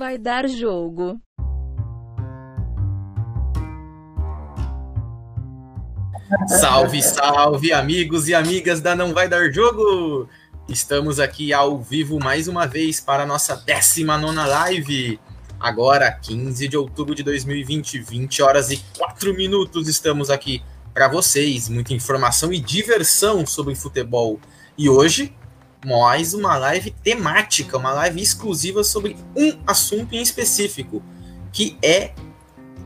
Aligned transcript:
vai 0.00 0.16
dar 0.16 0.48
jogo. 0.48 1.20
Salve, 6.58 7.02
salve, 7.02 7.70
amigos 7.70 8.26
e 8.26 8.34
amigas 8.34 8.80
da 8.80 8.96
Não 8.96 9.12
Vai 9.12 9.28
Dar 9.28 9.52
Jogo! 9.52 10.26
Estamos 10.66 11.20
aqui 11.20 11.52
ao 11.52 11.78
vivo 11.82 12.18
mais 12.18 12.48
uma 12.48 12.66
vez 12.66 12.98
para 12.98 13.24
a 13.24 13.26
nossa 13.26 13.54
19 13.54 14.34
live. 14.36 15.20
Agora, 15.60 16.10
15 16.10 16.66
de 16.66 16.78
outubro 16.78 17.14
de 17.14 17.22
2020, 17.22 17.98
20 17.98 18.42
horas 18.42 18.70
e 18.70 18.82
4 18.96 19.34
minutos, 19.34 19.86
estamos 19.86 20.30
aqui 20.30 20.62
para 20.94 21.08
vocês. 21.08 21.68
Muita 21.68 21.92
informação 21.92 22.50
e 22.50 22.58
diversão 22.58 23.44
sobre 23.44 23.74
futebol. 23.74 24.40
E 24.78 24.88
hoje, 24.88 25.36
mais 25.84 26.34
uma 26.34 26.56
live 26.56 26.90
temática, 27.02 27.78
uma 27.78 27.92
live 27.92 28.20
exclusiva 28.20 28.84
sobre 28.84 29.16
um 29.36 29.58
assunto 29.66 30.14
em 30.14 30.20
específico, 30.20 31.02
que 31.52 31.78
é 31.82 32.12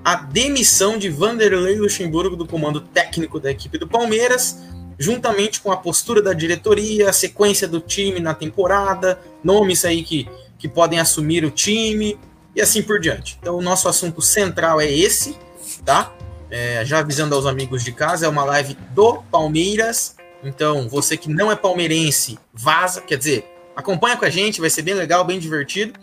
a 0.04 0.16
demissão 0.16 0.98
de 0.98 1.08
Vanderlei 1.08 1.76
Luxemburgo 1.76 2.36
do 2.36 2.46
comando 2.46 2.80
técnico 2.80 3.40
da 3.40 3.50
equipe 3.50 3.78
do 3.78 3.88
Palmeiras, 3.88 4.58
juntamente 4.98 5.60
com 5.60 5.72
a 5.72 5.76
postura 5.76 6.22
da 6.22 6.32
diretoria, 6.32 7.10
a 7.10 7.12
sequência 7.12 7.66
do 7.66 7.80
time 7.80 8.20
na 8.20 8.34
temporada, 8.34 9.18
nomes 9.42 9.84
aí 9.84 10.02
que, 10.02 10.28
que 10.58 10.68
podem 10.68 11.00
assumir 11.00 11.44
o 11.44 11.50
time 11.50 12.18
e 12.54 12.60
assim 12.60 12.82
por 12.82 13.00
diante. 13.00 13.38
Então, 13.40 13.56
o 13.56 13.62
nosso 13.62 13.88
assunto 13.88 14.22
central 14.22 14.80
é 14.80 14.90
esse, 14.90 15.36
tá? 15.84 16.12
É, 16.50 16.84
já 16.84 16.98
avisando 16.98 17.34
aos 17.34 17.46
amigos 17.46 17.82
de 17.82 17.90
casa, 17.90 18.26
é 18.26 18.28
uma 18.28 18.44
live 18.44 18.76
do 18.94 19.22
Palmeiras. 19.30 20.14
Então, 20.44 20.88
você 20.88 21.16
que 21.16 21.28
não 21.28 21.50
é 21.50 21.56
palmeirense, 21.56 22.38
vaza, 22.52 23.00
quer 23.00 23.16
dizer, 23.16 23.46
acompanha 23.74 24.16
com 24.16 24.24
a 24.24 24.30
gente, 24.30 24.60
vai 24.60 24.70
ser 24.70 24.82
bem 24.82 24.94
legal, 24.94 25.24
bem 25.24 25.38
divertido. 25.38 25.98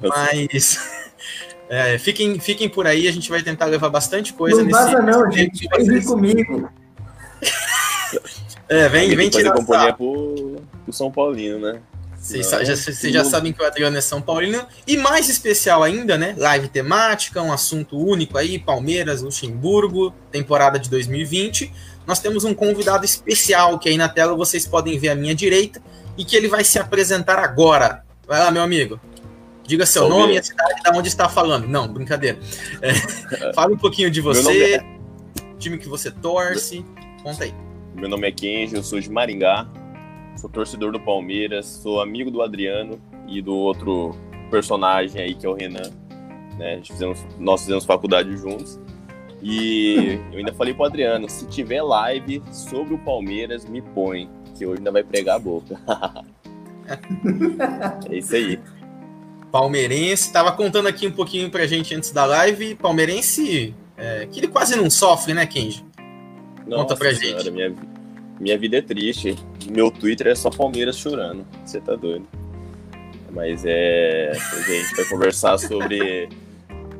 Mas 0.00 0.78
É, 1.72 1.96
fiquem, 1.96 2.38
fiquem 2.38 2.68
por 2.68 2.86
aí, 2.86 3.08
a 3.08 3.12
gente 3.12 3.30
vai 3.30 3.42
tentar 3.42 3.64
levar 3.64 3.88
bastante 3.88 4.34
coisa 4.34 4.58
não 4.58 4.66
nesse. 4.66 4.78
Não 4.78 4.92
vaza, 4.92 5.02
não, 5.02 5.32
gente. 5.32 5.66
Vem 5.74 5.86
vir 5.86 6.04
comigo. 6.04 6.70
é, 8.68 8.90
vem, 8.90 9.16
vem 9.16 9.30
tirar 9.30 9.52
companhia 9.52 9.94
pro, 9.94 10.56
pro 10.84 10.92
São 10.92 11.10
Paulino, 11.10 11.58
né? 11.58 11.80
Vocês 12.18 12.50
já, 12.50 12.62
já, 12.62 13.24
sabem 13.24 13.54
que 13.54 13.62
o 13.62 13.66
Adriano 13.66 13.96
é 13.96 14.02
São 14.02 14.20
Paulino. 14.20 14.66
E 14.86 14.98
mais 14.98 15.30
especial 15.30 15.82
ainda, 15.82 16.18
né? 16.18 16.34
Live 16.36 16.68
temática, 16.68 17.40
um 17.40 17.50
assunto 17.50 17.98
único 17.98 18.36
aí: 18.36 18.58
Palmeiras, 18.58 19.22
Luxemburgo, 19.22 20.14
temporada 20.30 20.78
de 20.78 20.90
2020. 20.90 21.72
Nós 22.06 22.20
temos 22.20 22.44
um 22.44 22.54
convidado 22.54 23.04
especial 23.04 23.78
que 23.78 23.88
aí 23.88 23.96
na 23.96 24.08
tela 24.08 24.34
vocês 24.34 24.66
podem 24.66 24.98
ver 24.98 25.10
à 25.10 25.14
minha 25.14 25.34
direita 25.34 25.80
e 26.16 26.24
que 26.24 26.36
ele 26.36 26.48
vai 26.48 26.64
se 26.64 26.78
apresentar 26.78 27.38
agora. 27.38 28.04
Vai 28.26 28.40
lá, 28.40 28.50
meu 28.50 28.62
amigo. 28.62 29.00
Diga 29.66 29.86
seu 29.86 30.02
Salve. 30.02 30.18
nome 30.18 30.34
e 30.34 30.38
a 30.38 30.42
cidade 30.42 30.82
da 30.82 30.90
onde 30.90 31.08
está 31.08 31.28
falando. 31.28 31.68
Não, 31.68 31.88
brincadeira. 31.88 32.38
É, 32.80 32.92
fala 33.54 33.72
um 33.72 33.78
pouquinho 33.78 34.10
de 34.10 34.20
você, 34.20 34.74
é... 34.74 34.84
time 35.58 35.78
que 35.78 35.88
você 35.88 36.10
torce. 36.10 36.84
Conta 37.22 37.44
aí. 37.44 37.54
Meu 37.94 38.08
nome 38.08 38.26
é 38.26 38.32
Kenji, 38.32 38.74
eu 38.74 38.82
sou 38.82 38.98
de 38.98 39.10
Maringá, 39.10 39.68
sou 40.36 40.50
torcedor 40.50 40.92
do 40.92 40.98
Palmeiras, 40.98 41.66
sou 41.66 42.00
amigo 42.00 42.30
do 42.30 42.42
Adriano 42.42 43.00
e 43.28 43.40
do 43.40 43.54
outro 43.54 44.16
personagem 44.50 45.20
aí 45.22 45.34
que 45.34 45.46
é 45.46 45.48
o 45.48 45.54
Renan. 45.54 45.90
Né? 46.58 46.80
Fizemos, 46.84 47.24
nós 47.38 47.60
fizemos 47.60 47.84
faculdade 47.84 48.36
juntos. 48.36 48.80
E 49.42 50.20
eu 50.30 50.38
ainda 50.38 50.52
falei 50.52 50.72
pro 50.72 50.84
Adriano, 50.84 51.28
se 51.28 51.46
tiver 51.46 51.82
live 51.82 52.40
sobre 52.52 52.94
o 52.94 52.98
Palmeiras, 52.98 53.64
me 53.64 53.82
põe, 53.82 54.30
que 54.56 54.64
hoje 54.64 54.78
ainda 54.78 54.92
vai 54.92 55.02
pregar 55.02 55.36
a 55.36 55.38
boca. 55.38 55.80
é 58.08 58.16
isso 58.16 58.36
aí 58.36 58.60
palmeirense. 59.52 60.26
Estava 60.26 60.50
contando 60.50 60.88
aqui 60.88 61.06
um 61.06 61.12
pouquinho 61.12 61.50
pra 61.50 61.66
gente 61.66 61.94
antes 61.94 62.10
da 62.10 62.24
live. 62.24 62.74
Palmeirense, 62.74 63.74
é, 63.96 64.26
que 64.26 64.40
ele 64.40 64.48
quase 64.48 64.74
não 64.74 64.88
sofre, 64.88 65.34
né, 65.34 65.46
Kenji? 65.46 65.84
Nossa 66.66 66.82
Conta 66.82 66.96
pra 66.96 67.14
senhora, 67.14 67.44
gente. 67.44 67.52
Minha, 67.52 67.74
minha 68.40 68.58
vida 68.58 68.78
é 68.78 68.82
triste. 68.82 69.36
Meu 69.70 69.90
Twitter 69.90 70.28
é 70.28 70.34
só 70.34 70.48
Palmeiras 70.48 70.96
chorando. 70.96 71.46
Você 71.64 71.80
tá 71.80 71.94
doido. 71.94 72.26
Mas 73.30 73.62
é. 73.64 74.32
A 74.32 74.60
gente 74.60 74.96
vai 74.96 75.04
conversar 75.04 75.58
sobre 75.58 76.28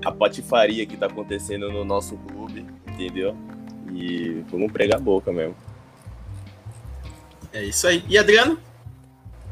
a 0.04 0.12
patifaria 0.12 0.86
que 0.86 0.96
tá 0.96 1.06
acontecendo 1.06 1.70
no 1.70 1.84
nosso 1.84 2.16
clube, 2.16 2.66
entendeu? 2.86 3.36
E 3.92 4.44
vamos 4.50 4.72
pregar 4.72 4.98
a 4.98 5.02
boca 5.02 5.32
mesmo. 5.32 5.54
É 7.52 7.62
isso 7.62 7.86
aí. 7.86 8.04
E 8.08 8.16
Adriano? 8.16 8.58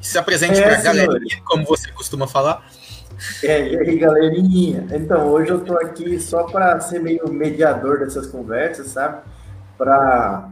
Se 0.00 0.18
apresente 0.18 0.58
é, 0.58 0.62
pra 0.62 0.80
galera, 0.80 1.18
como 1.44 1.64
você 1.64 1.90
costuma 1.92 2.26
falar. 2.26 2.66
É, 3.42 3.68
e 3.68 3.78
aí, 3.78 3.98
galerinha? 3.98 4.86
Então, 4.92 5.28
hoje 5.28 5.50
eu 5.50 5.60
tô 5.62 5.74
aqui 5.74 6.18
só 6.18 6.44
para 6.44 6.80
ser 6.80 7.00
meio 7.00 7.30
mediador 7.30 7.98
dessas 7.98 8.26
conversas, 8.26 8.88
sabe? 8.88 9.22
Para 9.76 10.50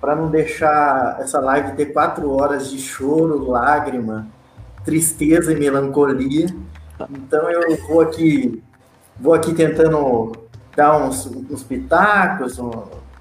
para 0.00 0.14
não 0.14 0.30
deixar 0.30 1.16
essa 1.20 1.40
live 1.40 1.72
ter 1.72 1.86
quatro 1.86 2.30
horas 2.30 2.70
de 2.70 2.78
choro, 2.78 3.50
lágrima, 3.50 4.28
tristeza 4.84 5.52
e 5.52 5.56
melancolia. 5.56 6.46
Então 7.10 7.50
eu 7.50 7.76
vou 7.88 8.02
aqui 8.02 8.62
vou 9.18 9.34
aqui 9.34 9.54
tentando 9.54 10.32
dar 10.76 10.96
uns, 10.98 11.26
uns 11.26 11.62
pitacos 11.62 12.58
um, 12.58 12.70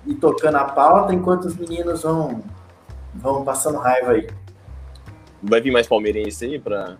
e 0.05 0.13
tocando 0.13 0.55
a 0.55 0.65
pauta 0.65 1.13
enquanto 1.13 1.45
os 1.45 1.55
meninos 1.55 2.03
vão 2.03 2.43
vão 3.13 3.43
passando 3.43 3.77
raiva 3.77 4.11
aí. 4.11 4.27
Vai 5.41 5.61
vir 5.61 5.71
mais 5.71 5.87
palmeirense 5.87 6.45
aí 6.45 6.59
para 6.59 6.97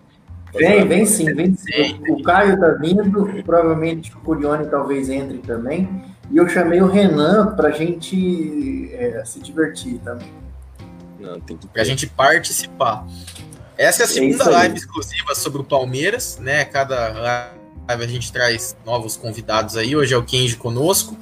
Vem, 0.54 0.86
vem 0.86 1.04
sim, 1.04 1.26
vem 1.34 1.54
sim. 1.54 2.00
O 2.08 2.22
Caio 2.22 2.58
tá 2.58 2.68
vindo, 2.80 3.42
provavelmente 3.44 4.12
o 4.14 4.20
Curione 4.20 4.66
talvez 4.68 5.10
entre 5.10 5.38
também. 5.38 6.04
E 6.30 6.36
eu 6.36 6.48
chamei 6.48 6.80
o 6.80 6.86
Renan 6.86 7.54
pra 7.54 7.70
gente 7.70 8.90
é, 8.92 9.22
se 9.24 9.40
divertir 9.40 9.98
também. 9.98 10.32
Não, 11.20 11.38
tem 11.40 11.56
que... 11.56 11.66
Pra 11.68 11.84
gente 11.84 12.06
participar. 12.06 13.06
Essa 13.76 14.02
é 14.02 14.06
a 14.06 14.08
é 14.08 14.10
segunda 14.10 14.44
é 14.44 14.48
live 14.48 14.76
exclusiva 14.76 15.34
sobre 15.34 15.60
o 15.60 15.64
Palmeiras, 15.64 16.38
né? 16.38 16.64
Cada 16.64 17.08
live 17.12 17.55
a 17.88 18.06
gente 18.06 18.32
traz 18.32 18.76
novos 18.84 19.16
convidados 19.16 19.76
aí. 19.76 19.94
Hoje 19.96 20.14
é 20.14 20.16
o 20.16 20.24
Kenji 20.24 20.56
conosco. 20.56 21.16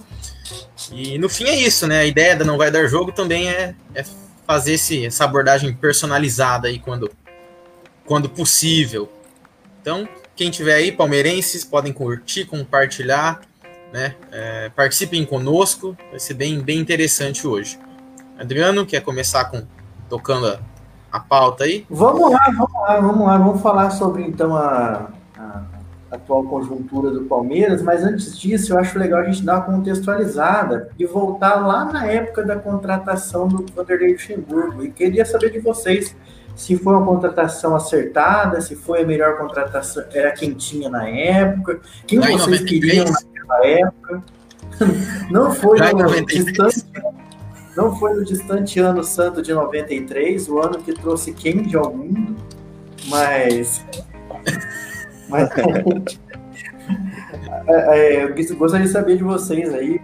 E 0.92 1.18
no 1.18 1.28
fim 1.28 1.44
é 1.44 1.56
isso, 1.56 1.86
né? 1.86 2.00
A 2.00 2.04
ideia 2.04 2.36
da 2.36 2.44
Não 2.44 2.58
Vai 2.58 2.70
Dar 2.70 2.86
Jogo 2.86 3.12
também 3.12 3.48
é, 3.48 3.74
é 3.94 4.04
fazer 4.46 4.74
esse, 4.74 5.06
essa 5.06 5.24
abordagem 5.24 5.72
personalizada 5.74 6.68
aí 6.68 6.78
quando, 6.78 7.10
quando 8.06 8.28
possível. 8.28 9.10
Então, 9.80 10.08
quem 10.34 10.50
tiver 10.50 10.74
aí, 10.74 10.92
palmeirenses, 10.92 11.64
podem 11.64 11.92
curtir, 11.92 12.44
compartilhar, 12.46 13.40
né? 13.92 14.16
É, 14.32 14.68
participem 14.70 15.24
conosco, 15.24 15.96
vai 16.10 16.18
ser 16.18 16.34
bem, 16.34 16.60
bem 16.60 16.78
interessante 16.78 17.46
hoje. 17.46 17.78
Adriano, 18.38 18.84
quer 18.84 19.00
começar 19.00 19.44
com 19.44 19.64
tocando 20.08 20.48
a, 20.48 20.58
a 21.12 21.20
pauta 21.20 21.64
aí? 21.64 21.86
Vamos 21.88 22.32
lá, 22.32 22.44
vamos 22.46 22.72
lá, 22.72 23.00
vamos 23.00 23.26
lá, 23.26 23.38
vamos 23.38 23.62
falar 23.62 23.90
sobre 23.90 24.22
então 24.22 24.56
a, 24.56 25.08
a 25.22 25.23
atual 26.14 26.44
conjuntura 26.44 27.10
do 27.10 27.24
Palmeiras, 27.24 27.82
mas 27.82 28.02
antes 28.04 28.38
disso, 28.38 28.72
eu 28.72 28.78
acho 28.78 28.98
legal 28.98 29.20
a 29.20 29.24
gente 29.24 29.44
dar 29.44 29.56
uma 29.56 29.62
contextualizada 29.62 30.88
e 30.98 31.04
voltar 31.04 31.56
lá 31.56 31.84
na 31.84 32.06
época 32.06 32.42
da 32.44 32.56
contratação 32.56 33.48
do 33.48 33.64
Vanderlei 33.74 34.12
Luxemburgo. 34.12 34.84
E 34.84 34.90
queria 34.90 35.24
saber 35.24 35.50
de 35.50 35.58
vocês 35.58 36.14
se 36.54 36.76
foi 36.76 36.94
uma 36.94 37.04
contratação 37.04 37.74
acertada, 37.74 38.60
se 38.60 38.76
foi 38.76 39.02
a 39.02 39.06
melhor 39.06 39.36
contratação, 39.36 40.04
era 40.12 40.30
quem 40.32 40.52
tinha 40.52 40.88
na 40.88 41.08
época, 41.08 41.80
quem 42.06 42.18
Lá 42.18 42.30
vocês 42.30 42.60
queriam 42.60 43.04
naquela 43.04 43.66
época. 43.66 44.22
Não 45.30 45.52
foi 45.52 45.78
no 45.78 46.26
distante, 46.26 46.84
não 47.76 47.96
foi 47.96 48.14
no 48.14 48.24
distante 48.24 48.80
ano 48.80 49.04
santo 49.04 49.40
de 49.40 49.52
93, 49.52 50.48
o 50.48 50.58
ano 50.58 50.78
que 50.78 50.92
trouxe 50.92 51.32
Kendi 51.32 51.76
ao 51.76 51.94
mundo, 51.94 52.36
mas. 53.06 53.84
Mas 55.28 55.48
é, 57.66 57.98
é, 57.98 58.24
eu 58.24 58.34
gostaria 58.56 58.86
de 58.86 58.92
saber 58.92 59.16
de 59.16 59.22
vocês 59.22 59.72
aí, 59.72 60.00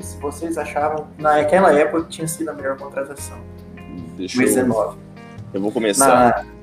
se 0.00 0.18
vocês 0.18 0.58
achavam 0.58 1.06
naquela 1.18 1.72
época 1.72 2.04
que 2.04 2.10
tinha 2.10 2.28
sido 2.28 2.48
a 2.48 2.52
melhor 2.52 2.76
contratação. 2.76 3.38
Deixa 4.16 4.38
19. 4.38 4.98
Eu 5.52 5.60
vou 5.60 5.70
começar. 5.70 6.44
Na 6.44 6.54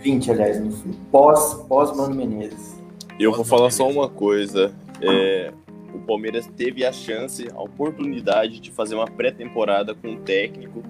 20, 0.00 0.30
aliás, 0.30 0.60
no 0.60 0.94
pós, 1.10 1.54
pós 1.68 1.96
Mano 1.96 2.14
Menezes. 2.14 2.78
Eu 3.18 3.32
vou 3.32 3.44
falar 3.44 3.70
só 3.70 3.88
uma 3.88 4.08
coisa. 4.08 4.72
É, 5.00 5.52
o 5.94 5.98
Palmeiras 6.00 6.46
teve 6.56 6.84
a 6.84 6.92
chance, 6.92 7.48
a 7.54 7.62
oportunidade 7.62 8.60
de 8.60 8.70
fazer 8.70 8.94
uma 8.94 9.06
pré-temporada 9.06 9.94
com 9.94 10.08
um 10.08 10.16
técnico, 10.16 10.82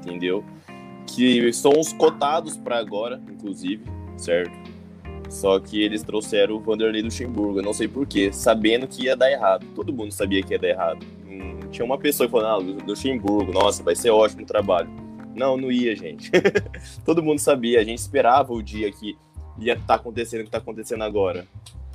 entendeu? 0.00 0.44
Que 1.06 1.52
são 1.52 1.72
os 1.78 1.92
cotados 1.92 2.56
para 2.56 2.78
agora, 2.78 3.20
inclusive, 3.30 3.84
certo? 4.16 4.52
Só 5.30 5.58
que 5.58 5.82
eles 5.82 6.02
trouxeram 6.02 6.56
o 6.56 6.60
Vanderlei 6.60 7.02
Luxemburgo, 7.02 7.58
eu 7.58 7.62
não 7.62 7.72
sei 7.72 7.88
porquê, 7.88 8.32
sabendo 8.32 8.86
que 8.86 9.04
ia 9.04 9.16
dar 9.16 9.30
errado. 9.30 9.66
Todo 9.74 9.92
mundo 9.92 10.12
sabia 10.12 10.42
que 10.42 10.52
ia 10.52 10.58
dar 10.58 10.68
errado. 10.68 11.06
Hum, 11.26 11.60
tinha 11.70 11.84
uma 11.84 11.98
pessoa 11.98 12.28
falou, 12.28 12.46
ah, 12.46 12.56
Luxemburgo, 12.86 13.52
nossa, 13.52 13.82
vai 13.82 13.96
ser 13.96 14.10
ótimo 14.10 14.42
o 14.42 14.46
trabalho. 14.46 14.88
Não, 15.34 15.56
não 15.56 15.70
ia, 15.70 15.96
gente. 15.96 16.30
Todo 17.04 17.22
mundo 17.22 17.40
sabia, 17.40 17.80
a 17.80 17.84
gente 17.84 17.98
esperava 17.98 18.52
o 18.52 18.62
dia 18.62 18.90
que 18.92 19.16
ia 19.58 19.74
estar 19.74 19.86
tá 19.86 19.94
acontecendo 19.94 20.40
o 20.40 20.44
que 20.44 20.48
está 20.48 20.58
acontecendo 20.58 21.02
agora. 21.02 21.46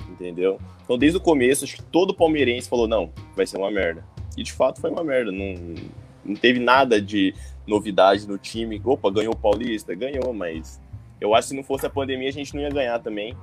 entendeu? 0.08 0.58
Então, 0.84 0.98
desde 0.98 1.18
o 1.18 1.20
começo, 1.20 1.64
acho 1.64 1.76
que 1.76 1.82
todo 1.84 2.14
palmeirense 2.14 2.68
falou: 2.68 2.88
não, 2.88 3.12
vai 3.36 3.46
ser 3.46 3.58
uma 3.58 3.70
merda. 3.70 4.04
E 4.36 4.42
de 4.42 4.52
fato 4.52 4.80
foi 4.80 4.90
uma 4.90 5.04
merda. 5.04 5.30
Não, 5.30 5.54
não 6.24 6.34
teve 6.34 6.58
nada 6.58 7.00
de 7.00 7.34
novidade 7.66 8.26
no 8.26 8.38
time. 8.38 8.80
Opa, 8.84 9.10
ganhou 9.10 9.32
o 9.32 9.36
Paulista? 9.36 9.94
Ganhou, 9.94 10.32
mas 10.32 10.79
eu 11.20 11.34
acho 11.34 11.48
que 11.48 11.48
se 11.50 11.56
não 11.56 11.62
fosse 11.62 11.86
a 11.86 11.90
pandemia 11.90 12.28
a 12.28 12.32
gente 12.32 12.54
não 12.54 12.62
ia 12.62 12.70
ganhar 12.70 12.98
também. 12.98 13.36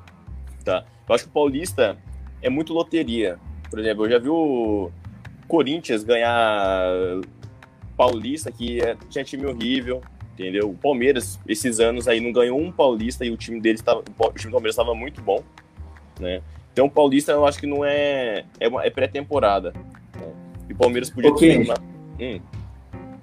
Tá? 0.63 0.85
Eu 1.07 1.15
acho 1.15 1.25
que 1.25 1.29
o 1.29 1.33
Paulista 1.33 1.97
é 2.41 2.49
muito 2.49 2.73
loteria. 2.73 3.39
Por 3.69 3.79
exemplo, 3.79 4.05
eu 4.05 4.09
já 4.09 4.19
vi 4.19 4.29
o 4.29 4.91
Corinthians 5.47 6.03
ganhar 6.03 7.21
Paulista, 7.95 8.51
que 8.51 8.81
é, 8.81 8.95
tinha 9.09 9.23
time 9.23 9.45
horrível, 9.45 10.01
entendeu? 10.33 10.69
O 10.69 10.75
Palmeiras, 10.75 11.39
esses 11.47 11.79
anos 11.79 12.07
aí, 12.07 12.19
não 12.19 12.31
ganhou 12.31 12.59
um 12.59 12.71
Paulista 12.71 13.25
e 13.25 13.31
o 13.31 13.37
time 13.37 13.59
deles 13.59 13.79
estava. 13.79 13.99
O 13.99 14.31
time 14.31 14.49
do 14.49 14.51
Palmeiras 14.51 14.73
estava 14.73 14.93
muito 14.93 15.21
bom, 15.21 15.43
né? 16.19 16.41
Então 16.71 16.85
o 16.85 16.91
Paulista 16.91 17.31
eu 17.31 17.45
acho 17.45 17.59
que 17.59 17.65
não 17.65 17.83
é. 17.83 18.45
É, 18.59 18.67
é 18.67 18.89
pré-temporada. 18.89 19.73
Né? 20.15 20.33
E 20.69 20.73
o 20.73 20.75
Palmeiras 20.75 21.09
podia 21.09 21.31
okay. 21.31 21.57
ter. 21.57 21.63
Uma... 21.63 21.75
Hum. 22.19 22.39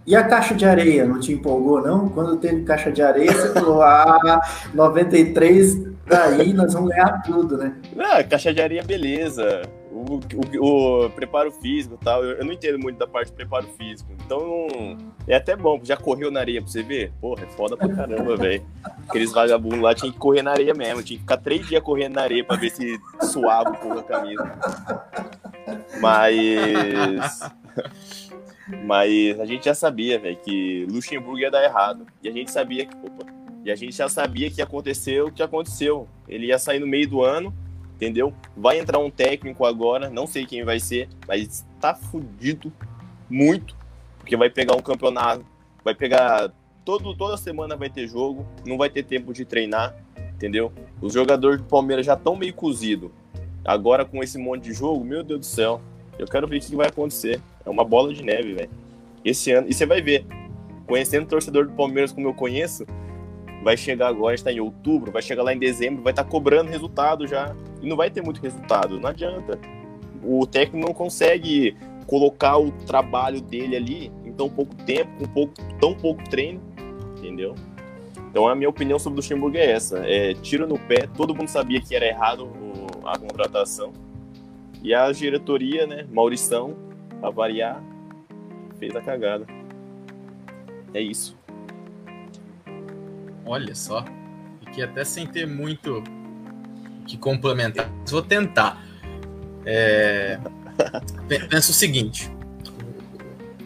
E 0.07 0.15
a 0.15 0.23
caixa 0.23 0.55
de 0.55 0.67
areia, 0.67 1.07
não 1.07 1.19
te 1.19 1.33
empolgou, 1.33 1.81
não? 1.81 2.11
Quando 2.11 2.37
teve 2.37 2.63
caixa 2.63 2.93
de 2.93 3.01
areia, 3.01 3.33
você 3.33 3.53
falou, 3.55 3.81
ah, 3.81 4.41
93, 4.75 5.83
daí 6.07 6.53
nós 6.53 6.75
vamos 6.75 6.91
ganhar 6.91 7.23
tudo, 7.23 7.57
né? 7.57 7.75
Ah, 7.99 8.23
caixa 8.23 8.53
de 8.53 8.61
areia, 8.61 8.83
beleza. 8.83 9.63
O, 9.91 10.21
o, 10.59 11.05
o 11.07 11.11
preparo 11.11 11.51
físico 11.53 11.97
tal, 12.03 12.23
eu, 12.23 12.33
eu, 12.39 12.45
não 12.45 12.53
entendo 12.53 12.79
muito 12.79 12.99
da 12.99 13.07
parte 13.07 13.31
do 13.31 13.37
preparo 13.37 13.67
físico. 13.79 14.13
Então, 14.27 14.69
é 15.27 15.37
até 15.37 15.57
bom, 15.57 15.81
já 15.83 15.97
correu 15.97 16.31
na 16.31 16.41
areia 16.41 16.61
pra 16.61 16.71
você 16.71 16.83
ver? 16.83 17.11
Porra, 17.19 17.45
é 17.45 17.47
foda 17.47 17.75
pra 17.75 17.89
caramba, 17.89 18.37
velho. 18.37 18.63
Aqueles 19.09 19.33
vagabundos 19.33 19.81
lá 19.81 19.95
tinham 19.95 20.13
que 20.13 20.19
correr 20.19 20.43
na 20.43 20.51
areia 20.51 20.75
mesmo, 20.75 21.03
tinha 21.03 21.17
que 21.17 21.23
ficar 21.23 21.39
três 21.39 21.67
dias 21.67 21.83
correndo 21.83 22.17
na 22.17 22.23
areia 22.23 22.45
pra 22.45 22.57
ver 22.57 22.71
se 22.71 23.01
suava 23.23 23.71
um 23.71 23.75
pouco 23.75 24.01
a 24.01 24.03
camisa. 24.03 24.53
Mas. 25.99 27.41
Mas 28.85 29.39
a 29.39 29.45
gente 29.45 29.65
já 29.65 29.75
sabia, 29.75 30.19
velho, 30.19 30.37
que 30.37 30.87
Luxemburgo 30.91 31.39
ia 31.39 31.51
dar 31.51 31.63
errado. 31.63 32.07
E 32.23 32.29
a 32.29 32.33
gente 32.33 32.51
sabia 32.51 32.87
que. 32.87 32.97
Opa, 32.97 33.27
e 33.65 33.71
a 33.71 33.77
gente 33.77 33.97
já 33.97 34.09
sabia 34.09 34.51
que 34.51 34.61
ia 34.61 34.65
acontecer 34.65 35.23
o 35.23 35.33
que 35.33 35.43
aconteceu. 35.43 36.07
Ele 36.29 36.47
ia 36.47 36.59
sair 36.59 36.79
no 36.79 36.87
meio 36.87 37.09
do 37.09 37.23
ano, 37.23 37.53
entendeu? 37.95 38.33
Vai 38.55 38.79
entrar 38.79 38.99
um 38.99 39.11
técnico 39.11 39.65
agora, 39.65 40.11
não 40.11 40.27
sei 40.27 40.45
quem 40.45 40.65
vai 40.65 40.79
ser, 40.79 41.09
mas 41.27 41.65
tá 41.81 41.95
fudido 41.95 42.71
muito, 43.29 43.75
porque 44.19 44.37
vai 44.37 44.51
pegar 44.51 44.77
um 44.77 44.83
campeonato, 44.83 45.45
vai 45.83 45.95
pegar. 45.95 46.53
Todo, 46.85 47.17
toda 47.17 47.39
semana 47.39 47.75
vai 47.75 47.89
ter 47.89 48.07
jogo, 48.07 48.47
não 48.67 48.77
vai 48.77 48.91
ter 48.91 49.03
tempo 49.03 49.33
de 49.33 49.47
treinar, 49.47 49.97
entendeu? 50.35 50.71
Os 51.01 51.15
jogadores 51.15 51.59
do 51.59 51.65
Palmeiras 51.67 52.05
já 52.05 52.13
estão 52.13 52.37
meio 52.37 52.53
cozidos. 52.53 53.11
Agora 53.65 54.05
com 54.05 54.23
esse 54.23 54.37
monte 54.37 54.65
de 54.65 54.75
jogo, 54.75 55.03
meu 55.03 55.23
Deus 55.23 55.41
do 55.41 55.47
céu, 55.47 55.81
eu 56.19 56.27
quero 56.27 56.47
ver 56.47 56.59
o 56.59 56.61
que 56.61 56.77
vai 56.77 56.89
acontecer. 56.89 57.41
É 57.65 57.71
uma 57.71 57.85
bola 57.85 58.13
de 58.13 58.23
neve, 58.23 58.55
velho. 58.55 58.71
Esse 59.25 59.53
ano, 59.53 59.69
e 59.69 59.75
você 59.75 59.87
vai 59.87 60.03
ver, 60.03 60.27
conhecendo 60.87 61.25
o 61.25 61.29
torcedor 61.29 61.67
do 61.67 61.73
Palmeiras 61.73 62.13
como 62.13 62.29
eu 62.29 62.35
conheço, 62.35 62.85
vai 63.63 63.77
chegar 63.77 64.09
agora, 64.09 64.35
está 64.35 64.53
em 64.53 64.61
outubro, 64.61 65.11
vai 65.11 65.23
chegar 65.23 65.43
lá 65.43 65.55
em 65.55 65.59
dezembro, 65.59 66.03
vai 66.03 66.13
estar 66.13 66.25
tá 66.25 66.31
cobrando 66.31 66.71
resultado 66.71 67.27
já. 67.27 67.57
E 67.81 67.89
não 67.89 67.97
vai 67.97 68.11
ter 68.11 68.23
muito 68.23 68.41
resultado, 68.41 69.01
não 69.01 69.09
adianta. 69.09 69.59
O 70.23 70.47
técnico 70.47 70.87
não 70.87 70.95
consegue 70.95 71.77
colocar 72.07 72.59
o 72.59 72.71
trabalho 72.71 73.41
dele 73.41 73.77
ali 73.77 74.13
em 74.25 74.33
tão 74.33 74.49
pouco 74.49 74.75
tempo, 74.75 75.11
com 75.19 75.27
pouco, 75.27 75.55
tão 75.81 75.95
pouco 75.95 76.23
treino, 76.29 76.61
entendeu? 77.19 77.55
Então 78.31 78.49
a 78.49 78.55
minha 78.55 78.69
opinião 78.69 78.99
sobre 78.99 79.15
o 79.15 79.17
Luxemburgo 79.17 79.57
é 79.57 79.71
essa: 79.71 79.99
é 79.99 80.35
tiro 80.35 80.67
no 80.67 80.79
pé, 80.79 81.07
todo 81.17 81.35
mundo 81.35 81.49
sabia 81.49 81.81
que 81.81 81.95
era 81.95 82.07
errado 82.07 82.51
a 83.05 83.19
contratação. 83.19 83.93
E 84.83 84.93
a 84.93 85.11
diretoria, 85.13 85.87
né, 85.87 86.07
Maurição, 86.13 86.77
pra 87.25 87.31
variar, 87.31 87.83
fez 88.79 88.95
a 88.95 89.01
cagada. 89.01 89.47
É 90.93 91.01
isso. 91.01 91.37
Olha 93.47 93.75
só. 93.75 94.05
Fiquei 94.61 94.85
até 94.85 95.05
sem 95.05 95.27
ter 95.27 95.47
muito 95.47 96.05
que 97.07 97.17
complementar. 97.17 97.91
Vou 98.09 98.21
tentar. 98.21 98.85
É... 99.65 100.39
Penso 101.49 101.71
o 101.71 101.75
seguinte. 101.75 102.31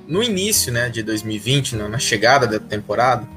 No 0.06 0.22
início 0.22 0.72
né, 0.72 0.88
de 0.88 1.02
2020, 1.02 1.74
na 1.74 1.98
chegada 1.98 2.46
da 2.46 2.60
temporada, 2.60 3.28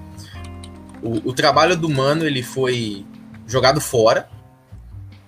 o, 1.02 1.30
o 1.30 1.34
trabalho 1.34 1.76
do 1.76 1.90
Mano 1.90 2.26
ele 2.26 2.44
foi 2.44 3.06
jogado 3.48 3.82
fora 3.82 4.30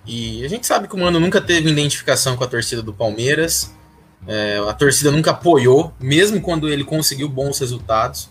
e 0.06 0.44
a 0.44 0.48
gente 0.48 0.66
sabe 0.66 0.86
que 0.86 0.94
o 0.94 0.98
Mano 0.98 1.18
nunca 1.18 1.40
teve 1.40 1.68
identificação 1.68 2.36
com 2.36 2.44
a 2.44 2.46
torcida 2.46 2.80
do 2.80 2.94
Palmeiras. 2.94 3.74
É, 4.26 4.58
a 4.68 4.72
torcida 4.72 5.10
nunca 5.10 5.32
apoiou, 5.32 5.92
mesmo 6.00 6.40
quando 6.40 6.68
ele 6.68 6.84
conseguiu 6.84 7.28
bons 7.28 7.58
resultados. 7.58 8.30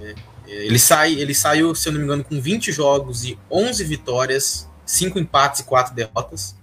É, 0.00 0.14
ele, 0.46 0.78
sai, 0.78 1.14
ele 1.14 1.34
saiu, 1.34 1.74
se 1.74 1.88
eu 1.88 1.92
não 1.92 2.00
me 2.00 2.04
engano, 2.04 2.24
com 2.24 2.40
20 2.40 2.70
jogos 2.72 3.24
e 3.24 3.38
11 3.50 3.84
vitórias, 3.84 4.68
5 4.84 5.18
empates 5.18 5.60
e 5.60 5.64
4 5.64 5.94
derrotas, 5.94 6.54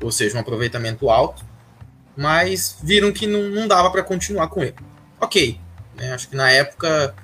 ou 0.00 0.10
seja, 0.10 0.36
um 0.36 0.40
aproveitamento 0.40 1.10
alto. 1.10 1.44
Mas 2.16 2.76
viram 2.82 3.12
que 3.12 3.26
não, 3.26 3.42
não 3.50 3.66
dava 3.66 3.90
para 3.90 4.02
continuar 4.02 4.48
com 4.48 4.62
ele. 4.62 4.76
Ok, 5.20 5.58
né, 5.96 6.12
acho 6.12 6.28
que 6.28 6.36
na 6.36 6.50
época 6.50 7.14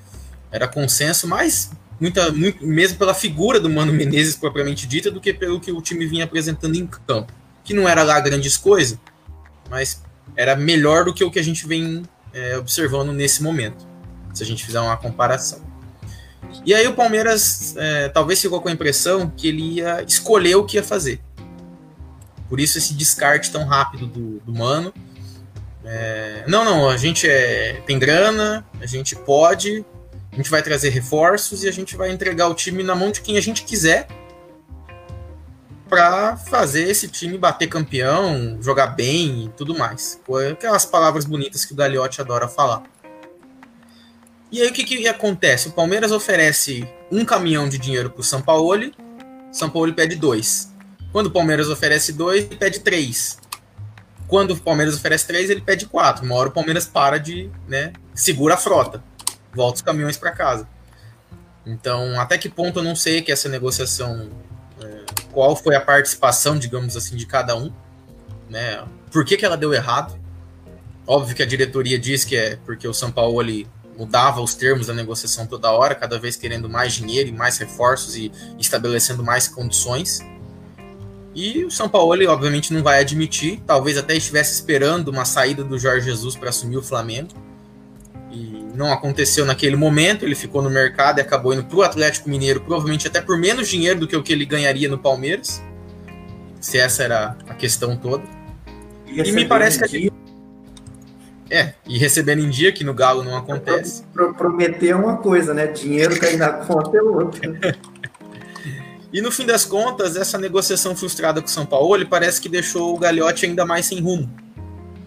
era 0.50 0.67
consenso, 0.67 1.26
mas 1.29 1.70
muita, 2.00 2.31
muito, 2.32 2.65
mesmo 2.67 2.99
pela 2.99 3.12
figura 3.15 3.61
do 3.61 3.69
Mano 3.69 3.93
Menezes 3.93 4.37
propriamente 4.37 4.87
dita, 4.87 5.11
do 5.11 5.20
que 5.20 5.32
pelo 5.32 5.61
que 5.61 5.70
o 5.70 5.82
time 5.82 6.06
vinha 6.06 6.25
apresentando 6.25 6.76
em 6.76 6.87
campo. 6.87 7.32
Que 7.65 7.75
não 7.75 7.88
era 7.88 8.03
lá 8.03 8.19
grandes 8.20 8.56
coisas, 8.56 8.99
mas 9.69 10.03
era 10.37 10.55
melhor 10.57 11.05
do 11.05 11.13
que 11.13 11.25
o 11.25 11.31
que 11.31 11.39
a 11.39 11.45
gente 11.45 11.67
vem 11.67 12.03
é, 12.33 12.57
observando 12.57 13.13
nesse 13.13 13.43
momento, 13.43 13.87
se 14.33 14.43
a 14.43 14.47
gente 14.47 14.65
fizer 14.65 14.81
uma 14.81 14.97
comparação. 14.97 15.61
E 16.65 16.75
aí 16.75 16.87
o 16.87 16.95
Palmeiras 16.95 17.75
é, 17.77 18.09
talvez 18.09 18.41
ficou 18.41 18.61
com 18.61 18.69
a 18.69 18.73
impressão 18.73 19.31
que 19.37 19.49
ele 19.49 19.63
ia 19.75 20.03
escolher 20.03 20.57
o 20.57 20.65
que 20.65 20.77
ia 20.77 20.83
fazer. 20.83 21.21
Por 22.49 22.59
isso 22.61 22.79
esse 22.79 22.95
descarte 22.95 23.51
tão 23.51 23.67
rápido 23.67 24.07
do, 24.07 24.41
do 24.41 24.55
Mano. 24.55 24.93
É, 25.85 26.45
não, 26.47 26.65
não, 26.65 26.89
a 26.89 26.97
gente 26.97 27.29
é, 27.29 27.83
tem 27.87 27.99
grana, 27.99 28.67
a 28.81 28.87
gente 28.87 29.15
pode, 29.15 29.85
a 30.32 30.37
gente 30.37 30.51
vai 30.51 30.63
trazer 30.63 30.91
reforços 30.91 31.65
e 31.65 31.69
a 31.69 31.73
gente 31.73 31.97
vai 31.97 32.11
entregar 32.11 32.49
o 32.49 32.55
time 32.55 32.82
na 32.82 32.94
mão 32.94 33.11
de 33.11 33.20
quem 33.20 33.37
a 33.37 33.41
gente 33.41 33.65
quiser 33.65 34.06
para 35.89 36.37
fazer 36.37 36.89
esse 36.89 37.09
time 37.09 37.39
bater 37.39 37.69
campeão, 37.69 38.59
jogar 38.61 38.89
bem 38.89 39.47
e 39.47 39.49
tudo 39.57 39.77
mais. 39.77 40.21
Aquelas 40.53 40.85
palavras 40.85 41.25
bonitas 41.25 41.65
que 41.65 41.73
o 41.73 41.77
Gagliotti 41.77 42.21
adora 42.21 42.47
falar. 42.49 42.83
E 44.51 44.63
aí 44.63 44.69
o 44.69 44.73
que, 44.73 44.85
que 44.85 45.07
acontece? 45.09 45.69
O 45.69 45.73
Palmeiras 45.73 46.13
oferece 46.13 46.89
um 47.11 47.25
caminhão 47.25 47.69
de 47.69 47.79
dinheiro 47.79 48.11
para 48.11 48.21
o 48.21 48.25
São 48.25 48.41
Paulo, 48.41 48.91
São 49.53 49.69
Paulo 49.69 49.93
pede 49.93 50.17
dois. 50.17 50.73
Quando 51.13 51.27
o 51.27 51.31
Palmeiras 51.31 51.69
oferece 51.69 52.13
dois, 52.13 52.45
ele 52.45 52.57
pede 52.57 52.81
três. 52.81 53.39
Quando 54.27 54.53
o 54.53 54.61
Palmeiras 54.61 54.95
oferece 54.95 55.27
três, 55.27 55.49
ele 55.49 55.61
pede 55.61 55.87
quatro. 55.87 56.25
Uma 56.25 56.35
hora 56.35 56.49
o 56.49 56.53
Palmeiras 56.53 56.87
para 56.87 57.19
de, 57.19 57.51
né, 57.67 57.93
segura 58.15 58.55
a 58.55 58.57
frota 58.59 59.03
volta 59.55 59.77
os 59.77 59.83
caminhões 59.83 60.17
para 60.17 60.31
casa. 60.31 60.69
Então, 61.67 62.19
até 62.21 62.39
que 62.39 62.49
ponto 62.49 62.79
eu 62.79 62.83
não 62.83 62.97
sei 62.97 63.21
que 63.21 63.33
essa 63.33 63.49
negociação, 63.49 64.31
qual 65.39 65.55
foi 65.55 65.77
a 65.77 65.81
participação, 65.81 66.59
digamos 66.59 66.97
assim, 66.97 67.15
de 67.15 67.25
cada 67.25 67.57
um, 67.57 67.73
né? 68.51 68.85
Por 69.13 69.25
que, 69.25 69.37
que 69.37 69.45
ela 69.45 69.57
deu 69.57 69.73
errado? 69.73 70.19
Óbvio 71.07 71.37
que 71.37 71.45
a 71.45 71.47
diretoria 71.47 71.97
diz 71.97 72.25
que 72.25 72.37
é 72.37 72.57
porque 72.67 72.89
o 72.89 72.93
São 72.93 73.13
Paulo 73.13 73.39
ali 73.39 73.65
mudava 73.97 74.41
os 74.41 74.55
termos 74.55 74.89
da 74.89 74.95
negociação 74.95 75.47
toda 75.47 75.71
hora, 75.71 75.95
cada 75.95 76.19
vez 76.19 76.35
querendo 76.35 76.69
mais 76.69 76.95
dinheiro 76.95 77.29
e 77.29 77.33
mais 77.33 77.57
reforços 77.57 78.17
e 78.17 78.33
estabelecendo 78.59 79.23
mais 79.23 79.47
condições. 79.47 80.19
E 81.37 81.65
o 81.65 81.71
São 81.71 81.89
Paulo, 81.89 82.13
ele, 82.15 82.27
obviamente, 82.27 82.75
não 82.75 82.83
vai 82.83 82.99
admitir, 82.99 83.63
talvez 83.65 83.97
até 83.97 84.17
estivesse 84.17 84.55
esperando 84.55 85.07
uma 85.07 85.25
saída 85.25 85.63
do 85.63 85.79
Jorge 85.79 86.07
Jesus 86.07 86.35
para 86.35 86.49
assumir 86.49 86.79
o 86.79 86.83
Flamengo 86.83 87.29
não 88.79 88.93
aconteceu 88.93 89.44
naquele 89.44 89.75
momento, 89.75 90.25
ele 90.25 90.37
ficou 90.37 90.63
no 90.63 90.70
mercado 90.70 91.19
e 91.19 91.20
acabou 91.20 91.53
indo 91.53 91.65
para 91.65 91.77
o 91.77 91.82
Atlético 91.82 92.31
Mineiro, 92.31 92.61
provavelmente 92.61 93.08
até 93.08 93.20
por 93.20 93.37
menos 93.37 93.69
dinheiro 93.69 93.99
do 93.99 94.06
que 94.06 94.17
o 94.17 94.23
que 94.23 94.32
ele 94.32 94.47
ganharia 94.47 94.89
no 94.89 94.97
Palmeiras, 94.97 95.61
se 96.61 96.79
essa 96.79 97.03
era 97.03 97.37
a 97.49 97.55
questão 97.55 97.97
toda. 97.97 98.23
E, 99.05 99.20
e 99.20 99.32
me 99.32 99.44
parece 99.44 99.79
que 99.79 99.85
a 99.85 99.89
gente... 99.89 100.13
É, 101.51 101.73
e 101.89 101.99
recebendo 101.99 102.41
em 102.41 102.49
dia, 102.49 102.70
que 102.70 102.85
no 102.85 102.94
Galo 102.94 103.25
não 103.25 103.37
acontece. 103.37 104.05
Prometer 104.37 104.94
uma 104.94 105.17
coisa, 105.17 105.53
né? 105.53 105.67
Dinheiro 105.67 106.19
cair 106.20 106.37
na 106.37 106.53
conta 106.65 106.97
é 106.97 107.03
outra. 107.03 107.58
e 109.13 109.20
no 109.20 109.32
fim 109.32 109.44
das 109.44 109.65
contas, 109.65 110.15
essa 110.15 110.39
negociação 110.39 110.94
frustrada 110.94 111.41
com 111.41 111.49
o 111.49 111.51
São 111.51 111.67
Paulo 111.67 112.06
parece 112.06 112.41
que 112.41 112.49
deixou 112.49 112.94
o 112.94 112.99
Gagliotti 112.99 113.47
ainda 113.47 113.67
mais 113.67 113.87
sem 113.87 114.01
rumo. 114.01 114.31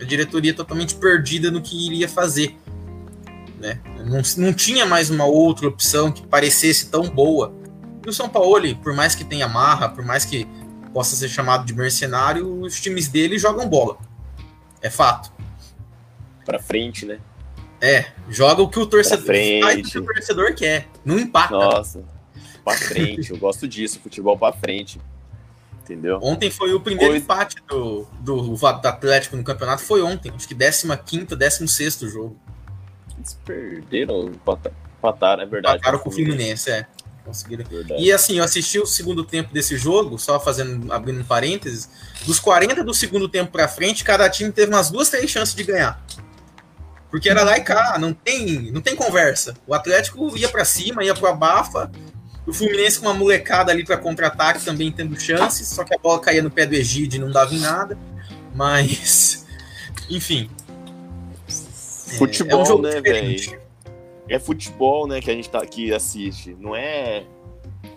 A 0.02 0.04
diretoria 0.04 0.54
totalmente 0.54 0.96
perdida 0.96 1.52
no 1.52 1.62
que 1.62 1.86
iria 1.86 2.10
fazer. 2.10 2.58
Né? 3.62 3.80
Não, 4.00 4.22
não 4.38 4.54
tinha 4.54 4.88
mais 4.88 5.12
uma 5.12 5.26
outra 5.26 5.68
opção 5.68 6.12
que 6.12 6.26
parecesse 6.26 6.88
tão 6.88 7.04
boa. 7.04 7.54
E 8.04 8.10
o 8.10 8.12
São 8.12 8.28
Paulo, 8.28 8.76
por 8.78 8.94
mais 8.94 9.14
que 9.14 9.24
tenha 9.24 9.48
marra, 9.48 9.88
por 9.88 10.04
mais 10.04 10.26
que 10.26 10.48
possa 10.92 11.16
ser 11.16 11.30
chamado 11.30 11.64
de 11.64 11.76
mercenário, 11.76 12.62
os 12.62 12.82
times 12.82 13.08
dele 13.08 13.38
jogam 13.38 13.70
bola. 13.70 14.00
É 14.82 14.90
fato. 14.90 15.32
Pra 16.44 16.58
frente, 16.58 17.06
né? 17.06 17.20
É, 17.80 18.08
joga 18.28 18.64
o 18.64 18.68
que 18.68 18.80
o 18.80 18.86
torcedor 18.88 19.36
faz 19.62 19.80
o 19.80 19.92
que 19.92 19.98
o 20.00 20.06
torcedor 20.06 20.56
quer. 20.56 20.88
Não 21.06 21.20
empata. 21.20 21.54
Nossa, 21.54 22.04
pra 22.66 22.76
frente. 22.76 23.30
eu 23.30 23.38
gosto 23.38 23.68
disso, 23.68 24.00
futebol 24.00 24.38
pra 24.38 24.52
frente. 24.54 25.00
Entendeu? 25.84 26.20
Ontem 26.22 26.50
foi 26.50 26.74
o 26.74 26.80
primeiro 26.80 27.12
Coisa... 27.12 27.24
empate 27.24 27.56
do, 27.68 28.08
do, 28.20 28.56
do 28.56 28.68
Atlético 28.68 29.38
no 29.38 29.44
campeonato. 29.44 29.84
Foi 29.84 30.02
ontem, 30.02 30.32
acho 30.36 30.48
que 30.48 30.56
15, 30.56 31.36
16 31.36 32.00
jogo. 32.02 32.40
Eles 33.22 33.38
perderam, 33.46 34.32
empataram, 34.32 35.44
é 35.44 35.46
verdade. 35.46 35.78
Empataram 35.78 36.00
com 36.00 36.10
o 36.10 36.12
Fluminense, 36.12 36.72
é. 36.72 36.88
Conseguiram. 37.24 37.64
Verdade. 37.64 38.02
E 38.02 38.12
assim, 38.12 38.40
eu 38.40 38.44
assisti 38.44 38.80
o 38.80 38.86
segundo 38.86 39.24
tempo 39.24 39.54
desse 39.54 39.78
jogo, 39.78 40.18
só 40.18 40.40
fazendo, 40.40 40.92
abrindo 40.92 41.22
um 41.22 41.24
parênteses. 41.24 41.88
Dos 42.26 42.40
40 42.40 42.84
do 42.84 42.94
segundo 42.96 43.30
tempo 43.30 43.52
pra 43.52 43.68
frente, 43.68 44.04
cada 44.04 44.28
time 44.28 44.52
teve 44.52 44.74
umas 44.74 44.90
duas, 44.90 45.10
três 45.10 45.30
chances 45.30 45.54
de 45.54 45.64
ganhar. 45.64 46.04
Porque 47.12 47.30
era 47.30 47.44
lá 47.44 47.58
e 47.58 47.62
cá, 47.62 47.98
não 48.00 48.12
tem, 48.12 48.72
não 48.72 48.82
tem 48.82 48.96
conversa. 48.96 49.54
O 49.68 49.74
Atlético 49.76 50.36
ia 50.36 50.50
para 50.50 50.66
cima, 50.66 51.04
ia 51.04 51.14
pro 51.14 51.28
abafa. 51.28 51.92
O 52.48 52.54
Fluminense 52.54 53.00
com 53.00 53.06
uma 53.06 53.14
molecada 53.14 53.72
ali 53.72 53.86
para 53.86 53.98
contra-ataque 53.98 54.66
também 54.66 54.92
tendo 54.92 55.20
chances, 55.20 55.68
só 55.68 55.84
que 55.84 55.94
a 55.94 55.98
bola 56.00 56.20
caía 56.20 56.42
no 56.42 56.50
pé 56.50 56.66
do 56.66 56.74
Egide 56.74 57.18
e 57.18 57.20
não 57.20 57.30
dava 57.30 57.54
em 57.54 57.60
nada. 57.60 57.96
Mas, 58.56 59.46
enfim. 60.10 60.50
Futebol, 62.18 62.64
é, 62.64 62.70
é 62.70 62.74
um 62.74 62.82
né, 62.82 63.02
velho? 63.02 63.62
É 64.30 64.40
futebol, 64.40 65.08
né, 65.08 65.20
que 65.20 65.30
a 65.30 65.34
gente 65.34 65.50
tá 65.50 65.60
aqui 65.60 65.94
assiste. 65.94 66.56
Não 66.60 66.76
é 66.76 67.26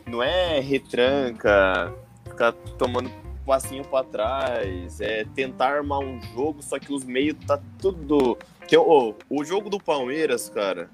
não 0.07 0.23
é 0.23 0.61
retranca, 0.61 1.93
ficar 2.25 2.53
tomando 2.79 3.11
passinho 3.45 3.85
para 3.85 4.05
trás, 4.05 5.01
é 5.01 5.25
tentar 5.35 5.77
armar 5.77 5.99
um 6.01 6.21
jogo, 6.35 6.63
só 6.63 6.79
que 6.79 6.93
os 6.93 7.05
meios 7.05 7.37
tá 7.47 7.61
tudo 7.79 8.39
que 8.67 8.77
oh, 8.77 9.15
o 9.29 9.45
jogo 9.45 9.69
do 9.69 9.79
Palmeiras, 9.79 10.49
cara, 10.49 10.89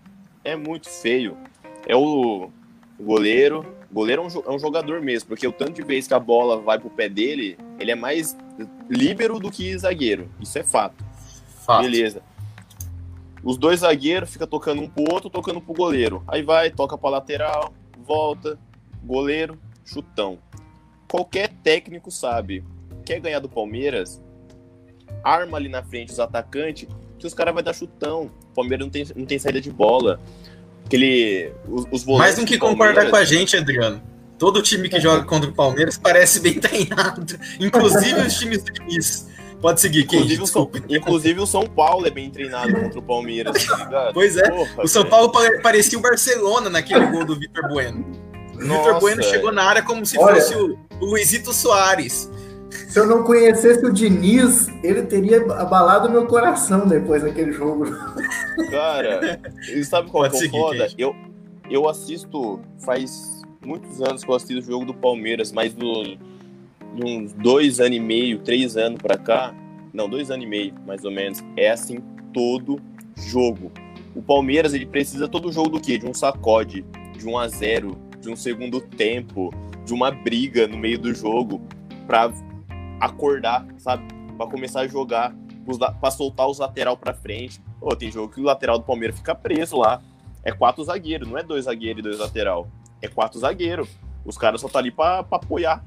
é 0.45 0.57
muito 0.57 0.89
feio. 0.89 1.37
É 1.87 1.95
o 1.95 2.51
goleiro. 2.99 3.65
O 3.91 3.95
goleiro 3.95 4.23
é 4.23 4.25
um, 4.25 4.53
é 4.53 4.55
um, 4.55 4.59
jogador 4.59 5.01
mesmo, 5.01 5.29
porque 5.29 5.47
o 5.47 5.53
tanto 5.53 5.73
de 5.73 5.83
vez 5.83 6.07
que 6.07 6.15
a 6.15 6.19
bola 6.19 6.61
vai 6.61 6.79
pro 6.79 6.91
pé 6.91 7.09
dele, 7.09 7.59
ele 7.79 7.91
é 7.91 7.95
mais 7.95 8.37
líbero 8.89 9.39
do 9.39 9.51
que 9.51 9.77
zagueiro. 9.77 10.29
Isso 10.41 10.59
é 10.59 10.63
fato. 10.63 11.05
fato. 11.65 11.83
Beleza. 11.83 12.23
Os 13.43 13.57
dois 13.57 13.81
zagueiros 13.81 14.31
ficam 14.31 14.47
tocando 14.47 14.83
um 14.83 14.89
pro 14.89 15.13
outro, 15.13 15.31
tocando 15.31 15.61
pro 15.61 15.75
goleiro. 15.75 16.23
Aí 16.29 16.43
vai, 16.43 16.71
toca 16.71 16.97
pra 16.99 17.11
lateral, 17.11 17.73
volta, 18.05 18.59
goleiro, 19.03 19.59
chutão. 19.85 20.39
Qualquer 21.09 21.49
técnico 21.63 22.11
sabe. 22.11 22.65
Quer 23.05 23.21
ganhar 23.21 23.41
do 23.41 23.49
Palmeiras? 23.49 24.23
Arma 25.25 25.57
ali 25.57 25.69
na 25.69 25.83
frente 25.83 26.13
os 26.13 26.21
atacantes 26.21 26.89
que 27.19 27.27
os 27.27 27.35
caras 27.35 27.55
vão 27.55 27.63
dar 27.63 27.75
chutão. 27.75 28.31
O 28.51 28.55
Palmeiras 28.55 28.87
não 28.87 28.91
tem, 28.91 29.07
não 29.15 29.27
tem 29.27 29.39
saída 29.39 29.61
de 29.61 29.71
bola. 29.71 30.21
Aquele, 30.87 31.53
os, 31.69 31.87
os 31.91 32.05
Mais 32.05 32.39
um 32.39 32.45
que 32.45 32.59
concordar 32.59 33.11
com 33.11 33.17
a 33.17 33.25
gente, 33.25 33.57
Adriano. 33.57 34.03
Todo 34.39 34.63
time 34.63 34.89
que 34.89 34.99
joga 34.99 35.23
contra 35.25 35.51
o 35.51 35.53
Palmeiras 35.53 35.99
parece 35.99 36.41
bem 36.41 36.59
treinado. 36.59 37.39
Inclusive 37.61 38.21
os 38.21 38.39
times 38.39 38.63
do 38.65 38.73
Diniz. 38.73 39.29
Pode 39.61 39.81
seguir, 39.81 40.07
quem? 40.07 40.21
Inclusive, 40.21 40.43
o 40.43 40.47
São, 40.47 40.71
inclusive 40.89 41.41
o 41.41 41.47
São 41.47 41.67
Paulo 41.67 42.07
é 42.07 42.11
bem 42.11 42.31
treinado 42.31 42.73
contra 42.73 42.99
o 42.99 43.03
Palmeiras, 43.03 43.67
tá 43.67 43.77
ligado? 43.77 44.15
Pois 44.15 44.37
é. 44.37 44.51
Porra, 44.51 44.85
o 44.85 44.89
São 44.89 45.05
Paulo 45.05 45.31
parecia 45.63 45.99
o 45.99 46.01
Barcelona 46.01 46.71
naquele 46.71 47.07
gol 47.07 47.25
do 47.25 47.39
Vitor 47.39 47.69
Bueno. 47.69 48.05
O 48.55 48.59
Vitor 48.59 49.01
Bueno 49.01 49.23
chegou 49.23 49.53
na 49.53 49.65
área 49.65 49.83
como 49.83 50.05
se 50.07 50.19
Olha, 50.19 50.37
fosse 50.37 50.55
o, 50.55 50.79
o 51.01 51.05
Luizito 51.05 51.53
Soares. 51.53 52.31
Se 52.89 52.99
eu 52.99 53.07
não 53.07 53.23
conhecesse 53.23 53.85
o 53.85 53.93
Diniz, 53.93 54.69
ele 54.83 55.03
teria 55.03 55.41
abalado 55.53 56.09
meu 56.09 56.27
coração 56.27 56.87
depois 56.87 57.23
daquele 57.23 57.53
jogo. 57.53 57.85
Cara, 58.71 59.41
sabe 59.85 60.11
qual 60.11 60.25
é 60.25 60.29
o 60.29 60.51
foda? 60.51 60.89
Eu, 60.97 61.15
eu 61.69 61.89
assisto 61.89 62.61
faz 62.79 63.43
muitos 63.65 64.01
anos 64.01 64.25
que 64.25 64.31
eu 64.31 64.35
assisto 64.35 64.59
o 64.59 64.63
jogo 64.63 64.85
do 64.87 64.95
Palmeiras, 64.95 65.53
mas 65.53 65.75
do, 65.75 66.17
de 66.95 67.05
uns 67.05 67.33
dois 67.33 67.81
anos 67.81 67.97
e 67.97 68.01
meio, 68.01 68.39
três 68.39 68.77
anos 68.77 69.01
pra 69.01 69.17
cá, 69.17 69.55
não, 69.93 70.09
dois 70.09 70.31
anos 70.31 70.45
e 70.45 70.49
meio, 70.49 70.75
mais 70.87 71.05
ou 71.05 71.11
menos, 71.11 71.43
é 71.57 71.71
assim 71.71 71.99
todo 72.33 72.81
jogo. 73.17 73.73
O 74.15 74.23
Palmeiras, 74.23 74.75
ele 74.75 74.87
precisa 74.87 75.29
todo 75.29 75.53
jogo 75.53 75.71
do 75.71 75.81
quê? 75.81 75.99
De 75.99 76.07
um 76.07 76.15
sacode, 76.15 76.85
de 77.17 77.27
um 77.27 77.39
a 77.39 77.49
zero, 77.49 77.97
de 78.21 78.29
um 78.29 78.37
segundo 78.37 78.81
tempo, 78.81 79.51
de 79.85 79.93
uma 79.93 80.11
briga 80.11 80.67
no 80.67 80.77
meio 80.77 80.99
do 80.99 81.15
jogo, 81.15 81.61
pra 82.07 82.33
acordar, 83.01 83.67
sabe? 83.79 84.05
Para 84.37 84.51
começar 84.51 84.81
a 84.81 84.89
jogar, 84.89 85.35
para 86.01 86.11
soltar 86.11 86.49
os 86.49 86.59
lateral 86.59 86.97
para 86.97 87.15
frente. 87.15 87.61
Pô, 87.79 87.95
tem 87.95 88.11
jogo 88.11 88.33
que 88.33 88.41
o 88.41 88.45
lateral 88.45 88.79
do 88.79 88.85
Palmeiras 88.85 89.17
fica 89.17 89.35
preso 89.35 89.79
lá. 89.79 90.03
É 90.43 90.53
quatro 90.53 90.83
zagueiros, 90.83 91.29
não 91.29 91.39
é 91.39 91.43
dois 91.43 91.65
zagueiros 91.67 92.01
e 92.01 92.03
dois 92.03 92.19
lateral. 92.19 92.69
É 93.01 93.09
quatro 93.09 93.39
zagueiros. 93.39 93.89
Os 94.25 94.37
caras 94.37 94.61
só 94.61 94.69
tá 94.69 94.79
ali 94.79 94.91
para 94.91 95.21
apoiar. 95.21 95.85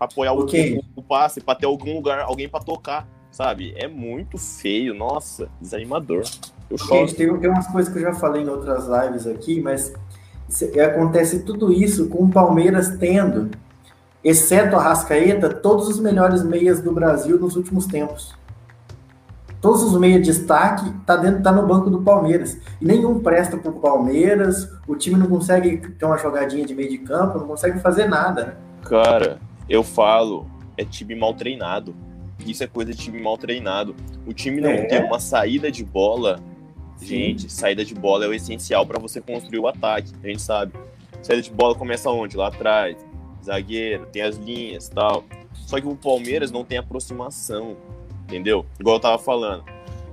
Apoiar 0.00 0.32
okay. 0.32 0.78
o, 0.96 1.00
o, 1.00 1.02
passe, 1.02 1.40
para 1.40 1.54
ter 1.54 1.66
algum 1.66 1.94
lugar, 1.94 2.20
alguém 2.20 2.48
para 2.48 2.64
tocar, 2.64 3.06
sabe? 3.30 3.74
É 3.76 3.86
muito 3.86 4.38
feio, 4.38 4.94
nossa, 4.94 5.48
desanimador. 5.60 6.22
Eu 6.70 6.78
Gente, 6.78 7.14
tem, 7.14 7.36
tem 7.38 7.50
umas 7.50 7.66
coisas 7.66 7.92
que 7.92 7.98
eu 7.98 8.02
já 8.02 8.14
falei 8.14 8.42
em 8.42 8.48
outras 8.48 8.86
lives 8.86 9.26
aqui, 9.26 9.60
mas 9.60 9.92
acontece 10.82 11.44
tudo 11.44 11.72
isso 11.72 12.08
com 12.08 12.24
o 12.24 12.30
Palmeiras 12.30 12.96
tendo 12.96 13.50
exceto 14.22 14.76
a 14.76 14.82
Rascaeta, 14.82 15.48
todos 15.50 15.88
os 15.88 15.98
melhores 15.98 16.42
meias 16.42 16.80
do 16.80 16.92
Brasil 16.92 17.38
nos 17.38 17.56
últimos 17.56 17.86
tempos. 17.86 18.34
Todos 19.60 19.82
os 19.82 19.98
meias 19.98 20.22
de 20.22 20.32
destaque 20.32 20.90
tá 21.04 21.16
dentro, 21.16 21.42
tá 21.42 21.52
no 21.52 21.66
banco 21.66 21.90
do 21.90 22.00
Palmeiras. 22.00 22.56
E 22.80 22.84
nenhum 22.84 23.20
presta 23.20 23.58
pro 23.58 23.72
Palmeiras. 23.72 24.66
O 24.88 24.96
time 24.96 25.18
não 25.18 25.26
consegue 25.26 25.76
ter 25.76 26.06
uma 26.06 26.16
jogadinha 26.16 26.64
de 26.64 26.74
meio 26.74 26.88
de 26.88 26.98
campo, 26.98 27.38
não 27.38 27.46
consegue 27.46 27.78
fazer 27.78 28.06
nada. 28.06 28.44
Né? 28.44 28.52
Cara, 28.84 29.38
eu 29.70 29.82
falo, 29.82 30.46
é 30.76 30.84
time 30.84 31.14
mal 31.14 31.32
treinado. 31.32 31.94
Isso 32.44 32.62
é 32.62 32.66
coisa 32.66 32.92
de 32.92 32.98
time 32.98 33.20
mal 33.20 33.38
treinado. 33.38 33.94
O 34.26 34.34
time 34.34 34.60
não 34.60 34.70
é. 34.70 34.84
tem 34.84 35.02
uma 35.02 35.20
saída 35.20 35.70
de 35.70 35.84
bola. 35.84 36.38
Sim. 36.96 37.06
Gente, 37.06 37.50
saída 37.50 37.84
de 37.84 37.94
bola 37.94 38.26
é 38.26 38.28
o 38.28 38.34
essencial 38.34 38.84
para 38.84 38.98
você 38.98 39.20
construir 39.20 39.60
o 39.60 39.68
ataque. 39.68 40.12
A 40.22 40.26
gente 40.26 40.42
sabe. 40.42 40.72
Saída 41.22 41.42
de 41.42 41.50
bola 41.50 41.74
começa 41.74 42.10
onde? 42.10 42.36
Lá 42.36 42.48
atrás 42.48 42.96
zagueiro, 43.42 44.06
tem 44.06 44.22
as 44.22 44.36
linhas 44.36 44.88
tal. 44.88 45.24
Só 45.52 45.80
que 45.80 45.86
o 45.86 45.96
Palmeiras 45.96 46.50
não 46.50 46.64
tem 46.64 46.78
aproximação, 46.78 47.76
entendeu? 48.24 48.64
Igual 48.78 48.96
eu 48.96 49.00
tava 49.00 49.18
falando. 49.18 49.64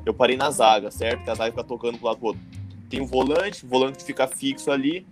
Eu 0.05 0.13
parei 0.13 0.37
na 0.37 0.49
zaga, 0.49 0.89
certo? 0.89 1.23
Que 1.23 1.29
a 1.29 1.35
zaga 1.35 1.51
fica 1.51 1.63
tocando 1.63 1.97
pro 1.97 2.07
lado 2.07 2.17
pro 2.17 2.27
outro. 2.27 2.41
Tem 2.89 3.01
o 3.01 3.05
volante, 3.05 3.65
o 3.65 3.67
volante 3.67 4.03
fica 4.03 4.27
fixo 4.27 4.71
ali. 4.71 5.05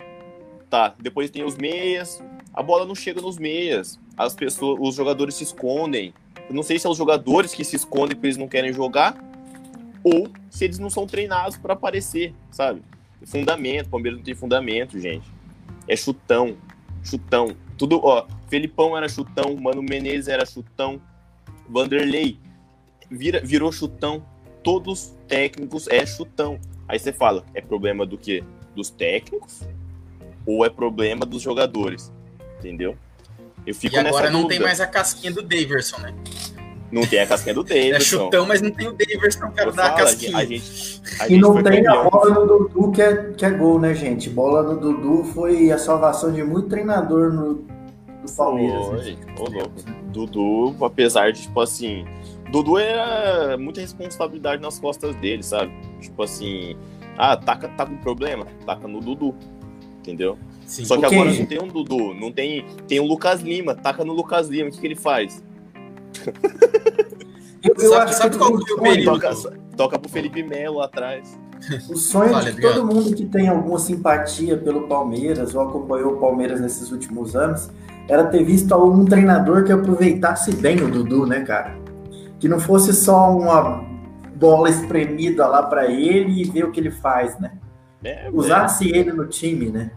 Tá, 0.70 0.94
depois 1.00 1.30
tem 1.30 1.44
os 1.44 1.56
meias. 1.56 2.22
A 2.52 2.62
bola 2.62 2.86
não 2.86 2.94
chega 2.94 3.20
nos 3.20 3.38
meias. 3.38 4.00
As 4.16 4.34
pessoas, 4.34 4.78
os 4.80 4.94
jogadores 4.94 5.34
se 5.34 5.44
escondem. 5.44 6.14
Eu 6.48 6.54
não 6.54 6.62
sei 6.62 6.78
se 6.78 6.86
é 6.86 6.90
os 6.90 6.96
jogadores 6.96 7.54
que 7.54 7.64
se 7.64 7.76
escondem 7.76 8.16
porque 8.16 8.28
eles 8.28 8.36
não 8.36 8.48
querem 8.48 8.72
jogar 8.72 9.16
ou 10.02 10.28
se 10.48 10.64
eles 10.64 10.78
não 10.78 10.88
são 10.88 11.06
treinados 11.06 11.56
para 11.56 11.74
aparecer, 11.74 12.32
sabe? 12.50 12.80
Fundamento, 13.24 13.88
o 13.88 13.90
Palmeiras 13.90 14.18
não 14.18 14.24
tem 14.24 14.34
fundamento, 14.34 15.00
gente. 15.00 15.28
É 15.88 15.96
chutão, 15.96 16.56
chutão. 17.02 17.56
Tudo, 17.76 18.00
ó, 18.04 18.24
Felipão 18.48 18.96
era 18.96 19.08
chutão, 19.08 19.56
Mano 19.56 19.82
Menezes 19.82 20.28
era 20.28 20.46
chutão, 20.46 21.00
Vanderlei 21.68 22.38
vira, 23.10 23.40
virou 23.40 23.72
chutão, 23.72 24.24
todos 24.62 25.16
técnicos 25.26 25.88
é 25.88 26.06
chutão. 26.06 26.60
Aí 26.88 26.98
você 26.98 27.12
fala, 27.12 27.44
é 27.54 27.60
problema 27.60 28.06
do 28.06 28.16
quê? 28.16 28.44
Dos 28.74 28.90
técnicos? 28.90 29.66
Ou 30.46 30.64
é 30.64 30.70
problema 30.70 31.26
dos 31.26 31.42
jogadores? 31.42 32.12
Entendeu? 32.58 32.96
Eu 33.66 33.74
fico 33.74 33.96
e 33.96 33.98
agora 33.98 34.30
não 34.30 34.42
dúvida. 34.42 34.54
tem 34.54 34.64
mais 34.64 34.80
a 34.80 34.86
casquinha 34.86 35.32
do 35.32 35.42
Daverson, 35.42 35.98
né? 35.98 36.14
Não 36.90 37.04
tem 37.04 37.20
a 37.20 37.26
casquinha 37.26 37.54
do 37.54 37.64
Davidson. 37.64 37.96
É 37.96 38.00
chutão, 38.00 38.46
mas 38.46 38.62
não 38.62 38.70
tem 38.70 38.86
o 38.86 38.92
Davidson 38.92 39.50
para 39.50 39.72
dar 39.72 39.86
a 39.86 39.92
casquinha. 39.92 40.36
A 40.38 40.44
gente, 40.44 41.02
a 41.18 41.28
e 41.28 41.38
não 41.38 41.62
tem 41.62 41.86
a 41.86 42.04
bola 42.04 42.30
no 42.30 42.46
Dudu 42.46 42.92
que 42.92 43.02
é, 43.02 43.32
que 43.36 43.44
é 43.44 43.50
gol, 43.50 43.80
né, 43.80 43.94
gente? 43.94 44.30
Bola 44.30 44.62
no 44.62 44.78
Dudu 44.78 45.24
foi 45.24 45.72
a 45.72 45.78
salvação 45.78 46.32
de 46.32 46.44
muito 46.44 46.68
treinador 46.68 47.32
no, 47.32 47.54
do 47.54 48.32
Palmeiras. 48.36 48.86
Foi, 48.86 49.50
né? 49.50 49.58
louco. 49.58 49.72
Dudu, 50.12 50.84
apesar 50.84 51.32
de, 51.32 51.42
tipo 51.42 51.60
assim... 51.60 52.06
Dudu 52.52 52.78
era 52.78 53.58
muita 53.58 53.80
responsabilidade 53.80 54.62
nas 54.62 54.78
costas 54.78 55.16
dele, 55.16 55.42
sabe? 55.42 55.72
Tipo 56.00 56.22
assim... 56.22 56.76
Ah, 57.18 57.36
taca, 57.36 57.68
tá 57.68 57.84
com 57.84 57.96
problema? 57.96 58.46
Taca 58.64 58.86
no 58.86 59.00
Dudu, 59.00 59.34
entendeu? 59.98 60.38
Sim. 60.66 60.84
Só 60.84 60.98
que 60.98 61.06
agora 61.06 61.32
não 61.32 61.46
tem 61.46 61.62
um 61.62 61.68
Dudu, 61.68 62.12
não 62.14 62.30
tem... 62.30 62.66
Tem 62.86 63.00
o 63.00 63.04
Lucas 63.04 63.40
Lima, 63.40 63.74
taca 63.74 64.04
no 64.04 64.12
Lucas 64.12 64.48
Lima, 64.48 64.68
o 64.68 64.72
que, 64.72 64.80
que 64.80 64.86
ele 64.86 64.96
faz? 64.96 65.42
Eu, 67.62 67.74
eu 67.78 67.90
sabe, 67.90 68.04
acho 68.04 68.14
sabe 68.14 68.36
qual 68.36 68.50
foi 68.52 68.74
o 68.74 68.80
período? 68.80 69.20
Toca, 69.20 69.58
toca 69.76 69.98
pro 69.98 70.08
Felipe 70.08 70.42
Melo 70.42 70.80
atrás. 70.80 71.38
O 71.88 71.96
sonho 71.96 72.32
vale, 72.32 72.52
de 72.52 72.60
todo 72.60 72.86
mundo 72.86 73.14
que 73.14 73.24
tem 73.24 73.48
alguma 73.48 73.78
simpatia 73.78 74.56
pelo 74.56 74.86
Palmeiras 74.86 75.54
ou 75.54 75.62
acompanhou 75.62 76.14
o 76.14 76.20
Palmeiras 76.20 76.60
nesses 76.60 76.92
últimos 76.92 77.34
anos 77.34 77.70
era 78.08 78.24
ter 78.26 78.44
visto 78.44 78.74
um 78.76 79.04
treinador 79.04 79.64
que 79.64 79.72
aproveitasse 79.72 80.54
bem 80.54 80.80
o 80.82 80.90
Dudu, 80.90 81.26
né, 81.26 81.40
cara? 81.40 81.76
Que 82.38 82.48
não 82.48 82.60
fosse 82.60 82.92
só 82.92 83.36
uma 83.36 83.84
bola 84.36 84.70
espremida 84.70 85.46
lá 85.46 85.62
para 85.62 85.90
ele 85.90 86.40
e 86.40 86.44
ver 86.44 86.64
o 86.66 86.70
que 86.70 86.78
ele 86.78 86.90
faz, 86.90 87.38
né? 87.40 87.52
É, 88.04 88.30
Usasse 88.32 88.88
ele 88.88 89.10
no 89.12 89.26
time, 89.26 89.70
né? 89.70 89.90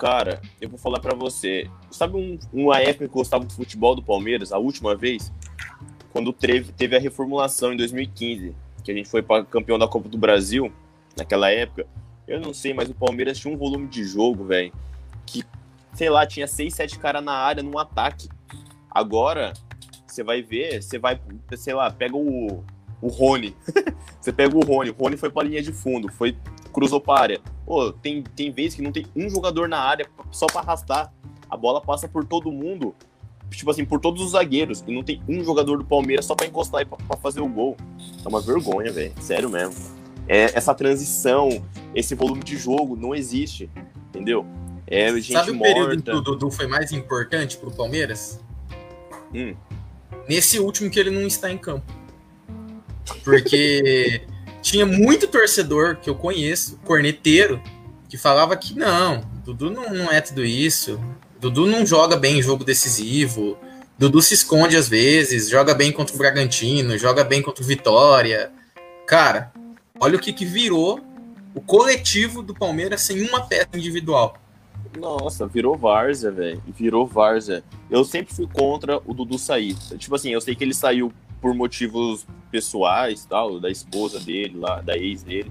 Cara, 0.00 0.40
eu 0.58 0.66
vou 0.66 0.78
falar 0.78 0.98
para 0.98 1.14
você. 1.14 1.70
Sabe 1.90 2.16
um, 2.16 2.38
uma 2.54 2.80
época 2.80 3.06
que 3.06 3.10
eu 3.10 3.18
gostava 3.20 3.44
do 3.44 3.52
futebol 3.52 3.94
do 3.94 4.02
Palmeiras, 4.02 4.50
a 4.50 4.56
última 4.56 4.96
vez? 4.96 5.30
Quando 6.10 6.32
teve, 6.32 6.72
teve 6.72 6.96
a 6.96 6.98
reformulação 6.98 7.74
em 7.74 7.76
2015, 7.76 8.56
que 8.82 8.90
a 8.90 8.94
gente 8.94 9.10
foi 9.10 9.20
para 9.20 9.44
campeão 9.44 9.78
da 9.78 9.86
Copa 9.86 10.08
do 10.08 10.16
Brasil, 10.16 10.72
naquela 11.18 11.50
época. 11.50 11.86
Eu 12.26 12.40
não 12.40 12.54
sei, 12.54 12.72
mas 12.72 12.88
o 12.88 12.94
Palmeiras 12.94 13.38
tinha 13.38 13.52
um 13.52 13.58
volume 13.58 13.88
de 13.88 14.02
jogo, 14.02 14.46
velho, 14.46 14.72
que, 15.26 15.44
sei 15.92 16.08
lá, 16.08 16.26
tinha 16.26 16.46
seis, 16.46 16.72
sete 16.72 16.98
caras 16.98 17.22
na 17.22 17.34
área 17.34 17.62
num 17.62 17.78
ataque. 17.78 18.26
Agora, 18.90 19.52
você 20.06 20.24
vai 20.24 20.40
ver, 20.40 20.82
você 20.82 20.98
vai, 20.98 21.20
sei 21.58 21.74
lá, 21.74 21.90
pega 21.90 22.16
o, 22.16 22.64
o 23.02 23.08
Rony. 23.08 23.54
você 24.18 24.32
pega 24.32 24.56
o 24.56 24.60
Rony, 24.60 24.88
o 24.88 24.94
Rony 24.94 25.18
foi 25.18 25.28
pra 25.28 25.42
linha 25.42 25.60
de 25.60 25.74
fundo, 25.74 26.10
foi 26.10 26.34
cruzou 26.70 27.00
para 27.00 27.20
área. 27.20 27.40
Pô, 27.66 27.92
tem, 27.92 28.22
tem 28.22 28.50
vezes 28.50 28.74
que 28.74 28.82
não 28.82 28.92
tem 28.92 29.06
um 29.14 29.28
jogador 29.28 29.68
na 29.68 29.78
área 29.78 30.06
só 30.30 30.46
para 30.46 30.60
arrastar. 30.60 31.12
A 31.48 31.56
bola 31.56 31.80
passa 31.80 32.08
por 32.08 32.24
todo 32.24 32.50
mundo, 32.50 32.94
tipo 33.50 33.70
assim, 33.70 33.84
por 33.84 34.00
todos 34.00 34.22
os 34.22 34.32
zagueiros. 34.32 34.82
E 34.86 34.92
não 34.92 35.02
tem 35.02 35.22
um 35.28 35.44
jogador 35.44 35.78
do 35.78 35.84
Palmeiras 35.84 36.24
só 36.24 36.34
para 36.34 36.46
encostar 36.46 36.82
e 36.82 36.84
pra, 36.84 37.16
fazer 37.16 37.40
o 37.40 37.48
gol. 37.48 37.76
É 38.24 38.28
uma 38.28 38.40
vergonha, 38.40 38.92
velho. 38.92 39.12
Sério 39.20 39.50
mesmo. 39.50 39.74
É, 40.28 40.56
essa 40.56 40.74
transição, 40.74 41.64
esse 41.94 42.14
volume 42.14 42.42
de 42.42 42.56
jogo 42.56 42.96
não 42.96 43.14
existe. 43.14 43.68
Entendeu? 44.08 44.46
É 44.86 45.08
gente 45.12 45.32
Sabe 45.32 45.52
morta. 45.52 45.70
o 45.70 45.74
período 45.74 46.02
que 46.02 46.10
o 46.10 46.20
Dudu 46.20 46.50
foi 46.50 46.66
mais 46.66 46.90
importante 46.90 47.56
pro 47.56 47.70
Palmeiras? 47.70 48.40
Hum. 49.32 49.54
Nesse 50.28 50.58
último 50.58 50.90
que 50.90 50.98
ele 50.98 51.10
não 51.10 51.22
está 51.22 51.50
em 51.50 51.56
campo. 51.56 51.86
Porque 53.22 54.22
tinha 54.62 54.84
muito 54.84 55.26
torcedor 55.26 55.96
que 55.96 56.08
eu 56.08 56.14
conheço, 56.14 56.78
corneteiro, 56.84 57.62
que 58.08 58.16
falava 58.16 58.56
que 58.56 58.76
não, 58.76 59.20
Dudu 59.44 59.70
não, 59.70 59.92
não 59.92 60.10
é 60.10 60.20
tudo 60.20 60.44
isso. 60.44 61.00
Dudu 61.40 61.66
não 61.66 61.86
joga 61.86 62.16
bem 62.16 62.38
em 62.38 62.42
jogo 62.42 62.64
decisivo. 62.64 63.56
Dudu 63.98 64.20
se 64.20 64.34
esconde 64.34 64.76
às 64.76 64.88
vezes, 64.88 65.48
joga 65.48 65.74
bem 65.74 65.92
contra 65.92 66.14
o 66.14 66.18
Bragantino, 66.18 66.96
joga 66.98 67.24
bem 67.24 67.42
contra 67.42 67.62
o 67.62 67.66
Vitória. 67.66 68.52
Cara, 69.06 69.52
olha 69.98 70.16
o 70.16 70.20
que, 70.20 70.32
que 70.32 70.44
virou 70.44 71.00
o 71.54 71.60
coletivo 71.60 72.42
do 72.42 72.54
Palmeiras 72.54 73.00
sem 73.00 73.22
uma 73.22 73.46
peça 73.46 73.70
individual. 73.74 74.36
Nossa, 74.98 75.46
virou 75.46 75.76
várzea, 75.76 76.30
velho. 76.30 76.62
Virou 76.76 77.06
várzea. 77.06 77.62
Eu 77.90 78.04
sempre 78.04 78.34
fui 78.34 78.46
contra 78.46 78.98
o 79.04 79.14
Dudu 79.14 79.38
sair. 79.38 79.74
Tipo 79.98 80.14
assim, 80.14 80.30
eu 80.30 80.40
sei 80.40 80.54
que 80.54 80.64
ele 80.64 80.74
saiu 80.74 81.12
por 81.40 81.54
motivos 81.54 82.26
pessoais, 82.50 83.24
tal, 83.24 83.58
da 83.58 83.70
esposa 83.70 84.20
dele 84.20 84.58
lá, 84.58 84.80
da 84.80 84.96
ex 84.96 85.22
dele. 85.22 85.50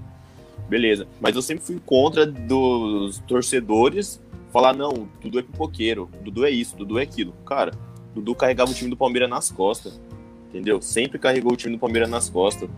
Beleza. 0.68 1.06
Mas 1.20 1.34
eu 1.34 1.42
sempre 1.42 1.64
fui 1.64 1.80
contra 1.84 2.26
dos 2.26 3.18
torcedores 3.26 4.20
falar, 4.52 4.72
não, 4.72 5.08
Dudu 5.20 5.38
é 5.38 5.42
pipoqueiro, 5.42 6.10
Dudu 6.22 6.44
é 6.44 6.50
isso, 6.50 6.76
Dudu 6.76 6.98
é 6.98 7.02
aquilo. 7.02 7.32
Cara, 7.44 7.72
Dudu 8.14 8.34
carregava 8.34 8.70
o 8.70 8.74
time 8.74 8.90
do 8.90 8.96
Palmeiras 8.96 9.28
nas 9.28 9.50
costas. 9.50 10.00
Entendeu? 10.48 10.82
Sempre 10.82 11.18
carregou 11.18 11.52
o 11.52 11.56
time 11.56 11.74
do 11.76 11.80
Palmeiras 11.80 12.10
nas 12.10 12.28
costas. 12.28 12.68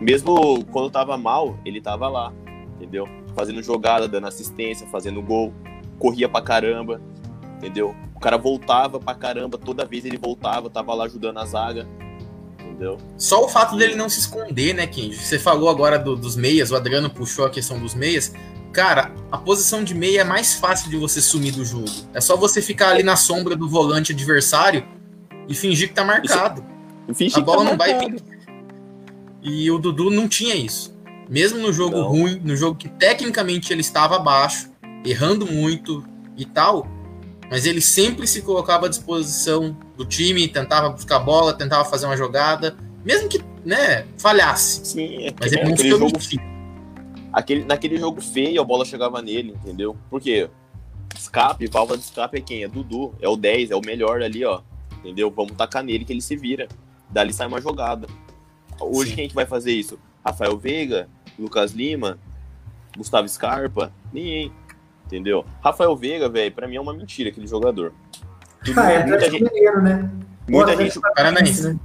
Mesmo 0.00 0.64
quando 0.66 0.90
tava 0.90 1.16
mal, 1.16 1.58
ele 1.64 1.80
tava 1.80 2.08
lá. 2.08 2.32
Entendeu? 2.76 3.08
Fazendo 3.36 3.62
jogada, 3.62 4.08
dando 4.08 4.26
assistência, 4.26 4.86
fazendo 4.88 5.22
gol. 5.22 5.52
Corria 5.98 6.28
pra 6.28 6.42
caramba. 6.42 7.00
Entendeu? 7.56 7.94
O 8.14 8.20
cara 8.20 8.36
voltava 8.36 8.98
pra 8.98 9.14
caramba, 9.14 9.56
toda 9.56 9.84
vez 9.84 10.04
ele 10.04 10.16
voltava, 10.16 10.68
tava 10.68 10.92
lá 10.94 11.04
ajudando 11.04 11.38
a 11.38 11.44
zaga 11.44 11.86
entendeu? 12.80 12.98
Só 13.18 13.44
o 13.44 13.48
fato 13.48 13.76
dele 13.76 13.94
não 13.94 14.08
se 14.08 14.20
esconder, 14.20 14.74
né, 14.74 14.86
Kim? 14.86 15.12
Você 15.12 15.38
falou 15.38 15.68
agora 15.68 15.98
do, 15.98 16.16
dos 16.16 16.34
meias, 16.34 16.70
o 16.70 16.76
Adriano 16.76 17.10
puxou 17.10 17.44
a 17.44 17.50
questão 17.50 17.78
dos 17.78 17.94
meias. 17.94 18.32
Cara, 18.72 19.12
a 19.30 19.36
posição 19.36 19.84
de 19.84 19.94
meia 19.94 20.22
é 20.22 20.24
mais 20.24 20.54
fácil 20.54 20.88
de 20.88 20.96
você 20.96 21.20
sumir 21.20 21.52
do 21.52 21.64
jogo. 21.64 21.90
É 22.14 22.20
só 22.20 22.36
você 22.36 22.62
ficar 22.62 22.90
ali 22.90 23.02
na 23.02 23.16
sombra 23.16 23.54
do 23.54 23.68
volante 23.68 24.12
adversário 24.12 24.86
e 25.46 25.54
fingir 25.54 25.88
que 25.88 25.94
tá 25.94 26.04
marcado. 26.04 26.64
Isso, 27.18 27.38
a 27.38 27.42
bola 27.42 27.64
tá 27.64 27.70
não 27.70 27.76
vai 27.76 27.98
vir. 27.98 28.22
E 29.42 29.70
o 29.70 29.78
Dudu 29.78 30.10
não 30.10 30.28
tinha 30.28 30.54
isso. 30.54 30.96
Mesmo 31.28 31.58
no 31.58 31.72
jogo 31.72 31.98
não. 31.98 32.08
ruim, 32.08 32.40
no 32.42 32.56
jogo 32.56 32.76
que 32.76 32.88
tecnicamente 32.88 33.72
ele 33.72 33.80
estava 33.80 34.16
abaixo, 34.16 34.70
errando 35.04 35.46
muito 35.46 36.04
e 36.36 36.44
tal, 36.44 36.86
mas 37.50 37.66
ele 37.66 37.80
sempre 37.80 38.26
se 38.26 38.42
colocava 38.42 38.86
à 38.86 38.88
disposição 38.88 39.76
do 40.00 40.06
time, 40.06 40.48
tentava 40.48 40.88
buscar 40.88 41.18
bola, 41.18 41.52
tentava 41.52 41.84
fazer 41.84 42.06
uma 42.06 42.16
jogada, 42.16 42.74
mesmo 43.04 43.28
que 43.28 43.38
né, 43.62 44.06
falhasse. 44.16 44.86
Sim, 44.86 45.26
é 45.26 45.34
mas 45.38 45.52
ele 45.52 45.64
não 45.64 45.74
aquele 45.74 45.90
jogo, 45.90 46.18
aquele, 47.30 47.64
naquele 47.66 47.96
jogo 47.98 48.22
feio 48.22 48.62
a 48.62 48.64
bola 48.64 48.86
chegava 48.86 49.20
nele, 49.20 49.50
entendeu? 49.50 49.94
Porque 50.08 50.48
escape, 51.14 51.66
válvula 51.66 51.98
de 51.98 52.04
escape 52.04 52.38
é 52.38 52.40
quem? 52.40 52.64
É 52.64 52.68
Dudu, 52.68 53.14
é 53.20 53.28
o 53.28 53.36
10, 53.36 53.72
é 53.72 53.76
o 53.76 53.82
melhor 53.84 54.22
ali, 54.22 54.42
ó. 54.42 54.62
Entendeu? 54.98 55.30
Vamos 55.30 55.52
tacar 55.52 55.84
nele 55.84 56.04
que 56.06 56.14
ele 56.14 56.22
se 56.22 56.34
vira. 56.34 56.66
Dali 57.10 57.32
sai 57.32 57.46
uma 57.46 57.60
jogada. 57.60 58.06
Hoje 58.80 59.10
Sim. 59.10 59.16
quem 59.16 59.24
é 59.26 59.28
que 59.28 59.34
vai 59.34 59.44
fazer 59.44 59.72
isso? 59.72 59.98
Rafael 60.24 60.56
Veiga, 60.56 61.08
Lucas 61.38 61.72
Lima, 61.72 62.18
Gustavo 62.96 63.28
Scarpa? 63.28 63.92
Ninguém 64.10 64.50
entendeu? 65.04 65.44
Rafael 65.60 65.94
Veiga, 65.96 66.28
velho, 66.28 66.52
pra 66.52 66.68
mim 66.68 66.76
é 66.76 66.80
uma 66.80 66.94
mentira 66.94 67.30
aquele 67.30 67.46
jogador. 67.46 67.92
Ah, 68.76 68.92
é 68.92 69.06
muita 69.06 69.30
gente, 69.30 69.44
mineiro, 69.44 69.82
né? 69.82 70.10
Muita 70.48 70.76
gente, 70.76 71.00
paranaense. 71.00 71.68
Né? 71.68 71.80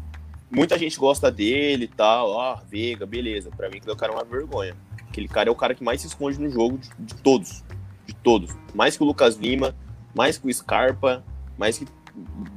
Muita 0.51 0.77
gente 0.77 0.97
gosta 0.97 1.31
dele 1.31 1.85
e 1.85 1.87
tal, 1.87 2.29
ó, 2.29 2.57
Veiga, 2.69 3.05
beleza. 3.05 3.49
Pra 3.55 3.69
mim, 3.69 3.77
aquele 3.77 3.95
cara 3.95 4.11
é 4.11 4.15
uma 4.15 4.23
vergonha. 4.23 4.75
Aquele 5.09 5.27
cara 5.27 5.49
é 5.49 5.51
o 5.51 5.55
cara 5.55 5.73
que 5.73 5.83
mais 5.83 6.01
se 6.01 6.07
esconde 6.07 6.39
no 6.39 6.49
jogo 6.49 6.77
de, 6.77 6.89
de 6.99 7.15
todos. 7.15 7.63
De 8.05 8.13
todos. 8.13 8.55
Mais 8.73 8.97
que 8.97 9.03
o 9.03 9.05
Lucas 9.05 9.35
Lima, 9.35 9.75
mais 10.13 10.37
que 10.37 10.47
o 10.47 10.53
Scarpa, 10.53 11.23
mais 11.57 11.77
que 11.77 11.85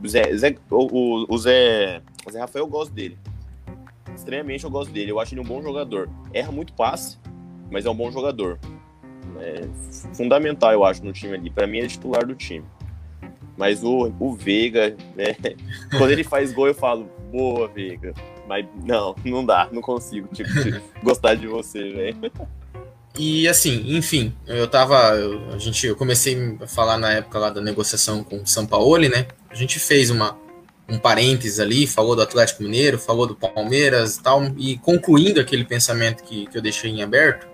o 0.03 0.09
Zé, 0.09 0.37
Zé 0.37 0.57
o, 0.71 1.33
o, 1.33 1.39
Zé, 1.39 2.03
o 2.27 2.31
Zé 2.31 2.41
Rafael 2.41 2.65
eu 2.65 2.69
gosto 2.69 2.93
dele. 2.93 3.19
Extremamente 4.15 4.65
eu 4.65 4.71
gosto 4.71 4.93
dele. 4.93 5.11
Eu 5.11 5.21
acho 5.21 5.35
ele 5.35 5.41
um 5.41 5.45
bom 5.45 5.63
jogador. 5.63 6.09
Erra 6.33 6.53
muito 6.53 6.73
passe, 6.73 7.19
mas 7.71 7.87
é 7.87 7.91
um 7.91 7.95
bom 7.95 8.11
jogador 8.11 8.59
é 9.41 9.69
fundamental, 10.15 10.73
eu 10.73 10.85
acho, 10.85 11.05
no 11.05 11.13
time 11.13 11.35
ali. 11.35 11.51
Para 11.51 11.67
mim, 11.67 11.79
é 11.79 11.87
titular 11.87 12.27
do 12.27 12.35
time. 12.35 12.65
Mas 13.59 13.83
o, 13.83 14.11
o 14.21 14.35
Veiga, 14.35 14.97
né? 15.17 15.37
quando 15.99 16.13
ele 16.13 16.23
faz 16.23 16.53
gol, 16.53 16.69
eu 16.69 16.75
falo, 16.75 17.11
boa, 17.33 17.67
Veiga. 17.67 18.15
Mas 18.47 18.65
não, 18.87 19.15
não 19.25 19.45
dá, 19.45 19.69
não 19.73 19.83
consigo 19.83 20.29
tipo, 20.33 20.49
gostar 21.03 21.35
de 21.35 21.49
você, 21.49 21.91
velho. 21.91 22.33
E 23.19 23.49
assim, 23.49 23.97
enfim, 23.97 24.33
eu 24.47 24.69
tava. 24.69 24.97
Eu, 25.17 25.53
a 25.53 25.59
gente, 25.59 25.85
eu 25.87 25.97
comecei 25.97 26.57
a 26.63 26.69
falar 26.69 26.97
na 26.97 27.13
época 27.13 27.39
lá 27.39 27.51
da 27.51 27.61
negociação 27.61 28.23
com 28.23 28.37
o 28.37 28.47
São 28.47 28.65
Paulo, 28.65 28.97
né? 29.09 29.27
A 29.51 29.57
gente 29.57 29.81
fez 29.81 30.09
uma, 30.09 30.39
um 30.89 30.97
parênteses 30.99 31.59
ali, 31.59 31.87
falou 31.87 32.15
do 32.15 32.23
Atlético 32.23 32.63
Mineiro, 32.63 32.97
falou 32.97 33.27
do 33.27 33.35
Palmeiras 33.35 34.17
e 34.17 34.23
tal, 34.23 34.43
e 34.57 34.79
concluindo 34.79 35.41
aquele 35.41 35.65
pensamento 35.65 36.23
que, 36.23 36.47
que 36.47 36.57
eu 36.57 36.63
deixei 36.63 36.93
em 36.93 37.03
aberto, 37.03 37.47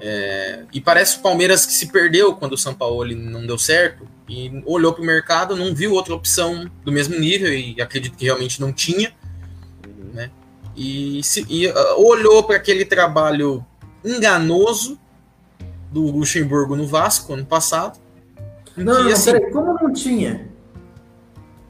é, 0.00 0.64
e 0.72 0.80
parece 0.80 1.18
o 1.18 1.20
Palmeiras 1.20 1.66
que 1.66 1.72
se 1.72 1.86
perdeu 1.88 2.34
quando 2.34 2.54
o 2.54 2.58
São 2.58 2.74
Paulo 2.74 3.06
não 3.14 3.46
deu 3.46 3.58
certo 3.58 4.13
e 4.28 4.62
olhou 4.64 4.92
para 4.92 5.02
o 5.02 5.06
mercado, 5.06 5.56
não 5.56 5.74
viu 5.74 5.92
outra 5.92 6.14
opção 6.14 6.70
do 6.84 6.90
mesmo 6.90 7.18
nível 7.18 7.52
e 7.52 7.80
acredito 7.80 8.16
que 8.16 8.24
realmente 8.24 8.60
não 8.60 8.72
tinha, 8.72 9.12
uhum. 9.86 10.12
né? 10.14 10.30
E, 10.76 11.22
se, 11.22 11.46
e 11.48 11.68
uh, 11.68 11.74
olhou 11.98 12.42
para 12.42 12.56
aquele 12.56 12.84
trabalho 12.84 13.64
enganoso 14.04 14.98
do 15.90 16.02
Luxemburgo 16.10 16.74
no 16.74 16.86
Vasco 16.86 17.32
ano 17.34 17.46
passado. 17.46 17.98
Não, 18.76 19.06
que, 19.06 19.12
assim, 19.12 19.32
peraí, 19.32 19.50
como 19.52 19.74
não 19.74 19.92
tinha? 19.92 20.48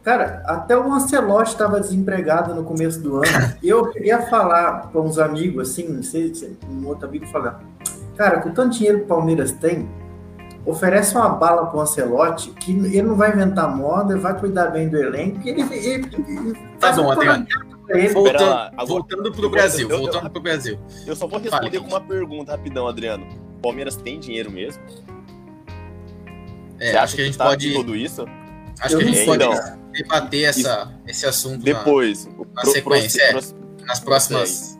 Cara, 0.03 0.43
até 0.47 0.77
o 0.77 0.93
Ancelotti 0.93 1.53
estava 1.53 1.81
desempregado 1.81 2.55
no 2.55 2.64
começo 2.64 3.01
do 3.01 3.17
ano. 3.17 3.57
Eu 3.62 3.90
queria 3.90 4.23
falar 4.23 4.88
para 4.88 5.01
uns 5.01 5.19
amigos, 5.19 5.71
assim, 5.71 5.88
não 5.88 6.03
sei 6.03 6.35
se 6.35 6.57
um 6.69 6.87
outro 6.87 7.09
amigo 7.09 7.27
falar 7.27 7.62
Cara, 8.17 8.40
com 8.40 8.51
tanto 8.51 8.77
dinheiro 8.77 8.99
que 8.99 9.05
o 9.05 9.09
Palmeiras 9.09 9.53
tem, 9.53 9.88
oferece 10.66 11.14
uma 11.14 11.29
bala 11.29 11.66
pro 11.66 11.81
Ancelotti 11.81 12.50
que 12.50 12.72
ele 12.72 13.03
não 13.03 13.16
vai 13.16 13.33
inventar 13.33 13.74
moda, 13.74 14.16
vai 14.18 14.38
cuidar 14.38 14.68
bem 14.68 14.88
do 14.88 14.96
elenco, 14.96 15.46
ele, 15.46 15.62
ele, 15.62 16.11
ele 16.29 16.59
tá 16.79 16.92
bom, 16.92 17.11
Adriano. 17.11 17.46
Voltando, 18.14 18.87
voltando 18.87 19.33
pro 19.33 19.50
Brasil, 19.50 19.90
eu, 19.90 19.98
voltando 19.98 20.24
eu, 20.24 20.31
pro 20.31 20.40
Brasil. 20.40 20.79
Eu 21.07 21.14
só 21.14 21.27
vou 21.27 21.38
responder 21.38 21.79
Fale, 21.79 21.81
com 21.81 21.88
uma 21.88 22.00
pergunta 22.00 22.53
rapidão, 22.53 22.88
Adriano. 22.88 23.27
O 23.59 23.61
Palmeiras 23.61 23.94
tem 23.94 24.18
dinheiro 24.18 24.50
mesmo? 24.50 24.83
É, 26.81 26.92
Você 26.92 26.96
acho 26.96 27.14
que 27.14 27.22
a 27.22 27.24
gente 27.27 27.37
tá 27.37 27.44
pode 27.44 27.74
tudo 27.74 27.94
isso? 27.94 28.27
Acho 28.81 28.96
que 28.96 29.03
a 29.03 29.07
gente 29.07 29.24
pode 29.27 29.44
então, 29.44 29.79
debater 29.92 30.44
essa, 30.44 30.94
esse 31.07 31.27
assunto 31.27 31.62
depois, 31.62 32.27
na, 32.27 32.33
na 32.55 32.64
sequência, 32.64 33.33
pro, 33.33 33.42
pro, 33.42 33.83
é, 33.83 33.87
nas 33.87 34.00
próximas. 34.00 34.79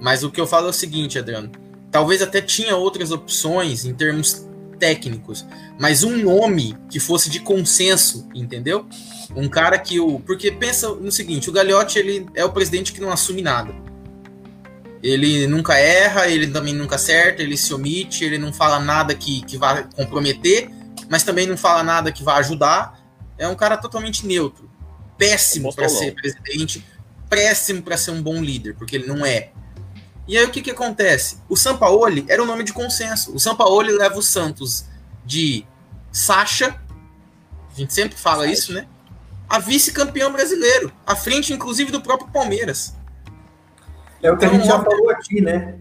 Mas 0.00 0.22
o 0.22 0.30
que 0.30 0.40
eu 0.40 0.46
falo 0.46 0.68
é 0.68 0.70
o 0.70 0.72
seguinte, 0.72 1.18
Adriano 1.18 1.50
talvez 1.90 2.22
até 2.22 2.40
tinha 2.40 2.76
outras 2.76 3.10
opções 3.10 3.84
em 3.84 3.94
termos 3.94 4.47
técnicos, 4.78 5.44
mas 5.78 6.02
um 6.02 6.16
nome 6.16 6.76
que 6.90 7.00
fosse 7.00 7.28
de 7.28 7.40
consenso, 7.40 8.28
entendeu? 8.34 8.86
Um 9.34 9.48
cara 9.48 9.78
que 9.78 10.00
o. 10.00 10.20
Porque 10.20 10.50
pensa 10.50 10.88
no 10.94 11.12
seguinte: 11.12 11.50
o 11.50 11.52
Gagliotti 11.52 11.98
ele 11.98 12.26
é 12.34 12.44
o 12.44 12.52
presidente 12.52 12.92
que 12.92 13.00
não 13.00 13.10
assume 13.10 13.42
nada. 13.42 13.74
Ele 15.02 15.46
nunca 15.46 15.78
erra, 15.78 16.28
ele 16.28 16.48
também 16.48 16.74
nunca 16.74 16.96
acerta, 16.96 17.42
ele 17.42 17.56
se 17.56 17.72
omite, 17.72 18.24
ele 18.24 18.38
não 18.38 18.52
fala 18.52 18.80
nada 18.80 19.14
que, 19.14 19.42
que 19.44 19.56
vá 19.56 19.84
comprometer, 19.84 20.70
mas 21.08 21.22
também 21.22 21.46
não 21.46 21.56
fala 21.56 21.82
nada 21.82 22.10
que 22.10 22.22
vá 22.22 22.36
ajudar. 22.36 22.98
É 23.36 23.46
um 23.46 23.54
cara 23.54 23.76
totalmente 23.76 24.26
neutro. 24.26 24.68
Péssimo 25.16 25.74
para 25.74 25.88
ser 25.88 26.14
presidente, 26.14 26.84
péssimo 27.28 27.82
para 27.82 27.96
ser 27.96 28.10
um 28.10 28.22
bom 28.22 28.42
líder, 28.42 28.74
porque 28.74 28.96
ele 28.96 29.06
não 29.06 29.24
é. 29.24 29.50
E 30.28 30.36
aí 30.36 30.44
o 30.44 30.50
que, 30.50 30.60
que 30.60 30.70
acontece? 30.70 31.38
O 31.48 31.56
Sampaoli 31.56 32.26
era 32.28 32.42
o 32.42 32.46
nome 32.46 32.62
de 32.62 32.74
consenso. 32.74 33.34
O 33.34 33.40
Sampaoli 33.40 33.90
leva 33.90 34.18
o 34.18 34.22
Santos 34.22 34.84
de 35.24 35.64
Sacha, 36.12 36.78
a 37.70 37.74
gente 37.74 37.94
sempre 37.94 38.18
fala 38.18 38.42
Sacha. 38.42 38.52
isso, 38.52 38.72
né? 38.74 38.86
A 39.48 39.58
vice-campeão 39.58 40.30
brasileiro, 40.30 40.92
à 41.06 41.16
frente 41.16 41.54
inclusive 41.54 41.90
do 41.90 42.02
próprio 42.02 42.30
Palmeiras. 42.30 42.94
É 44.22 44.30
o 44.30 44.36
que 44.36 44.44
então, 44.44 44.56
a 44.56 44.60
gente 44.60 44.68
já 44.68 44.82
falou 44.82 45.10
aqui, 45.10 45.40
né? 45.40 45.76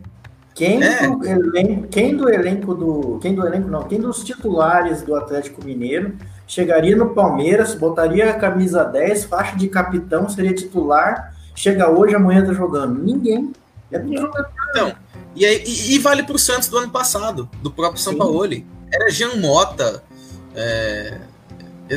Quem, 0.56 0.82
é. 0.82 1.08
do 1.08 1.24
elenco, 1.24 1.88
quem 1.88 2.16
do 2.16 2.30
elenco 2.30 2.74
do. 2.74 3.20
Quem 3.22 3.36
do 3.36 3.46
elenco 3.46 3.70
não, 3.70 3.84
quem 3.84 4.00
dos 4.00 4.24
titulares 4.24 5.04
do 5.04 5.16
Atlético 5.16 5.64
Mineiro 5.64 6.16
chegaria 6.48 6.96
no 6.96 7.14
Palmeiras, 7.14 7.76
botaria 7.76 8.32
a 8.32 8.34
camisa 8.34 8.84
10, 8.84 9.26
faixa 9.26 9.56
de 9.56 9.68
capitão, 9.68 10.28
seria 10.30 10.54
titular, 10.54 11.36
chega 11.54 11.90
hoje, 11.90 12.16
amanhã 12.16 12.44
tá 12.46 12.54
jogando. 12.54 13.04
Ninguém. 13.04 13.52
É 13.92 13.98
Então, 14.70 14.96
e, 15.36 15.46
aí, 15.46 15.64
e, 15.66 15.96
e 15.96 16.00
vale 16.00 16.24
pro 16.24 16.38
Santos 16.38 16.68
do 16.68 16.78
ano 16.78 16.90
passado, 16.90 17.50
do 17.62 17.72
próprio 17.72 18.02
São 18.02 18.16
Paulo. 18.16 18.44
Era 18.92 19.10
Jean 19.10 19.36
Mota, 19.36 20.04
é, 20.56 21.20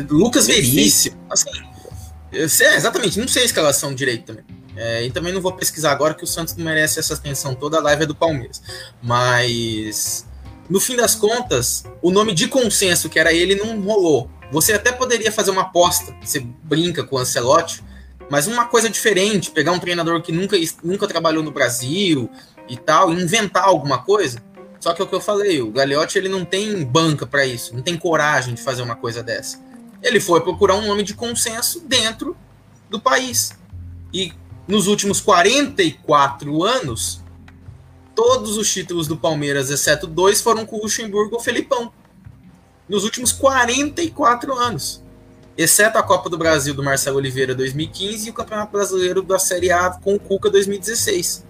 Lucas 0.09 0.47
Veríssimo, 0.47 1.17
assim. 1.31 1.51
Sei, 2.49 2.75
exatamente, 2.75 3.19
não 3.19 3.27
sei 3.27 3.43
a 3.43 3.47
escalação 3.47 3.95
direito 3.95 4.27
também. 4.27 4.45
É, 4.77 5.05
e 5.05 5.11
também 5.11 5.33
não 5.33 5.41
vou 5.41 5.53
pesquisar 5.53 5.91
agora 5.91 6.15
que 6.15 6.23
o 6.23 6.27
Santos 6.27 6.57
não 6.57 6.65
merece 6.65 6.99
essa 6.99 7.15
atenção 7.15 7.55
toda, 7.55 7.79
a 7.79 7.83
live 7.83 8.05
é 8.05 8.07
do 8.07 8.15
Palmeiras. 8.15 8.63
Mas, 9.03 10.27
no 10.69 10.81
fim 10.81 10.97
das 10.97 11.15
contas, 11.15 11.85
o 12.01 12.11
nome 12.11 12.33
de 12.33 12.47
consenso, 12.47 13.09
que 13.09 13.19
era 13.19 13.33
ele, 13.33 13.57
não 13.57 13.81
rolou. 13.81 14.31
Você 14.53 14.73
até 14.73 14.93
poderia 14.93 15.31
fazer 15.31 15.51
uma 15.51 15.63
aposta, 15.63 16.15
você 16.23 16.41
brinca 16.41 17.05
com 17.05 17.17
o 17.17 17.19
Ancelotti, 17.19 17.83
mas 18.31 18.47
uma 18.47 18.65
coisa 18.67 18.89
diferente, 18.89 19.51
pegar 19.51 19.73
um 19.73 19.81
treinador 19.81 20.23
que 20.23 20.31
nunca, 20.31 20.57
nunca 20.85 21.09
trabalhou 21.09 21.43
no 21.43 21.51
Brasil 21.51 22.31
e 22.69 22.77
tal, 22.77 23.13
e 23.13 23.21
inventar 23.21 23.65
alguma 23.65 23.99
coisa. 23.99 24.41
Só 24.79 24.95
que 24.95 25.03
é 25.03 25.05
o 25.05 25.09
que 25.09 25.15
eu 25.15 25.21
falei, 25.21 25.61
o 25.61 25.73
Gagliotti 25.73 26.17
ele 26.17 26.29
não 26.29 26.45
tem 26.45 26.83
banca 26.85 27.27
para 27.27 27.45
isso, 27.45 27.75
não 27.75 27.83
tem 27.83 27.99
coragem 27.99 28.55
de 28.55 28.63
fazer 28.63 28.83
uma 28.83 28.95
coisa 28.95 29.21
dessa. 29.21 29.61
Ele 30.01 30.21
foi 30.21 30.41
procurar 30.41 30.77
um 30.77 30.87
nome 30.87 31.03
de 31.03 31.13
consenso 31.13 31.81
dentro 31.81 32.37
do 32.89 33.01
país. 33.01 33.53
E 34.15 34.33
nos 34.67 34.87
últimos 34.87 35.21
44 35.21 36.63
anos, 36.63 37.21
todos 38.15 38.57
os 38.57 38.73
títulos 38.73 39.09
do 39.09 39.17
Palmeiras, 39.17 39.71
exceto 39.71 40.07
dois, 40.07 40.41
foram 40.41 40.65
com 40.65 40.77
o 40.77 40.83
Luxemburgo 40.83 41.35
ou 41.35 41.43
Felipão. 41.43 41.93
Nos 42.89 43.03
últimos 43.03 43.33
44 43.33 44.55
anos. 44.55 45.03
Exceto 45.57 45.99
a 45.99 46.03
Copa 46.03 46.31
do 46.31 46.39
Brasil 46.39 46.73
do 46.75 46.83
Marcelo 46.83 47.19
Oliveira 47.19 47.55
2015 47.55 48.29
e 48.29 48.31
o 48.31 48.35
Campeonato 48.35 48.73
Brasileiro 48.73 49.23
da 49.23 49.39
Série 49.39 49.71
A 49.71 49.91
com 49.91 50.15
o 50.15 50.19
Cuca 50.19 50.49
2016. 50.51 51.45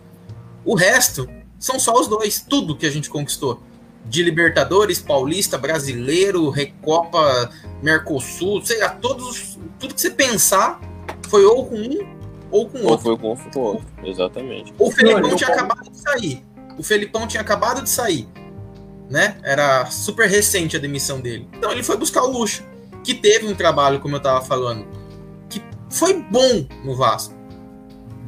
O 0.65 0.75
resto 0.75 1.29
são 1.59 1.79
só 1.79 1.93
os 1.93 2.09
dois, 2.09 2.45
tudo 2.49 2.77
que 2.77 2.87
a 2.87 2.91
gente 2.91 3.11
conquistou. 3.11 3.63
De 4.05 4.23
Libertadores, 4.23 4.99
Paulista, 4.99 5.59
Brasileiro, 5.59 6.49
Recopa, 6.49 7.51
Mercosul, 7.83 8.65
sei 8.65 8.81
lá, 8.81 8.89
todos, 8.89 9.59
tudo 9.79 9.95
que 9.95 10.01
você 10.01 10.11
pensar 10.11 10.81
foi 11.29 11.45
ou 11.45 11.67
com 11.67 11.77
um 11.77 12.21
ou 12.51 12.69
com 12.69 12.79
ou 12.79 12.91
outro. 12.91 13.05
Foi 13.05 13.19
com, 13.19 13.61
outro, 13.61 13.87
exatamente. 14.03 14.75
O 14.79 14.91
Felipão 14.91 15.37
tinha 15.37 15.51
acabado 15.51 15.91
de 15.91 15.99
sair. 15.99 16.45
O 16.79 16.83
Felipão 16.83 17.27
tinha 17.27 17.41
acabado 17.41 17.83
de 17.83 17.91
sair. 17.91 18.29
Né? 19.09 19.37
Era 19.43 19.87
super 19.87 20.29
recente 20.29 20.77
a 20.77 20.81
demissão 20.81 21.21
dele. 21.21 21.49
Então 21.53 21.71
ele 21.71 21.83
foi 21.83 21.97
buscar 21.97 22.23
o 22.23 22.31
luxo. 22.31 22.65
Que 23.05 23.15
teve 23.15 23.47
um 23.47 23.55
trabalho, 23.55 24.01
como 24.01 24.17
eu 24.17 24.21
tava 24.21 24.45
falando, 24.45 24.87
que 25.49 25.63
foi 25.89 26.15
bom 26.15 26.67
no 26.85 26.95
Vasco. 26.95 27.35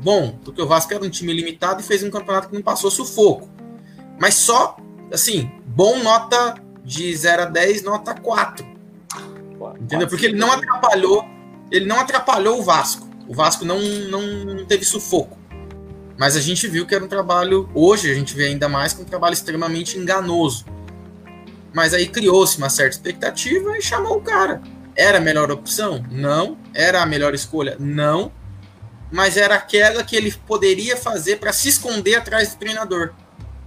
Bom, 0.02 0.38
porque 0.44 0.60
o 0.60 0.66
Vasco 0.66 0.92
era 0.92 1.04
um 1.04 1.10
time 1.10 1.32
limitado 1.32 1.80
e 1.80 1.84
fez 1.84 2.02
um 2.02 2.10
campeonato 2.10 2.48
que 2.48 2.54
não 2.54 2.62
passou 2.62 2.90
sufoco. 2.90 3.48
Mas 4.18 4.34
só, 4.34 4.76
assim, 5.12 5.50
bom 5.66 6.02
nota 6.02 6.54
de 6.84 7.14
0 7.14 7.42
a 7.42 7.44
10, 7.46 7.82
nota 7.82 8.14
4. 8.14 8.66
Entendeu? 9.80 10.08
Porque 10.08 10.26
ele 10.26 10.36
não 10.36 10.50
atrapalhou, 10.50 11.24
ele 11.70 11.86
não 11.86 12.00
atrapalhou 12.00 12.58
o 12.58 12.62
Vasco. 12.62 13.08
O 13.28 13.34
Vasco 13.34 13.64
não, 13.64 13.80
não 13.80 14.64
teve 14.64 14.84
sufoco. 14.84 15.38
Mas 16.18 16.36
a 16.36 16.40
gente 16.40 16.68
viu 16.68 16.86
que 16.86 16.94
era 16.94 17.04
um 17.04 17.08
trabalho, 17.08 17.68
hoje 17.74 18.10
a 18.10 18.14
gente 18.14 18.34
vê 18.34 18.46
ainda 18.46 18.68
mais 18.68 18.92
que 18.92 19.02
um 19.02 19.04
trabalho 19.04 19.32
extremamente 19.32 19.98
enganoso. 19.98 20.64
Mas 21.72 21.94
aí 21.94 22.06
criou-se 22.06 22.58
uma 22.58 22.68
certa 22.68 22.96
expectativa 22.96 23.76
e 23.76 23.82
chamou 23.82 24.18
o 24.18 24.22
cara. 24.22 24.60
Era 24.94 25.18
a 25.18 25.20
melhor 25.20 25.50
opção? 25.50 26.04
Não. 26.10 26.58
Era 26.74 27.02
a 27.02 27.06
melhor 27.06 27.34
escolha? 27.34 27.76
Não. 27.78 28.30
Mas 29.10 29.36
era 29.36 29.54
aquela 29.54 30.02
que 30.02 30.16
ele 30.16 30.32
poderia 30.46 30.96
fazer 30.96 31.36
para 31.36 31.52
se 31.52 31.68
esconder 31.68 32.16
atrás 32.16 32.50
do 32.50 32.58
treinador. 32.58 33.12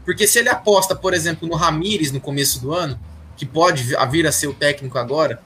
Porque 0.04 0.28
se 0.28 0.40
ele 0.40 0.50
aposta, 0.50 0.96
por 0.96 1.14
exemplo, 1.14 1.48
no 1.48 1.56
Ramires 1.56 2.12
no 2.12 2.22
começo 2.22 2.62
do 2.62 2.74
ano, 2.74 3.00
que 3.36 3.46
pode 3.46 3.84
vir 3.84 4.28
a 4.28 4.32
ser 4.32 4.48
o 4.48 4.54
técnico 4.54 4.98
agora, 4.98 5.42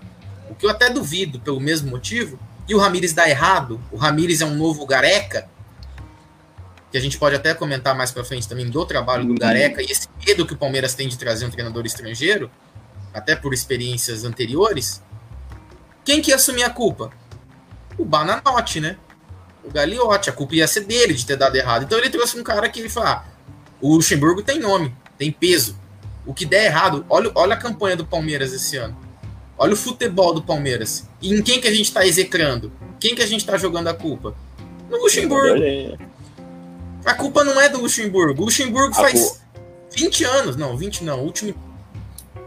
o 0.50 0.56
que 0.56 0.66
eu 0.66 0.70
até 0.70 0.90
duvido 0.90 1.40
pelo 1.40 1.60
mesmo 1.60 1.90
motivo, 1.90 2.38
e 2.68 2.76
o 2.76 2.78
Ramires 2.78 3.14
dá 3.14 3.28
errado, 3.28 3.82
o 3.92 3.98
Ramires 3.98 4.42
é 4.42 4.46
um 4.46 4.56
novo 4.56 4.86
Gareca, 4.86 5.50
que 6.92 6.98
a 6.98 7.02
gente 7.02 7.18
pode 7.18 7.36
até 7.36 7.54
comentar 7.54 7.96
mais 7.96 8.12
para 8.12 8.24
frente 8.24 8.48
também 8.48 8.68
do 8.70 8.86
trabalho 8.86 9.26
do 9.26 9.36
Gareca 9.36 9.82
e 9.82 9.86
esse 9.86 10.08
medo 10.26 10.46
que 10.46 10.54
o 10.54 10.58
Palmeiras 10.58 10.96
tem 10.96 11.08
de 11.08 11.18
trazer 11.18 11.46
um 11.46 11.50
treinador 11.50 11.86
estrangeiro, 11.86 12.50
até 13.14 13.36
por 13.36 13.54
experiências 13.54 14.24
anteriores. 14.24 15.04
Quem 16.04 16.22
que 16.22 16.32
ia 16.32 16.36
assumir 16.36 16.64
a 16.64 16.70
culpa? 16.70 17.12
O 17.98 18.06
Bananote, 18.06 18.80
né? 18.80 18.98
O 19.64 19.70
Gagliotti, 19.72 20.30
a 20.30 20.34
culpa 20.34 20.56
ia 20.56 20.68
ser 20.68 20.82
dele 20.82 21.14
de 21.14 21.26
ter 21.26 21.36
dado 21.36 21.56
errado. 21.56 21.84
Então 21.84 21.98
ele 21.98 22.10
trouxe 22.10 22.40
um 22.40 22.44
cara 22.44 22.68
que 22.70 22.80
ele 22.80 22.90
fala: 22.90 23.12
ah, 23.12 23.24
o 23.82 23.96
Luxemburgo 23.96 24.42
tem 24.42 24.60
nome, 24.60 24.96
tem 25.18 25.32
peso. 25.32 25.78
O 26.26 26.34
que 26.34 26.46
der 26.46 26.66
errado, 26.66 27.06
olha, 27.10 27.32
olha 27.36 27.54
a 27.54 27.58
campanha 27.58 27.96
do 27.96 28.06
Palmeiras 28.06 28.54
esse 28.54 28.78
ano. 28.78 28.98
Olha 29.58 29.74
o 29.74 29.78
futebol 29.78 30.34
do 30.34 30.42
Palmeiras. 30.42 31.08
E 31.22 31.34
em 31.34 31.42
quem 31.42 31.60
que 31.60 31.68
a 31.68 31.72
gente 31.72 31.86
está 31.86 32.06
execrando? 32.06 32.72
Quem 33.00 33.14
que 33.14 33.22
a 33.22 33.26
gente 33.26 33.42
está 33.42 33.58
jogando 33.58 33.90
a 33.90 33.94
culpa? 33.94 34.34
No 34.90 34.98
Luxemburgo. 34.98 35.62
A 37.06 37.14
culpa 37.14 37.44
não 37.44 37.60
é 37.60 37.70
do 37.70 37.80
Luxemburgo. 37.82 38.42
O 38.42 38.46
Luxemburgo 38.46 38.94
a 38.94 39.02
faz 39.02 39.42
20 39.96 40.24
anos, 40.26 40.56
não, 40.56 40.76
20 40.78 41.04
não. 41.04 41.22
O 41.22 41.24
último 41.24 41.56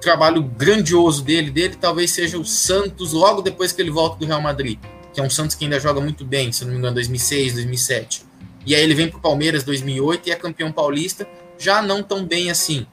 trabalho 0.01 0.43
grandioso 0.43 1.23
dele, 1.23 1.51
dele 1.51 1.77
talvez 1.81 2.11
seja 2.11 2.39
o 2.39 2.45
Santos 2.45 3.13
logo 3.13 3.41
depois 3.41 3.73
que 3.73 3.81
ele 3.81 3.91
volta 3.91 4.19
do 4.19 4.27
Real 4.27 4.41
Madrid, 4.41 4.79
que 5.15 5.21
é 5.21 5.23
um 5.23 5.31
Santos 5.31 5.55
que 5.55 5.65
ainda 5.65 5.79
joga 5.79 6.01
muito 6.01 6.25
bem, 6.25 6.51
se 6.53 6.65
não 6.65 6.73
me 6.73 6.79
engano, 6.79 6.95
2006, 6.95 7.55
2007. 7.55 8.25
E 8.67 8.75
aí 8.75 8.83
ele 8.83 8.95
vem 8.95 9.09
pro 9.09 9.21
Palmeiras 9.21 9.65
2008 9.65 10.29
e 10.29 10.33
é 10.33 10.37
campeão 10.37 10.71
paulista, 10.71 11.27
já 11.59 11.81
não 11.81 12.03
tão 12.03 12.27
bem 12.27 12.51
assim. 12.51 12.87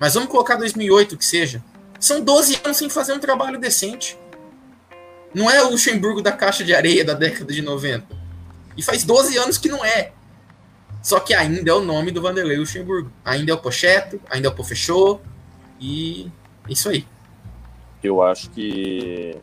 Mas 0.00 0.14
vamos 0.14 0.30
colocar 0.30 0.56
2008 0.56 1.16
que 1.16 1.24
seja. 1.24 1.62
São 1.98 2.22
12 2.22 2.60
anos 2.64 2.78
sem 2.78 2.88
fazer 2.88 3.12
um 3.12 3.18
trabalho 3.18 3.58
decente. 3.58 4.16
Não 5.34 5.50
é 5.50 5.62
o 5.62 5.70
Luxemburgo 5.70 6.22
da 6.22 6.32
caixa 6.32 6.64
de 6.64 6.74
areia 6.74 7.04
da 7.04 7.12
década 7.12 7.52
de 7.52 7.62
90. 7.62 8.06
E 8.76 8.82
faz 8.82 9.04
12 9.04 9.36
anos 9.36 9.58
que 9.58 9.68
não 9.68 9.84
é. 9.84 10.12
Só 11.02 11.18
que 11.18 11.32
ainda 11.32 11.70
é 11.70 11.74
o 11.74 11.80
nome 11.80 12.10
do 12.10 12.20
Vanderlei 12.20 12.56
Luxemburgo. 12.56 13.10
Ainda 13.24 13.52
é 13.52 13.54
o 13.54 13.58
Pocheto, 13.58 14.20
ainda 14.30 14.48
é 14.48 14.50
o 14.50 14.54
Pofechou. 14.54 15.20
E 15.80 16.30
é 16.68 16.72
isso 16.72 16.88
aí. 16.88 17.06
Eu 18.02 18.22
acho 18.22 18.50
que 18.50 19.36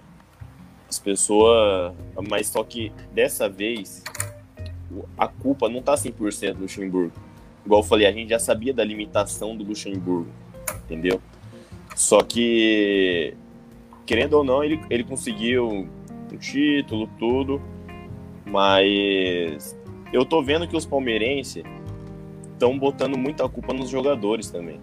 as 0.87 0.99
pessoas. 0.99 1.93
Mas 2.29 2.47
só 2.47 2.63
que 2.63 2.91
dessa 3.11 3.49
vez 3.49 4.03
a 5.17 5.27
culpa 5.27 5.67
não 5.67 5.81
tá 5.81 5.95
100% 5.95 6.53
do 6.53 6.61
Luxemburgo. 6.61 7.13
Igual 7.65 7.81
eu 7.81 7.85
falei, 7.85 8.07
a 8.07 8.11
gente 8.11 8.29
já 8.29 8.39
sabia 8.39 8.73
da 8.73 8.83
limitação 8.83 9.55
do 9.55 9.63
Luxemburgo. 9.63 10.31
Entendeu? 10.85 11.21
Só 11.95 12.21
que, 12.21 13.33
querendo 14.05 14.33
ou 14.33 14.43
não, 14.43 14.63
ele, 14.63 14.79
ele 14.89 15.03
conseguiu 15.03 15.67
um 15.67 16.37
título, 16.37 17.09
tudo. 17.19 17.61
Mas 18.45 19.76
eu 20.11 20.25
tô 20.25 20.41
vendo 20.41 20.67
que 20.67 20.75
os 20.75 20.85
palmeirenses 20.85 21.63
estão 22.53 22.77
botando 22.77 23.17
muita 23.17 23.47
culpa 23.47 23.73
nos 23.73 23.89
jogadores 23.89 24.49
também. 24.49 24.79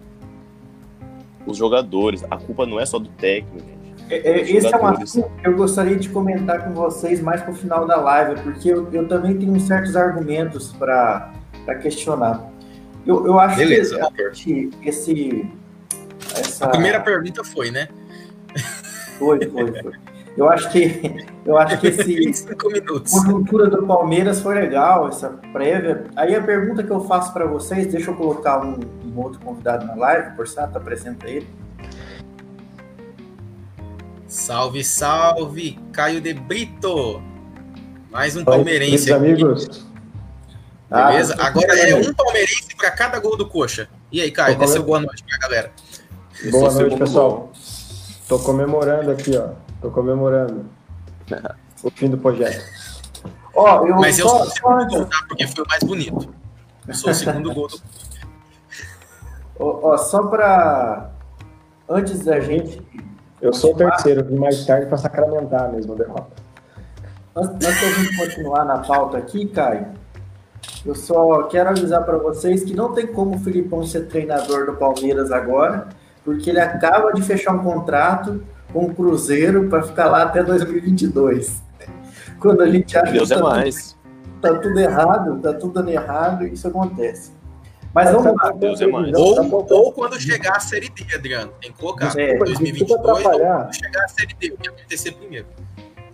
Os 1.45 1.57
jogadores, 1.57 2.23
a 2.29 2.37
culpa 2.37 2.65
não 2.65 2.79
é 2.79 2.85
só 2.85 2.97
do 2.97 3.09
técnico. 3.09 3.75
É, 4.09 4.17
é, 4.17 4.41
esse 4.41 4.67
é 4.67 4.77
um 4.77 4.85
assunto 4.85 5.29
que 5.41 5.47
eu 5.47 5.55
gostaria 5.55 5.95
de 5.95 6.09
comentar 6.09 6.63
com 6.63 6.73
vocês 6.73 7.21
mais 7.21 7.41
pro 7.41 7.53
final 7.53 7.87
da 7.87 7.95
live, 7.97 8.41
porque 8.41 8.69
eu, 8.69 8.87
eu 8.91 9.07
também 9.07 9.35
tenho 9.37 9.59
certos 9.59 9.95
argumentos 9.95 10.71
para 10.73 11.33
questionar. 11.81 12.51
Eu, 13.05 13.25
eu 13.25 13.39
acho 13.39 13.57
Beleza, 13.57 13.99
que 14.33 14.69
esse, 14.83 15.47
essa... 16.35 16.65
A 16.65 16.69
primeira 16.69 16.99
pergunta 16.99 17.43
foi, 17.43 17.71
né? 17.71 17.87
Foi, 19.17 19.39
foi, 19.49 19.81
foi. 19.81 19.93
Eu 20.37 20.49
acho 20.49 20.69
que 20.71 21.25
eu 21.45 21.57
acho 21.57 21.79
que 21.79 21.87
esse 21.87 22.33
Cinco 22.33 22.69
minutos. 22.69 23.11
conjuntura 23.11 23.69
do 23.69 23.85
Palmeiras 23.85 24.41
foi 24.41 24.55
legal, 24.55 25.07
essa 25.07 25.29
prévia. 25.53 26.05
Aí 26.15 26.35
a 26.35 26.41
pergunta 26.43 26.83
que 26.83 26.91
eu 26.91 27.01
faço 27.01 27.31
para 27.33 27.45
vocês, 27.45 27.87
deixa 27.87 28.11
eu 28.11 28.15
colocar 28.15 28.61
um, 28.65 28.79
um 29.05 29.17
outro 29.19 29.39
convidado 29.39 29.85
na 29.85 29.95
live, 29.95 30.35
por 30.35 30.47
Sato, 30.47 30.77
apresenta 30.77 31.29
ele. 31.29 31.47
Salve, 34.27 34.83
salve, 34.83 35.79
Caio 35.93 36.19
de 36.19 36.33
Brito. 36.33 37.21
Mais 38.11 38.35
um 38.35 38.39
Oi, 38.39 38.45
palmeirense 38.45 39.11
aqui. 39.13 39.25
amigos. 39.25 39.85
Beleza? 40.89 41.35
Ah, 41.39 41.47
Agora 41.47 41.77
é 41.77 41.95
um 41.95 42.13
palmeirense 42.13 42.75
para 42.77 42.91
cada 42.91 43.19
gol 43.19 43.37
do 43.37 43.47
Coxa. 43.47 43.87
E 44.11 44.19
aí, 44.21 44.31
Caio, 44.31 44.57
dê 44.57 44.67
seu 44.67 44.83
boa 44.83 44.99
noite 44.99 45.23
pra 45.23 45.37
galera. 45.37 45.71
Boa 46.51 46.71
noite, 46.73 46.97
pessoal. 46.97 47.29
gol. 47.31 47.51
Tô 48.27 48.39
comemorando 48.39 49.11
aqui, 49.11 49.37
ó. 49.37 49.49
Tô 49.85 49.91
comemorando 49.91 50.65
o 51.83 51.91
fim 51.91 52.09
do 52.09 52.17
projeto. 52.17 52.65
Ó, 53.53 53.85
eu 53.85 53.95
Mas 53.97 54.17
eu 54.17 54.27
sou 54.27 54.41
o 54.41 54.45
segundo 54.49 54.87
gol, 54.87 55.05
tá? 55.05 55.17
Porque 55.27 55.45
foi 55.45 55.63
o 55.63 55.67
mais 55.67 55.83
bonito. 55.83 56.33
Eu 56.87 56.93
sou 56.95 57.11
o 57.11 57.13
segundo 57.13 57.53
gol 57.53 57.67
do 57.67 57.75
ó, 59.59 59.91
ó, 59.91 59.97
só 59.97 60.23
para 60.23 61.11
antes 61.87 62.25
da 62.25 62.39
gente 62.39 62.81
Eu 63.39 63.53
sou 63.53 63.75
o 63.75 63.77
terceiro, 63.77 64.25
vim 64.25 64.39
mais 64.39 64.65
tarde 64.65 64.87
para 64.87 64.97
sacramentar 64.97 65.71
mesmo 65.71 65.93
a 65.93 65.97
derrota. 65.97 66.31
Antes, 67.35 67.67
antes 67.67 67.81
da 67.81 68.01
gente 68.01 68.17
continuar 68.17 68.65
na 68.65 68.79
pauta 68.79 69.19
aqui, 69.19 69.45
Caio, 69.45 69.85
eu 70.83 70.95
só 70.95 71.43
quero 71.43 71.69
avisar 71.69 72.03
para 72.03 72.17
vocês 72.17 72.63
que 72.63 72.73
não 72.73 72.91
tem 72.91 73.05
como 73.05 73.35
o 73.35 73.39
Filipão 73.39 73.85
ser 73.85 74.07
treinador 74.07 74.65
do 74.65 74.73
Palmeiras 74.77 75.31
agora, 75.31 75.89
porque 76.23 76.49
ele 76.49 76.59
acaba 76.59 77.13
de 77.13 77.21
fechar 77.21 77.53
um 77.53 77.63
contrato 77.63 78.43
com 78.75 78.87
o 78.87 78.93
Cruzeiro 78.93 79.69
para 79.69 79.81
ficar 79.83 80.07
lá 80.09 80.23
até 80.23 80.43
2022. 80.43 81.63
Quando 82.41 82.61
a 82.61 82.69
gente 82.69 82.97
acha 82.97 83.13
Deus 83.13 83.29
que 83.29 83.33
é 83.33 83.37
tá, 83.37 83.43
mais. 83.43 83.97
tá 84.41 84.53
tudo 84.59 84.77
errado, 84.77 85.39
tá 85.41 85.53
tudo 85.53 85.73
dando 85.75 85.89
errado, 85.89 86.45
isso 86.45 86.67
acontece. 86.67 87.31
Mas 87.93 88.11
vamos 88.11 88.33
lá. 88.35 88.51
Deus 88.51 88.81
é 88.81 88.87
mais. 88.87 89.09
Tá 89.13 89.17
Ou, 89.19 89.35
faltando- 89.49 89.75
ou 89.81 89.91
quando 89.93 90.19
chegar 90.19 90.57
a 90.57 90.59
Série 90.59 90.89
D, 90.89 91.15
Adriano. 91.15 91.53
Tem 91.61 91.71
que 91.71 91.79
colocar. 91.79 92.07
É, 92.19 92.37
2022 92.37 92.75
desculpa 92.89 93.11
ou 93.13 93.17
chegar 93.73 94.03
a 94.03 94.07
Série 94.09 94.35
D. 94.37 94.51
O 94.53 94.57
que 94.57 94.67
acontecer 94.67 95.11
primeiro. 95.13 95.45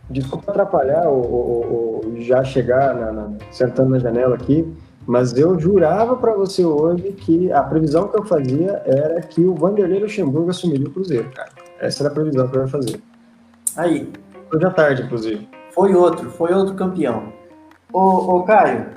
Desculpa 0.07 0.51
atrapalhar 0.51 1.09
o, 1.09 1.19
o- 1.19 2.01
o- 2.15 2.21
já 2.21 2.43
chegar 2.43 2.93
na- 2.93 3.11
na- 3.11 3.31
sentando 3.49 3.89
na 3.89 3.97
janela 3.97 4.35
aqui, 4.35 4.71
mas 5.07 5.35
eu 5.35 5.57
jurava 5.59 6.15
para 6.17 6.33
você 6.35 6.63
hoje 6.63 7.13
que 7.13 7.51
a 7.51 7.63
previsão 7.63 8.07
que 8.07 8.19
eu 8.19 8.23
fazia 8.25 8.83
era 8.85 9.19
que 9.21 9.41
o 9.43 9.55
Vanderlei 9.55 9.99
Luxemburgo 10.01 10.51
assumiria 10.51 10.85
o 10.87 10.91
Cruzeiro, 10.91 11.31
cara. 11.31 11.49
Essa 11.81 12.03
era 12.03 12.11
a 12.11 12.13
previsão 12.13 12.47
que 12.47 12.55
eu 12.55 12.61
ia 12.61 12.67
fazer. 12.67 13.01
Aí, 13.75 14.11
Hoje 14.53 14.65
à 14.65 14.69
tarde, 14.69 15.03
inclusive. 15.03 15.47
Foi 15.73 15.95
outro, 15.95 16.29
foi 16.29 16.53
outro 16.53 16.75
campeão. 16.75 17.31
Ô, 17.93 17.99
ô 18.35 18.43
Caio, 18.43 18.87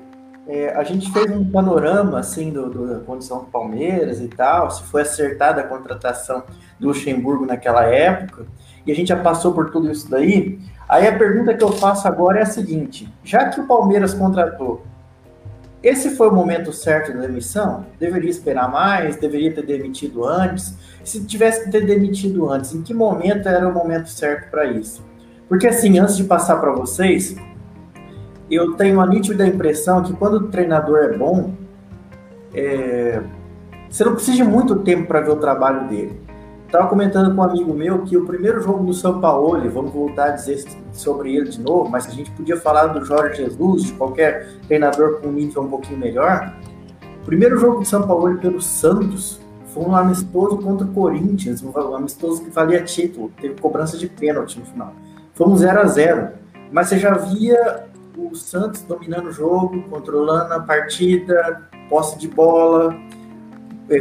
é, 0.49 0.75
a 0.75 0.83
gente 0.83 1.11
fez 1.13 1.31
um 1.31 1.49
panorama 1.49 2.19
assim 2.19 2.51
do, 2.51 2.69
do- 2.69 2.87
da 2.89 2.99
condição 3.05 3.39
do 3.41 3.45
Palmeiras 3.47 4.21
e 4.21 4.27
tal, 4.29 4.69
se 4.71 4.83
foi 4.83 5.03
acertada 5.03 5.61
a 5.61 5.65
contratação 5.65 6.43
do 6.81 6.89
Luxemburgo 6.89 7.47
naquela 7.47 7.85
época, 7.85 8.47
e 8.85 8.91
a 8.91 8.95
gente 8.97 9.09
já 9.09 9.17
passou 9.17 9.53
por 9.55 9.71
tudo 9.71 9.91
isso 9.91 10.11
daí. 10.11 10.59
Aí 10.89 11.07
a 11.07 11.17
pergunta 11.17 11.55
que 11.55 11.63
eu 11.63 11.71
faço 11.73 12.07
agora 12.09 12.41
é 12.41 12.43
a 12.43 12.47
seguinte: 12.47 13.09
já 13.23 13.49
que 13.49 13.61
o 13.61 13.67
Palmeiras 13.67 14.13
contratou, 14.13 14.85
esse 15.85 16.17
foi 16.17 16.29
o 16.29 16.33
momento 16.33 16.73
certo 16.73 17.13
da 17.13 17.21
demissão? 17.21 17.85
Deveria 18.01 18.31
esperar 18.31 18.71
mais? 18.71 19.17
Deveria 19.17 19.53
ter 19.53 19.67
demitido 19.67 20.25
antes? 20.25 20.75
Se 21.05 21.23
tivesse 21.25 21.65
que 21.65 21.71
ter 21.71 21.85
demitido 21.85 22.51
antes, 22.51 22.75
em 22.75 22.81
que 22.81 22.95
momento 22.95 23.47
era 23.47 23.69
o 23.69 23.73
momento 23.73 24.09
certo 24.09 24.51
para 24.51 24.65
isso? 24.65 25.05
Porque 25.47 25.67
assim, 25.67 25.99
antes 25.99 26.17
de 26.17 26.25
passar 26.25 26.57
para 26.57 26.73
vocês, 26.73 27.37
eu 28.51 28.73
tenho 28.77 28.99
a 28.99 29.07
nítida 29.07 29.47
impressão 29.47 30.03
que 30.03 30.15
quando 30.15 30.35
o 30.37 30.49
treinador 30.49 31.01
é 31.01 31.19
bom, 31.19 31.53
é, 32.55 33.21
você 33.91 34.05
não 34.05 34.15
precisa 34.15 34.39
de 34.39 34.45
muito 34.45 34.77
tempo 34.77 35.07
para 35.07 35.21
ver 35.21 35.33
o 35.33 35.37
trabalho 35.37 35.87
dele. 35.87 36.24
Estava 36.67 36.89
comentando 36.89 37.35
com 37.35 37.41
um 37.41 37.45
amigo 37.45 37.73
meu 37.73 38.03
que 38.03 38.17
o 38.17 38.27
primeiro 38.27 38.61
jogo 38.61 38.85
do 38.85 38.93
São 38.93 39.21
Paulo, 39.21 39.71
vamos 39.71 39.93
voltar 39.93 40.25
a 40.25 40.31
dizer 40.31 40.65
sobre 40.93 41.37
ele 41.37 41.49
de 41.49 41.61
novo, 41.61 41.89
mas 41.89 42.07
a 42.07 42.11
gente 42.11 42.31
podia 42.33 42.57
falar 42.57 42.89
do 42.89 43.05
Jorge 43.05 43.43
Jesus, 43.43 43.85
de 43.85 43.93
qualquer 43.93 44.49
treinador 44.67 45.21
com 45.21 45.29
um 45.29 45.33
nível 45.33 45.63
um 45.63 45.69
pouquinho 45.69 45.99
melhor. 45.99 46.53
O 47.23 47.25
primeiro 47.25 47.57
jogo 47.59 47.81
do 47.81 47.85
São 47.85 48.07
Paulo 48.07 48.37
pelo 48.39 48.61
Santos 48.61 49.41
foi 49.73 49.85
um 49.85 49.95
amistoso 49.95 50.59
contra 50.59 50.87
o 50.87 50.91
Corinthians, 50.93 51.63
um 51.63 51.95
amistoso 51.95 52.43
que 52.43 52.51
valia 52.51 52.83
título, 52.83 53.31
teve 53.41 53.61
cobrança 53.61 53.97
de 53.97 54.09
pênalti 54.09 54.59
no 54.59 54.67
final. 54.67 54.93
Foi 55.33 55.49
um 55.49 55.57
0 55.57 55.81
a 55.81 55.85
0 55.87 56.29
mas 56.73 56.89
você 56.89 56.99
já 56.99 57.13
via 57.13 57.85
o 58.17 58.35
Santos 58.35 58.83
dominando 58.83 59.29
o 59.29 59.33
jogo, 59.33 59.83
controlando 59.89 60.53
a 60.55 60.61
partida, 60.61 61.69
posse 61.89 62.19
de 62.19 62.29
bola, 62.29 62.97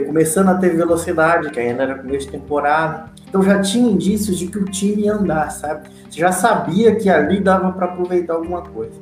começando 0.06 0.50
a 0.50 0.56
ter 0.56 0.76
velocidade, 0.76 1.50
que 1.50 1.60
ainda 1.60 1.84
era 1.84 1.96
começo 1.96 2.26
de 2.26 2.32
temporada. 2.32 3.12
Então 3.28 3.42
já 3.42 3.62
tinha 3.62 3.92
indícios 3.92 4.38
de 4.38 4.48
que 4.48 4.58
o 4.58 4.66
time 4.66 5.04
ia 5.04 5.14
andar, 5.14 5.50
sabe? 5.52 5.90
Você 6.10 6.20
já 6.20 6.32
sabia 6.32 6.96
que 6.96 7.10
ali 7.10 7.40
dava 7.40 7.72
para 7.72 7.88
aproveitar 7.88 8.34
alguma 8.34 8.62
coisa. 8.62 9.02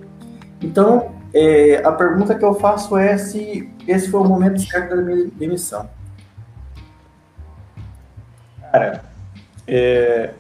Então, 0.62 1.12
eh, 1.34 1.82
a 1.84 1.91
pergunta 1.91 2.36
que 2.36 2.46
eu 2.46 2.54
faço 2.54 2.98
é 2.98 3.17
se 3.17 3.70
esse 3.88 4.10
foi 4.10 4.22
o 4.22 4.26
momento 4.26 4.62
certo 4.62 4.96
da 4.96 5.02
minha 5.02 5.26
demissão. 5.36 5.89
Cara, 8.72 9.04
é, 9.67 10.34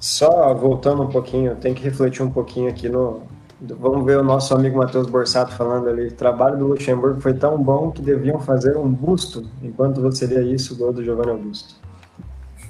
só 0.00 0.54
voltando 0.54 1.02
um 1.02 1.08
pouquinho, 1.08 1.56
tem 1.56 1.74
que 1.74 1.82
refletir 1.82 2.22
um 2.22 2.30
pouquinho 2.30 2.68
aqui 2.70 2.88
no. 2.88 3.22
Vamos 3.60 4.04
ver 4.06 4.18
o 4.18 4.22
nosso 4.22 4.54
amigo 4.54 4.78
Matheus 4.78 5.08
Borsato 5.08 5.52
falando 5.54 5.88
ali. 5.88 6.06
O 6.08 6.12
trabalho 6.12 6.56
do 6.56 6.66
Luxemburgo 6.68 7.20
foi 7.20 7.34
tão 7.34 7.60
bom 7.60 7.90
que 7.90 8.00
deviam 8.00 8.38
fazer 8.38 8.76
um 8.76 8.88
busto. 8.88 9.48
Enquanto 9.62 10.00
você 10.00 10.26
lia 10.26 10.42
isso, 10.42 10.74
o 10.74 10.76
gol 10.76 10.92
do 10.92 11.02
Giovanni 11.04 11.30
Augusto. 11.32 11.74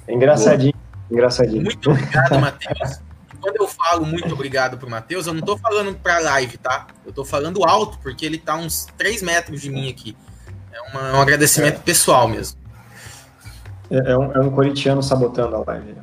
É 0.07 0.13
engraçadinho, 0.13 0.73
engraçadinho. 1.11 1.61
Muito 1.63 1.91
obrigado, 1.91 2.39
Matheus. 2.39 3.01
Quando 3.39 3.55
eu 3.57 3.67
falo 3.67 4.05
muito 4.05 4.33
obrigado 4.33 4.77
pro 4.77 4.89
Matheus, 4.89 5.27
eu 5.27 5.33
não 5.33 5.41
tô 5.41 5.55
falando 5.57 5.95
pra 5.95 6.19
live, 6.19 6.57
tá? 6.57 6.87
Eu 7.05 7.13
tô 7.13 7.23
falando 7.23 7.63
alto, 7.63 7.97
porque 8.01 8.25
ele 8.25 8.37
tá 8.39 8.55
uns 8.55 8.87
3 8.97 9.21
metros 9.21 9.61
de 9.61 9.69
mim 9.69 9.89
aqui. 9.89 10.17
É 10.73 10.81
uma- 10.89 11.19
um 11.19 11.21
agradecimento 11.21 11.81
pessoal 11.81 12.27
mesmo. 12.27 12.57
É, 13.91 14.11
é 14.11 14.17
um, 14.17 14.31
é 14.33 14.39
um 14.39 14.49
corintiano 14.51 15.01
sabotando 15.03 15.55
a 15.55 15.63
live. 15.67 15.95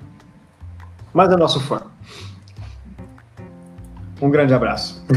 Mas 1.13 1.31
é 1.31 1.37
nosso 1.37 1.61
fã. 1.61 1.83
Um 4.21 4.31
grande 4.31 4.55
abraço. 4.55 5.05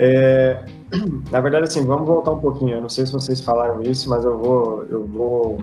É, 0.00 0.64
na 1.32 1.40
verdade, 1.40 1.64
assim, 1.64 1.84
vamos 1.84 2.06
voltar 2.06 2.30
um 2.30 2.38
pouquinho. 2.38 2.76
Eu 2.76 2.80
não 2.80 2.88
sei 2.88 3.04
se 3.04 3.12
vocês 3.12 3.40
falaram 3.40 3.82
isso, 3.82 4.08
mas 4.08 4.24
eu 4.24 4.38
vou, 4.38 4.84
eu 4.84 5.04
vou 5.04 5.62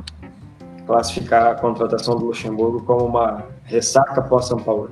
classificar 0.86 1.48
a 1.48 1.56
contratação 1.56 2.18
do 2.18 2.26
Luxemburgo 2.26 2.84
como 2.84 3.06
uma 3.06 3.46
ressaca 3.64 4.22
pós-São 4.22 4.58
Paulo. 4.58 4.92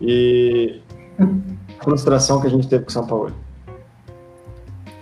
E 0.00 0.80
a 1.18 1.82
frustração 1.82 2.40
que 2.40 2.46
a 2.46 2.50
gente 2.50 2.68
teve 2.68 2.84
com 2.84 2.90
o 2.90 2.92
São 2.92 3.06
Paulo. 3.06 3.32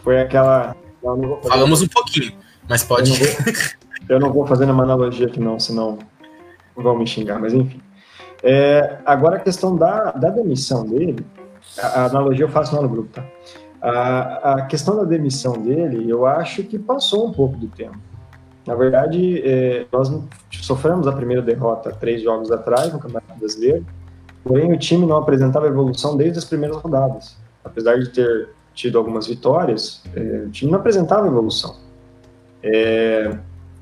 Foi 0.03 0.21
aquela. 0.21 0.75
Falamos 1.49 1.83
um 1.83 1.89
pouquinho, 1.89 2.33
mas 2.69 2.83
pode. 2.85 3.11
eu 3.11 3.19
não 3.19 3.27
vou, 3.27 3.55
eu 4.09 4.21
não 4.21 4.33
vou 4.33 4.47
fazer 4.47 4.65
uma 4.71 4.85
analogia 4.85 5.27
aqui 5.27 5.41
não, 5.41 5.59
senão 5.59 5.99
vão 6.75 6.97
me 6.97 7.07
xingar, 7.07 7.41
mas 7.41 7.53
enfim. 7.53 7.81
É, 8.43 8.99
agora 9.05 9.37
a 9.37 9.41
questão 9.41 9.77
da, 9.77 10.13
da 10.13 10.31
demissão 10.31 10.87
dele, 10.87 11.25
a, 11.79 11.87
a 11.87 12.05
analogia 12.07 12.45
eu 12.45 12.49
faço 12.49 12.75
lá 12.75 12.83
no 12.83 12.89
grupo, 12.89 13.09
tá? 13.13 13.25
A, 13.81 14.53
a 14.55 14.67
questão 14.67 14.97
da 14.97 15.05
demissão 15.05 15.53
dele, 15.55 16.09
eu 16.11 16.27
acho 16.27 16.63
que 16.65 16.79
passou 16.79 17.29
um 17.29 17.33
pouco 17.33 17.57
do 17.57 17.69
tempo. 17.69 17.99
Na 18.67 18.75
verdade, 18.75 19.41
é, 19.45 19.87
nós 19.93 20.11
sofremos 20.51 21.07
a 21.07 21.13
primeira 21.13 21.41
derrota 21.41 21.93
três 21.93 22.21
jogos 22.21 22.51
atrás 22.51 22.93
no 22.93 22.99
Campeonato 22.99 23.39
Brasileiro, 23.39 23.87
porém 24.43 24.73
o 24.73 24.79
time 24.79 25.07
não 25.07 25.19
apresentava 25.19 25.67
evolução 25.67 26.17
desde 26.17 26.39
as 26.39 26.45
primeiras 26.45 26.77
rodadas. 26.79 27.37
Apesar 27.65 27.99
de 27.99 28.09
ter 28.09 28.49
tido 28.75 28.99
algumas 28.99 29.27
vitórias, 29.29 30.03
é, 30.15 30.45
o 30.47 30.51
time 30.51 30.73
não 30.73 30.81
apresentava 30.81 31.27
evolução. 31.27 31.77
É, 32.63 33.39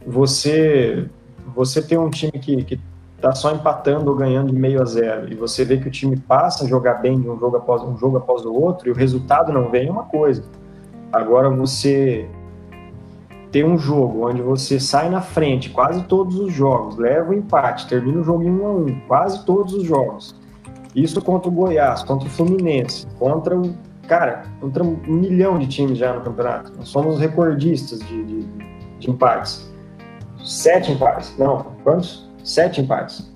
você 0.07 1.09
você 1.55 1.81
tem 1.81 1.97
um 1.99 2.11
time 2.11 2.33
que, 2.33 2.64
que 2.64 2.81
tá 3.20 3.35
só 3.35 3.53
empatando 3.53 4.11
ou 4.11 4.16
ganhando 4.16 4.53
de 4.53 4.59
meio 4.59 4.83
a 4.83 4.85
zero 4.85 5.33
e 5.33 5.35
você 5.35 5.64
vê 5.64 5.79
que 5.79 5.88
o 5.88 5.90
time 5.90 6.16
passa 6.16 6.64
a 6.64 6.68
jogar 6.68 6.94
bem 6.94 7.18
um 7.18 7.38
jogo 7.38 7.57
após 7.57 7.83
um 7.83 7.96
jogo 7.96 8.18
após 8.18 8.44
o 8.44 8.53
outro 8.53 8.88
e 8.88 8.92
o 8.92 8.94
resultado 8.94 9.53
não 9.53 9.70
vem 9.70 9.88
é 9.88 9.90
uma 9.90 10.05
coisa. 10.05 10.42
Agora 11.12 11.48
você 11.48 12.29
tem 13.50 13.64
um 13.64 13.79
jogo 13.79 14.29
onde 14.29 14.42
você 14.42 14.81
sai 14.81 15.09
na 15.09 15.20
frente 15.20 15.70
quase 15.70 16.03
todos 16.05 16.38
os 16.38 16.53
jogos, 16.53 16.96
leva 16.96 17.31
o 17.31 17.35
empate, 17.35 17.87
termina 17.87 18.20
o 18.20 18.24
jogo 18.24 18.42
em 18.42 18.50
1 18.50 18.66
a 18.66 18.72
1, 18.72 19.00
quase 19.07 19.44
todos 19.44 19.74
os 19.74 19.85
jogos. 19.85 20.35
Isso 20.94 21.20
contra 21.22 21.48
o 21.48 21.53
Goiás, 21.53 22.03
contra 22.03 22.27
o 22.27 22.31
Fluminense, 22.31 23.07
contra 23.18 23.57
o 23.57 23.74
cara, 24.09 24.44
contra 24.61 24.83
um 24.83 24.96
milhão 25.07 25.59
de 25.59 25.66
times 25.66 25.98
já 25.98 26.12
no 26.12 26.20
campeonato. 26.20 26.72
Nós 26.77 26.88
somos 26.88 27.18
recordistas 27.18 28.00
de, 28.00 28.24
de, 28.24 28.42
de 28.98 29.11
empates. 29.11 29.70
sete 30.44 30.92
empates. 30.92 31.35
Não, 31.38 31.66
quantos? 31.83 32.29
Sete 32.45 32.83
empates. 32.83 33.33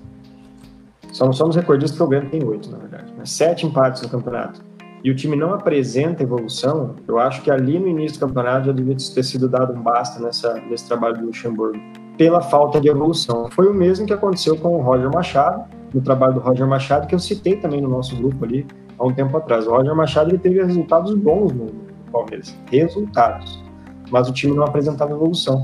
Somos, 1.11 1.35
somos 1.35 1.55
recordistas 1.55 1.97
que 1.97 2.03
o 2.03 2.07
Grêmio 2.07 2.29
tem 2.29 2.43
oito, 2.43 2.69
na 2.69 2.77
verdade. 2.77 3.11
Mas 3.17 3.31
sete 3.31 3.65
empates 3.65 4.03
no 4.03 4.09
campeonato. 4.09 4.61
E 5.03 5.09
o 5.09 5.15
time 5.15 5.35
não 5.35 5.53
apresenta 5.53 6.21
evolução, 6.21 6.95
eu 7.07 7.17
acho 7.17 7.41
que 7.41 7.49
ali 7.49 7.79
no 7.79 7.87
início 7.87 8.19
do 8.19 8.27
campeonato 8.27 8.67
já 8.67 8.71
devia 8.71 8.95
ter 8.95 9.23
sido 9.23 9.47
dado 9.47 9.73
um 9.73 9.81
basta 9.81 10.21
nessa, 10.21 10.55
nesse 10.69 10.87
trabalho 10.87 11.17
do 11.17 11.25
Luxemburgo, 11.27 11.79
pela 12.17 12.41
falta 12.41 12.79
de 12.79 12.89
evolução. 12.89 13.49
Foi 13.49 13.65
o 13.67 13.73
mesmo 13.73 14.05
que 14.05 14.13
aconteceu 14.13 14.57
com 14.57 14.77
o 14.77 14.81
Roger 14.81 15.09
Machado, 15.11 15.63
no 15.93 16.01
trabalho 16.01 16.33
do 16.33 16.39
Roger 16.41 16.67
Machado, 16.67 17.07
que 17.07 17.15
eu 17.15 17.19
citei 17.19 17.55
também 17.55 17.81
no 17.81 17.89
nosso 17.89 18.15
grupo 18.15 18.45
ali 18.45 18.67
há 18.99 19.05
um 19.05 19.13
tempo 19.13 19.35
atrás. 19.37 19.65
O 19.65 19.71
Roger 19.71 19.95
Machado 19.95 20.29
ele 20.29 20.37
teve 20.37 20.61
resultados 20.61 21.15
bons 21.15 21.51
no 21.53 21.67
Palmeiras, 22.11 22.55
resultados, 22.69 23.63
mas 24.11 24.29
o 24.29 24.33
time 24.33 24.55
não 24.55 24.65
apresentava 24.65 25.11
evolução. 25.11 25.63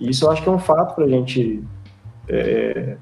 E 0.00 0.08
isso 0.10 0.24
eu 0.24 0.30
acho 0.30 0.42
que 0.42 0.48
é 0.48 0.52
um 0.52 0.58
fato 0.58 0.94
para 0.94 1.04
a 1.04 1.08
gente 1.08 1.62
é, 2.30 2.96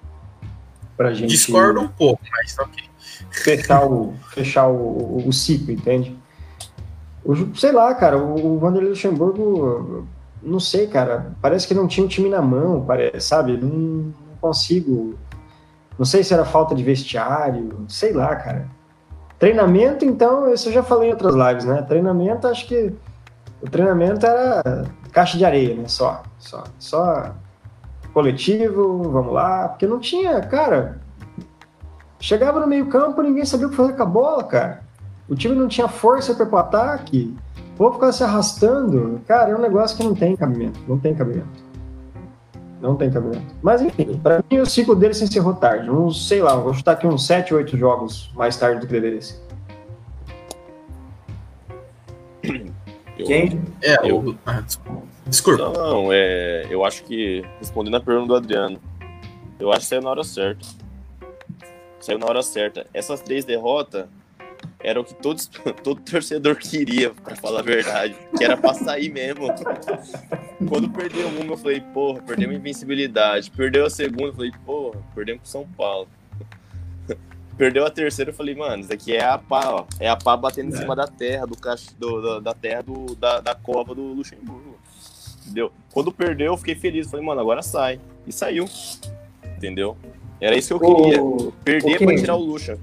pra 0.96 1.12
gente. 1.12 1.30
Discordo 1.30 1.80
um 1.80 1.88
pouco, 1.88 2.22
mas 2.32 2.58
ok. 2.58 2.84
Fechar 3.30 3.84
o, 3.84 4.14
fechar 4.30 4.68
o, 4.68 5.22
o, 5.26 5.32
ciclo, 5.32 5.72
entende? 5.72 6.16
O, 7.24 7.54
sei 7.54 7.72
lá, 7.72 7.94
cara, 7.94 8.16
o 8.16 8.58
Vanderlei 8.58 8.90
Luxemburgo, 8.90 10.06
não 10.42 10.58
sei, 10.58 10.86
cara, 10.86 11.32
parece 11.42 11.66
que 11.68 11.74
não 11.74 11.86
tinha 11.86 12.04
um 12.04 12.08
time 12.08 12.28
na 12.28 12.40
mão, 12.40 12.84
parece, 12.84 13.20
sabe? 13.20 13.56
Não, 13.56 13.68
não 13.68 14.14
consigo. 14.40 15.14
Não 15.98 16.04
sei 16.04 16.22
se 16.24 16.32
era 16.32 16.44
falta 16.44 16.74
de 16.74 16.82
vestiário, 16.82 17.84
sei 17.88 18.12
lá, 18.12 18.34
cara. 18.34 18.68
Treinamento, 19.38 20.04
então, 20.04 20.52
isso 20.52 20.68
eu 20.68 20.72
já 20.72 20.82
falei 20.82 21.08
em 21.08 21.12
outras 21.12 21.34
lives, 21.34 21.64
né? 21.64 21.82
Treinamento, 21.82 22.46
acho 22.48 22.66
que 22.66 22.92
o 23.60 23.68
treinamento 23.68 24.24
era 24.24 24.86
caixa 25.12 25.36
de 25.36 25.44
areia, 25.44 25.74
né? 25.74 25.86
Só, 25.86 26.22
só, 26.38 26.64
só 26.78 27.34
coletivo, 28.18 29.12
vamos 29.12 29.33
lá, 29.33 29.68
porque 29.68 29.87
não 29.87 30.00
tinha, 30.00 30.40
cara. 30.40 30.98
Chegava 32.18 32.59
no 32.59 32.66
meio-campo, 32.66 33.22
ninguém 33.22 33.44
sabia 33.44 33.68
o 33.68 33.70
que 33.70 33.76
fazer 33.76 33.92
com 33.92 34.02
a 34.02 34.07
bola, 34.07 34.42
cara. 34.42 34.83
O 35.28 35.37
time 35.37 35.54
não 35.54 35.68
tinha 35.68 35.87
força 35.87 36.35
para 36.35 36.48
o 36.52 36.59
ataque. 36.59 37.33
Vou 37.76 37.92
ficar 37.92 38.11
se 38.11 38.24
arrastando. 38.24 39.20
Cara, 39.28 39.52
é 39.52 39.57
um 39.57 39.61
negócio 39.61 39.96
que 39.96 40.02
não 40.02 40.16
tem 40.16 40.35
cabimento. 40.35 40.81
Não 40.88 40.98
tem 40.98 41.14
cabimento. 41.14 41.46
Não 42.81 42.96
tem 42.96 43.09
cabimento. 43.09 43.54
Mas 43.62 43.83
enfim, 43.83 44.18
para 44.20 44.42
mim 44.50 44.59
o 44.59 44.66
ciclo 44.66 44.96
dele 44.96 45.14
se 45.14 45.22
encerrou 45.22 45.54
tarde. 45.54 45.88
Uns, 45.88 46.26
sei 46.26 46.42
lá, 46.42 46.57
vou 46.57 46.74
chutar 46.74 46.92
aqui 46.92 47.07
uns 47.07 47.24
7, 47.24 47.54
8 47.54 47.76
jogos 47.76 48.33
mais 48.35 48.57
tarde 48.57 48.81
do 48.81 48.87
que 48.88 48.92
deveria 48.92 49.22
ser. 49.22 49.40
Quem? 53.14 53.62
É, 53.81 54.11
eu. 54.11 54.35
Ah, 54.44 54.61
desculpa. 54.61 55.07
Desculpa. 55.28 55.68
Não, 55.70 56.10
é, 56.10 56.66
eu 56.70 56.84
acho 56.84 57.04
que, 57.04 57.44
respondendo 57.58 57.96
a 57.96 58.00
pergunta 58.00 58.28
do 58.28 58.36
Adriano, 58.36 58.80
eu 59.60 59.70
acho 59.70 59.80
que 59.80 59.86
saiu 59.86 60.02
na 60.02 60.10
hora 60.10 60.24
certa. 60.24 60.66
Saiu 62.00 62.18
na 62.18 62.26
hora 62.26 62.42
certa. 62.42 62.86
Essas 62.94 63.20
três 63.20 63.44
derrotas 63.44 64.06
era 64.80 65.00
o 65.00 65.04
que 65.04 65.14
todos, 65.14 65.46
todo 65.84 66.00
torcedor 66.00 66.56
queria, 66.56 67.10
para 67.10 67.36
falar 67.36 67.60
a 67.60 67.62
verdade. 67.62 68.16
Que 68.36 68.44
era 68.44 68.56
pra 68.56 68.72
sair 68.72 69.10
mesmo. 69.10 69.48
Quando 70.66 70.88
perdeu 70.90 71.28
uma, 71.28 71.52
eu 71.52 71.56
falei, 71.56 71.80
porra, 71.80 72.22
perdeu 72.22 72.50
a 72.50 72.54
invencibilidade. 72.54 73.50
Perdeu 73.50 73.84
a 73.84 73.90
segunda, 73.90 74.28
eu 74.28 74.34
falei, 74.34 74.52
porra, 74.64 75.02
perdemos 75.14 75.42
pro 75.42 75.50
São 75.50 75.68
Paulo. 75.76 76.08
Perdeu 77.58 77.84
a 77.84 77.90
terceira, 77.90 78.30
eu 78.30 78.34
falei, 78.34 78.54
mano, 78.54 78.82
isso 78.82 78.92
aqui 78.92 79.16
é 79.16 79.24
a 79.24 79.36
pá, 79.36 79.68
ó. 79.68 79.84
É 79.98 80.08
a 80.08 80.16
pá 80.16 80.36
batendo 80.36 80.72
é. 80.72 80.76
em 80.76 80.80
cima 80.80 80.94
da 80.94 81.08
terra, 81.08 81.44
do, 81.44 81.56
do 81.98 82.22
da, 82.22 82.40
da 82.40 82.54
terra 82.54 82.82
do, 82.82 83.16
da, 83.16 83.40
da 83.40 83.52
cova 83.52 83.96
do 83.96 84.02
Luxemburgo. 84.02 84.67
Entendeu? 85.48 85.72
Quando 85.94 86.12
perdeu, 86.12 86.52
eu 86.52 86.56
fiquei 86.58 86.74
feliz. 86.74 87.11
Falei, 87.11 87.24
mano, 87.24 87.40
agora 87.40 87.62
sai. 87.62 87.98
E 88.26 88.32
saiu. 88.32 88.66
Entendeu? 89.56 89.96
Era 90.38 90.54
isso 90.56 90.78
que 90.78 90.84
eu 90.84 90.94
queria. 90.94 91.18
Perder 91.64 91.94
okay. 91.94 92.06
pra 92.06 92.16
tirar 92.16 92.37
o 92.37 92.44
Lucha. 92.44 92.78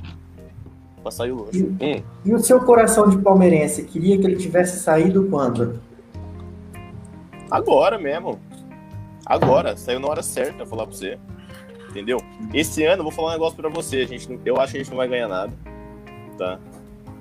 Pra 1.04 1.12
sair 1.12 1.32
o 1.32 1.36
Lucha. 1.36 1.58
E, 1.58 1.64
hum. 1.64 2.04
e 2.26 2.34
o 2.34 2.40
seu 2.40 2.60
coração 2.62 3.08
de 3.08 3.18
palmeirense 3.20 3.84
queria 3.84 4.18
que 4.18 4.26
ele 4.26 4.36
tivesse 4.36 4.80
saído 4.80 5.28
quando? 5.30 5.80
Agora 7.52 8.00
mesmo. 8.00 8.40
Agora. 9.26 9.78
Saiu 9.78 10.00
na 10.00 10.08
hora 10.08 10.24
certa, 10.24 10.66
vou 10.66 10.68
falar 10.68 10.88
pra 10.88 10.96
você. 10.96 11.20
Entendeu? 11.90 12.18
Esse 12.52 12.84
ano, 12.84 13.02
eu 13.02 13.04
vou 13.04 13.12
falar 13.12 13.30
um 13.30 13.34
negócio 13.34 13.56
pra 13.56 13.70
você. 13.70 13.98
A 13.98 14.08
gente, 14.08 14.28
eu 14.44 14.60
acho 14.60 14.72
que 14.72 14.80
a 14.80 14.84
gente 14.84 14.90
não 14.90 14.98
vai 14.98 15.08
ganhar 15.08 15.28
nada. 15.28 15.54
Tá? 16.38 16.60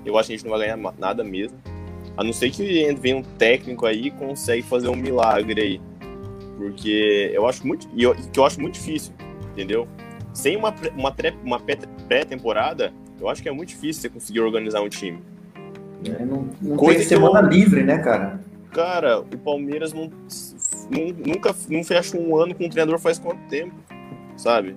Eu 0.03 0.17
acho 0.17 0.27
que 0.27 0.33
a 0.33 0.37
gente 0.37 0.45
não 0.45 0.57
vai 0.57 0.67
ganhar 0.67 0.93
nada 0.97 1.23
mesmo. 1.23 1.57
A 2.17 2.23
não 2.23 2.31
ser 2.31 2.49
que 2.49 2.93
venha 2.95 3.17
um 3.17 3.23
técnico 3.23 3.85
aí 3.85 4.07
e 4.07 4.11
consegue 4.11 4.61
fazer 4.61 4.87
um 4.87 4.95
milagre 4.95 5.61
aí. 5.61 5.81
Porque 6.57 7.31
eu 7.33 7.45
acho 7.47 7.65
muito. 7.67 7.87
E 7.93 8.03
eu, 8.03 8.15
que 8.15 8.39
eu 8.39 8.45
acho 8.45 8.59
muito 8.61 8.75
difícil, 8.75 9.13
entendeu? 9.51 9.87
Sem 10.33 10.55
uma, 10.55 10.73
uma, 10.95 11.13
uma 11.43 11.59
pré-temporada, 12.07 12.93
eu 13.19 13.29
acho 13.29 13.41
que 13.41 13.49
é 13.49 13.51
muito 13.51 13.69
difícil 13.69 14.01
você 14.01 14.09
conseguir 14.09 14.41
organizar 14.41 14.81
um 14.81 14.89
time. 14.89 15.21
É, 16.05 16.25
não 16.25 16.49
não 16.61 16.77
Coisa 16.77 16.99
tem 16.99 17.07
semana 17.07 17.39
eu, 17.39 17.49
livre, 17.49 17.83
né, 17.83 17.97
cara? 17.97 18.39
Cara, 18.71 19.19
o 19.19 19.37
Palmeiras 19.37 19.93
não, 19.93 20.11
nunca 21.25 21.55
não 21.69 21.83
fecha 21.83 22.17
um 22.17 22.35
ano 22.35 22.53
com 22.53 22.65
um 22.65 22.69
treinador 22.69 22.99
faz 22.99 23.17
quanto 23.17 23.39
tempo, 23.47 23.73
sabe? 24.35 24.75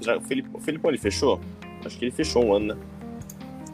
Já, 0.00 0.16
o 0.16 0.20
Felipão, 0.60 0.90
ele 0.90 0.98
fechou? 0.98 1.40
Acho 1.84 1.98
que 1.98 2.04
ele 2.04 2.12
fechou 2.12 2.44
um 2.44 2.54
ano, 2.54 2.74
né? 2.74 2.76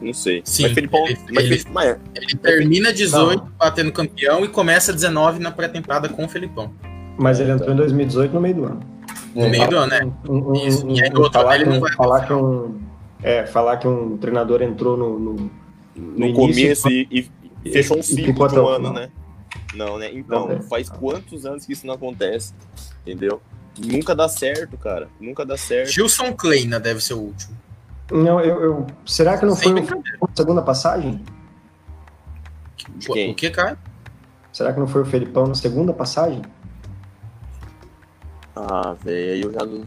Não 0.01 0.13
sei. 0.13 0.41
Sim, 0.45 0.63
mas 0.63 0.71
Felipão, 0.73 1.07
ele, 1.07 1.17
mas 1.31 1.45
ele, 1.45 1.63
mas, 1.71 1.97
ele 2.15 2.35
termina 2.35 2.93
18 2.93 3.43
não. 3.43 3.51
batendo 3.57 3.91
campeão 3.91 4.45
e 4.45 4.47
começa 4.47 4.93
19 4.93 5.39
na 5.39 5.51
pré-temporada 5.51 6.07
com 6.09 6.25
o 6.25 6.29
Felipão. 6.29 6.71
Mas 7.17 7.39
ele 7.39 7.51
entrou 7.51 7.71
em 7.73 7.75
2018 7.75 8.33
no 8.33 8.41
meio 8.41 8.55
do 8.55 8.65
ano. 8.65 8.79
No 9.33 9.45
é, 9.45 9.49
meio 9.49 9.67
do 9.69 9.77
ano, 9.77 9.87
né? 9.87 10.11
Um, 10.27 10.51
um, 10.51 10.67
Isso. 10.67 10.87
E 10.89 11.03
aí 11.03 11.09
no 11.09 11.21
outro 11.21 11.39
falar, 11.39 11.55
ele 11.55 11.65
não 11.65 11.79
vai 11.79 11.91
falar 11.93 12.25
que 12.25 12.33
um 12.33 12.79
é, 13.21 13.45
falar 13.45 13.77
que 13.77 13.87
um 13.87 14.17
treinador 14.17 14.61
entrou 14.61 14.95
no, 14.95 15.19
no, 15.19 15.33
no, 15.95 16.27
no 16.27 16.33
começo 16.33 16.87
e, 16.89 17.07
e, 17.63 17.71
fechou 17.71 17.97
um 17.97 18.03
ciclo 18.03 18.47
de 18.47 18.59
um 18.59 18.67
ano, 18.67 18.93
né? 18.93 19.09
Não, 19.73 19.97
né? 19.97 20.09
Então, 20.13 20.47
não, 20.47 20.61
faz 20.61 20.89
quantos 20.89 21.45
anos 21.45 21.65
que 21.65 21.73
isso 21.73 21.85
não 21.85 21.95
acontece? 21.95 22.53
Entendeu? 23.01 23.41
Nunca 23.77 24.15
dá 24.15 24.27
certo, 24.29 24.77
cara. 24.77 25.07
Nunca 25.19 25.45
dá 25.45 25.57
certo. 25.57 25.91
Gilson 25.91 26.33
Kleina 26.33 26.79
deve 26.79 27.01
ser 27.01 27.13
o 27.13 27.19
último. 27.19 27.55
Não, 28.11 28.39
eu, 28.39 28.61
eu 28.61 28.87
será 29.05 29.37
que 29.37 29.45
não 29.45 29.55
Sem 29.55 29.85
foi 29.85 29.99
a 30.21 30.27
segunda 30.35 30.61
passagem? 30.61 31.21
O 33.09 33.35
que, 33.35 33.49
Caio? 33.49 33.77
Será 34.51 34.73
que 34.73 34.79
não 34.79 34.87
foi 34.87 35.01
o 35.01 35.05
Felipão 35.05 35.45
na 35.45 35.55
segunda 35.55 35.93
passagem? 35.93 36.41
Ah, 38.55 38.95
velho, 39.03 39.45
eu 39.45 39.53
já 39.53 39.65
não. 39.65 39.85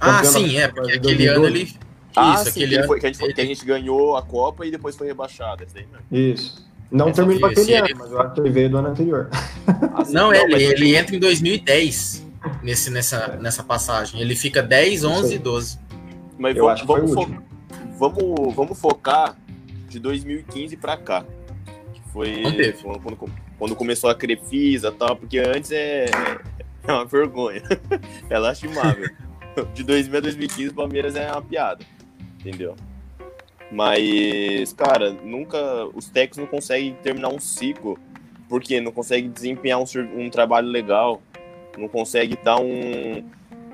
Ah, 0.00 0.24
sim, 0.24 0.56
é, 0.56 0.68
porque 0.68 0.92
aquele 0.92 1.26
ano 1.26 1.46
ele. 1.46 1.76
Ah, 2.16 2.34
Isso, 2.34 2.44
sim, 2.44 2.50
aquele 2.50 2.76
ano... 2.76 2.86
Foi, 2.86 2.98
que, 2.98 3.06
a 3.06 3.12
gente, 3.12 3.34
que 3.34 3.40
a 3.40 3.44
gente 3.44 3.64
ganhou 3.64 4.16
a 4.16 4.22
Copa 4.22 4.66
e 4.66 4.70
depois 4.70 4.96
foi 4.96 5.06
rebaixado. 5.06 5.62
Isso. 5.62 5.76
Aí 5.76 6.32
Isso. 6.32 6.68
Não 6.90 7.12
terminou 7.12 7.48
aquele 7.48 7.74
ano, 7.74 7.88
mas 7.98 8.10
eu 8.10 8.20
acho 8.20 8.34
que 8.34 8.40
ele 8.40 8.50
veio 8.50 8.70
do 8.70 8.78
ano 8.78 8.88
anterior. 8.88 9.28
Ah, 9.68 10.04
não, 10.08 10.28
não, 10.28 10.34
ele, 10.34 10.64
ele 10.64 10.96
entra 10.96 11.14
em 11.14 11.18
2010 11.18 12.26
nesse, 12.62 12.90
nessa, 12.90 13.36
nessa 13.36 13.62
passagem. 13.62 14.20
Ele 14.20 14.34
fica 14.34 14.62
10, 14.62 15.04
11 15.04 15.34
e 15.34 15.38
12. 15.38 15.78
Mas 16.38 16.56
eu 16.56 16.64
vamos, 16.64 16.82
vamos, 16.82 17.14
fo 17.14 17.26
vamos, 17.98 18.54
vamos, 18.54 18.80
focar 18.80 19.36
de 19.88 19.98
2015 19.98 20.76
para 20.76 20.96
cá. 20.96 21.24
Que 21.92 22.00
foi 22.12 22.42
quando, 22.82 23.00
quando, 23.00 23.32
quando, 23.58 23.76
começou 23.76 24.08
a 24.08 24.14
Crefisa 24.14 24.88
e 24.88 24.92
tal, 24.92 25.16
porque 25.16 25.38
antes 25.38 25.72
é, 25.72 26.06
é 26.86 26.92
uma 26.92 27.04
vergonha. 27.04 27.62
é 28.30 28.38
lastimável. 28.38 29.08
De 29.74 29.82
2000 29.82 30.18
a 30.18 30.20
2015, 30.20 30.68
o 30.68 30.74
Palmeiras 30.74 31.16
é 31.16 31.32
uma 31.32 31.42
piada. 31.42 31.84
Entendeu? 32.38 32.76
Mas, 33.72 34.72
cara, 34.72 35.10
nunca. 35.10 35.58
Os 35.94 36.08
técnicos 36.08 36.38
não 36.38 36.46
conseguem 36.46 36.94
terminar 37.02 37.28
um 37.28 37.40
ciclo 37.40 37.98
porque 38.48 38.80
não 38.80 38.90
conseguem 38.90 39.30
desempenhar 39.30 39.78
um, 39.78 39.84
um 40.16 40.30
trabalho 40.30 40.68
legal, 40.68 41.20
não 41.76 41.88
consegue 41.88 42.36
dar 42.42 42.58
um, 42.58 43.22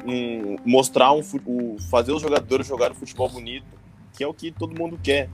um, 0.05 0.57
mostrar 0.65 1.13
um, 1.13 1.23
fazer 1.91 2.13
os 2.13 2.23
jogadores 2.23 2.67
jogarem 2.67 2.97
futebol 2.97 3.29
bonito, 3.29 3.67
que 4.13 4.23
é 4.23 4.27
o 4.27 4.35
que 4.35 4.51
todo 4.51 4.79
mundo 4.79 4.99
quer. 5.03 5.29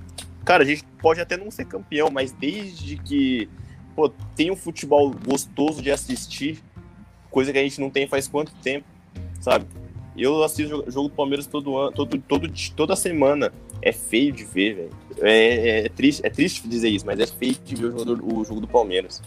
Cara, 0.45 0.62
a 0.62 0.66
gente 0.66 0.85
pode 1.01 1.21
até 1.21 1.37
não 1.37 1.51
ser 1.51 1.66
campeão, 1.66 2.11
mas 2.11 2.33
desde 2.33 2.97
que 2.97 3.49
pô, 3.95 4.09
tem 4.35 4.51
um 4.51 4.57
futebol 4.57 5.11
gostoso 5.11 5.83
de 5.83 5.91
assistir, 5.91 6.62
coisa 7.31 7.53
que 7.53 7.59
a 7.59 7.62
gente 7.62 7.81
não 7.81 7.91
tem 7.91 8.07
faz 8.07 8.27
quanto 8.27 8.53
tempo, 8.57 8.87
sabe? 9.41 9.66
Eu 10.16 10.43
assisto 10.43 10.85
jogo 10.91 11.09
do 11.09 11.14
Palmeiras 11.14 11.47
todo 11.47 11.77
ano, 11.77 11.93
todo, 11.93 12.18
todo, 12.18 12.53
toda 12.77 12.97
semana. 12.97 13.53
É 13.83 13.93
feio 13.93 14.31
de 14.31 14.45
ver, 14.45 14.75
velho. 14.75 14.91
É, 15.23 15.31
é, 15.31 15.87
é, 15.87 15.89
triste, 15.89 16.21
é 16.23 16.29
triste 16.29 16.68
dizer 16.68 16.91
isso, 16.91 17.07
mas 17.07 17.18
é 17.18 17.27
feio 17.27 17.55
de 17.64 17.75
ver 17.75 17.87
o 17.87 17.99
jogo, 17.99 18.41
o 18.41 18.45
jogo 18.45 18.61
do 18.61 18.68
Palmeiras. 18.68 19.23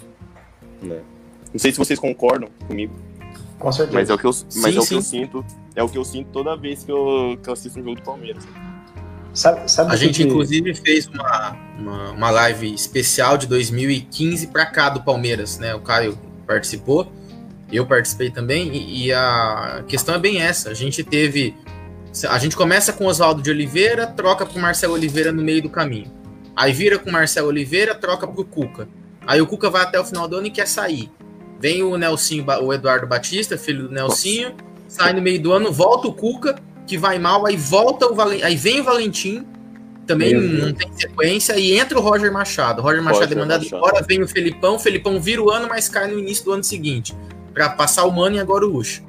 Né? 0.80 1.02
Não 1.52 1.60
sei 1.60 1.72
se 1.72 1.78
vocês 1.80 1.98
concordam 1.98 2.50
comigo. 2.68 2.94
Com 3.64 3.72
certeza. 3.72 3.98
Mas 3.98 4.10
é 4.10 4.14
o 4.14 4.18
que 4.18 4.26
eu, 4.26 4.32
mas 4.32 4.54
sim, 4.54 4.66
é 4.66 4.82
o 4.82 4.86
que 4.86 4.94
eu 4.94 5.02
sinto. 5.02 5.46
É 5.74 5.84
o 5.84 5.88
que 5.88 5.98
eu 5.98 6.04
sinto 6.04 6.28
toda 6.34 6.54
vez 6.58 6.84
que 6.84 6.92
eu, 6.92 7.40
que 7.42 7.48
eu 7.50 7.54
assisto 7.54 7.80
um 7.80 7.84
jogo 7.84 7.96
do 7.96 8.02
Palmeiras. 8.02 8.44
Sabe, 9.34 9.72
sabe 9.72 9.94
a 9.94 9.96
gente, 9.96 10.22
que... 10.22 10.24
inclusive, 10.28 10.76
fez 10.76 11.08
uma, 11.08 11.58
uma, 11.80 12.12
uma, 12.12 12.30
live 12.30 12.74
especial 12.74 13.38
de 13.38 13.48
2015 13.48 14.48
para 14.48 14.66
cá 14.66 14.90
do 14.90 15.02
Palmeiras, 15.02 15.58
né? 15.60 15.74
O 15.74 15.80
Caio 15.80 16.20
participou. 16.46 17.10
Eu 17.72 17.86
participei 17.86 18.30
também, 18.30 18.68
e, 18.76 19.06
e 19.06 19.14
a 19.14 19.86
questão 19.88 20.14
é 20.14 20.20
bem 20.20 20.42
essa. 20.42 20.70
A 20.70 20.74
gente 20.74 21.02
teve. 21.02 21.56
A 22.28 22.38
gente 22.38 22.58
começa 22.58 22.92
com 22.92 23.06
Oswaldo 23.06 23.42
de 23.42 23.50
Oliveira, 23.50 24.06
troca 24.06 24.46
pro 24.46 24.60
Marcelo 24.60 24.94
Oliveira 24.94 25.32
no 25.32 25.42
meio 25.42 25.62
do 25.62 25.70
caminho. 25.70 26.12
Aí 26.54 26.74
vira 26.74 27.00
com 27.00 27.10
o 27.10 27.14
Marcelo 27.14 27.48
Oliveira, 27.48 27.96
troca 27.96 28.28
pro 28.28 28.44
Cuca. 28.44 28.90
Aí 29.26 29.42
o 29.42 29.48
Cuca 29.48 29.70
vai 29.70 29.84
até 29.84 29.98
o 29.98 30.04
final 30.04 30.28
do 30.28 30.36
ano 30.36 30.48
e 30.48 30.52
quer 30.52 30.68
sair. 30.68 31.10
Vem 31.64 31.82
o 31.82 31.96
Nelsinho, 31.96 32.46
o 32.62 32.74
Eduardo 32.74 33.08
Batista, 33.08 33.58
filho 33.58 33.88
do 33.88 33.94
Nelsinho, 33.94 34.54
sai 34.86 35.14
no 35.14 35.22
meio 35.22 35.42
do 35.42 35.54
ano, 35.54 35.72
volta 35.72 36.10
o 36.10 36.14
Cuca, 36.14 36.58
que 36.86 36.98
vai 36.98 37.18
mal, 37.18 37.46
aí 37.46 37.56
volta 37.56 38.06
o 38.06 38.14
Valentim, 38.14 38.44
aí 38.44 38.58
vem 38.58 38.82
o 38.82 38.84
Valentim, 38.84 39.48
também 40.06 40.34
não 40.34 40.74
tem 40.74 40.92
sequência, 40.92 41.58
e 41.58 41.80
entra 41.80 41.98
o 41.98 42.02
Roger 42.02 42.34
Machado. 42.34 42.82
Roger 42.82 43.02
Machado 43.02 43.22
Roger 43.22 43.38
é 43.38 43.40
mandado 43.40 43.64
Machado. 43.64 43.78
embora, 43.78 44.06
vem 44.06 44.22
o 44.22 44.28
Felipão, 44.28 44.76
o 44.76 44.80
Felipão 44.80 45.22
vira 45.22 45.42
o 45.42 45.50
ano, 45.50 45.70
mas 45.70 45.88
cai 45.88 46.12
no 46.12 46.20
início 46.20 46.44
do 46.44 46.52
ano 46.52 46.66
seguinte, 46.66 47.16
para 47.54 47.70
passar 47.70 48.04
o 48.04 48.12
Mano 48.12 48.36
e 48.36 48.40
agora 48.40 48.66
o 48.66 48.70
Luxo. 48.70 49.02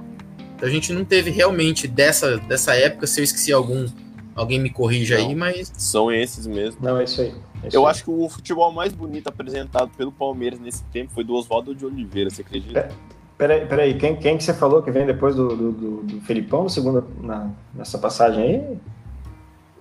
Então 0.55 0.69
a 0.69 0.71
gente 0.71 0.93
não 0.93 1.05
teve 1.05 1.33
realmente 1.33 1.89
dessa, 1.89 2.37
dessa 2.37 2.73
época, 2.77 3.09
se 3.09 3.21
eu 3.21 3.25
esqueci 3.25 3.53
algum, 3.53 3.89
alguém 4.33 4.61
me 4.61 4.71
corrija 4.71 5.19
não, 5.19 5.27
aí, 5.27 5.35
mas. 5.35 5.73
São 5.77 6.13
esses 6.13 6.47
mesmo. 6.47 6.79
Não, 6.81 7.01
é 7.01 7.03
isso 7.03 7.21
aí. 7.21 7.35
É 7.65 7.69
isso 7.69 7.77
eu 7.77 7.87
acho 7.87 8.05
que 8.05 8.11
o 8.11 8.29
futebol 8.29 8.71
mais 8.73 8.93
bonito 8.93 9.29
apresentado 9.29 9.91
pelo 9.97 10.13
Palmeiras 10.13 10.61
nesse 10.61 10.85
tempo 10.85 11.13
foi 11.13 11.25
do 11.25 11.35
Oswaldo 11.35 11.75
de 11.75 11.85
Oliveira, 11.85 12.31
você 12.31 12.43
acredita? 12.43 12.79
É. 12.79 12.89
Peraí, 13.37 13.67
peraí, 13.67 13.95
quem, 13.99 14.15
quem 14.15 14.39
que 14.39 14.45
você 14.45 14.55
falou 14.55 14.81
que 14.83 14.91
vem 14.93 15.05
depois 15.05 15.35
do, 15.35 15.49
do, 15.57 15.73
do, 15.73 16.03
do 16.03 16.21
Felipão, 16.21 16.69
segundo, 16.69 17.05
na, 17.21 17.51
nessa 17.75 17.99
passagem 17.99 18.43
aí? 18.43 18.79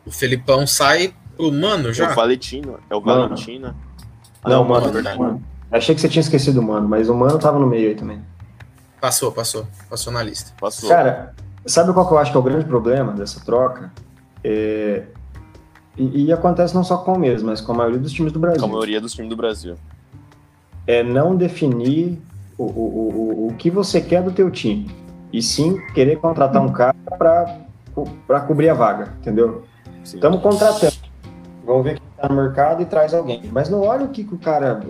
O 0.05 0.11
Felipão 0.11 0.65
sai 0.65 1.13
pro 1.37 1.51
Mano 1.51 1.93
já? 1.93 2.07
É 2.07 2.11
o 2.11 2.15
Valentino, 2.15 2.79
é 2.89 2.95
o 2.95 3.01
Valentina. 3.01 3.75
Ah, 4.43 4.49
não, 4.49 4.63
Mano, 4.63 4.91
verdade. 4.91 5.19
Mano. 5.19 5.43
Achei 5.71 5.93
que 5.93 6.01
você 6.01 6.09
tinha 6.09 6.21
esquecido 6.21 6.59
o 6.59 6.63
Mano, 6.63 6.87
mas 6.87 7.09
o 7.09 7.15
Mano 7.15 7.37
tava 7.37 7.59
no 7.59 7.67
meio 7.67 7.89
aí 7.89 7.95
também. 7.95 8.21
Passou, 8.99 9.31
passou. 9.31 9.67
Passou 9.89 10.11
na 10.11 10.23
lista. 10.23 10.51
Passou. 10.59 10.89
Cara, 10.89 11.35
sabe 11.65 11.93
qual 11.93 12.07
que 12.07 12.13
eu 12.13 12.17
acho 12.17 12.31
que 12.31 12.37
é 12.37 12.39
o 12.39 12.43
grande 12.43 12.65
problema 12.65 13.11
dessa 13.13 13.43
troca? 13.43 13.91
É... 14.43 15.03
E, 15.97 16.25
e, 16.25 16.33
acontece 16.33 16.73
não 16.73 16.83
só 16.83 16.97
com 16.97 17.03
o 17.03 17.05
Palmeiras, 17.05 17.43
mas 17.43 17.61
com 17.61 17.71
a 17.71 17.75
maioria 17.75 17.99
dos 17.99 18.11
times 18.11 18.31
do 18.31 18.39
Brasil. 18.39 18.59
Com 18.59 18.65
a 18.65 18.69
maioria 18.69 18.99
dos 18.99 19.13
times 19.13 19.29
do 19.29 19.35
Brasil. 19.35 19.75
É 20.87 21.03
não 21.03 21.35
definir 21.35 22.19
o, 22.57 22.63
o, 22.63 22.67
o, 22.67 23.47
o 23.47 23.53
que 23.55 23.69
você 23.69 24.01
quer 24.01 24.23
do 24.23 24.31
teu 24.31 24.49
time. 24.49 24.89
E 25.31 25.41
sim 25.41 25.79
querer 25.93 26.17
contratar 26.17 26.61
um 26.61 26.71
cara 26.71 26.95
para 27.17 28.41
cobrir 28.41 28.69
a 28.69 28.73
vaga, 28.73 29.13
entendeu? 29.19 29.63
Estamos 30.03 30.41
contratando. 30.41 30.93
Vamos 31.65 31.83
ver 31.83 31.99
quem 31.99 32.07
está 32.15 32.27
no 32.27 32.35
mercado 32.35 32.81
e 32.81 32.85
traz 32.85 33.13
alguém. 33.13 33.41
Mas 33.51 33.69
não 33.69 33.81
olha 33.81 34.05
o 34.05 34.09
que, 34.09 34.23
que 34.23 34.33
o 34.33 34.37
cara. 34.37 34.81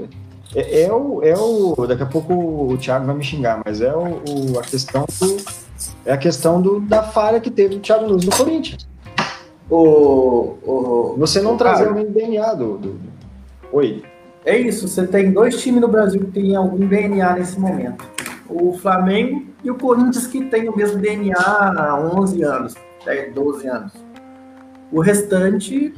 É, 0.55 0.83
é, 0.83 0.91
o, 0.91 1.21
é 1.23 1.35
o. 1.37 1.85
Daqui 1.87 2.03
a 2.03 2.07
pouco 2.07 2.33
o 2.33 2.77
Thiago 2.77 3.05
vai 3.05 3.15
me 3.15 3.23
xingar, 3.23 3.61
mas 3.63 3.81
é 3.81 3.93
o, 3.95 4.21
o 4.27 4.59
a 4.59 4.63
questão 4.63 5.05
do. 5.19 5.37
É 6.05 6.13
a 6.13 6.17
questão 6.17 6.61
do, 6.61 6.79
da 6.79 7.03
falha 7.03 7.39
que 7.39 7.51
teve 7.51 7.75
o 7.75 7.79
Thiago 7.79 8.07
Nunes 8.07 8.25
no 8.25 8.35
Corinthians. 8.35 8.87
O, 9.69 10.57
o, 10.63 11.15
você 11.17 11.41
não 11.41 11.57
trazer 11.57 11.93
do 11.93 12.03
DNA 12.09 12.53
do, 12.53 12.77
do. 12.77 12.99
Oi. 13.71 14.03
É 14.45 14.57
isso, 14.57 14.87
você 14.87 15.07
tem 15.07 15.31
dois 15.31 15.61
times 15.61 15.81
no 15.81 15.87
Brasil 15.87 16.19
que 16.19 16.31
tem 16.31 16.55
algum 16.55 16.85
DNA 16.85 17.35
nesse 17.35 17.57
momento. 17.59 18.05
O 18.49 18.73
Flamengo 18.73 19.45
e 19.63 19.71
o 19.71 19.75
Corinthians 19.75 20.27
que 20.27 20.45
tem 20.45 20.67
o 20.67 20.75
mesmo 20.75 20.99
DNA 20.99 21.37
há 21.37 21.97
11 22.13 22.43
anos, 22.43 22.75
12 23.33 23.67
anos. 23.67 23.93
O 24.91 24.99
restante. 24.99 25.93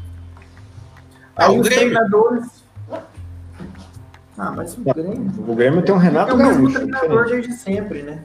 Ah, 1.36 1.48
aí 1.48 1.60
os 1.60 1.68
Grêmio. 1.68 1.90
treinadores. 1.90 2.66
Ah, 4.38 4.52
mas 4.52 4.78
o 4.78 4.82
Grêmio. 4.82 5.32
O 5.48 5.56
Grêmio 5.56 5.82
tem 5.82 5.96
um 5.96 5.98
Renato 5.98 6.32
É 6.32 6.34
o 6.34 6.38
mesmo 6.38 6.72
treinador 6.72 7.26
desde 7.26 7.54
sempre, 7.54 8.04
né? 8.04 8.24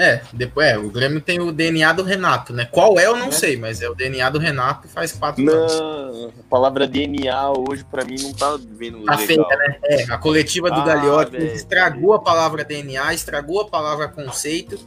É, 0.00 0.22
depois, 0.32 0.66
é, 0.66 0.78
o 0.78 0.88
Grêmio 0.88 1.20
tem 1.20 1.38
o 1.40 1.52
DNA 1.52 1.92
do 1.92 2.02
Renato, 2.02 2.54
né? 2.54 2.66
Qual 2.72 2.98
é, 2.98 3.04
eu 3.04 3.14
não 3.14 3.26
é. 3.26 3.32
sei, 3.32 3.58
mas 3.58 3.82
é 3.82 3.90
o 3.90 3.94
DNA 3.94 4.30
do 4.30 4.38
Renato 4.38 4.88
faz 4.88 5.12
quatro 5.12 5.44
não, 5.44 5.52
anos. 5.52 6.32
A 6.40 6.42
palavra 6.48 6.86
DNA 6.86 7.50
hoje, 7.50 7.84
pra 7.84 8.02
mim, 8.02 8.16
não 8.18 8.32
tá 8.32 8.58
vendo 8.58 9.04
tá 9.04 9.16
legal. 9.16 9.26
feia, 9.26 9.58
né? 9.58 9.76
É, 9.84 10.04
a 10.04 10.16
coletiva 10.16 10.70
do 10.70 10.80
ah, 10.80 10.84
Gagliotti 10.84 11.36
estragou 11.36 12.14
a 12.14 12.18
palavra 12.18 12.64
DNA, 12.64 13.12
estragou 13.12 13.60
a 13.60 13.68
palavra 13.68 14.08
conceito, 14.08 14.78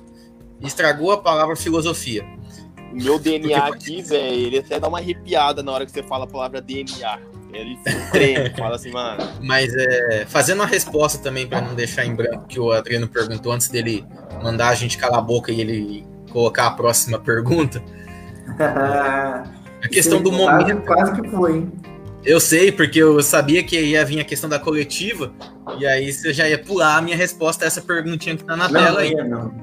estragou 0.59 1.11
a 1.11 1.17
palavra 1.19 1.55
filosofia. 1.55 2.25
O 2.91 2.95
meu 2.95 3.19
DNA 3.19 3.61
Porque... 3.67 3.91
aqui, 3.91 4.01
velho, 4.01 4.35
ele 4.35 4.57
até 4.57 4.79
dá 4.79 4.87
uma 4.87 4.97
arrepiada 4.97 5.61
na 5.61 5.71
hora 5.73 5.85
que 5.85 5.91
você 5.91 6.01
fala 6.01 6.23
a 6.23 6.27
palavra 6.27 6.59
DNA. 6.59 7.19
Ele 7.53 7.77
treme, 8.11 8.49
fala 8.57 8.77
assim, 8.77 8.91
mano. 8.91 9.29
Mas 9.41 9.71
é, 9.75 10.25
fazendo 10.25 10.61
uma 10.61 10.65
resposta 10.65 11.19
também 11.19 11.45
para 11.45 11.61
não 11.61 11.75
deixar 11.75 12.03
em 12.03 12.15
branco 12.15 12.47
que 12.47 12.59
o 12.59 12.71
Adriano 12.71 13.07
perguntou 13.07 13.51
antes 13.51 13.69
dele 13.69 14.03
mandar 14.43 14.69
a 14.69 14.75
gente 14.75 14.97
calar 14.97 15.19
a 15.19 15.21
boca 15.21 15.51
e 15.51 15.61
ele 15.61 16.05
colocar 16.31 16.67
a 16.67 16.71
próxima 16.71 17.17
pergunta. 17.17 17.81
a 18.59 19.87
questão 19.89 20.21
do 20.21 20.31
momento. 20.31 20.81
Quase 20.81 21.21
que 21.21 21.29
foi, 21.29 21.57
hein? 21.57 21.71
Eu 22.25 22.39
sei, 22.39 22.71
porque 22.71 22.99
eu 22.99 23.21
sabia 23.21 23.63
que 23.63 23.79
ia 23.79 24.05
vir 24.05 24.19
a 24.19 24.23
questão 24.23 24.49
da 24.49 24.57
coletiva, 24.57 25.33
e 25.77 25.85
aí 25.85 26.11
você 26.11 26.33
já 26.33 26.47
ia 26.47 26.57
pular 26.57 26.97
a 26.97 27.01
minha 27.01 27.17
resposta 27.17 27.65
a 27.65 27.67
essa 27.67 27.81
perguntinha 27.81 28.37
que 28.37 28.45
tá 28.45 28.55
na 28.55 28.69
não, 28.69 28.81
tela 28.81 29.01
aí. 29.01 29.13
Não. 29.13 29.53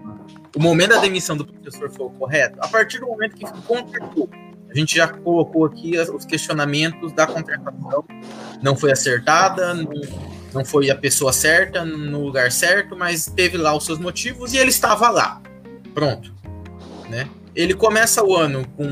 O 0.55 0.61
momento 0.61 0.91
da 0.91 0.99
demissão 0.99 1.37
do 1.37 1.47
professor 1.47 1.91
foi 1.91 2.07
o 2.07 2.11
correto? 2.11 2.59
A 2.61 2.69
partir 2.69 2.99
do 2.99 3.07
momento 3.07 3.37
que 3.37 3.47
contratou 3.63 4.29
a 4.71 4.79
gente 4.79 4.97
já 4.97 5.09
colocou 5.09 5.65
aqui 5.65 5.99
os 5.99 6.25
questionamentos 6.25 7.13
da 7.13 7.27
contratação. 7.27 8.05
Não 8.63 8.77
foi 8.77 8.93
acertada, 8.93 9.75
não, 9.75 9.91
não 10.53 10.65
foi 10.65 10.91
a 10.91 10.97
pessoa 10.97 11.33
certa, 11.33 11.85
no 11.85 12.25
lugar 12.25 12.51
certo, 12.51 12.97
mas 12.97 13.27
teve 13.27 13.57
lá 13.57 13.77
os 13.77 13.85
seus 13.85 13.99
motivos 13.99 14.53
e 14.53 14.59
ele 14.59 14.71
estava 14.71 15.11
lá. 15.11 15.41
Pronto. 15.95 16.35
Né? 17.09 17.29
Ele 17.55 17.75
começa 17.75 18.25
o 18.25 18.37
ano 18.37 18.67
com 18.77 18.87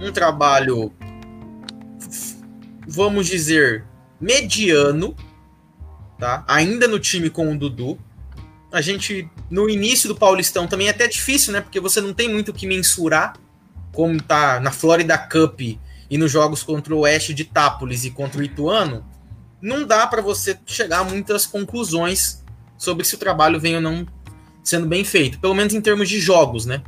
um 0.00 0.12
trabalho, 0.12 0.92
vamos 2.86 3.26
dizer, 3.26 3.84
mediano, 4.20 5.14
tá? 6.18 6.44
ainda 6.48 6.88
no 6.88 6.98
time 6.98 7.30
com 7.30 7.52
o 7.52 7.58
Dudu. 7.58 7.98
A 8.72 8.80
gente, 8.80 9.28
no 9.50 9.68
início 9.68 10.08
do 10.08 10.14
Paulistão, 10.14 10.66
também 10.66 10.86
é 10.86 10.90
até 10.90 11.08
difícil, 11.08 11.52
né? 11.52 11.60
Porque 11.60 11.80
você 11.80 12.00
não 12.00 12.14
tem 12.14 12.28
muito 12.28 12.50
o 12.50 12.54
que 12.54 12.68
mensurar 12.68 13.34
como 13.92 14.22
tá 14.22 14.60
na 14.60 14.70
Florida 14.70 15.18
Cup 15.18 15.60
e 15.60 16.18
nos 16.18 16.30
jogos 16.30 16.62
contra 16.62 16.94
o 16.94 17.00
Oeste 17.00 17.34
de 17.34 17.44
Tápolis 17.44 18.04
e 18.04 18.10
contra 18.10 18.40
o 18.40 18.44
Ituano, 18.44 19.04
não 19.60 19.86
dá 19.86 20.06
para 20.06 20.22
você 20.22 20.58
chegar 20.66 21.00
a 21.00 21.04
muitas 21.04 21.46
conclusões 21.46 22.42
sobre 22.78 23.04
se 23.04 23.14
o 23.14 23.18
trabalho 23.18 23.60
vem 23.60 23.76
ou 23.76 23.80
não 23.80 24.06
sendo 24.62 24.86
bem 24.86 25.04
feito, 25.04 25.38
pelo 25.38 25.54
menos 25.54 25.74
em 25.74 25.80
termos 25.80 26.08
de 26.08 26.20
jogos, 26.20 26.66
né? 26.66 26.82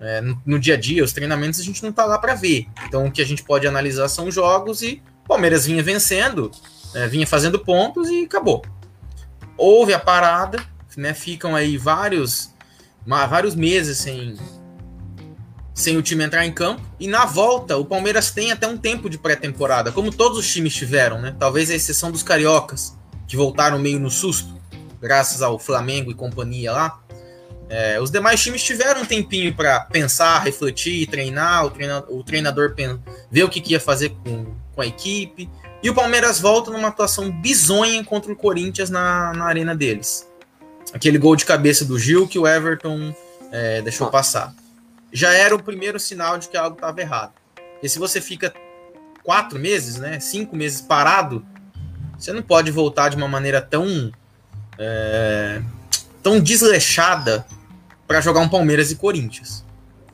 É, 0.00 0.20
no, 0.20 0.40
no, 0.44 0.58
dia 0.58 0.74
a 0.74 0.76
dia, 0.76 1.04
os 1.04 1.12
treinamentos 1.12 1.60
a 1.60 1.62
gente 1.62 1.82
não 1.82 1.92
tá 1.92 2.04
lá 2.04 2.18
para 2.18 2.34
ver. 2.34 2.66
Então 2.86 3.06
o 3.06 3.12
que 3.12 3.22
a 3.22 3.26
gente 3.26 3.42
pode 3.42 3.66
analisar 3.66 4.08
são 4.08 4.30
jogos 4.30 4.82
e 4.82 5.02
o 5.24 5.28
Palmeiras 5.28 5.64
vinha 5.64 5.82
vencendo, 5.82 6.50
é, 6.94 7.06
vinha 7.06 7.26
fazendo 7.26 7.58
pontos 7.58 8.08
e 8.08 8.24
acabou. 8.24 8.62
Houve 9.56 9.94
a 9.94 9.98
parada, 9.98 10.62
né? 10.96 11.14
Ficam 11.14 11.54
aí 11.54 11.78
vários, 11.78 12.52
vários 13.06 13.54
meses 13.54 13.98
sem 13.98 14.36
sem 15.74 15.96
o 15.96 16.02
time 16.02 16.24
entrar 16.24 16.46
em 16.46 16.52
campo. 16.52 16.80
E 17.00 17.08
na 17.08 17.26
volta, 17.26 17.76
o 17.76 17.84
Palmeiras 17.84 18.30
tem 18.30 18.52
até 18.52 18.66
um 18.66 18.78
tempo 18.78 19.10
de 19.10 19.18
pré-temporada, 19.18 19.90
como 19.90 20.12
todos 20.12 20.38
os 20.38 20.50
times 20.50 20.72
tiveram, 20.72 21.20
né? 21.20 21.34
Talvez 21.38 21.68
a 21.70 21.74
exceção 21.74 22.12
dos 22.12 22.22
cariocas, 22.22 22.96
que 23.26 23.36
voltaram 23.36 23.78
meio 23.78 23.98
no 23.98 24.10
susto, 24.10 24.54
graças 25.00 25.42
ao 25.42 25.58
Flamengo 25.58 26.10
e 26.10 26.14
companhia 26.14 26.70
lá. 26.70 27.00
É, 27.68 28.00
os 28.00 28.10
demais 28.10 28.40
times 28.40 28.62
tiveram 28.62 29.02
um 29.02 29.04
tempinho 29.04 29.52
para 29.52 29.80
pensar, 29.80 30.38
refletir, 30.38 31.08
treinar, 31.08 31.66
o, 31.66 31.70
treina, 31.70 32.04
o 32.08 32.22
treinador 32.22 32.74
ver 33.30 33.42
o 33.42 33.48
que, 33.48 33.60
que 33.60 33.72
ia 33.72 33.80
fazer 33.80 34.10
com, 34.10 34.54
com 34.72 34.80
a 34.80 34.86
equipe. 34.86 35.50
E 35.82 35.90
o 35.90 35.94
Palmeiras 35.94 36.38
volta 36.38 36.70
numa 36.70 36.88
atuação 36.88 37.30
bizonha 37.30 38.04
contra 38.04 38.32
o 38.32 38.36
Corinthians 38.36 38.90
na, 38.90 39.32
na 39.32 39.46
arena 39.46 39.74
deles. 39.74 40.28
Aquele 40.92 41.18
gol 41.18 41.34
de 41.34 41.44
cabeça 41.44 41.84
do 41.84 41.98
Gil 41.98 42.28
que 42.28 42.38
o 42.38 42.46
Everton 42.46 43.14
é, 43.50 43.82
deixou 43.82 44.06
ah. 44.06 44.10
passar 44.10 44.54
já 45.14 45.32
era 45.32 45.54
o 45.54 45.62
primeiro 45.62 46.00
sinal 46.00 46.36
de 46.36 46.48
que 46.48 46.56
algo 46.56 46.74
estava 46.74 47.00
errado. 47.00 47.34
E 47.80 47.88
se 47.88 48.00
você 48.00 48.20
fica 48.20 48.52
quatro 49.22 49.60
meses, 49.60 49.96
né, 49.96 50.18
cinco 50.18 50.56
meses 50.56 50.80
parado, 50.80 51.46
você 52.18 52.32
não 52.32 52.42
pode 52.42 52.72
voltar 52.72 53.10
de 53.10 53.16
uma 53.16 53.28
maneira 53.28 53.62
tão 53.62 54.10
é, 54.76 55.62
tão 56.20 56.40
desleixada 56.40 57.46
para 58.08 58.20
jogar 58.20 58.40
um 58.40 58.48
Palmeiras 58.48 58.90
e 58.90 58.96
Corinthians. 58.96 59.64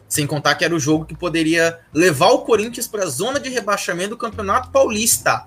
Sem 0.07 0.27
contar 0.27 0.55
que 0.57 0.65
era 0.67 0.75
o 0.75 0.81
jogo 0.81 1.07
que 1.07 1.17
poderia 1.17 1.81
levar 1.95 2.29
o 2.33 2.41
Corinthians 2.41 2.87
para 2.87 3.05
a 3.05 3.07
zona 3.07 3.41
de 3.41 3.49
rebaixamento 3.49 4.11
do 4.11 4.17
Campeonato 4.19 4.71
Paulista. 4.71 5.47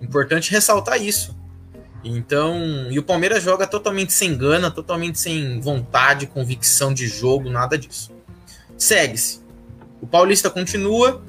Importante 0.00 0.50
ressaltar 0.50 1.02
isso. 1.02 1.36
Então, 2.02 2.90
e 2.90 2.98
o 2.98 3.02
Palmeiras 3.02 3.42
joga 3.42 3.66
totalmente 3.66 4.12
sem 4.12 4.36
gana, 4.36 4.70
totalmente 4.70 5.18
sem 5.18 5.60
vontade, 5.60 6.26
convicção 6.26 6.94
de 6.94 7.06
jogo, 7.06 7.50
nada 7.50 7.76
disso 7.76 8.13
segue-se. 8.84 9.40
O 10.00 10.06
Paulista 10.06 10.50
continua 10.50 11.24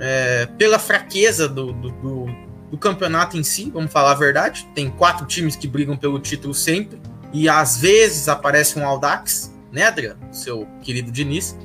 é, 0.00 0.46
pela 0.58 0.78
fraqueza 0.78 1.48
do, 1.48 1.72
do, 1.72 1.90
do, 1.90 2.26
do, 2.70 2.78
campeonato 2.78 3.36
em 3.36 3.42
si, 3.42 3.70
vamos 3.70 3.92
falar 3.92 4.12
a 4.12 4.14
verdade. 4.14 4.68
Tem 4.74 4.90
quatro 4.90 5.24
times 5.26 5.56
que 5.56 5.68
brigam 5.68 5.96
pelo 5.96 6.18
título 6.18 6.52
sempre. 6.52 6.98
e 7.32 7.48
às 7.48 7.78
vezes 7.78 8.28
aparece 8.28 8.78
um 8.78 8.86
Aldax, 8.86 9.54
né, 9.72 9.84
Adriano? 9.84 10.20
Seu 10.32 10.66
querido 10.82 11.10
Diniz. 11.10 11.56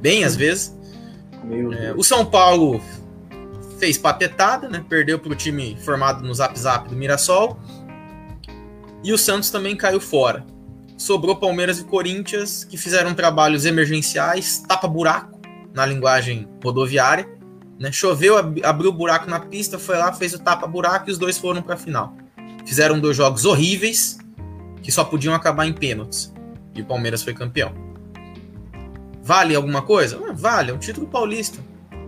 Bem 0.00 0.24
às 0.24 0.34
vezes. 0.34 0.76
É, 1.78 1.92
o 1.96 2.02
São 2.02 2.24
Paulo 2.24 2.80
fez 3.78 3.96
patetada, 3.96 4.68
né? 4.68 4.84
Perdeu 4.88 5.18
para 5.18 5.32
o 5.32 5.34
time 5.34 5.76
formado 5.82 6.26
no 6.26 6.34
Zap 6.34 6.58
Zap 6.58 6.88
do 6.88 6.96
Mirassol. 6.96 7.58
E 9.02 9.12
o 9.12 9.18
Santos 9.18 9.50
também 9.50 9.76
caiu 9.76 10.00
fora. 10.00 10.44
Sobrou 11.00 11.34
Palmeiras 11.34 11.78
e 11.78 11.84
Corinthians, 11.84 12.62
que 12.62 12.76
fizeram 12.76 13.14
trabalhos 13.14 13.64
emergenciais, 13.64 14.62
tapa-buraco, 14.68 15.40
na 15.72 15.86
linguagem 15.86 16.46
rodoviária. 16.62 17.26
Né? 17.78 17.90
Choveu, 17.90 18.36
abriu 18.36 18.90
o 18.90 18.92
buraco 18.92 19.28
na 19.28 19.40
pista, 19.40 19.78
foi 19.78 19.96
lá, 19.96 20.12
fez 20.12 20.34
o 20.34 20.38
tapa-buraco 20.38 21.08
e 21.08 21.12
os 21.12 21.16
dois 21.16 21.38
foram 21.38 21.62
para 21.62 21.72
a 21.72 21.78
final. 21.78 22.14
Fizeram 22.66 23.00
dois 23.00 23.16
jogos 23.16 23.46
horríveis, 23.46 24.18
que 24.82 24.92
só 24.92 25.02
podiam 25.02 25.34
acabar 25.34 25.66
em 25.66 25.72
pênaltis. 25.72 26.34
E 26.74 26.82
o 26.82 26.84
Palmeiras 26.84 27.22
foi 27.22 27.32
campeão. 27.32 27.72
Vale 29.22 29.54
alguma 29.54 29.80
coisa? 29.80 30.20
Ah, 30.28 30.34
vale, 30.34 30.70
é 30.70 30.74
um 30.74 30.78
título 30.78 31.06
paulista. 31.06 31.60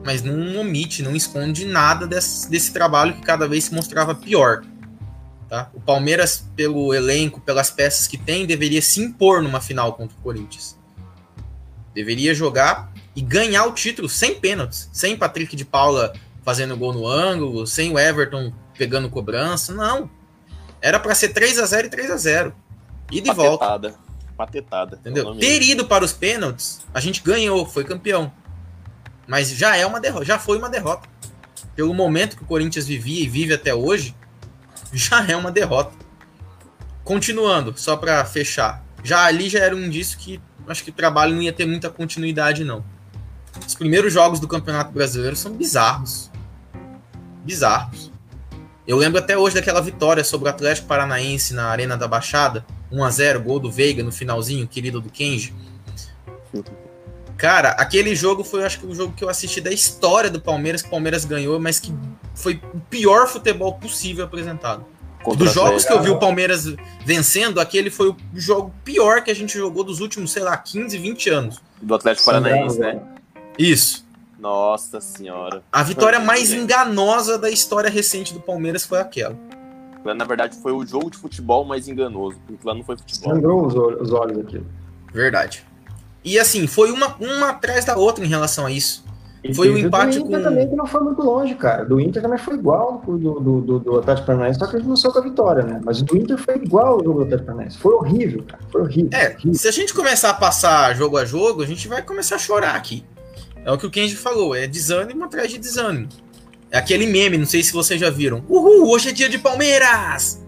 Mas 0.04 0.22
não 0.22 0.60
omite, 0.60 1.02
não 1.02 1.16
esconde 1.16 1.64
nada 1.64 2.06
desse, 2.06 2.50
desse 2.50 2.74
trabalho 2.74 3.14
que 3.14 3.22
cada 3.22 3.48
vez 3.48 3.64
se 3.64 3.74
mostrava 3.74 4.14
pior. 4.14 4.60
Tá? 5.52 5.70
O 5.74 5.80
Palmeiras, 5.82 6.46
pelo 6.56 6.94
elenco, 6.94 7.38
pelas 7.38 7.70
peças 7.70 8.06
que 8.06 8.16
tem, 8.16 8.46
deveria 8.46 8.80
se 8.80 9.02
impor 9.02 9.42
numa 9.42 9.60
final 9.60 9.92
contra 9.92 10.16
o 10.16 10.20
Corinthians. 10.22 10.78
Deveria 11.94 12.34
jogar 12.34 12.90
e 13.14 13.20
ganhar 13.20 13.66
o 13.66 13.72
título 13.74 14.08
sem 14.08 14.34
pênaltis, 14.40 14.88
sem 14.94 15.14
Patrick 15.14 15.54
de 15.54 15.66
Paula 15.66 16.14
fazendo 16.42 16.74
gol 16.74 16.94
no 16.94 17.06
ângulo, 17.06 17.66
sem 17.66 17.92
o 17.92 17.98
Everton 17.98 18.50
pegando 18.78 19.10
cobrança. 19.10 19.74
Não. 19.74 20.08
Era 20.80 20.98
para 20.98 21.14
ser 21.14 21.34
3 21.34 21.58
a 21.58 21.66
0 21.66 21.86
e 21.86 21.90
3 21.90 22.10
a 22.10 22.16
0 22.16 22.54
E 23.10 23.20
de 23.20 23.26
Patetada. 23.28 23.88
volta. 23.90 23.94
Patetada. 24.34 24.96
Entendeu? 24.96 25.34
Ter 25.34 25.60
ido 25.60 25.84
para 25.84 26.02
os 26.02 26.14
pênaltis, 26.14 26.80
a 26.94 26.98
gente 26.98 27.20
ganhou, 27.20 27.66
foi 27.66 27.84
campeão. 27.84 28.32
Mas 29.26 29.50
já 29.50 29.76
é 29.76 29.84
uma 29.84 30.00
derrota, 30.00 30.24
já 30.24 30.38
foi 30.38 30.56
uma 30.56 30.70
derrota. 30.70 31.06
Pelo 31.76 31.92
momento 31.92 32.38
que 32.38 32.42
o 32.42 32.46
Corinthians 32.46 32.86
vivia 32.86 33.22
e 33.22 33.28
vive 33.28 33.52
até 33.52 33.74
hoje, 33.74 34.16
já 34.94 35.26
é 35.26 35.34
uma 35.34 35.50
derrota. 35.50 35.92
Continuando, 37.02 37.74
só 37.76 37.96
para 37.96 38.24
fechar. 38.24 38.84
Já 39.02 39.24
ali 39.24 39.48
já 39.48 39.58
era 39.58 39.74
um 39.74 39.80
indício 39.80 40.18
que 40.18 40.40
acho 40.68 40.84
que 40.84 40.90
o 40.90 40.92
trabalho 40.92 41.34
não 41.34 41.42
ia 41.42 41.52
ter 41.52 41.66
muita 41.66 41.90
continuidade, 41.90 42.62
não. 42.62 42.84
Os 43.66 43.74
primeiros 43.74 44.12
jogos 44.12 44.38
do 44.38 44.46
Campeonato 44.46 44.92
Brasileiro 44.92 45.34
são 45.34 45.52
bizarros. 45.52 46.30
Bizarros. 47.44 48.12
Eu 48.86 48.96
lembro 48.96 49.18
até 49.18 49.36
hoje 49.36 49.54
daquela 49.54 49.80
vitória 49.80 50.22
sobre 50.24 50.48
o 50.48 50.50
Atlético 50.50 50.86
Paranaense 50.86 51.54
na 51.54 51.66
Arena 51.66 51.96
da 51.96 52.06
Baixada, 52.06 52.64
1 52.90 53.04
a 53.04 53.10
0 53.10 53.40
gol 53.40 53.58
do 53.58 53.70
Veiga 53.70 54.02
no 54.02 54.12
finalzinho, 54.12 54.66
querido 54.66 55.00
do 55.00 55.10
Kenji. 55.10 55.54
Cara, 57.42 57.70
aquele 57.70 58.14
jogo 58.14 58.44
foi, 58.44 58.64
acho 58.64 58.78
que, 58.78 58.86
o 58.86 58.94
jogo 58.94 59.14
que 59.16 59.24
eu 59.24 59.28
assisti 59.28 59.60
da 59.60 59.72
história 59.72 60.30
do 60.30 60.40
Palmeiras, 60.40 60.80
que 60.80 60.86
o 60.86 60.90
Palmeiras 60.92 61.24
ganhou, 61.24 61.58
mas 61.58 61.80
que 61.80 61.92
foi 62.36 62.62
o 62.72 62.78
pior 62.78 63.26
futebol 63.26 63.74
possível 63.74 64.24
apresentado. 64.24 64.84
Contra 65.24 65.44
dos 65.44 65.52
jogos 65.52 65.84
que 65.84 65.92
eu 65.92 66.00
vi 66.00 66.08
o 66.08 66.20
Palmeiras 66.20 66.72
vencendo, 67.04 67.58
aquele 67.58 67.90
foi 67.90 68.10
o 68.10 68.16
jogo 68.32 68.72
pior 68.84 69.24
que 69.24 69.30
a 69.32 69.34
gente 69.34 69.58
jogou 69.58 69.82
dos 69.82 69.98
últimos, 69.98 70.30
sei 70.30 70.44
lá, 70.44 70.56
15, 70.56 70.96
20 70.96 71.30
anos. 71.30 71.60
Do 71.80 71.96
Atlético 71.96 72.26
Paranaense, 72.26 72.78
né? 72.78 73.02
Isso. 73.58 74.06
Nossa 74.38 75.00
senhora. 75.00 75.64
A 75.72 75.82
vitória 75.82 76.20
mais 76.20 76.52
enganosa 76.52 77.36
da 77.36 77.50
história 77.50 77.90
recente 77.90 78.32
do 78.32 78.38
Palmeiras 78.38 78.86
foi 78.86 79.00
aquela. 79.00 79.36
Na 80.04 80.24
verdade, 80.24 80.56
foi 80.62 80.70
o 80.70 80.86
jogo 80.86 81.10
de 81.10 81.18
futebol 81.18 81.64
mais 81.64 81.88
enganoso, 81.88 82.38
porque 82.46 82.64
lá 82.64 82.72
não 82.72 82.84
foi 82.84 82.96
futebol. 82.96 83.34
Sangrou 83.34 83.66
os, 83.66 83.74
os 84.00 84.12
olhos 84.12 84.38
aqui. 84.38 84.62
Verdade. 85.12 85.71
E 86.24 86.38
assim, 86.38 86.66
foi 86.66 86.90
uma, 86.92 87.16
uma 87.20 87.50
atrás 87.50 87.84
da 87.84 87.96
outra 87.96 88.24
em 88.24 88.28
relação 88.28 88.66
a 88.66 88.70
isso. 88.70 89.04
E 89.44 89.52
foi 89.52 89.70
o 89.70 89.74
um 89.74 89.78
empate 89.78 90.20
do 90.20 90.26
Inter 90.26 90.38
com... 90.38 90.44
também 90.44 90.68
que 90.68 90.76
não 90.76 90.86
foi 90.86 91.00
muito 91.00 91.20
longe, 91.20 91.54
cara. 91.56 91.84
Do 91.84 92.00
Inter 92.00 92.22
também 92.22 92.38
foi 92.38 92.54
igual 92.54 93.02
do, 93.04 93.18
do, 93.18 93.60
do, 93.60 93.78
do 93.80 93.98
Atlético 93.98 94.28
Paranaense, 94.28 94.58
só 94.58 94.66
que 94.66 94.76
a 94.76 94.78
gente 94.78 94.88
não 94.88 94.96
saiu 94.96 95.12
com 95.12 95.18
a 95.18 95.22
vitória, 95.22 95.62
né? 95.64 95.80
Mas 95.84 96.00
do 96.00 96.16
Inter 96.16 96.38
foi 96.38 96.56
igual 96.56 96.94
ao 96.94 97.04
jogo 97.04 97.18
do 97.18 97.22
Atlético 97.24 97.46
Paranaense. 97.46 97.78
Foi 97.78 97.92
horrível, 97.92 98.44
cara. 98.44 98.62
Foi 98.70 98.82
horrível. 98.82 99.10
É, 99.12 99.30
horrível. 99.30 99.54
se 99.54 99.66
a 99.66 99.72
gente 99.72 99.92
começar 99.92 100.30
a 100.30 100.34
passar 100.34 100.94
jogo 100.94 101.16
a 101.16 101.24
jogo, 101.24 101.62
a 101.62 101.66
gente 101.66 101.88
vai 101.88 102.02
começar 102.02 102.36
a 102.36 102.38
chorar 102.38 102.76
aqui. 102.76 103.04
É 103.64 103.72
o 103.72 103.78
que 103.78 103.86
o 103.86 103.90
Kenji 103.90 104.14
falou, 104.14 104.54
é 104.54 104.66
desânimo 104.68 105.24
atrás 105.24 105.50
de 105.50 105.58
desânimo. 105.58 106.08
É 106.70 106.78
aquele 106.78 107.06
meme, 107.06 107.36
não 107.36 107.46
sei 107.46 107.62
se 107.62 107.72
vocês 107.72 108.00
já 108.00 108.10
viram. 108.10 108.44
Uhul, 108.48 108.90
hoje 108.90 109.08
é 109.08 109.12
dia 109.12 109.28
de 109.28 109.38
Palmeiras! 109.38 110.40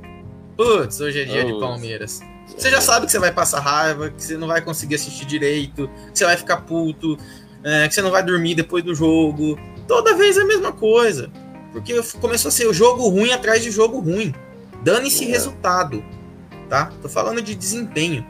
Putz, 0.57 1.01
hoje 1.01 1.20
é 1.20 1.25
dia 1.25 1.45
de 1.45 1.53
Palmeiras. 1.59 2.20
Você 2.57 2.70
já 2.70 2.80
sabe 2.80 3.07
que 3.07 3.12
você 3.12 3.18
vai 3.18 3.32
passar 3.32 3.61
raiva, 3.61 4.11
que 4.11 4.22
você 4.22 4.36
não 4.36 4.46
vai 4.46 4.62
conseguir 4.62 4.94
assistir 4.94 5.24
direito, 5.24 5.88
que 6.12 6.18
você 6.18 6.24
vai 6.24 6.36
ficar 6.36 6.59
puto, 6.59 7.18
é, 7.62 7.88
que 7.88 7.94
você 7.94 8.02
não 8.02 8.11
vai 8.11 8.22
dormir 8.22 8.55
depois 8.55 8.84
do 8.84 8.94
jogo. 8.94 9.59
Toda 9.88 10.14
vez 10.14 10.36
é 10.36 10.42
a 10.42 10.46
mesma 10.46 10.72
coisa. 10.72 11.30
Porque 11.72 12.00
começou 12.20 12.48
a 12.48 12.52
ser 12.52 12.66
o 12.66 12.72
jogo 12.72 13.09
ruim 13.09 13.32
atrás 13.32 13.62
de 13.62 13.70
jogo 13.70 13.98
ruim. 13.98 14.32
Dane-se 14.82 15.24
é. 15.24 15.28
resultado. 15.28 16.05
Tá? 16.68 16.92
Tô 17.02 17.09
falando 17.09 17.42
de 17.42 17.55
desempenho. 17.55 18.24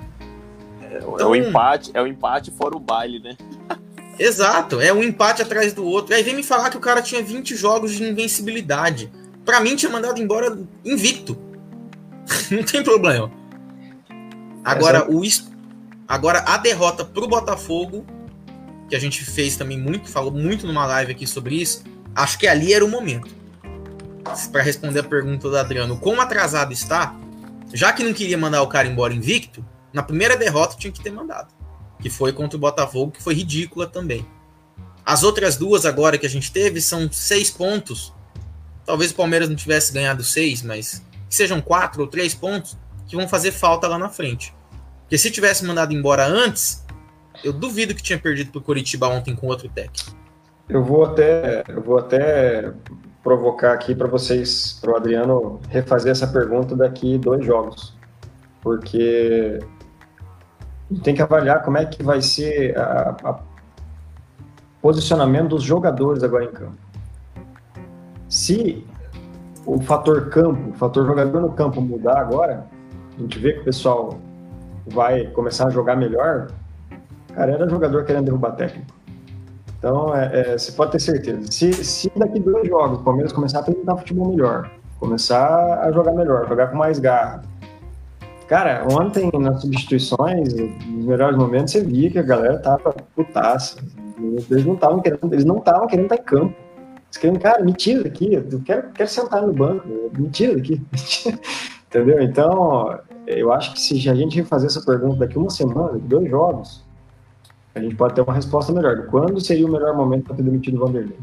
É, 0.82 0.98
então, 0.98 1.18
é 1.18 1.24
o 1.26 1.36
empate, 1.36 1.90
é 1.92 2.00
o 2.00 2.06
empate 2.06 2.50
fora 2.50 2.76
o 2.76 2.80
baile, 2.80 3.20
né? 3.20 3.36
Exato, 4.18 4.80
é 4.80 4.92
um 4.92 5.02
empate 5.02 5.42
atrás 5.42 5.72
do 5.72 5.84
outro. 5.84 6.14
Aí 6.14 6.22
vem 6.22 6.34
me 6.34 6.42
falar 6.42 6.70
que 6.70 6.76
o 6.76 6.80
cara 6.80 7.02
tinha 7.02 7.22
20 7.22 7.54
jogos 7.56 7.92
de 7.92 8.02
invencibilidade. 8.02 9.12
Para 9.44 9.60
mim, 9.60 9.76
tinha 9.76 9.90
mandado 9.90 10.20
embora 10.20 10.56
invicto. 10.84 11.36
Não 12.50 12.62
tem 12.62 12.82
problema. 12.82 13.30
Agora, 14.64 15.06
o, 15.10 15.22
agora 16.08 16.40
a 16.46 16.56
derrota 16.56 17.04
pro 17.04 17.28
Botafogo, 17.28 18.06
que 18.88 18.96
a 18.96 18.98
gente 18.98 19.24
fez 19.24 19.56
também 19.56 19.78
muito, 19.78 20.08
falou 20.08 20.32
muito 20.32 20.66
numa 20.66 20.86
live 20.86 21.12
aqui 21.12 21.26
sobre 21.26 21.56
isso, 21.56 21.84
acho 22.14 22.38
que 22.38 22.46
ali 22.46 22.72
era 22.72 22.84
o 22.84 22.88
momento. 22.88 23.34
Para 24.50 24.62
responder 24.62 25.00
a 25.00 25.04
pergunta 25.04 25.50
do 25.50 25.56
Adriano, 25.56 25.98
como 25.98 26.20
atrasado 26.20 26.72
está, 26.72 27.14
já 27.72 27.92
que 27.92 28.02
não 28.02 28.14
queria 28.14 28.38
mandar 28.38 28.62
o 28.62 28.66
cara 28.66 28.88
embora 28.88 29.12
invicto, 29.12 29.64
na 29.92 30.02
primeira 30.02 30.36
derrota 30.36 30.76
tinha 30.78 30.92
que 30.92 31.02
ter 31.02 31.10
mandado 31.10 31.52
que 32.04 32.10
foi 32.10 32.34
contra 32.34 32.58
o 32.58 32.60
Botafogo, 32.60 33.12
que 33.12 33.22
foi 33.22 33.32
ridícula 33.32 33.86
também. 33.86 34.26
As 35.06 35.22
outras 35.22 35.56
duas 35.56 35.86
agora 35.86 36.18
que 36.18 36.26
a 36.26 36.28
gente 36.28 36.52
teve 36.52 36.78
são 36.82 37.10
seis 37.10 37.50
pontos. 37.50 38.12
Talvez 38.84 39.10
o 39.10 39.14
Palmeiras 39.14 39.48
não 39.48 39.56
tivesse 39.56 39.90
ganhado 39.90 40.22
seis, 40.22 40.62
mas 40.62 41.02
que 41.30 41.34
sejam 41.34 41.62
quatro 41.62 42.02
ou 42.02 42.06
três 42.06 42.34
pontos 42.34 42.76
que 43.06 43.16
vão 43.16 43.28
fazer 43.28 43.52
falta 43.52 43.88
lá 43.88 43.98
na 43.98 44.08
frente. 44.08 44.54
Porque 45.02 45.18
se 45.18 45.30
tivesse 45.30 45.64
mandado 45.64 45.92
embora 45.92 46.26
antes, 46.26 46.84
eu 47.42 47.52
duvido 47.52 47.94
que 47.94 48.02
tinha 48.02 48.18
perdido 48.18 48.50
para 48.50 48.58
o 48.58 48.62
Curitiba 48.62 49.08
ontem 49.08 49.34
com 49.34 49.46
outro 49.46 49.68
técnico. 49.68 50.16
Eu 50.68 50.82
vou 50.82 51.04
até, 51.04 51.62
eu 51.68 51.82
vou 51.82 51.98
até 51.98 52.72
provocar 53.22 53.72
aqui 53.72 53.94
para 53.94 54.08
vocês, 54.08 54.78
para 54.80 54.92
o 54.92 54.96
Adriano 54.96 55.60
refazer 55.68 56.12
essa 56.12 56.26
pergunta 56.26 56.74
daqui 56.76 57.18
dois 57.18 57.44
jogos, 57.44 57.94
porque 58.62 59.58
tem 61.02 61.14
que 61.14 61.22
avaliar 61.22 61.62
como 61.62 61.78
é 61.78 61.86
que 61.86 62.02
vai 62.02 62.20
ser 62.20 62.74
o 63.24 63.34
posicionamento 64.80 65.48
dos 65.50 65.62
jogadores 65.62 66.22
agora 66.22 66.44
em 66.44 66.52
campo. 66.52 66.78
Se 68.28 68.86
o 69.66 69.80
fator 69.80 70.28
campo, 70.28 70.70
o 70.70 70.74
fator 70.74 71.06
jogador 71.06 71.40
no 71.40 71.52
campo 71.52 71.80
mudar 71.80 72.18
agora, 72.18 72.66
a 73.16 73.20
gente 73.20 73.38
vê 73.38 73.52
que 73.52 73.60
o 73.60 73.64
pessoal 73.64 74.18
vai 74.86 75.26
começar 75.28 75.68
a 75.68 75.70
jogar 75.70 75.96
melhor, 75.96 76.48
cara, 77.34 77.52
era 77.52 77.68
jogador 77.68 78.04
querendo 78.04 78.24
derrubar 78.24 78.52
técnico. 78.52 78.92
Então, 79.78 80.14
é, 80.14 80.40
é, 80.40 80.58
você 80.58 80.72
pode 80.72 80.92
ter 80.92 81.00
certeza. 81.00 81.40
Se, 81.50 81.72
se 81.72 82.10
daqui 82.16 82.40
dois 82.40 82.66
jogos 82.66 82.98
o 82.98 83.02
Palmeiras 83.02 83.32
começar 83.32 83.58
a 83.58 83.60
apresentar 83.60 83.96
futebol 83.96 84.28
melhor, 84.28 84.70
começar 84.98 85.80
a 85.80 85.92
jogar 85.92 86.12
melhor, 86.12 86.48
jogar 86.48 86.68
com 86.68 86.76
mais 86.76 86.98
garra, 86.98 87.42
Cara, 88.46 88.86
ontem 88.90 89.30
nas 89.40 89.62
substituições, 89.62 90.52
nos 90.52 91.06
melhores 91.06 91.36
momentos, 91.36 91.72
você 91.72 91.82
via 91.82 92.10
que 92.10 92.18
a 92.18 92.22
galera 92.22 92.58
tava 92.58 92.94
putaça. 93.14 93.82
Eles 94.18 94.64
não 94.64 94.74
estavam 94.74 95.00
querendo, 95.00 95.32
eles 95.32 95.44
não 95.44 95.58
estavam 95.58 95.86
querendo 95.86 96.04
estar 96.04 96.16
em 96.16 96.24
campo. 96.24 96.54
Eles 97.06 97.16
queriam, 97.18 97.38
cara, 97.40 97.62
me 97.64 97.72
tira 97.72 98.04
daqui, 98.04 98.34
eu 98.34 98.60
quero, 98.64 98.90
quero 98.90 99.08
sentar 99.08 99.42
no 99.42 99.52
banco, 99.52 99.88
me 100.16 100.28
tira 100.28 100.56
daqui. 100.56 100.80
Entendeu? 101.94 102.20
Então, 102.20 102.98
eu 103.24 103.52
acho 103.52 103.72
que 103.72 103.80
se 103.80 104.10
a 104.10 104.14
gente 104.16 104.42
fazer 104.42 104.66
essa 104.66 104.84
pergunta 104.84 105.20
daqui 105.20 105.38
uma 105.38 105.48
semana, 105.48 105.96
dois 105.96 106.28
jogos, 106.28 106.84
a 107.72 107.78
gente 107.78 107.94
pode 107.94 108.14
ter 108.14 108.20
uma 108.20 108.34
resposta 108.34 108.72
melhor. 108.72 109.06
Quando 109.06 109.40
seria 109.40 109.64
o 109.64 109.70
melhor 109.70 109.96
momento 109.96 110.24
para 110.24 110.34
ter 110.34 110.42
demitido 110.42 110.74
o 110.76 110.86
Vanderlei? 110.86 111.16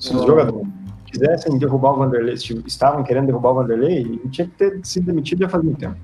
Se 0.00 0.16
os 0.16 0.26
jogadores 0.26 0.66
quisessem 1.06 1.56
derrubar 1.58 1.92
o 1.92 1.98
Vanderlei, 1.98 2.34
estavam 2.66 3.04
querendo 3.04 3.26
derrubar 3.26 3.52
o 3.52 3.54
Vanderlei, 3.54 4.20
tinha 4.32 4.48
que 4.48 4.54
ter 4.54 4.80
sido 4.82 5.06
demitido 5.06 5.42
já 5.42 5.48
faz 5.48 5.62
muito 5.62 5.78
tempo. 5.78 5.96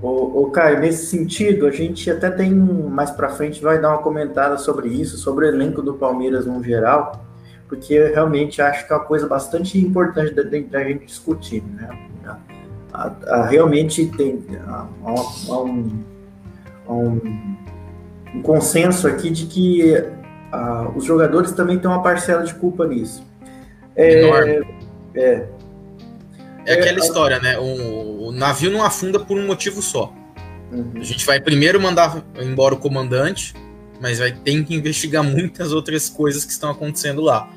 O, 0.00 0.44
o 0.44 0.50
Caio, 0.52 0.78
nesse 0.78 1.06
sentido, 1.06 1.66
a 1.66 1.72
gente 1.72 2.08
até 2.08 2.30
tem 2.30 2.54
mais 2.54 3.10
para 3.10 3.30
frente 3.30 3.60
vai 3.60 3.80
dar 3.80 3.88
uma 3.88 3.98
comentada 3.98 4.56
sobre 4.56 4.88
isso, 4.88 5.18
sobre 5.18 5.46
o 5.46 5.48
elenco 5.48 5.82
do 5.82 5.94
Palmeiras 5.94 6.46
no 6.46 6.62
geral, 6.62 7.26
porque 7.68 7.94
eu 7.94 8.14
realmente 8.14 8.62
acho 8.62 8.86
que 8.86 8.92
é 8.92 8.96
uma 8.96 9.04
coisa 9.04 9.26
bastante 9.26 9.76
importante 9.76 10.32
da, 10.32 10.44
da 10.44 10.84
gente 10.84 11.04
discutir, 11.04 11.64
né? 11.64 12.10
A, 13.00 13.12
a, 13.34 13.46
realmente 13.46 14.06
tem 14.06 14.44
a, 14.66 14.86
um, 15.48 16.04
um, 16.86 17.56
um, 18.34 18.42
consenso 18.42 19.08
aqui 19.08 19.30
de 19.30 19.46
que 19.46 19.94
os 20.94 21.04
jogadores 21.04 21.52
também 21.52 21.78
têm 21.78 21.88
uma 21.90 22.02
parcela 22.02 22.42
de 22.42 22.52
culpa 22.54 22.86
nisso. 22.86 23.24
É, 23.96 24.22
Enorme. 24.22 24.66
É, 25.14 25.46
é 26.66 26.74
aquela 26.74 26.98
história, 26.98 27.38
né? 27.40 27.58
O, 27.58 28.28
o, 28.28 28.32
navio 28.32 28.70
não 28.70 28.84
afunda 28.84 29.18
por 29.18 29.38
um 29.38 29.46
motivo 29.46 29.80
só. 29.80 30.12
Uhum. 30.70 30.92
A 30.96 31.02
gente 31.02 31.24
vai 31.24 31.40
primeiro 31.40 31.80
mandar 31.80 32.22
embora 32.40 32.74
o 32.74 32.78
comandante, 32.78 33.54
mas 34.00 34.18
vai 34.18 34.32
ter 34.32 34.62
que 34.64 34.74
investigar 34.74 35.22
muitas 35.24 35.72
outras 35.72 36.08
coisas 36.08 36.44
que 36.44 36.52
estão 36.52 36.70
acontecendo 36.70 37.22
lá. 37.22 37.48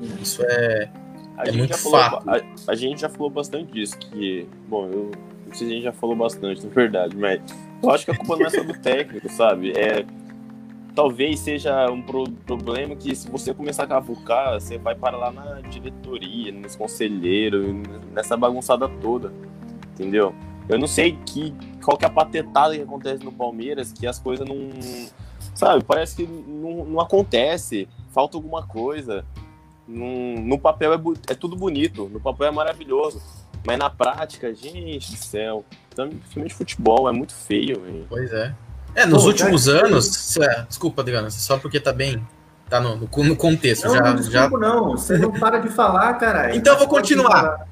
Uhum. 0.00 0.08
Isso 0.22 0.42
é, 0.44 0.88
a 1.36 1.44
é 1.44 1.66
fato. 1.68 1.78
Falou, 1.78 2.00
a, 2.00 2.40
a, 2.68 2.74
gente 2.74 3.00
já 3.00 3.08
falou 3.08 3.30
bastante 3.30 3.72
disso, 3.72 3.98
que, 3.98 4.46
bom, 4.68 4.86
eu 4.86 5.10
não 5.46 5.54
sei 5.54 5.66
se 5.66 5.72
a 5.72 5.76
gente 5.76 5.84
já 5.84 5.92
falou 5.92 6.16
bastante, 6.16 6.64
na 6.64 6.72
verdade, 6.72 7.16
mas 7.16 7.40
eu 7.82 7.90
acho 7.90 8.04
que 8.04 8.10
a 8.10 8.16
culpa 8.16 8.36
não 8.36 8.46
é 8.46 8.50
só 8.50 8.62
do 8.62 8.78
técnico, 8.78 9.28
sabe? 9.30 9.72
É, 9.72 10.04
talvez 10.94 11.40
seja 11.40 11.90
um 11.90 12.00
pro, 12.00 12.30
problema 12.30 12.94
que 12.94 13.14
se 13.14 13.28
você 13.28 13.52
começar 13.52 13.84
a 13.84 13.86
cavucar, 13.86 14.60
você 14.60 14.78
vai 14.78 14.94
para 14.94 15.16
lá 15.16 15.32
na 15.32 15.60
diretoria, 15.62 16.52
nos 16.52 16.76
conselheiros, 16.76 17.66
nessa 18.12 18.36
bagunçada 18.36 18.88
toda, 18.88 19.32
entendeu? 19.92 20.34
Eu 20.68 20.78
não 20.78 20.86
sei 20.86 21.18
que, 21.26 21.52
qual 21.82 21.96
que 21.96 22.04
é 22.04 22.08
a 22.08 22.10
patetada 22.10 22.74
que 22.74 22.82
acontece 22.82 23.24
no 23.24 23.32
Palmeiras, 23.32 23.92
que 23.92 24.06
as 24.06 24.18
coisas 24.18 24.48
não. 24.48 24.70
Sabe, 25.54 25.84
parece 25.84 26.16
que 26.16 26.26
não, 26.26 26.84
não 26.84 27.00
acontece, 27.00 27.88
falta 28.10 28.36
alguma 28.36 28.66
coisa. 28.66 29.24
No, 29.86 30.40
no 30.40 30.58
papel 30.58 30.94
é, 30.94 31.00
é, 31.28 31.34
tudo 31.34 31.56
bonito, 31.56 32.08
no 32.08 32.20
papel 32.20 32.48
é 32.48 32.50
maravilhoso. 32.50 33.20
Mas 33.66 33.78
na 33.78 33.88
prática, 33.88 34.54
gente 34.54 35.10
do 35.10 35.16
céu, 35.16 35.64
principalmente 35.94 36.54
futebol, 36.54 37.08
é 37.08 37.12
muito 37.12 37.34
feio. 37.34 37.80
Véio. 37.80 38.06
Pois 38.08 38.32
é. 38.32 38.54
É, 38.94 39.06
nos 39.06 39.22
Pô, 39.22 39.28
últimos 39.28 39.68
anos. 39.68 40.36
É, 40.36 40.62
desculpa, 40.68 41.02
Adriano, 41.02 41.30
só 41.30 41.58
porque 41.58 41.80
tá 41.80 41.92
bem. 41.92 42.26
Tá 42.68 42.80
no, 42.80 42.96
no 42.96 43.36
contexto. 43.36 43.86
Não, 43.86 43.94
já, 43.94 44.00
não, 44.02 44.14
desculpa, 44.16 44.38
já... 44.38 44.48
não. 44.48 44.90
Você 44.92 45.18
não 45.18 45.32
para 45.32 45.58
de 45.58 45.68
falar, 45.68 46.14
cara. 46.14 46.54
Então 46.56 46.74
eu 46.74 46.78
vou 46.78 46.88
continuar. 46.88 47.66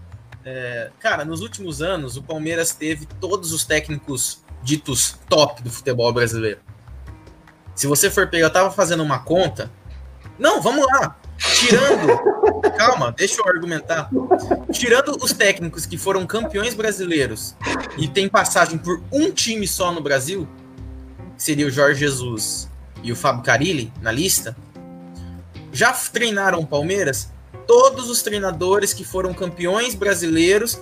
É, 0.44 0.90
cara, 0.98 1.24
nos 1.24 1.40
últimos 1.40 1.80
anos, 1.80 2.16
o 2.16 2.22
Palmeiras 2.22 2.74
teve 2.74 3.06
todos 3.20 3.52
os 3.52 3.64
técnicos 3.64 4.42
ditos 4.62 5.18
top 5.28 5.62
do 5.62 5.70
futebol 5.70 6.12
brasileiro. 6.12 6.60
Se 7.74 7.86
você 7.86 8.10
for 8.10 8.28
pegar, 8.28 8.46
eu 8.46 8.52
tava 8.52 8.70
fazendo 8.70 9.02
uma 9.02 9.20
conta. 9.20 9.70
Não, 10.38 10.60
vamos 10.60 10.86
lá. 10.86 11.16
Tirando. 11.38 12.42
calma, 12.76 13.12
deixa 13.16 13.40
eu 13.40 13.48
argumentar. 13.48 14.10
Tirando 14.72 15.16
os 15.22 15.32
técnicos 15.32 15.86
que 15.86 15.96
foram 15.96 16.26
campeões 16.26 16.74
brasileiros 16.74 17.54
e 17.96 18.08
tem 18.08 18.28
passagem 18.28 18.78
por 18.78 19.02
um 19.10 19.30
time 19.30 19.66
só 19.66 19.92
no 19.92 20.00
Brasil, 20.00 20.48
seria 21.36 21.66
o 21.66 21.70
Jorge 21.70 22.00
Jesus 22.00 22.68
e 23.02 23.12
o 23.12 23.16
Fábio 23.16 23.42
Carilli 23.42 23.92
na 24.00 24.12
lista, 24.12 24.56
já 25.72 25.92
treinaram 25.92 26.64
Palmeiras 26.64 27.30
todos 27.66 28.10
os 28.10 28.22
treinadores 28.22 28.92
que 28.92 29.04
foram 29.04 29.32
campeões 29.32 29.94
brasileiros 29.94 30.80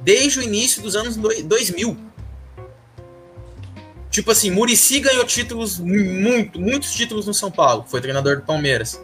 desde 0.00 0.40
o 0.40 0.42
início 0.42 0.82
dos 0.82 0.96
anos 0.96 1.16
2000. 1.16 1.96
Tipo 4.10 4.32
assim, 4.32 4.50
Murici 4.50 4.98
ganhou 4.98 5.24
títulos, 5.24 5.78
muito, 5.78 6.60
muitos 6.60 6.92
títulos 6.92 7.26
no 7.26 7.34
São 7.34 7.50
Paulo, 7.50 7.84
foi 7.86 8.00
treinador 8.00 8.36
do 8.36 8.42
Palmeiras. 8.42 9.00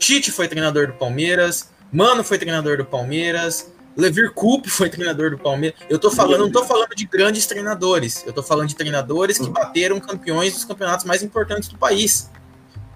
Tite 0.00 0.32
foi 0.32 0.48
treinador 0.48 0.88
do 0.88 0.94
Palmeiras, 0.94 1.70
Mano 1.92 2.24
foi 2.24 2.38
treinador 2.38 2.78
do 2.78 2.84
Palmeiras, 2.84 3.70
Levir 3.96 4.32
Coupe 4.32 4.70
foi 4.70 4.88
treinador 4.88 5.30
do 5.30 5.38
Palmeiras. 5.38 5.78
Eu 5.88 5.98
tô 5.98 6.10
falando, 6.10 6.40
não 6.40 6.50
tô 6.50 6.64
falando 6.64 6.94
de 6.94 7.04
grandes 7.04 7.46
treinadores. 7.46 8.24
Eu 8.26 8.32
tô 8.32 8.42
falando 8.42 8.68
de 8.68 8.74
treinadores 8.74 9.38
que 9.38 9.48
bateram 9.48 10.00
campeões 10.00 10.54
dos 10.54 10.64
campeonatos 10.64 11.04
mais 11.04 11.22
importantes 11.22 11.68
do 11.68 11.76
país. 11.76 12.30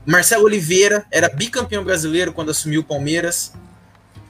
Marcelo 0.07 0.45
Oliveira 0.45 1.05
era 1.11 1.29
bicampeão 1.29 1.85
brasileiro 1.85 2.33
quando 2.33 2.51
assumiu 2.51 2.81
o 2.81 2.85
Palmeiras. 2.85 3.53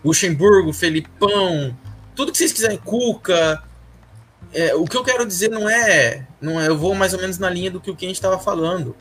Luxemburgo, 0.05 0.73
Felipão, 0.73 1.77
tudo 2.15 2.33
que 2.33 2.39
vocês 2.39 2.53
quiserem, 2.53 2.79
Cuca. 2.79 3.63
É, 4.53 4.75
o 4.75 4.85
que 4.85 4.97
eu 4.97 5.03
quero 5.03 5.27
dizer 5.27 5.49
não 5.51 5.69
é, 5.69 6.27
não 6.41 6.61
é. 6.61 6.69
Eu 6.69 6.79
vou 6.79 6.95
mais 6.95 7.13
ou 7.13 7.21
menos 7.21 7.39
na 7.39 7.51
linha 7.51 7.71
do 7.71 7.81
que 7.81 7.91
o 7.91 7.97
que 7.97 8.05
a 8.05 8.09
gente 8.09 8.17
estava 8.17 8.39
falando. 8.39 8.97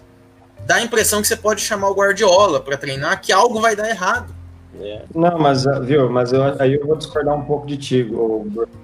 Dá 0.66 0.76
a 0.76 0.82
impressão 0.82 1.22
que 1.22 1.28
você 1.28 1.36
pode 1.36 1.61
chamar 1.61 1.89
o 1.89 1.93
Guardiola 1.93 2.59
para 2.59 2.78
treinar, 2.78 3.22
que 3.22 3.32
algo 3.32 3.59
vai 3.59 3.76
dar 3.76 3.89
errado. 3.89 4.34
É. 4.80 5.03
Não, 5.14 5.38
mas, 5.38 5.68
ah, 5.68 5.80
viu, 5.80 6.09
mas 6.09 6.34
eu, 6.34 6.41
aí 6.59 6.74
eu 6.74 6.86
vou 6.86 6.95
discordar 6.95 7.36
um 7.36 7.45
pouco 7.45 7.68
de 7.68 7.78
ti, 7.78 8.11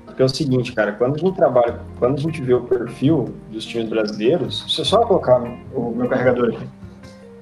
porque 0.06 0.22
é 0.22 0.26
o 0.26 0.30
seguinte, 0.30 0.72
cara, 0.74 0.92
quando 0.92 1.16
a 1.16 1.18
gente 1.18 1.36
trabalha, 1.36 1.80
quando 1.98 2.18
a 2.18 2.22
gente 2.22 2.42
vê 2.42 2.54
o 2.54 2.62
perfil 2.62 3.34
dos 3.50 3.66
times 3.66 3.90
brasileiros, 3.90 4.62
deixa 4.62 4.82
eu 4.82 4.86
só 4.86 5.06
colocar 5.06 5.42
o 5.74 5.92
meu 5.96 6.08
carregador 6.08 6.50
aqui. 6.50 6.68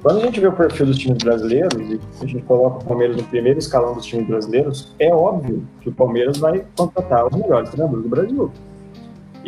Quando 0.01 0.19
a 0.19 0.21
gente 0.21 0.39
vê 0.39 0.47
o 0.47 0.53
perfil 0.53 0.85
dos 0.85 0.97
times 0.97 1.17
brasileiros 1.17 1.73
e 1.89 1.99
a 2.21 2.25
gente 2.25 2.41
coloca 2.43 2.77
o 2.77 2.85
Palmeiras 2.85 3.17
no 3.17 3.23
primeiro 3.23 3.59
escalão 3.59 3.93
dos 3.93 4.05
times 4.05 4.27
brasileiros, 4.27 4.93
é 4.99 5.13
óbvio 5.13 5.67
que 5.81 5.89
o 5.89 5.91
Palmeiras 5.91 6.37
vai 6.37 6.63
contratar 6.77 7.25
os 7.25 7.35
melhores 7.35 7.69
treinadores 7.71 8.03
do 8.03 8.09
Brasil. 8.09 8.51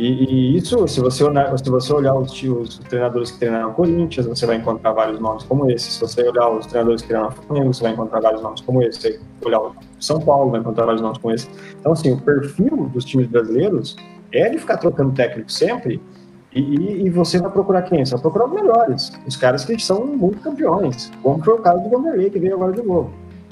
E, 0.01 0.23
e, 0.23 0.57
isso, 0.57 0.87
se 0.87 1.01
você, 1.01 1.25
se 1.57 1.69
você 1.69 1.93
olhar 1.93 2.15
os, 2.15 2.31
os, 2.41 2.79
treinadores 2.79 3.31
que 3.31 3.39
treinaram 3.39 3.73
Corinthians, 3.73 4.25
você 4.25 4.45
vai 4.45 4.55
encontrar 4.55 4.93
vários 4.93 5.19
nomes 5.19 5.43
como 5.43 5.69
esse. 5.69 5.91
Se 5.91 5.99
você 5.99 6.25
olhar 6.25 6.49
os 6.49 6.65
treinadores 6.67 7.01
que 7.01 7.09
treinaram 7.09 7.33
Flamengo, 7.33 7.73
você 7.73 7.83
vai 7.83 7.91
encontrar 7.91 8.21
vários 8.21 8.41
nomes 8.41 8.61
como 8.61 8.81
esse. 8.81 9.01
Se 9.01 9.11
você 9.11 9.19
olhar 9.45 9.59
o 9.59 9.75
São 9.99 10.21
Paulo, 10.21 10.51
vai 10.51 10.61
encontrar 10.61 10.85
vários 10.85 11.01
nomes 11.01 11.17
como 11.17 11.33
esse. 11.33 11.49
Então, 11.77 11.91
assim, 11.91 12.13
o 12.13 12.21
perfil 12.21 12.89
dos 12.93 13.03
times 13.03 13.27
brasileiros 13.27 13.97
é 14.31 14.47
de 14.47 14.57
ficar 14.57 14.77
trocando 14.77 15.11
técnico 15.13 15.51
sempre 15.51 16.01
e, 16.53 17.05
e, 17.05 17.09
você 17.09 17.37
vai 17.37 17.51
procurar 17.51 17.81
quem? 17.81 18.03
Você 18.05 18.13
vai 18.13 18.21
procurar 18.21 18.45
os 18.45 18.53
melhores, 18.53 19.11
os 19.27 19.35
caras 19.35 19.65
que 19.65 19.77
são 19.79 20.05
muito 20.05 20.39
campeões, 20.39 21.11
como 21.21 21.43
foi 21.43 21.55
o 21.55 21.59
caso 21.59 21.83
do 21.83 21.89
Vanderlei, 21.89 22.29
que 22.29 22.39
veio 22.39 22.55
agora 22.55 22.71
de 22.71 22.81
novo. 22.81 23.11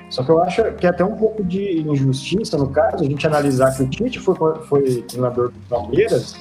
Só 0.10 0.24
que 0.24 0.30
eu 0.30 0.42
acho 0.42 0.64
que 0.76 0.86
é 0.86 0.90
até 0.90 1.04
um 1.04 1.16
pouco 1.16 1.44
de 1.44 1.82
injustiça, 1.82 2.58
no 2.58 2.70
caso, 2.70 3.04
a 3.04 3.08
gente 3.08 3.28
analisar 3.28 3.76
que 3.76 3.84
o 3.84 3.90
Tite 3.90 4.20
foi, 4.20 4.36
foi 4.64 5.02
treinador 5.02 5.52
do 5.52 5.60
Palmeiras 5.68 6.36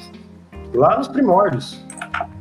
lá 0.72 0.96
nos 0.96 1.08
primórdios. 1.08 1.84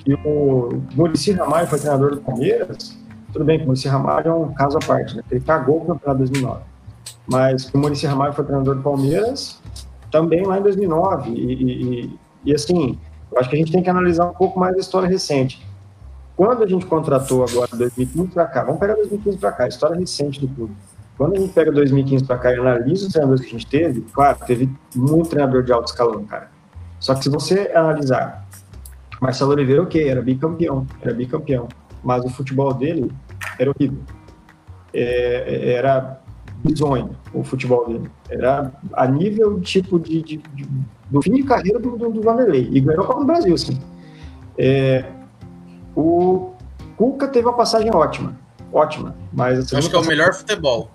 E 0.06 0.14
o 0.14 0.82
Murici 0.96 1.32
Ramalho 1.32 1.68
foi 1.68 1.80
treinador 1.80 2.12
do 2.12 2.22
Palmeiras. 2.22 2.96
Tudo 3.34 3.44
bem 3.44 3.58
que 3.58 3.64
o 3.64 3.68
Murici 3.68 3.88
Ramalho 3.88 4.28
é 4.30 4.34
um 4.34 4.54
caso 4.54 4.78
à 4.78 4.86
parte, 4.86 5.18
né? 5.18 5.24
Ele 5.32 5.42
cagou 5.42 5.78
o 5.78 5.86
campeonato 5.86 6.20
2009. 6.20 6.62
Mas 7.28 7.74
o 7.74 7.78
Murici 7.78 8.06
Ramalho 8.06 8.34
foi 8.34 8.46
treinador 8.46 8.76
do 8.76 8.84
Palmeiras 8.84 9.60
também 10.12 10.46
lá 10.46 10.60
em 10.60 10.62
2009. 10.62 11.32
E, 11.32 11.64
e, 11.64 12.20
e 12.46 12.54
assim, 12.54 13.00
eu 13.32 13.40
acho 13.40 13.50
que 13.50 13.56
a 13.56 13.60
gente 13.60 13.72
tem 13.72 13.82
que 13.82 13.90
analisar 13.90 14.26
um 14.30 14.34
pouco 14.34 14.60
mais 14.60 14.76
a 14.76 14.80
história 14.80 15.10
recente. 15.10 15.66
Quando 16.38 16.64
a 16.64 16.68
gente 16.68 16.86
contratou 16.86 17.44
agora 17.44 17.70
2015 17.76 18.28
para 18.30 18.46
cá, 18.46 18.64
vamos 18.64 18.80
pegar 18.80 18.94
2015 18.96 19.38
para 19.38 19.52
cá, 19.52 19.64
a 19.64 19.68
história 19.68 19.98
recente 19.98 20.40
do 20.40 20.48
clube. 20.48 20.76
Quando 21.18 21.36
a 21.36 21.40
gente 21.40 21.54
pega 21.54 21.72
2015 21.72 22.26
para 22.26 22.38
cá 22.38 22.52
e 22.52 22.60
analisa 22.60 23.08
os 23.08 23.14
treinadores 23.14 23.42
que 23.42 23.48
a 23.48 23.52
gente 23.52 23.68
teve, 23.68 24.02
claro, 24.14 24.38
teve 24.46 24.70
muito 24.94 25.30
treinador 25.30 25.64
de 25.64 25.72
alto 25.72 25.88
escalão, 25.88 26.26
cara. 26.26 26.52
Só 27.00 27.16
que 27.16 27.24
se 27.24 27.30
você 27.30 27.72
analisar, 27.74 28.46
Marcelo 29.22 29.52
Oliveira, 29.52 29.84
ok, 29.84 30.08
era 30.08 30.22
bicampeão, 30.22 30.86
era 31.02 31.14
bicampeão, 31.14 31.68
mas 32.04 32.24
o 32.26 32.30
futebol 32.30 32.74
dele 32.74 33.12
era 33.58 33.72
horrível. 33.72 34.00
É, 34.94 35.74
era 35.74 36.22
bizonho 36.64 37.16
o 37.34 37.44
futebol 37.44 37.88
dele. 37.88 38.10
Era 38.30 38.72
a 38.94 39.08
nível 39.08 39.60
tipo 39.62 40.00
de, 40.00 40.22
de, 40.22 40.38
de 40.38 40.68
do 41.10 41.22
fim 41.22 41.34
de 41.34 41.44
carreira 41.44 41.80
do, 41.80 41.98
do, 41.98 42.10
do 42.10 42.22
Vanderlei. 42.22 42.68
E 42.72 42.80
ganhou 42.80 43.04
a 43.04 43.08
Copa 43.08 43.20
do 43.20 43.26
Brasil, 43.26 43.54
assim. 43.54 43.80
É, 44.58 45.06
o 45.96 46.54
Cuca 46.98 47.28
teve 47.28 47.48
uma 47.48 47.56
passagem 47.56 47.94
ótima. 47.94 48.36
Ótima. 48.72 49.16
Mas 49.32 49.74
Acho 49.74 49.90
que 49.90 49.96
é 49.96 50.00
o 50.00 50.06
melhor 50.06 50.34
futebol. 50.34 50.92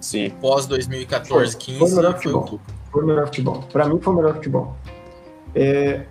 Sim. 0.00 0.30
Pós 0.40 0.66
2014, 0.66 1.56
15. 1.56 1.78
Foi 1.78 1.90
o 1.90 1.96
melhor 1.96 2.14
futebol. 2.14 2.60
Foi 2.90 3.02
o 3.02 3.06
melhor 3.06 3.26
futebol. 3.26 3.64
Pra 3.72 3.86
mim 3.86 4.00
foi 4.00 4.12
o 4.12 4.16
melhor 4.16 4.34
futebol. 4.34 4.76
É, 5.54 6.04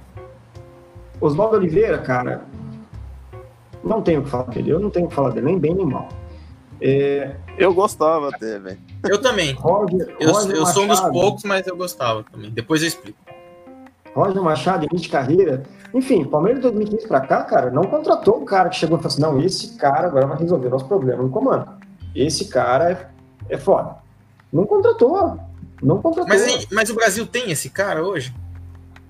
Oswaldo 1.20 1.58
Oliveira, 1.58 1.98
cara, 2.00 2.46
não 3.84 4.02
tenho 4.02 4.22
o 4.22 4.24
que 4.24 4.30
falar 4.30 4.46
dele. 4.46 4.72
Eu 4.72 4.80
não 4.80 4.90
tenho 4.90 5.06
o 5.06 5.10
que 5.10 5.16
falar 5.16 5.30
dele, 5.30 5.46
nem 5.46 5.60
bem 5.60 5.74
nem 5.74 5.86
mal. 5.86 6.10
É, 6.80 7.36
eu 7.58 7.74
gostava 7.74 8.30
até, 8.30 8.60
velho. 8.60 8.80
Eu 9.04 9.20
também. 9.20 9.54
Roger, 9.54 10.16
eu, 10.20 10.32
Roger 10.32 10.56
eu 10.56 10.66
sou 10.68 10.84
um 10.84 10.88
dos 10.88 11.00
poucos, 11.02 11.44
mas 11.44 11.66
eu 11.66 11.76
gostava 11.76 12.24
também. 12.24 12.52
Depois 12.52 12.82
eu 12.82 12.88
explico. 12.88 13.18
Roger 14.14 14.42
Machado, 14.42 14.86
início 14.86 15.08
de 15.08 15.10
carreira. 15.10 15.64
Enfim, 15.94 16.26
Palmeiras 16.26 16.62
de 16.62 16.70
2015 16.70 17.08
pra 17.08 17.22
cá, 17.22 17.44
cara, 17.44 17.72
não 17.72 17.84
contratou 17.84 18.42
um 18.42 18.46
cara 18.46 18.70
que 18.70 18.76
chegou 18.76 18.98
e 18.98 19.02
falou 19.02 19.14
assim: 19.14 19.22
não, 19.22 19.40
esse 19.40 19.76
cara 19.78 20.08
agora 20.08 20.28
vai 20.28 20.38
resolver 20.38 20.70
nosso 20.70 20.88
problema 20.88 21.24
no 21.24 21.30
comando. 21.30 21.68
Esse 22.16 22.46
cara 22.46 23.12
é, 23.50 23.58
foda. 23.58 23.98
Não 24.52 24.66
contratou. 24.66 25.40
Não 25.82 26.02
contratou. 26.02 26.28
Mas, 26.28 26.68
mas 26.72 26.90
o 26.90 26.96
Brasil 26.96 27.26
tem 27.26 27.52
esse 27.52 27.70
cara 27.70 28.04
hoje? 28.04 28.34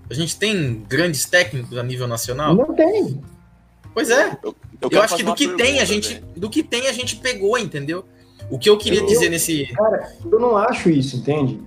A 0.09 0.13
gente 0.13 0.37
tem 0.37 0.83
grandes 0.87 1.25
técnicos 1.25 1.77
a 1.77 1.83
nível 1.83 2.07
nacional? 2.07 2.55
Não 2.55 2.73
tem. 2.73 3.21
Pois 3.93 4.09
é. 4.09 4.37
Eu, 4.43 4.55
eu, 4.81 4.89
eu 4.91 5.01
acho 5.01 5.15
que 5.15 5.23
do 5.23 5.35
que 5.35 5.47
tem 5.55 5.79
a 5.79 5.85
gente, 5.85 6.23
do 6.35 6.49
que 6.49 6.63
tem 6.63 6.87
a 6.87 6.93
gente 6.93 7.15
pegou, 7.17 7.57
entendeu? 7.57 8.05
O 8.49 8.57
que 8.57 8.69
eu 8.69 8.77
queria 8.77 9.01
eu, 9.01 9.05
dizer 9.05 9.29
nesse. 9.29 9.65
Cara, 9.73 10.13
eu 10.23 10.39
não 10.39 10.55
acho 10.55 10.89
isso, 10.89 11.17
entende? 11.17 11.59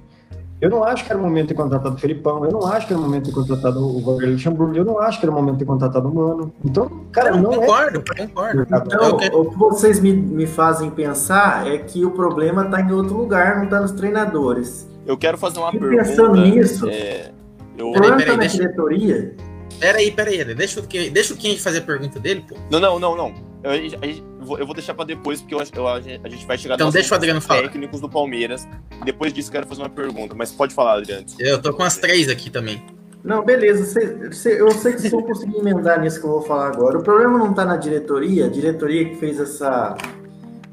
Eu 0.61 0.69
não 0.69 0.85
acho 0.85 1.05
que 1.05 1.11
era 1.11 1.19
o 1.19 1.23
momento 1.23 1.49
de 1.49 1.55
ter 1.55 1.63
contratado 1.63 1.95
o 1.95 1.99
Felipão, 1.99 2.45
eu 2.45 2.53
não 2.53 2.67
acho 2.67 2.87
que 2.87 2.93
era 2.93 3.01
o 3.01 3.05
momento 3.05 3.25
de 3.25 3.31
ter 3.31 3.35
contratado 3.35 3.81
o 3.81 4.01
Vanderlei 4.03 4.33
Luxemburgo, 4.33 4.77
eu 4.77 4.85
não 4.85 4.99
acho 4.99 5.19
que 5.19 5.25
era 5.25 5.33
o 5.33 5.35
momento 5.35 5.55
de 5.55 5.61
ter 5.61 5.65
contratado 5.65 6.09
o 6.09 6.15
Mano. 6.15 6.53
Então, 6.63 6.91
cara, 7.11 7.31
não, 7.31 7.43
não 7.43 7.61
concordo, 7.61 8.05
é... 8.15 8.27
concordo. 8.27 8.63
Então, 8.63 9.41
o 9.41 9.51
que 9.51 9.59
vocês 9.59 10.01
me, 10.01 10.13
me 10.13 10.47
fazem 10.47 10.91
pensar 10.91 11.67
é 11.67 11.79
que 11.79 12.05
o 12.05 12.11
problema 12.11 12.65
está 12.65 12.81
em 12.83 12.93
outro 12.93 13.17
lugar, 13.17 13.57
não 13.57 13.65
está 13.65 13.81
nos 13.81 13.93
treinadores. 13.93 14.87
Eu 15.07 15.17
quero 15.17 15.39
fazer 15.39 15.61
uma 15.61 15.71
e 15.71 15.79
pergunta. 15.79 16.05
Pensando 16.05 16.37
nisso, 16.37 16.89
é, 16.91 17.31
eu... 17.79 17.93
peraí, 17.93 18.17
peraí, 18.17 18.27
na 18.29 18.37
deixa... 18.37 18.57
diretoria... 18.59 19.35
Peraí, 19.79 20.11
peraí, 20.11 20.55
deixa, 20.55 20.83
deixa 21.11 21.33
o 21.33 21.37
Kenji 21.39 21.59
fazer 21.59 21.79
a 21.79 21.83
pergunta 21.83 22.21
dele, 22.21 22.45
pô. 22.47 22.55
Não, 22.71 22.79
não, 22.79 22.99
não, 22.99 23.17
não. 23.17 23.33
Eu, 23.63 23.73
eu, 23.73 24.30
eu 24.59 24.67
vou 24.67 24.75
deixar 24.75 24.95
para 24.95 25.05
depois, 25.05 25.41
porque 25.41 25.55
eu, 25.55 25.63
eu, 25.75 25.89
a 25.89 26.01
gente 26.01 26.47
vai 26.47 26.57
chegar 26.57 26.75
então, 26.75 26.91
deixa 26.91 27.13
o 27.13 27.17
Adriano 27.17 27.41
falar. 27.41 27.63
técnicos 27.63 28.01
do 28.01 28.09
Palmeiras. 28.09 28.67
Depois 29.05 29.33
disso, 29.33 29.51
quero 29.51 29.67
fazer 29.67 29.83
uma 29.83 29.91
pergunta, 29.91 30.35
mas 30.35 30.53
pode 30.53 30.75
falar, 30.75 30.99
Adriano. 30.99 31.27
Eu 31.39 31.61
tô 31.61 31.73
com 31.73 31.83
as 31.83 31.97
três 31.99 32.29
aqui 32.29 32.51
também. 32.51 32.83
Não, 33.23 33.45
beleza. 33.45 33.85
Cê, 33.85 34.33
cê, 34.33 34.61
eu 34.61 34.71
sei 34.71 34.93
que 34.93 35.01
vocês 35.01 35.13
vão 35.13 35.23
conseguir 35.23 35.59
emendar 35.59 36.01
nisso 36.01 36.21
que 36.21 36.27
eu 36.27 36.31
vou 36.31 36.43
falar 36.43 36.69
agora. 36.69 36.99
O 36.99 37.03
problema 37.03 37.39
não 37.39 37.53
tá 37.53 37.65
na 37.65 37.77
diretoria, 37.77 38.47
a 38.47 38.49
diretoria 38.49 39.09
que 39.09 39.17
fez 39.17 39.39
essa 39.39 39.97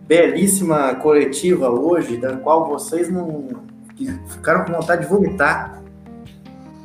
belíssima 0.07 0.95
coletiva 0.95 1.69
hoje, 1.69 2.17
da 2.17 2.37
qual 2.37 2.67
vocês 2.67 3.09
não 3.09 3.49
ficaram 4.29 4.63
com 4.63 4.73
vontade 4.73 5.01
de 5.01 5.07
vomitar. 5.07 5.83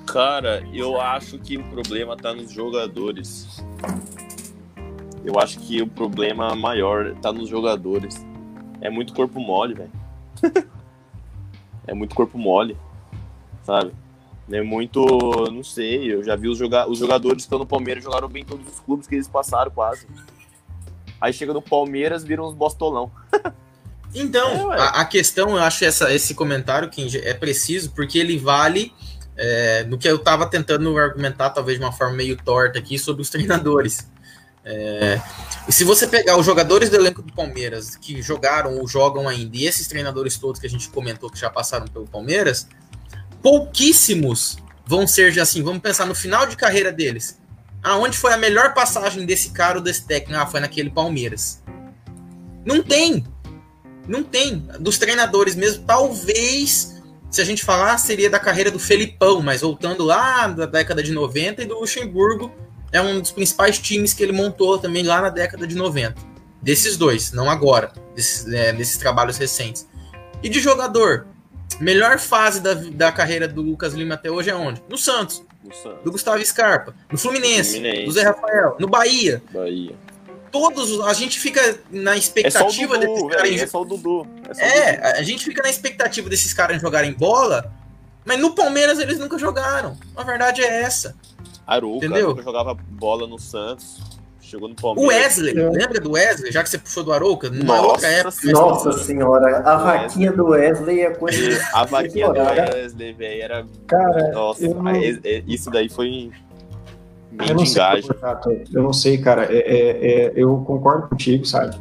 Cara, 0.06 0.62
eu 0.74 1.00
acho 1.00 1.38
que 1.38 1.56
o 1.56 1.64
problema 1.64 2.16
tá 2.16 2.34
nos 2.34 2.50
jogadores. 2.50 3.62
Eu 5.24 5.38
acho 5.38 5.58
que 5.60 5.80
o 5.80 5.86
problema 5.86 6.54
maior 6.54 7.14
tá 7.16 7.32
nos 7.32 7.48
jogadores. 7.48 8.24
É 8.80 8.90
muito 8.90 9.12
corpo 9.14 9.38
mole, 9.40 9.74
velho. 9.74 9.92
é 11.86 11.94
muito 11.94 12.14
corpo 12.14 12.36
mole, 12.36 12.76
sabe? 13.62 13.92
É 14.50 14.60
muito, 14.60 15.00
não 15.52 15.62
sei, 15.62 16.12
eu 16.12 16.22
já 16.22 16.34
vi 16.34 16.48
os, 16.48 16.58
joga 16.58 16.88
os 16.88 16.98
jogadores 16.98 17.36
que 17.36 17.42
estão 17.42 17.58
no 17.58 17.66
Palmeiras 17.66 18.02
jogaram 18.02 18.28
bem 18.28 18.42
em 18.42 18.46
todos 18.46 18.66
os 18.66 18.80
clubes 18.80 19.06
que 19.06 19.14
eles 19.14 19.28
passaram 19.28 19.70
quase. 19.70 20.06
Aí 21.20 21.32
chega 21.32 21.54
no 21.54 21.62
Palmeiras, 21.62 22.24
viram 22.24 22.48
uns 22.48 22.54
bostolão. 22.54 23.10
então, 24.12 24.74
é, 24.74 24.80
a, 24.80 24.88
a, 25.00 25.04
questão, 25.04 25.50
eu 25.50 25.62
acho 25.62 25.84
essa, 25.84 26.12
esse 26.12 26.34
comentário 26.34 26.90
que 26.90 27.16
é 27.18 27.32
preciso, 27.32 27.92
porque 27.92 28.18
ele 28.18 28.36
vale 28.36 28.92
é, 29.36 29.84
no 29.84 29.96
que 29.96 30.08
eu 30.08 30.16
estava 30.16 30.46
tentando 30.46 30.98
argumentar, 30.98 31.50
talvez 31.50 31.78
de 31.78 31.84
uma 31.84 31.92
forma 31.92 32.16
meio 32.16 32.36
torta 32.36 32.78
aqui, 32.78 32.98
sobre 32.98 33.22
os 33.22 33.30
treinadores. 33.30 34.10
É, 34.64 35.20
e 35.66 35.72
se 35.72 35.82
você 35.82 36.06
pegar 36.06 36.36
os 36.36 36.46
jogadores 36.46 36.88
do 36.88 36.96
elenco 36.96 37.20
do 37.20 37.32
Palmeiras 37.32 37.96
que 37.96 38.22
jogaram 38.22 38.78
ou 38.78 38.86
jogam 38.86 39.28
ainda, 39.28 39.56
e 39.56 39.66
esses 39.66 39.88
treinadores 39.88 40.38
todos 40.38 40.60
que 40.60 40.66
a 40.66 40.70
gente 40.70 40.88
comentou 40.88 41.28
que 41.30 41.38
já 41.38 41.50
passaram 41.50 41.86
pelo 41.88 42.06
Palmeiras, 42.06 42.68
pouquíssimos 43.42 44.56
vão 44.86 45.06
ser 45.06 45.38
assim. 45.40 45.62
Vamos 45.62 45.82
pensar 45.82 46.06
no 46.06 46.14
final 46.14 46.46
de 46.46 46.56
carreira 46.56 46.92
deles. 46.92 47.40
Aonde 47.82 48.16
foi 48.16 48.32
a 48.32 48.36
melhor 48.36 48.74
passagem 48.74 49.26
desse 49.26 49.50
cara 49.50 49.78
ou 49.78 49.84
desse 49.84 50.06
técnico? 50.06 50.40
Ah, 50.40 50.46
foi 50.46 50.60
naquele 50.60 50.90
Palmeiras. 50.90 51.60
Não 52.64 52.82
tem. 52.82 53.24
Não 54.06 54.22
tem. 54.22 54.68
Dos 54.78 54.98
treinadores 54.98 55.56
mesmo, 55.56 55.84
talvez, 55.84 57.02
se 57.28 57.40
a 57.40 57.44
gente 57.44 57.64
falar, 57.64 57.98
seria 57.98 58.30
da 58.30 58.38
carreira 58.38 58.70
do 58.70 58.78
Felipão, 58.78 59.42
mas 59.42 59.62
voltando 59.62 60.04
lá 60.04 60.46
da 60.46 60.66
década 60.66 61.02
de 61.02 61.12
90 61.12 61.62
e 61.62 61.66
do 61.66 61.80
Luxemburgo, 61.80 62.52
é 62.92 63.00
um 63.00 63.20
dos 63.20 63.32
principais 63.32 63.78
times 63.78 64.12
que 64.12 64.22
ele 64.22 64.32
montou 64.32 64.78
também 64.78 65.02
lá 65.02 65.20
na 65.22 65.30
década 65.30 65.66
de 65.66 65.74
90. 65.74 66.14
Desses 66.60 66.96
dois, 66.96 67.32
não 67.32 67.50
agora, 67.50 67.92
desses, 68.14 68.46
é, 68.52 68.72
desses 68.72 68.96
trabalhos 68.96 69.36
recentes. 69.38 69.88
E 70.42 70.48
de 70.48 70.60
jogador, 70.60 71.26
melhor 71.80 72.18
fase 72.18 72.60
da, 72.60 72.74
da 72.74 73.10
carreira 73.10 73.48
do 73.48 73.62
Lucas 73.62 73.94
Lima 73.94 74.14
até 74.14 74.30
hoje 74.30 74.50
é 74.50 74.54
onde? 74.54 74.82
No 74.88 74.98
Santos. 74.98 75.42
No 75.64 75.74
Santos. 75.74 76.04
Do 76.04 76.12
Gustavo 76.12 76.44
Scarpa. 76.44 76.94
No 77.10 77.18
Fluminense, 77.18 77.72
Fluminense. 77.72 78.04
Do 78.04 78.12
Zé 78.12 78.22
Rafael. 78.22 78.76
No 78.78 78.86
Bahia. 78.86 79.42
Bahia. 79.52 79.94
Todos, 80.52 81.00
a 81.00 81.14
gente 81.14 81.40
fica 81.40 81.78
na 81.90 82.14
expectativa 82.14 82.96
é 82.96 82.98
Dudu, 82.98 83.28
desses 83.28 83.36
caras. 83.36 83.62
É 83.62 83.66
só 83.66 83.80
o 83.80 83.84
Dudu. 83.86 84.26
É, 84.58 84.66
é 84.66 84.92
Dudu. 84.96 85.06
a 85.18 85.22
gente 85.22 85.44
fica 85.44 85.62
na 85.62 85.70
expectativa 85.70 86.28
desses 86.28 86.52
caras 86.52 86.80
jogarem 86.80 87.12
bola, 87.12 87.72
mas 88.24 88.38
no 88.38 88.54
Palmeiras 88.54 88.98
eles 88.98 89.18
nunca 89.18 89.38
jogaram. 89.38 89.98
A 90.14 90.22
verdade 90.22 90.60
é 90.60 90.82
essa. 90.82 91.16
Aruca, 91.72 92.06
Entendeu? 92.06 92.28
Aruca 92.28 92.42
jogava 92.42 92.74
bola 92.74 93.26
no 93.26 93.38
Santos, 93.38 94.00
chegou 94.40 94.68
no 94.68 94.74
Palmeiras. 94.74 95.14
O 95.14 95.18
Wesley, 95.18 95.58
é. 95.58 95.70
lembra 95.70 96.00
do 96.00 96.12
Wesley? 96.12 96.52
Já 96.52 96.62
que 96.62 96.70
você 96.70 96.78
puxou 96.78 97.04
do 97.04 97.12
Arouca, 97.12 97.50
nossa. 97.50 98.08
Nossa 98.52 98.92
senhora, 98.92 99.58
a 99.58 99.76
vaquinha 99.76 100.32
do 100.32 100.46
Wesley 100.48 101.00
é 101.00 101.10
coisa. 101.10 101.62
A 101.72 101.84
vaquinha 101.84 102.28
do 102.28 102.40
Wesley, 102.40 103.12
velho, 103.12 103.42
era. 103.42 103.66
Cara, 103.86 104.32
nossa, 104.32 104.66
não... 104.66 104.96
isso 105.46 105.70
daí 105.70 105.88
foi. 105.88 106.30
Eu 107.48 107.54
não, 107.54 107.64
sei, 107.64 107.82
eu 108.74 108.82
não 108.82 108.92
sei, 108.92 109.16
cara. 109.16 109.46
É, 109.50 109.56
é, 109.56 110.26
é, 110.26 110.32
eu 110.36 110.54
concordo 110.66 111.08
contigo, 111.08 111.46
sabe? 111.46 111.74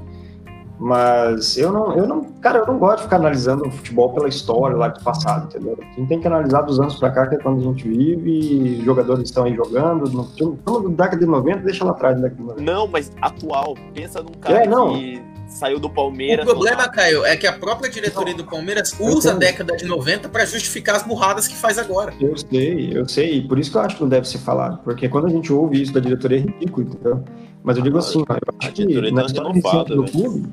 Mas 0.82 1.58
eu 1.60 1.72
não, 1.72 1.96
eu 1.96 2.08
não, 2.08 2.24
cara, 2.42 2.58
eu 2.58 2.66
não 2.66 2.80
gosto 2.80 2.98
de 2.98 3.04
ficar 3.04 3.18
analisando 3.18 3.68
o 3.68 3.72
futebol 3.72 4.12
pela 4.14 4.28
história 4.28 4.76
lá 4.76 4.88
do 4.88 5.00
passado, 5.04 5.46
entendeu? 5.46 5.78
A 5.80 5.86
gente 5.86 6.08
tem 6.08 6.20
que 6.20 6.26
analisar 6.26 6.64
dos 6.64 6.80
anos 6.80 6.96
pra 6.96 7.12
cá, 7.12 7.28
que 7.28 7.36
é 7.36 7.38
quando 7.38 7.60
a 7.60 7.64
gente 7.66 7.88
vive, 7.88 8.80
os 8.80 8.84
jogadores 8.84 9.26
estão 9.26 9.44
aí 9.44 9.56
jogando, 9.56 10.10
no, 10.10 10.90
da 10.90 11.04
década 11.04 11.24
de 11.24 11.28
90, 11.28 11.60
deixa 11.60 11.86
lá 11.86 11.92
atrás 11.92 12.16
da 12.16 12.24
década 12.24 12.42
de 12.42 12.48
90. 12.48 12.62
Não, 12.64 12.88
mas 12.88 13.12
atual, 13.22 13.76
pensa 13.94 14.24
num 14.24 14.32
cara 14.32 14.64
é, 14.64 14.68
não. 14.68 14.94
que 14.94 15.22
saiu 15.46 15.80
do 15.80 15.88
Palmeiras. 15.88 16.48
O 16.48 16.50
problema, 16.50 16.90
Caio, 16.90 17.24
é 17.26 17.38
que 17.38 17.46
a 17.46 17.54
própria 17.54 17.88
diretoria 17.88 18.34
do 18.34 18.44
Palmeiras 18.44 18.92
usa 19.00 19.34
a 19.34 19.36
década 19.36 19.78
de 19.78 19.86
90 19.86 20.30
para 20.30 20.46
justificar 20.46 20.96
as 20.96 21.04
burradas 21.04 21.48
que 21.48 21.56
faz 21.56 21.78
agora. 21.78 22.12
Eu 22.20 22.36
sei, 22.36 22.98
eu 22.98 23.08
sei, 23.08 23.36
e 23.36 23.48
por 23.48 23.60
isso 23.60 23.70
que 23.70 23.78
eu 23.78 23.82
acho 23.82 23.98
que 23.98 24.02
não 24.02 24.10
deve 24.10 24.28
ser 24.28 24.40
falado, 24.40 24.80
porque 24.84 25.08
quando 25.08 25.28
a 25.28 25.30
gente 25.30 25.54
ouve 25.54 25.80
isso 25.80 25.94
da 25.94 26.00
diretoria 26.00 26.40
é 26.40 26.42
ridículo, 26.42 26.88
entendeu? 26.88 27.24
Mas 27.64 27.78
eu 27.78 27.84
digo 27.84 27.98
assim, 28.00 28.20
eu 28.20 28.26
acho 28.60 28.72
que 28.72 29.12
na 29.12 29.24
história 29.24 29.52
recente 29.54 29.96
do 29.96 30.06
clube, 30.06 30.50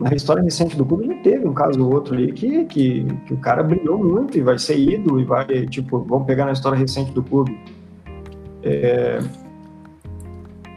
na 0.00 0.14
história 0.14 0.42
recente 0.42 0.76
do 0.76 0.84
clube, 0.84 1.06
gente 1.06 1.22
teve 1.22 1.46
um 1.46 1.52
caso 1.52 1.84
ou 1.84 1.92
outro 1.92 2.14
ali 2.14 2.32
que, 2.32 2.64
que, 2.66 3.04
que, 3.26 3.34
o 3.34 3.36
cara 3.38 3.62
brilhou 3.62 3.98
muito 3.98 4.38
e 4.38 4.40
vai 4.40 4.58
ser 4.58 4.78
ídolo 4.78 5.20
e 5.20 5.24
vai, 5.24 5.44
tipo, 5.66 5.98
vamos 6.04 6.26
pegar 6.26 6.46
na 6.46 6.52
história 6.52 6.78
recente 6.78 7.10
do 7.12 7.22
clube. 7.22 7.58
É, 8.62 9.18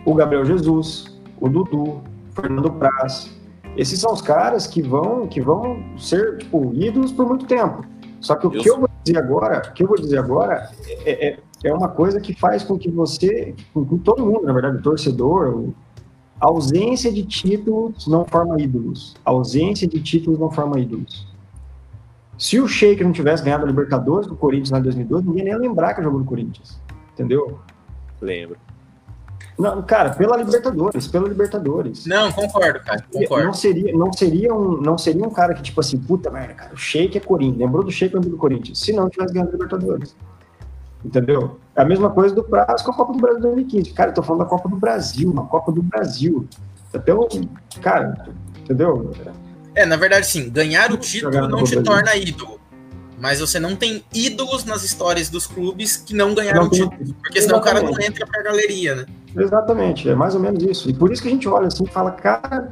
o 0.05 0.15
Gabriel 0.15 0.43
Jesus, 0.43 1.19
o 1.39 1.47
Dudu, 1.47 1.84
o 1.84 2.01
Fernando 2.34 2.72
Praz. 2.72 3.32
Esses 3.78 3.99
são 3.99 4.11
os 4.11 4.22
caras 4.22 4.67
que 4.67 4.82
vão, 4.82 5.28
que 5.28 5.39
vão 5.39 5.82
ser, 5.97 6.39
tipo, 6.39 6.72
ídolos 6.74 7.11
por 7.11 7.28
muito 7.28 7.45
tempo. 7.45 7.86
Só 8.19 8.36
que 8.36 8.47
o 8.47 8.49
que 8.49 8.69
eu 8.69 8.80
vou 8.80 8.89
dizer 9.03 9.19
agora, 9.19 9.61
o 9.69 9.74
que 9.74 9.84
eu 9.84 9.88
vou 9.88 9.97
dizer 9.97 10.17
agora 10.17 10.69
é, 11.05 11.28
é, 11.30 11.39
é 11.63 11.74
uma 11.74 11.88
coisa 11.88 12.19
que 12.19 12.34
faz 12.34 12.63
com 12.63 12.78
que 12.78 12.89
você, 12.89 13.55
com, 13.74 13.86
com 13.86 13.97
todo 13.97 14.26
mundo, 14.26 14.43
na 14.43 14.53
verdade, 14.53 14.78
o 14.78 14.82
torcedor, 14.82 15.69
a 16.41 16.47
ausência 16.47 17.11
de 17.11 17.23
títulos 17.23 18.07
não 18.07 18.25
forma 18.25 18.59
ídolos. 18.59 19.15
A 19.23 19.29
ausência 19.29 19.87
de 19.87 20.01
títulos 20.01 20.39
não 20.39 20.49
forma 20.49 20.79
ídolos. 20.79 21.27
Se 22.35 22.59
o 22.59 22.67
Sheik 22.67 23.03
não 23.03 23.11
tivesse 23.11 23.43
ganhado 23.43 23.63
a 23.63 23.67
Libertadores 23.67 24.25
do 24.25 24.35
Corinthians 24.35 24.71
em 24.71 24.81
2012, 24.81 25.27
ninguém 25.27 25.43
nem 25.43 25.53
ia 25.53 25.59
lembrar 25.59 25.93
que 25.93 26.01
jogou 26.01 26.19
no 26.19 26.25
Corinthians. 26.25 26.81
Entendeu? 27.13 27.59
Lembro. 28.19 28.57
Não, 29.59 29.83
cara, 29.83 30.09
pela 30.09 30.35
Libertadores, 30.35 31.07
pela 31.07 31.29
Libertadores. 31.29 32.07
Não, 32.07 32.31
concordo, 32.31 32.79
cara, 32.79 33.05
concordo. 33.13 33.45
Não 33.45 33.53
seria, 33.53 33.95
não 33.95 34.11
seria, 34.11 34.55
um, 34.55 34.81
não 34.81 34.97
seria 34.97 35.23
um 35.23 35.29
cara 35.29 35.53
que, 35.53 35.61
tipo 35.61 35.79
assim, 35.79 35.99
puta 35.99 36.31
merda, 36.31 36.55
cara, 36.55 36.73
o 36.73 36.77
Sheik 36.77 37.19
é 37.19 37.21
Corinthians. 37.21 37.59
Lembrou 37.59 37.83
do 37.83 37.91
Sheik, 37.91 38.15
lembrou 38.15 38.31
do 38.31 38.39
Corinthians. 38.39 38.79
Se 38.79 38.91
não 38.91 39.07
tivesse 39.07 39.31
ganhado 39.31 39.49
a 39.49 39.53
Libertadores. 39.53 40.15
Entendeu? 41.03 41.59
É 41.75 41.81
a 41.81 41.85
mesma 41.85 42.09
coisa 42.09 42.33
do 42.35 42.43
prazo 42.43 42.83
com 42.83 42.91
a 42.91 42.95
Copa 42.95 43.13
do 43.13 43.19
Brasil 43.19 43.41
2015. 43.41 43.91
Cara, 43.91 44.11
eu 44.11 44.13
tô 44.13 44.21
falando 44.21 44.43
da 44.43 44.47
Copa 44.47 44.69
do 44.69 44.75
Brasil, 44.75 45.29
uma 45.29 45.45
Copa 45.45 45.71
do 45.71 45.81
Brasil. 45.81 46.47
Até 46.93 47.13
o. 47.13 47.27
Cara, 47.81 48.27
entendeu? 48.59 49.11
É, 49.73 49.85
na 49.85 49.95
verdade, 49.95 50.27
sim, 50.27 50.49
ganhar 50.49 50.91
o 50.91 50.97
título 50.97 51.47
não 51.47 51.63
te 51.63 51.81
torna 51.81 52.15
ídolo. 52.15 52.59
Mas 53.19 53.39
você 53.39 53.59
não 53.59 53.75
tem 53.75 54.03
ídolos 54.13 54.65
nas 54.65 54.83
histórias 54.83 55.29
dos 55.29 55.45
clubes 55.45 55.95
que 55.95 56.13
não 56.13 56.33
ganharam 56.33 56.65
o 56.65 56.69
título. 56.69 57.13
Porque 57.21 57.39
senão 57.39 57.59
Exatamente. 57.59 57.59
o 57.59 57.61
cara 57.61 57.81
não 57.81 58.07
entra 58.07 58.25
pra 58.25 58.41
galeria, 58.41 58.95
né? 58.95 59.05
Exatamente, 59.37 60.09
é 60.09 60.15
mais 60.15 60.33
ou 60.33 60.41
menos 60.41 60.63
isso. 60.63 60.89
E 60.89 60.93
por 60.93 61.11
isso 61.11 61.21
que 61.21 61.27
a 61.27 61.31
gente 61.31 61.47
olha 61.47 61.67
assim 61.67 61.83
e 61.83 61.87
fala, 61.87 62.11
cara, 62.11 62.71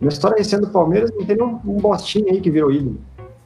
na 0.00 0.08
história 0.08 0.36
recente 0.36 0.60
do 0.60 0.68
Palmeiras 0.68 1.10
não 1.16 1.24
tem 1.24 1.40
um, 1.42 1.58
um 1.64 1.80
bostinho 1.80 2.28
aí 2.28 2.40
que 2.40 2.50
virou 2.50 2.70
ídolo. 2.70 3.00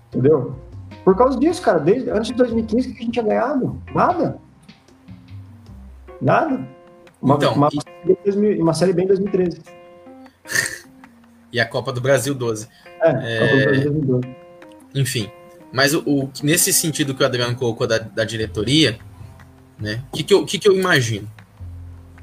Entendeu? 0.08 0.56
Por 1.05 1.16
causa 1.16 1.38
disso, 1.38 1.62
cara, 1.62 1.78
desde 1.78 2.11
antes 2.11 2.28
de 2.28 2.34
2015 2.34 2.92
que 2.92 2.98
a 2.98 3.01
gente 3.03 3.12
tinha 3.12 3.24
ganhado? 3.24 3.80
Nada. 3.94 4.38
Nada. 6.20 6.66
Uma, 7.20 7.34
então, 7.36 7.55
uma, 7.55 7.68
e... 7.72 8.62
uma 8.62 8.74
série 8.74 8.92
bem 8.92 9.05
em 9.05 9.09
2013. 9.09 9.61
e 11.53 11.61
a 11.61 11.66
Copa 11.66 11.92
do 11.92 12.01
Brasil 12.01 12.34
12. 12.34 12.68
É, 13.01 13.09
é... 13.09 13.38
Copa 13.40 13.57
do 13.57 13.64
Brasil 13.64 13.92
2012. 13.92 14.36
Enfim. 14.94 15.30
Mas 15.72 15.94
o, 15.94 16.03
o, 16.07 16.30
nesse 16.42 16.72
sentido 16.72 17.14
que 17.14 17.22
o 17.22 17.26
Adriano 17.26 17.55
colocou 17.57 17.86
da, 17.86 17.98
da 17.98 18.24
diretoria, 18.24 18.98
né? 19.78 20.03
O 20.12 20.16
que, 20.16 20.24
que, 20.24 20.34
eu, 20.34 20.44
que, 20.44 20.59
que 20.59 20.68
eu 20.68 20.76
imagino? 20.76 21.30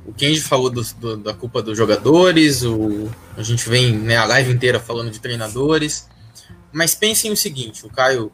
O 0.06 0.14
Kenji 0.14 0.42
falou 0.42 0.70
do, 0.70 0.82
do, 0.96 1.18
da 1.18 1.34
culpa 1.34 1.62
dos 1.62 1.78
jogadores, 1.78 2.64
o, 2.64 3.10
a 3.36 3.44
gente 3.44 3.68
vem 3.68 3.94
né, 3.94 4.16
a 4.16 4.26
live 4.26 4.54
inteira 4.54 4.80
falando 4.80 5.12
de 5.12 5.20
treinadores. 5.20 6.08
Mas 6.72 6.94
pensem 6.96 7.32
o 7.32 7.38
seguinte: 7.38 7.86
o 7.86 7.90
Caio 7.90 8.32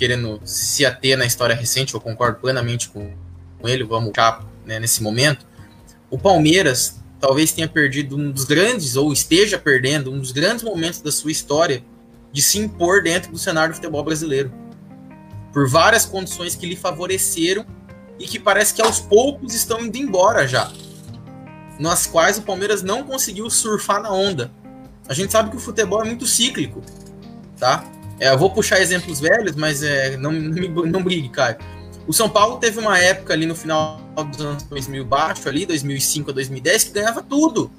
querendo 0.00 0.40
se 0.46 0.86
ater 0.86 1.14
na 1.18 1.26
história 1.26 1.54
recente, 1.54 1.92
eu 1.92 2.00
concordo 2.00 2.40
plenamente 2.40 2.88
com, 2.88 3.12
com 3.58 3.68
ele, 3.68 3.84
vamos 3.84 4.12
cá 4.12 4.42
né, 4.64 4.80
nesse 4.80 5.02
momento. 5.02 5.46
O 6.08 6.18
Palmeiras 6.18 6.98
talvez 7.20 7.52
tenha 7.52 7.68
perdido 7.68 8.16
um 8.16 8.30
dos 8.30 8.44
grandes, 8.44 8.96
ou 8.96 9.12
esteja 9.12 9.58
perdendo, 9.58 10.10
um 10.10 10.18
dos 10.18 10.32
grandes 10.32 10.64
momentos 10.64 11.02
da 11.02 11.12
sua 11.12 11.30
história 11.30 11.84
de 12.32 12.40
se 12.40 12.58
impor 12.58 13.02
dentro 13.02 13.30
do 13.30 13.38
cenário 13.38 13.74
do 13.74 13.76
futebol 13.76 14.02
brasileiro. 14.02 14.50
Por 15.52 15.68
várias 15.68 16.06
condições 16.06 16.56
que 16.56 16.64
lhe 16.64 16.76
favoreceram 16.76 17.66
e 18.18 18.24
que 18.26 18.38
parece 18.38 18.72
que 18.72 18.80
aos 18.80 19.00
poucos 19.00 19.52
estão 19.52 19.82
indo 19.82 19.98
embora 19.98 20.48
já. 20.48 20.72
Nas 21.78 22.06
quais 22.06 22.38
o 22.38 22.42
Palmeiras 22.42 22.82
não 22.82 23.02
conseguiu 23.02 23.50
surfar 23.50 24.00
na 24.00 24.10
onda. 24.10 24.50
A 25.06 25.12
gente 25.12 25.30
sabe 25.30 25.50
que 25.50 25.56
o 25.58 25.60
futebol 25.60 26.00
é 26.00 26.06
muito 26.06 26.26
cíclico, 26.26 26.80
tá? 27.58 27.84
É, 28.20 28.28
eu 28.28 28.38
vou 28.38 28.50
puxar 28.50 28.80
exemplos 28.80 29.18
velhos, 29.18 29.56
mas 29.56 29.82
é, 29.82 30.16
não, 30.18 30.30
não, 30.30 30.86
não 30.86 31.02
brigue, 31.02 31.30
cara. 31.30 31.58
O 32.06 32.12
São 32.12 32.28
Paulo 32.28 32.58
teve 32.58 32.78
uma 32.78 32.98
época 32.98 33.32
ali 33.32 33.46
no 33.46 33.54
final 33.54 34.00
dos 34.30 34.40
anos 34.40 34.62
2000 34.64 35.04
baixo, 35.04 35.48
ali, 35.48 35.64
2005 35.64 36.30
a 36.30 36.34
2010, 36.34 36.84
que 36.84 36.92
ganhava 36.92 37.22
tudo. 37.22 37.70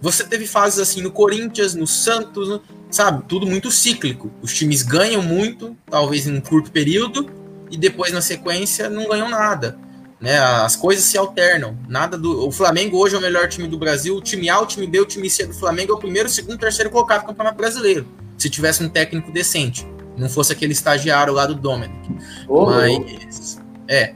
Você 0.00 0.24
teve 0.24 0.46
fases 0.46 0.78
assim 0.78 1.02
no 1.02 1.10
Corinthians, 1.10 1.74
no 1.74 1.86
Santos, 1.86 2.48
no, 2.48 2.62
sabe? 2.90 3.24
Tudo 3.28 3.46
muito 3.46 3.70
cíclico. 3.70 4.30
Os 4.40 4.54
times 4.54 4.82
ganham 4.82 5.22
muito, 5.22 5.76
talvez 5.90 6.26
em 6.26 6.36
um 6.36 6.40
curto 6.40 6.70
período, 6.70 7.28
e 7.70 7.76
depois 7.76 8.12
na 8.12 8.22
sequência 8.22 8.88
não 8.88 9.08
ganham 9.08 9.28
nada. 9.28 9.78
Né? 10.20 10.38
As 10.38 10.76
coisas 10.76 11.04
se 11.04 11.18
alternam. 11.18 11.78
Nada 11.88 12.16
do. 12.16 12.46
O 12.46 12.52
Flamengo 12.52 12.98
hoje 12.98 13.14
é 13.14 13.18
o 13.18 13.20
melhor 13.20 13.48
time 13.48 13.68
do 13.68 13.78
Brasil. 13.78 14.16
O 14.16 14.22
time 14.22 14.48
A, 14.48 14.60
o 14.60 14.66
time 14.66 14.86
B, 14.86 15.00
o 15.00 15.06
time 15.06 15.28
C 15.28 15.46
do 15.46 15.54
Flamengo 15.54 15.92
é 15.92 15.94
o 15.94 15.98
primeiro, 15.98 16.28
segundo, 16.28 16.58
terceiro 16.58 16.90
colocado 16.90 17.22
do 17.22 17.26
Campeonato 17.26 17.56
Brasileiro. 17.56 18.06
Se 18.36 18.50
tivesse 18.50 18.82
um 18.82 18.88
técnico 18.88 19.30
decente. 19.30 19.86
Não 20.16 20.28
fosse 20.28 20.52
aquele 20.52 20.72
estagiário 20.72 21.32
lá 21.32 21.46
do 21.46 21.54
Dominic. 21.54 22.16
Oh, 22.48 22.66
Mas. 22.66 23.60
É. 23.88 24.14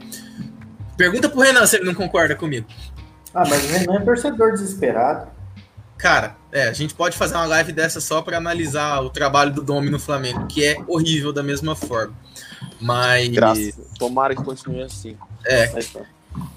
Pergunta 0.97 1.29
pro 1.29 1.39
Renan 1.39 1.65
se 1.65 1.77
ele 1.77 1.85
não 1.85 1.93
concorda 1.93 2.35
comigo. 2.35 2.67
Ah, 3.33 3.43
mas 3.47 3.63
o 3.63 3.67
Renan 3.67 3.95
é 3.95 3.99
torcedor 4.01 4.51
desesperado. 4.51 5.27
Cara, 5.97 6.35
é, 6.51 6.67
a 6.67 6.73
gente 6.73 6.93
pode 6.95 7.15
fazer 7.15 7.35
uma 7.35 7.45
live 7.45 7.71
dessa 7.71 8.01
só 8.01 8.21
para 8.21 8.37
analisar 8.37 9.01
o 9.01 9.09
trabalho 9.09 9.53
do 9.53 9.61
Domi 9.61 9.89
no 9.89 9.99
Flamengo, 9.99 10.47
que 10.47 10.65
é 10.65 10.75
horrível 10.87 11.31
da 11.31 11.43
mesma 11.43 11.75
forma. 11.75 12.13
Mas. 12.79 13.29
Graças. 13.29 13.79
Tomara 13.99 14.35
que 14.35 14.43
continue 14.43 14.81
assim. 14.81 15.15
É. 15.45 15.67
Tá. 15.67 16.01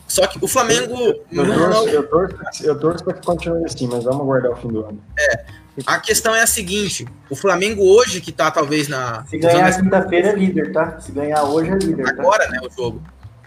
Só 0.08 0.26
que 0.26 0.42
o 0.42 0.48
Flamengo. 0.48 0.94
Eu, 1.30 1.46
torço, 1.46 1.88
eu, 1.88 2.08
torço, 2.08 2.64
eu 2.64 2.80
torço 2.80 3.04
para 3.04 3.14
que 3.14 3.26
continue 3.26 3.64
assim, 3.64 3.86
mas 3.86 4.04
vamos 4.04 4.20
aguardar 4.20 4.52
o 4.52 4.56
fim 4.56 4.68
do 4.68 4.86
ano. 4.86 5.02
É. 5.18 5.44
A 5.86 5.98
questão 5.98 6.34
é 6.34 6.42
a 6.42 6.46
seguinte: 6.46 7.06
o 7.28 7.34
Flamengo 7.34 7.82
hoje, 7.82 8.20
que 8.20 8.30
tá 8.30 8.50
talvez 8.50 8.88
na. 8.88 9.24
Se 9.26 9.38
ganhar 9.38 9.80
quinta-feira 9.80 10.28
é 10.28 10.34
líder, 10.34 10.72
tá? 10.72 11.00
Se 11.00 11.10
ganhar 11.10 11.42
hoje 11.44 11.70
é 11.70 11.76
líder. 11.76 12.04
Tá? 12.04 12.10
Agora, 12.10 12.48
né, 12.48 12.60
o 12.62 12.70
jogo. 12.70 13.02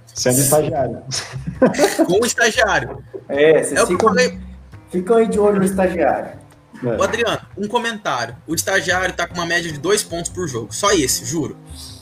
Sendo 0.06 0.40
estagiário. 0.40 1.04
Com 2.06 2.22
o 2.22 2.26
estagiário. 2.26 3.04
É, 3.30 3.64
vocês 3.64 3.80
é 3.80 3.86
ficam, 3.86 4.10
falei... 4.10 4.40
ficam 4.90 5.18
aí 5.18 5.28
de 5.28 5.40
olho 5.40 5.60
no 5.60 5.66
estagiário. 5.66 6.32
É. 6.84 7.04
Adriano, 7.04 7.42
um 7.58 7.68
comentário. 7.68 8.36
O 8.48 8.56
estagiário 8.56 9.14
tá 9.16 9.28
com 9.28 9.36
uma 9.36 9.46
média 9.46 9.72
de 9.72 9.80
dois 9.80 10.04
pontos 10.04 10.30
por 10.30 10.48
jogo. 10.48 10.74
Só 10.74 10.92
esse, 10.92 11.26
juro. 11.26 11.58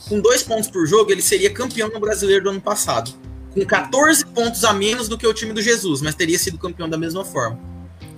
Com 0.08 0.20
dois 0.20 0.44
pontos 0.44 0.70
por 0.70 0.86
jogo, 0.86 1.12
ele 1.12 1.22
seria 1.22 1.50
campeão 1.50 1.90
no 1.90 2.00
brasileiro 2.00 2.46
do 2.46 2.50
ano 2.52 2.62
passado. 2.62 3.12
Com 3.54 3.66
14 3.66 4.26
pontos 4.28 4.64
a 4.64 4.74
menos 4.74 5.08
do 5.08 5.18
que 5.18 5.26
o 5.26 5.34
time 5.34 5.54
do 5.54 5.62
Jesus, 5.62 6.02
mas 6.02 6.16
teria 6.16 6.38
sido 6.38 6.58
campeão 6.58 6.90
da 6.90 6.98
mesma 6.98 7.24
forma. 7.24 7.60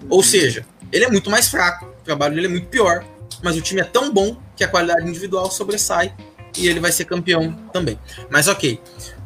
Ou 0.10 0.24
seja, 0.24 0.66
ele 0.92 1.06
é 1.06 1.10
muito 1.10 1.30
mais 1.30 1.48
fraco, 1.48 1.86
o 1.86 2.04
trabalho 2.04 2.36
dele 2.36 2.48
é 2.48 2.50
muito 2.50 2.68
pior, 2.68 3.04
mas 3.44 3.56
o 3.56 3.62
time 3.62 3.82
é 3.82 3.84
tão 3.84 4.12
bom 4.12 4.38
que 4.56 4.64
a 4.64 4.68
qualidade 4.68 5.08
individual 5.08 5.50
sobressai 5.52 6.14
e 6.58 6.68
ele 6.68 6.80
vai 6.80 6.92
ser 6.92 7.06
campeão 7.06 7.54
também. 7.72 8.00
Mas 8.30 8.48
ok, 8.48 8.80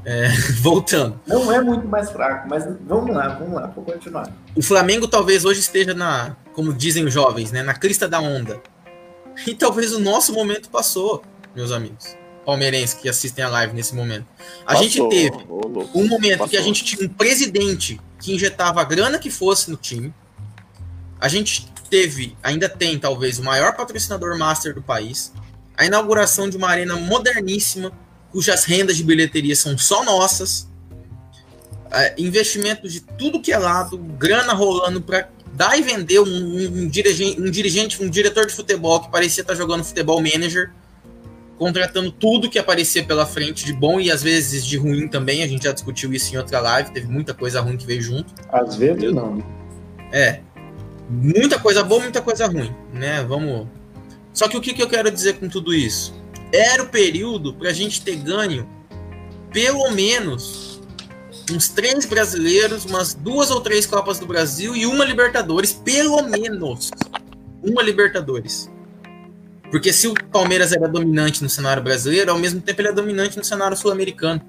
é, 0.06 0.30
voltando. 0.62 1.20
Não 1.26 1.52
é 1.52 1.62
muito 1.62 1.88
mais 1.88 2.12
fraco, 2.12 2.48
mas 2.50 2.66
vamos 2.82 3.16
lá, 3.16 3.30
vamos 3.30 3.54
lá, 3.56 3.68
vou 3.68 3.84
continuar. 3.84 4.32
O 4.56 4.62
Flamengo 4.62 5.08
talvez 5.08 5.46
hoje 5.46 5.60
esteja 5.60 5.94
na, 5.94 6.36
como 6.54 6.74
dizem 6.74 7.06
os 7.06 7.14
jovens, 7.14 7.52
né, 7.52 7.64
na 7.64 7.74
crista 7.74 8.08
da 8.08 8.20
onda. 8.20 8.62
E 9.48 9.56
talvez 9.56 9.94
o 9.94 10.00
nosso 10.00 10.34
momento 10.34 10.70
passou, 10.70 11.24
meus 11.56 11.72
amigos 11.72 12.18
palmeirenses 12.46 12.94
que 12.94 13.08
assistem 13.08 13.44
a 13.44 13.50
live 13.50 13.74
nesse 13.74 13.96
momento. 13.96 14.26
A 14.66 14.74
passou, 14.74 14.84
gente 14.84 15.10
teve 15.10 15.38
um 15.94 16.08
momento 16.08 16.40
passou. 16.40 16.50
que 16.50 16.58
a 16.58 16.62
gente 16.62 16.84
tinha 16.84 17.08
um 17.08 17.10
presidente 17.10 18.00
que 18.20 18.34
injetava 18.34 18.82
a 18.82 18.84
grana 18.84 19.18
que 19.18 19.30
fosse 19.30 19.70
no 19.70 19.78
time. 19.78 20.14
A 21.22 21.28
gente 21.28 21.72
teve, 21.88 22.36
ainda 22.42 22.68
tem 22.68 22.98
talvez, 22.98 23.38
o 23.38 23.44
maior 23.44 23.76
patrocinador 23.76 24.36
master 24.40 24.74
do 24.74 24.82
país. 24.82 25.32
A 25.78 25.86
inauguração 25.86 26.50
de 26.50 26.58
uma 26.58 26.68
arena 26.68 26.96
moderníssima, 26.96 27.92
cujas 28.32 28.66
rendas 28.66 28.98
de 28.98 29.04
bilheteria 29.04 29.56
são 29.56 29.78
só 29.78 30.04
nossas. 30.04 30.68
É, 31.92 32.16
investimento 32.18 32.90
de 32.90 33.02
tudo 33.02 33.40
que 33.40 33.52
é 33.52 33.58
lado, 33.58 33.98
grana 33.98 34.54
rolando 34.54 35.02
para 35.02 35.30
dar 35.54 35.78
e 35.78 35.84
vender 35.84 36.20
um, 36.20 36.26
um, 36.26 36.84
um, 36.84 36.88
dirigente, 36.88 37.40
um 37.40 37.52
dirigente, 37.52 38.02
um 38.04 38.10
diretor 38.10 38.48
de 38.48 38.54
futebol 38.54 39.02
que 39.02 39.12
parecia 39.12 39.42
estar 39.42 39.54
jogando 39.54 39.84
futebol 39.84 40.22
manager, 40.22 40.72
contratando 41.60 42.12
tudo 42.12 42.50
que 42.50 42.58
aparecia 42.58 43.04
pela 43.04 43.26
frente 43.26 43.66
de 43.66 43.74
bom 43.74 44.00
e 44.00 44.10
às 44.10 44.24
vezes 44.24 44.66
de 44.66 44.78
ruim 44.78 45.08
também. 45.08 45.44
A 45.44 45.48
gente 45.48 45.66
já 45.66 45.74
discutiu 45.74 46.12
isso 46.14 46.34
em 46.34 46.38
outra 46.38 46.60
live, 46.62 46.92
teve 46.92 47.08
muita 47.08 47.34
coisa 47.34 47.62
ruim 47.62 47.78
que 47.78 47.86
veio 47.86 48.02
junto. 48.02 48.34
Às 48.50 48.78
vezes 48.78 49.12
não. 49.14 49.44
É, 50.12 50.40
muita 51.12 51.60
coisa 51.60 51.84
boa, 51.84 52.02
muita 52.02 52.22
coisa 52.22 52.48
ruim, 52.48 52.74
né? 52.94 53.24
Vamos. 53.24 53.68
Só 54.34 54.48
que 54.48 54.56
o 54.56 54.62
que, 54.62 54.74
que 54.74 54.82
eu 54.82 54.88
quero 54.88 55.12
dizer 55.12 55.34
com 55.34 55.50
tudo 55.50 55.74
isso? 55.74 56.14
Era 56.54 56.84
o 56.84 56.88
período 56.88 57.54
para 57.54 57.70
a 57.70 57.74
gente 57.74 58.02
ter 58.02 58.16
ganho 58.16 58.68
pelo 59.52 59.92
menos 59.92 60.82
uns 61.52 61.68
três 61.68 62.06
brasileiros, 62.06 62.86
umas 62.86 63.14
duas 63.14 63.52
ou 63.52 63.60
três 63.60 63.86
Copas 63.86 64.20
do 64.20 64.26
Brasil 64.26 64.74
e 64.74 64.86
uma 64.86 65.04
Libertadores, 65.04 65.74
pelo 65.74 66.22
menos. 66.24 66.90
Uma 67.62 67.84
Libertadores. 67.84 68.72
Porque 69.70 69.92
se 69.92 70.08
o 70.08 70.14
Palmeiras 70.14 70.72
era 70.72 70.88
dominante 70.88 71.44
no 71.44 71.50
cenário 71.50 71.84
brasileiro, 71.84 72.32
ao 72.32 72.40
mesmo 72.40 72.62
tempo 72.62 72.82
ele 72.82 72.90
é 72.90 72.94
dominante 72.94 73.38
no 73.38 73.44
cenário 73.44 73.76
sul-americano. 73.76 74.42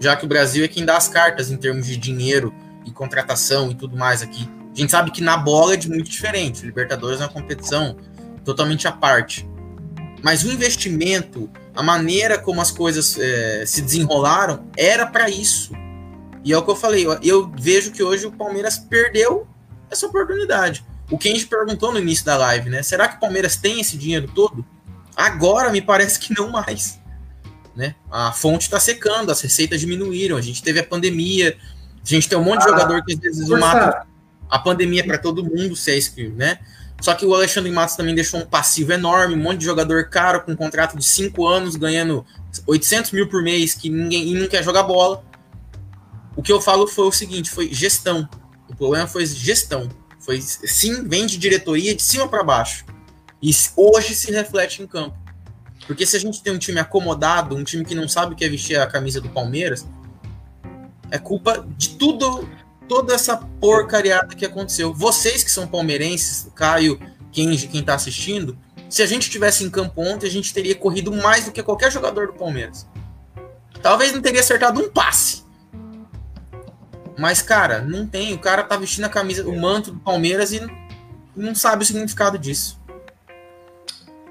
Já 0.00 0.16
que 0.16 0.24
o 0.24 0.28
Brasil 0.28 0.64
é 0.64 0.68
quem 0.68 0.84
dá 0.84 0.96
as 0.96 1.08
cartas 1.08 1.50
em 1.50 1.56
termos 1.56 1.86
de 1.86 1.96
dinheiro 1.96 2.52
e 2.84 2.90
contratação 2.90 3.70
e 3.70 3.74
tudo 3.74 3.96
mais 3.96 4.22
aqui. 4.22 4.48
A 4.74 4.76
gente 4.76 4.90
sabe 4.90 5.12
que 5.12 5.22
na 5.22 5.36
bola 5.36 5.74
é 5.74 5.76
de 5.76 5.88
muito 5.88 6.10
diferente. 6.10 6.66
Libertadores 6.66 7.20
é 7.20 7.24
uma 7.24 7.32
competição 7.32 7.96
totalmente 8.44 8.88
à 8.88 8.92
parte. 8.92 9.48
Mas 10.20 10.42
o 10.42 10.50
investimento, 10.50 11.48
a 11.76 11.82
maneira 11.82 12.38
como 12.38 12.60
as 12.60 12.72
coisas 12.72 13.16
é, 13.18 13.64
se 13.66 13.80
desenrolaram, 13.82 14.66
era 14.76 15.06
para 15.06 15.30
isso. 15.30 15.72
E 16.42 16.52
é 16.52 16.58
o 16.58 16.62
que 16.62 16.70
eu 16.70 16.76
falei. 16.76 17.06
Eu, 17.06 17.18
eu, 17.22 17.52
vejo 17.56 17.92
que 17.92 18.02
hoje 18.02 18.26
o 18.26 18.32
Palmeiras 18.32 18.76
perdeu 18.76 19.46
essa 19.90 20.06
oportunidade. 20.06 20.84
O 21.10 21.16
Kenji 21.16 21.46
perguntou 21.46 21.92
no 21.92 22.00
início 22.00 22.24
da 22.24 22.36
live, 22.36 22.68
né? 22.68 22.82
Será 22.82 23.06
que 23.06 23.16
o 23.16 23.20
Palmeiras 23.20 23.56
tem 23.56 23.80
esse 23.80 23.96
dinheiro 23.96 24.28
todo? 24.34 24.64
Agora 25.14 25.70
me 25.70 25.80
parece 25.80 26.18
que 26.18 26.34
não 26.36 26.50
mais. 26.50 26.98
Né? 27.76 27.94
A 28.10 28.32
fonte 28.32 28.62
está 28.62 28.80
secando, 28.80 29.30
as 29.30 29.40
receitas 29.40 29.80
diminuíram, 29.80 30.36
a 30.36 30.40
gente 30.40 30.62
teve 30.62 30.80
a 30.80 30.84
pandemia, 30.84 31.56
a 32.02 32.08
gente 32.08 32.28
tem 32.28 32.38
um 32.38 32.44
monte 32.44 32.60
de 32.60 32.66
ah, 32.66 32.70
jogador 32.70 33.04
que 33.04 33.12
às 33.12 33.18
vezes 33.18 33.48
mata 33.48 34.06
a 34.48 34.58
pandemia 34.58 35.00
é 35.00 35.04
para 35.04 35.18
todo 35.18 35.44
mundo, 35.44 35.74
se 35.74 35.90
é 35.90 35.98
isso 35.98 36.14
né? 36.36 36.58
Só 37.00 37.14
que 37.14 37.26
o 37.26 37.34
Alexandre 37.34 37.70
Matos 37.70 37.96
também 37.96 38.14
deixou 38.14 38.40
um 38.40 38.46
passivo 38.46 38.92
enorme, 38.92 39.34
um 39.34 39.38
monte 39.38 39.58
de 39.58 39.64
jogador 39.64 40.08
caro 40.08 40.42
com 40.42 40.52
um 40.52 40.56
contrato 40.56 40.96
de 40.96 41.04
5 41.04 41.46
anos, 41.46 41.76
ganhando 41.76 42.24
800 42.66 43.10
mil 43.12 43.28
por 43.28 43.42
mês, 43.42 43.74
que 43.74 43.90
ninguém 43.90 44.28
e 44.28 44.34
não 44.34 44.48
quer 44.48 44.62
jogar 44.62 44.84
bola. 44.84 45.22
O 46.36 46.42
que 46.42 46.52
eu 46.52 46.60
falo 46.60 46.86
foi 46.86 47.06
o 47.06 47.12
seguinte: 47.12 47.50
foi 47.50 47.72
gestão. 47.72 48.28
O 48.68 48.74
problema 48.74 49.06
foi 49.06 49.26
gestão. 49.26 49.88
Foi 50.18 50.40
sim, 50.40 51.06
vem 51.06 51.26
de 51.26 51.36
diretoria 51.36 51.94
de 51.94 52.02
cima 52.02 52.26
para 52.26 52.42
baixo. 52.42 52.86
E 53.42 53.50
hoje 53.76 54.14
se 54.14 54.32
reflete 54.32 54.82
em 54.82 54.86
campo. 54.86 55.16
Porque 55.86 56.06
se 56.06 56.16
a 56.16 56.20
gente 56.20 56.42
tem 56.42 56.52
um 56.52 56.58
time 56.58 56.80
acomodado, 56.80 57.54
um 57.54 57.62
time 57.62 57.84
que 57.84 57.94
não 57.94 58.08
sabe 58.08 58.32
o 58.32 58.36
que 58.36 58.44
é 58.44 58.48
vestir 58.48 58.80
a 58.80 58.86
camisa 58.86 59.20
do 59.20 59.28
Palmeiras, 59.28 59.86
é 61.10 61.18
culpa 61.18 61.66
de 61.76 61.90
tudo 61.90 62.48
toda 62.88 63.14
essa 63.14 63.36
porcariada 63.36 64.34
que 64.34 64.44
aconteceu. 64.44 64.92
Vocês 64.92 65.42
que 65.42 65.50
são 65.50 65.66
palmeirenses, 65.66 66.50
Caio, 66.54 66.98
Kenji, 67.32 67.68
quem 67.68 67.82
tá 67.82 67.94
assistindo, 67.94 68.56
se 68.88 69.02
a 69.02 69.06
gente 69.06 69.28
tivesse 69.28 69.64
em 69.64 69.70
campo 69.70 70.00
ontem, 70.02 70.26
a 70.26 70.30
gente 70.30 70.54
teria 70.54 70.74
corrido 70.74 71.12
mais 71.12 71.44
do 71.44 71.52
que 71.52 71.62
qualquer 71.62 71.90
jogador 71.90 72.28
do 72.28 72.34
Palmeiras. 72.34 72.86
Talvez 73.82 74.12
não 74.12 74.22
teria 74.22 74.40
acertado 74.40 74.80
um 74.80 74.88
passe. 74.88 75.44
Mas, 77.18 77.42
cara, 77.42 77.80
não 77.80 78.06
tem. 78.06 78.32
O 78.34 78.38
cara 78.38 78.62
tá 78.62 78.76
vestindo 78.76 79.04
a 79.04 79.08
camisa, 79.08 79.46
o 79.48 79.60
manto 79.60 79.92
do 79.92 80.00
Palmeiras 80.00 80.52
e 80.52 80.60
não 81.36 81.54
sabe 81.54 81.82
o 81.82 81.86
significado 81.86 82.38
disso. 82.38 82.80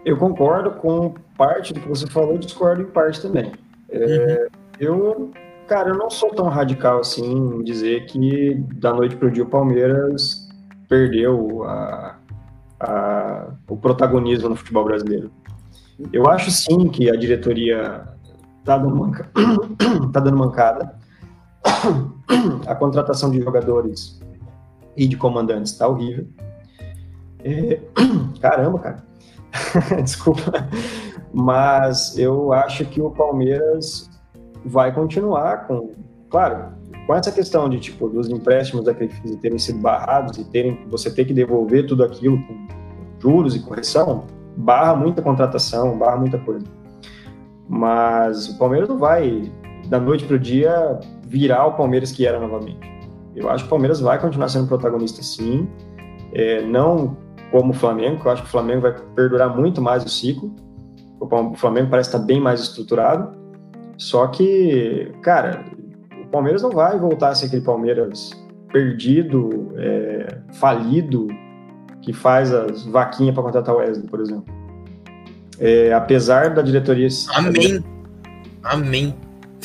Eu 0.05 0.17
concordo 0.17 0.71
com 0.71 1.13
parte 1.37 1.73
do 1.73 1.79
que 1.79 1.87
você 1.87 2.07
falou, 2.07 2.37
discordo 2.37 2.81
em 2.81 2.85
parte 2.85 3.21
também. 3.21 3.51
É, 3.89 3.97
uhum. 3.99 4.47
Eu 4.79 5.31
Cara, 5.73 5.89
eu 5.89 5.97
não 5.97 6.07
sou 6.07 6.29
tão 6.29 6.49
radical 6.49 6.99
assim 6.99 7.25
em 7.25 7.63
dizer 7.63 8.05
que 8.05 8.63
da 8.75 8.93
noite 8.93 9.15
para 9.15 9.27
o 9.27 9.31
dia 9.31 9.41
o 9.41 9.49
Palmeiras 9.49 10.47
perdeu 10.87 11.63
a, 11.63 12.15
a, 12.79 13.47
o 13.67 13.75
protagonismo 13.75 14.49
no 14.49 14.55
futebol 14.55 14.85
brasileiro. 14.85 15.31
Eu 16.11 16.29
acho 16.29 16.51
sim 16.51 16.89
que 16.89 17.09
a 17.09 17.15
diretoria 17.15 18.07
tá 18.63 18.77
dando, 18.77 18.95
manca... 18.95 19.27
tá 20.13 20.19
dando 20.19 20.37
mancada. 20.37 20.93
A 22.67 22.75
contratação 22.75 23.31
de 23.31 23.41
jogadores 23.41 24.21
e 24.95 25.07
de 25.07 25.17
comandantes 25.17 25.75
tá 25.75 25.87
horrível. 25.87 26.27
É... 27.43 27.81
Caramba, 28.39 28.77
cara. 28.77 29.03
Desculpa. 30.03 30.69
Mas 31.33 32.15
eu 32.15 32.53
acho 32.53 32.85
que 32.85 33.01
o 33.01 33.09
Palmeiras 33.09 34.12
vai 34.65 34.93
continuar 34.93 35.67
com. 35.67 35.91
Claro, 36.29 36.73
com 37.05 37.13
essa 37.13 37.31
questão 37.31 37.69
de 37.69 37.79
tipo 37.79 38.07
dos 38.09 38.29
empréstimos 38.29 38.85
da 38.85 38.93
Crefisa 38.93 39.37
terem 39.37 39.59
sido 39.59 39.79
barrados 39.79 40.37
e 40.37 40.45
terem 40.45 40.87
você 40.89 41.11
ter 41.11 41.25
que 41.25 41.33
devolver 41.33 41.85
tudo 41.85 42.03
aquilo 42.03 42.37
com 42.47 42.67
juros 43.19 43.55
e 43.55 43.59
correção, 43.59 44.25
barra 44.57 44.95
muita 44.95 45.21
contratação, 45.21 45.97
barra 45.97 46.17
muita 46.17 46.37
coisa. 46.39 46.65
Mas 47.67 48.49
o 48.49 48.57
Palmeiras 48.57 48.89
não 48.89 48.97
vai 48.97 49.51
da 49.87 49.99
noite 49.99 50.25
para 50.25 50.35
o 50.35 50.39
dia 50.39 50.99
virar 51.27 51.67
o 51.67 51.73
Palmeiras 51.73 52.11
que 52.11 52.25
era 52.25 52.39
novamente. 52.39 52.91
Eu 53.35 53.49
acho 53.49 53.63
que 53.63 53.67
o 53.67 53.69
Palmeiras 53.69 53.99
vai 53.99 54.19
continuar 54.19 54.49
sendo 54.49 54.67
protagonista 54.67 55.21
sim, 55.23 55.67
é, 56.33 56.61
não 56.61 57.17
como 57.51 57.71
o 57.71 57.73
Flamengo, 57.73 58.19
que 58.19 58.27
eu 58.27 58.31
acho 58.31 58.41
que 58.43 58.47
o 58.47 58.51
Flamengo 58.51 58.81
vai 58.81 58.95
perdurar 59.15 59.55
muito 59.55 59.81
mais 59.81 60.03
o 60.03 60.09
ciclo. 60.09 60.53
O 61.19 61.55
Flamengo 61.55 61.89
parece 61.89 62.09
estar 62.09 62.19
bem 62.19 62.39
mais 62.39 62.61
estruturado. 62.61 63.42
Só 63.97 64.27
que, 64.27 65.11
cara, 65.21 65.65
o 66.23 66.27
Palmeiras 66.27 66.61
não 66.61 66.71
vai 66.71 66.97
voltar 66.97 67.29
a 67.29 67.35
ser 67.35 67.47
aquele 67.47 67.61
Palmeiras 67.61 68.31
perdido, 68.71 69.71
é, 69.77 70.37
falido, 70.53 71.27
que 72.01 72.11
faz 72.11 72.53
as 72.53 72.85
vaquinhas 72.85 73.33
para 73.33 73.43
contratar 73.43 73.75
o 73.75 73.77
Wesley, 73.77 74.07
por 74.07 74.19
exemplo. 74.19 74.53
É, 75.59 75.93
apesar 75.93 76.53
da 76.53 76.61
diretoria. 76.61 77.07
Amém. 77.35 77.83
Amém. 78.63 79.15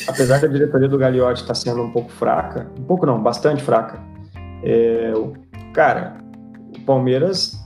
Apesar 0.06 0.40
da 0.40 0.46
diretoria 0.46 0.88
do 0.88 0.98
Gagliotti 0.98 1.40
estar 1.40 1.48
tá 1.48 1.54
sendo 1.54 1.82
um 1.82 1.90
pouco 1.90 2.10
fraca, 2.10 2.70
um 2.78 2.84
pouco 2.84 3.04
não, 3.06 3.20
bastante 3.20 3.62
fraca. 3.62 4.00
É, 4.62 5.12
cara, 5.72 6.18
o 6.76 6.80
Palmeiras 6.82 7.58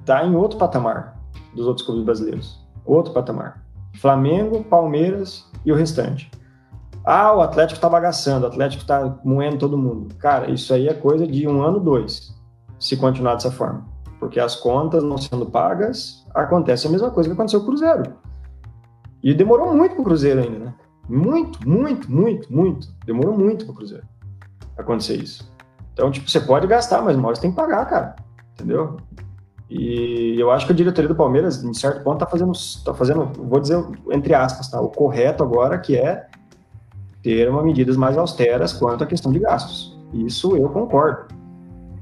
está 0.00 0.24
em 0.24 0.34
outro 0.34 0.58
patamar 0.58 1.16
dos 1.54 1.66
outros 1.66 1.86
clubes 1.86 2.04
brasileiros. 2.04 2.60
Outro 2.84 3.12
patamar. 3.12 3.62
Flamengo, 3.94 4.64
Palmeiras 4.64 5.48
e 5.64 5.72
o 5.72 5.74
restante. 5.74 6.30
Ah, 7.04 7.34
o 7.34 7.40
Atlético 7.40 7.78
está 7.78 7.88
bagaçando, 7.88 8.46
o 8.46 8.48
Atlético 8.48 8.82
está 8.82 9.18
moendo 9.24 9.58
todo 9.58 9.76
mundo. 9.76 10.14
Cara, 10.16 10.50
isso 10.50 10.72
aí 10.72 10.88
é 10.88 10.94
coisa 10.94 11.26
de 11.26 11.48
um 11.48 11.60
ano, 11.62 11.80
dois, 11.80 12.32
se 12.78 12.96
continuar 12.96 13.34
dessa 13.34 13.50
forma. 13.50 13.84
Porque 14.20 14.38
as 14.38 14.54
contas 14.54 15.02
não 15.02 15.18
sendo 15.18 15.46
pagas, 15.46 16.24
acontece 16.32 16.86
a 16.86 16.90
mesma 16.90 17.10
coisa 17.10 17.28
que 17.28 17.34
aconteceu 17.34 17.60
com 17.60 17.66
o 17.66 17.68
Cruzeiro. 17.70 18.14
E 19.22 19.34
demorou 19.34 19.74
muito 19.74 19.94
para 19.94 20.02
o 20.02 20.04
Cruzeiro 20.04 20.40
ainda, 20.40 20.58
né? 20.58 20.74
Muito, 21.08 21.68
muito, 21.68 22.10
muito, 22.10 22.52
muito. 22.52 22.88
Demorou 23.04 23.36
muito 23.36 23.64
para 23.64 23.72
o 23.72 23.76
Cruzeiro 23.76 24.12
acontecer 24.76 25.16
isso. 25.16 25.50
Então, 25.92 26.10
tipo, 26.10 26.30
você 26.30 26.40
pode 26.40 26.66
gastar, 26.66 27.02
mas 27.02 27.16
uma 27.16 27.28
hora 27.28 27.36
você 27.36 27.42
tem 27.42 27.50
que 27.50 27.56
pagar, 27.56 27.84
cara. 27.86 28.16
Entendeu? 28.54 28.96
E 29.74 30.38
eu 30.38 30.50
acho 30.50 30.66
que 30.66 30.72
a 30.72 30.76
diretoria 30.76 31.08
do 31.08 31.14
Palmeiras, 31.14 31.64
em 31.64 31.72
certo 31.72 32.04
ponto, 32.04 32.18
tá 32.18 32.26
fazendo, 32.26 32.52
tá 32.84 32.92
fazendo, 32.92 33.24
vou 33.34 33.58
dizer 33.58 33.82
entre 34.10 34.34
aspas, 34.34 34.68
tá? 34.68 34.78
O 34.78 34.88
correto 34.88 35.42
agora 35.42 35.78
que 35.78 35.96
é 35.96 36.26
ter 37.22 37.48
uma 37.48 37.62
medidas 37.62 37.96
mais 37.96 38.18
austeras 38.18 38.74
quanto 38.74 39.02
à 39.02 39.06
questão 39.06 39.32
de 39.32 39.38
gastos. 39.38 39.98
Isso 40.12 40.54
eu 40.56 40.68
concordo. 40.68 41.34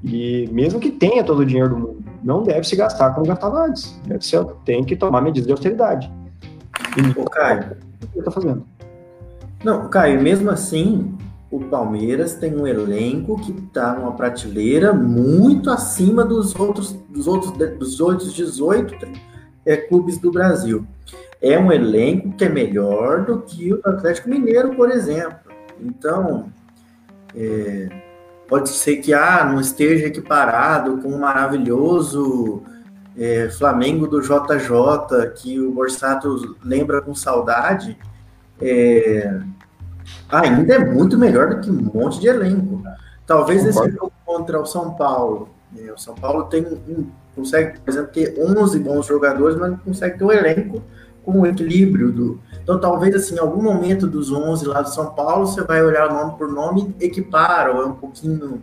E 0.03 0.49
mesmo 0.51 0.81
que 0.81 0.91
tenha 0.91 1.23
todo 1.23 1.41
o 1.41 1.47
dinheiro 1.47 1.69
do 1.69 1.77
mundo, 1.77 2.05
não 2.25 2.43
deve 2.43 2.67
se 2.67 2.75
gastar 2.75 3.15
como 3.15 3.25
gastava 3.25 3.67
antes. 3.67 3.97
Deve 4.05 4.27
ser, 4.27 4.45
tem 4.65 4.83
que 4.83 4.97
tomar 4.97 5.21
medidas 5.21 5.47
de 5.47 5.53
austeridade. 5.53 6.11
E, 6.97 7.21
Ô, 7.21 7.25
Caio, 7.27 7.77
o 8.03 8.07
que 8.09 8.19
está 8.19 8.33
fazendo? 8.33 8.65
Não, 9.63 9.89
Caio, 9.89 10.21
mesmo 10.21 10.51
assim, 10.51 11.17
o 11.51 11.61
Palmeiras 11.61 12.35
tem 12.35 12.57
um 12.57 12.67
elenco 12.67 13.41
que 13.41 13.51
está 13.51 13.95
numa 13.95 14.13
prateleira 14.13 14.93
muito 14.93 15.69
acima 15.69 16.25
dos 16.25 16.55
outros, 16.55 16.93
dos 17.09 17.27
outros, 17.27 17.53
dos 17.77 18.01
outros 18.01 18.33
18 18.33 19.09
é, 19.67 19.77
clubes 19.77 20.19
do 20.19 20.31
Brasil. 20.31 20.87
É 21.43 21.59
um 21.59 21.73
elenco 21.73 22.33
que 22.33 22.45
é 22.45 22.49
melhor 22.49 23.25
do 23.25 23.41
que 23.41 23.73
o 23.73 23.81
Atlético 23.85 24.29
Mineiro, 24.29 24.77
por 24.77 24.91
exemplo. 24.91 25.51
Então, 25.81 26.53
é, 27.35 27.89
pode 28.47 28.69
ser 28.69 28.99
que 28.99 29.13
ah, 29.13 29.45
não 29.45 29.61
esteja 29.61 30.07
equiparado 30.07 30.99
com 30.99 31.09
o 31.09 31.19
maravilhoso 31.19 32.63
é, 33.17 33.49
Flamengo 33.51 34.07
do 34.07 34.21
JJ, 34.21 35.31
que 35.37 35.59
o 35.59 35.73
Borsato 35.73 36.57
lembra 36.63 37.01
com 37.01 37.15
saudade, 37.15 37.99
é, 38.61 39.41
ainda 40.29 40.75
é 40.75 40.79
muito 40.79 41.19
melhor 41.19 41.51
do 41.51 41.61
que 41.61 41.71
um 41.71 41.91
monte 41.95 42.21
de 42.21 42.29
elenco. 42.29 42.83
Talvez 43.27 43.65
esse 43.65 43.91
jogo 43.91 44.13
contra 44.25 44.61
o 44.61 44.67
São 44.67 44.95
Paulo, 44.95 45.49
é, 45.79 45.93
o 45.93 45.99
São 45.99 46.15
Paulo 46.15 46.45
tem 46.45 46.67
um, 46.67 47.07
consegue, 47.35 47.79
por 47.81 47.91
exemplo, 47.91 48.11
ter 48.13 48.35
11 48.39 48.79
bons 48.81 49.07
jogadores, 49.07 49.57
mas 49.57 49.71
não 49.71 49.79
consegue 49.79 50.19
ter 50.19 50.25
um 50.25 50.33
elenco 50.33 50.83
com 51.25 51.41
o 51.41 51.47
equilíbrio 51.47 52.11
do. 52.11 52.41
Então, 52.63 52.79
talvez, 52.79 53.15
assim, 53.15 53.37
em 53.37 53.39
algum 53.39 53.63
momento 53.63 54.07
dos 54.07 54.33
11 54.33 54.67
lá 54.67 54.83
do 54.83 54.89
São 54.89 55.15
Paulo, 55.15 55.47
você 55.47 55.63
vai 55.63 55.83
olhar 55.83 56.13
nome 56.13 56.37
por 56.37 56.51
nome 56.51 56.95
e 57.01 57.05
equipara, 57.05 57.75
ou 57.75 57.83
é 57.83 57.87
um 57.87 57.95
pouquinho. 57.95 58.63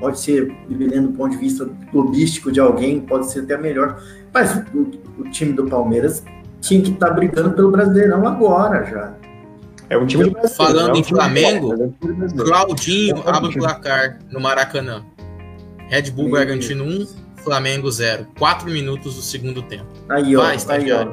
Pode 0.00 0.18
ser, 0.18 0.52
dependendo 0.68 1.08
do 1.08 1.14
ponto 1.16 1.30
de 1.30 1.36
vista 1.36 1.68
clubístico 1.90 2.50
de 2.50 2.58
alguém, 2.58 3.00
pode 3.00 3.30
ser 3.30 3.40
até 3.40 3.56
melhor. 3.56 4.02
Mas 4.34 4.56
o, 4.74 4.90
o 5.20 5.30
time 5.30 5.52
do 5.52 5.66
Palmeiras 5.66 6.24
tinha 6.60 6.82
que 6.82 6.90
estar 6.90 7.08
tá 7.08 7.12
brigando 7.12 7.52
pelo 7.52 7.70
Brasileirão 7.70 8.26
agora 8.26 8.84
já. 8.84 9.14
É 9.92 9.98
um 9.98 10.06
time 10.06 10.24
então, 10.24 10.48
Falando 10.48 10.88
é 10.88 10.92
um 10.94 10.96
em 10.96 11.04
Flamengo, 11.04 11.74
é 11.74 12.44
Claudinho 12.44 13.22
é 13.26 13.30
abre 13.30 13.50
o 13.50 13.52
placar 13.52 14.18
no 14.30 14.40
Maracanã. 14.40 15.04
Red 15.88 16.10
Bull 16.12 16.24
Meu 16.24 16.32
Bragantino 16.32 16.82
1, 16.82 17.06
Flamengo 17.44 17.90
0. 17.90 18.26
4 18.38 18.70
minutos 18.70 19.16
do 19.16 19.20
segundo 19.20 19.60
tempo. 19.60 19.84
Aí, 20.08 20.34
ó. 20.34 20.44
Vai, 20.44 20.56
aí, 20.68 20.92
ó. 20.92 21.08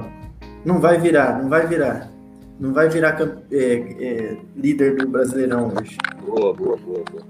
Não 0.64 0.80
vai 0.80 0.98
virar, 0.98 1.42
não 1.42 1.50
vai 1.50 1.68
virar. 1.68 2.10
Não 2.58 2.74
vai 2.74 2.88
virar 2.88 3.18
é, 3.52 3.58
é, 3.58 4.38
líder 4.56 4.96
do 4.96 5.10
Brasileirão 5.10 5.74
hoje. 5.78 5.98
Boa, 6.26 6.54
boa, 6.54 6.78
boa, 6.78 7.04
boa. 7.12 7.24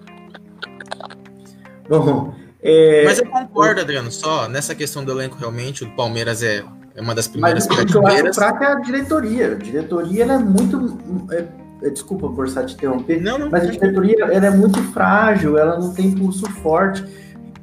Bom, 1.89 2.35
é... 2.61 3.05
Mas 3.05 3.17
eu 3.17 3.25
concordo, 3.25 3.81
Adriano, 3.81 4.11
só 4.11 4.47
nessa 4.47 4.75
questão 4.75 5.03
do 5.03 5.11
elenco, 5.11 5.35
realmente, 5.35 5.83
o 5.83 5.89
Palmeiras 5.95 6.43
é, 6.43 6.63
é 6.99 7.01
uma 7.01 7.15
das 7.15 7.29
primeiras 7.29 7.65
Mas 7.65 7.79
o 7.79 7.85
que 7.85 7.95
eu 7.95 8.05
acho 8.05 8.33
fraco 8.33 8.61
é 8.61 8.67
a 8.67 8.75
diretoria. 8.75 9.53
A 9.53 9.55
diretoria 9.55 10.25
é 10.25 10.37
muito. 10.37 10.97
É, 11.31 11.45
é 11.81 11.89
desculpa 11.89 12.29
por 12.29 12.45
te 12.45 12.73
interromper, 12.73 13.21
não, 13.21 13.39
não, 13.39 13.49
mas 13.49 13.63
a 13.63 13.71
diretoria 13.71 14.25
ela 14.25 14.47
é 14.47 14.49
muito 14.49 14.83
frágil, 14.91 15.57
ela 15.57 15.79
não 15.79 15.93
tem 15.93 16.11
pulso 16.11 16.45
forte. 16.61 17.05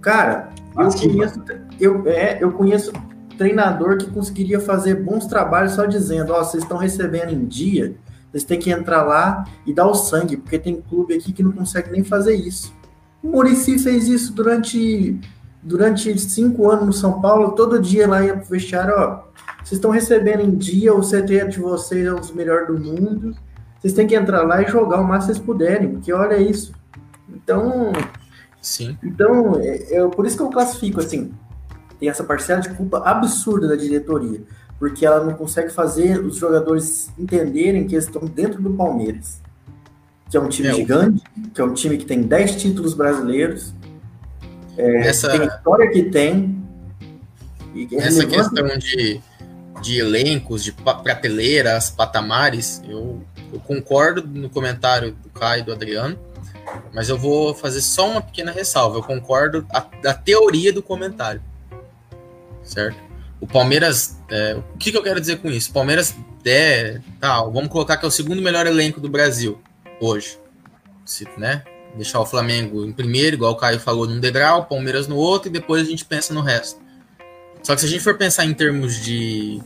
Cara, 0.00 0.48
eu 0.78 0.88
conheço, 0.88 1.42
eu, 1.78 2.08
é, 2.08 2.42
eu 2.42 2.50
conheço 2.52 2.92
treinador 3.36 3.98
que 3.98 4.10
conseguiria 4.10 4.58
fazer 4.58 4.94
bons 4.94 5.26
trabalhos 5.26 5.72
só 5.72 5.84
dizendo, 5.84 6.32
ó, 6.32 6.40
oh, 6.40 6.44
vocês 6.44 6.62
estão 6.62 6.78
recebendo 6.78 7.30
em 7.30 7.44
dia, 7.44 7.94
vocês 8.30 8.42
têm 8.42 8.58
que 8.58 8.70
entrar 8.70 9.02
lá 9.02 9.44
e 9.66 9.74
dar 9.74 9.86
o 9.86 9.94
sangue, 9.94 10.38
porque 10.38 10.58
tem 10.58 10.80
clube 10.80 11.12
aqui 11.12 11.30
que 11.34 11.42
não 11.42 11.52
consegue 11.52 11.90
nem 11.90 12.02
fazer 12.02 12.34
isso. 12.34 12.72
O 13.22 13.28
Murici 13.28 13.78
fez 13.78 14.08
isso 14.08 14.32
durante 14.32 15.20
durante 15.62 16.16
cinco 16.20 16.70
anos 16.70 16.86
no 16.86 16.92
São 16.92 17.20
Paulo, 17.20 17.50
todo 17.50 17.82
dia 17.82 18.06
lá 18.06 18.24
ia 18.24 18.36
pro 18.36 18.46
vestiário, 18.46 18.94
ó, 18.96 19.25
vocês 19.66 19.78
estão 19.78 19.90
recebendo 19.90 20.42
em 20.42 20.54
dia, 20.54 20.94
o 20.94 21.00
CT 21.00 21.48
de 21.48 21.58
vocês 21.58 22.06
é 22.06 22.12
um 22.12 22.20
dos 22.20 22.30
melhores 22.30 22.68
do 22.68 22.78
mundo, 22.78 23.36
vocês 23.76 23.92
têm 23.92 24.06
que 24.06 24.14
entrar 24.14 24.42
lá 24.42 24.62
e 24.62 24.68
jogar 24.68 25.00
o 25.00 25.04
máximo 25.04 25.32
que 25.32 25.38
vocês 25.38 25.38
puderem, 25.44 25.90
porque 25.90 26.12
olha 26.12 26.36
isso. 26.36 26.72
Então, 27.28 27.90
Sim. 28.62 28.96
Então, 29.02 29.58
é, 29.60 29.96
é, 29.96 30.06
por 30.06 30.24
isso 30.24 30.36
que 30.36 30.42
eu 30.44 30.50
classifico 30.50 31.00
assim, 31.00 31.32
tem 31.98 32.08
essa 32.08 32.22
parcela 32.22 32.60
de 32.60 32.68
culpa 32.74 32.98
absurda 32.98 33.66
da 33.66 33.74
diretoria, 33.74 34.40
porque 34.78 35.04
ela 35.04 35.24
não 35.24 35.34
consegue 35.34 35.70
fazer 35.70 36.24
os 36.24 36.36
jogadores 36.36 37.10
entenderem 37.18 37.88
que 37.88 37.96
eles 37.96 38.04
estão 38.04 38.24
dentro 38.24 38.62
do 38.62 38.70
Palmeiras, 38.70 39.42
que 40.30 40.36
é 40.36 40.40
um 40.40 40.48
time 40.48 40.68
é, 40.68 40.74
gigante, 40.74 41.24
que 41.52 41.60
é 41.60 41.64
um 41.64 41.74
time 41.74 41.98
que 41.98 42.04
tem 42.04 42.22
10 42.22 42.54
títulos 42.54 42.94
brasileiros, 42.94 43.74
é, 44.78 45.08
essa... 45.08 45.28
tem 45.28 45.40
a 45.40 45.46
história 45.46 45.90
que 45.90 46.04
tem. 46.04 46.64
E 47.74 47.88
é 47.90 47.96
essa 47.96 48.24
questão 48.24 48.78
de, 48.78 49.20
de 49.82 49.98
elencos, 49.98 50.64
de 50.64 50.72
prateleiras, 50.72 51.90
patamares, 51.90 52.82
eu, 52.88 53.22
eu 53.52 53.60
concordo 53.60 54.26
no 54.26 54.48
comentário 54.48 55.12
do 55.12 55.28
Caio 55.30 55.60
e 55.60 55.64
do 55.64 55.72
Adriano, 55.72 56.18
mas 56.92 57.08
eu 57.08 57.18
vou 57.18 57.54
fazer 57.54 57.80
só 57.80 58.10
uma 58.10 58.20
pequena 58.20 58.50
ressalva. 58.50 58.98
Eu 58.98 59.02
concordo 59.02 59.66
a, 59.72 59.78
a 59.78 60.14
teoria 60.14 60.72
do 60.72 60.82
comentário 60.82 61.42
certo? 62.66 62.96
O 63.40 63.46
Palmeiras, 63.46 64.18
é, 64.30 64.54
o 64.54 64.78
que, 64.78 64.90
que, 64.90 64.96
eu 64.96 65.02
quero 65.02 65.20
dizer 65.20 65.38
com 65.38 65.48
isso? 65.48 65.70
O 65.70 65.74
Palmeiras 65.74 66.14
é, 66.44 67.00
tá, 67.20 67.42
vamos 67.42 67.68
colocar 67.68 67.96
que 67.96 68.04
é 68.04 68.08
o 68.08 68.10
segundo 68.10 68.42
melhor 68.42 68.66
elenco 68.66 69.00
do 69.00 69.08
Brasil 69.08 69.60
hoje, 70.00 70.38
se, 71.04 71.26
né? 71.36 71.62
Deixar 71.94 72.20
o 72.20 72.26
Flamengo 72.26 72.84
em 72.84 72.92
primeiro, 72.92 73.36
igual 73.36 73.52
o 73.52 73.56
Caio 73.56 73.80
falou, 73.80 74.06
num 74.06 74.20
degrau, 74.20 74.60
o 74.60 74.64
Palmeiras 74.64 75.06
no 75.06 75.16
outro 75.16 75.48
e 75.48 75.52
depois 75.52 75.86
a 75.86 75.90
gente 75.90 76.04
pensa 76.04 76.34
no 76.34 76.40
resto. 76.40 76.80
Só 77.66 77.74
que 77.74 77.80
se 77.80 77.86
a 77.86 77.90
gente 77.90 78.02
for 78.02 78.16
pensar 78.16 78.44
em 78.44 78.54
termos 78.54 79.02
de, 79.02 79.60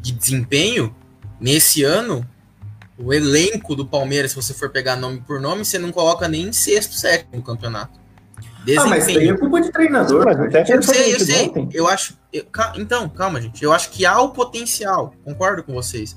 de 0.00 0.12
desempenho, 0.12 0.94
Nesse 1.40 1.82
ano, 1.82 2.28
o 2.98 3.14
elenco 3.14 3.74
do 3.74 3.86
Palmeiras, 3.86 4.32
se 4.32 4.36
você 4.36 4.52
for 4.52 4.68
pegar 4.68 4.94
nome 4.94 5.22
por 5.26 5.40
nome, 5.40 5.64
você 5.64 5.78
não 5.78 5.90
coloca 5.90 6.28
nem 6.28 6.48
em 6.48 6.52
sexto, 6.52 6.94
sétimo 6.94 7.36
no 7.36 7.42
campeonato. 7.42 7.98
Desempenho. 8.62 8.80
Ah, 8.80 8.88
mas 8.90 9.08
aí 9.08 9.28
é 9.28 9.34
culpa 9.34 9.60
de 9.62 9.72
treinador. 9.72 10.26
eu 10.68 10.82
sei, 10.82 11.14
eu 11.14 11.20
sei. 11.20 11.52
Eu 11.72 11.88
acho. 11.88 12.14
Eu, 12.30 12.44
então, 12.76 13.08
calma, 13.08 13.40
gente. 13.40 13.64
Eu 13.64 13.72
acho 13.72 13.88
que 13.90 14.04
há 14.04 14.20
o 14.20 14.32
potencial. 14.32 15.14
Concordo 15.24 15.62
com 15.62 15.72
vocês. 15.72 16.14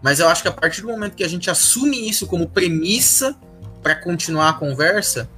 Mas 0.00 0.20
eu 0.20 0.28
acho 0.28 0.40
que 0.40 0.48
a 0.48 0.52
partir 0.52 0.80
do 0.80 0.88
momento 0.88 1.14
que 1.14 1.22
a 1.22 1.28
gente 1.28 1.50
assume 1.50 2.08
isso 2.08 2.26
como 2.26 2.48
premissa 2.48 3.36
para 3.82 3.94
continuar 3.94 4.48
a 4.48 4.52
conversa, 4.54 5.28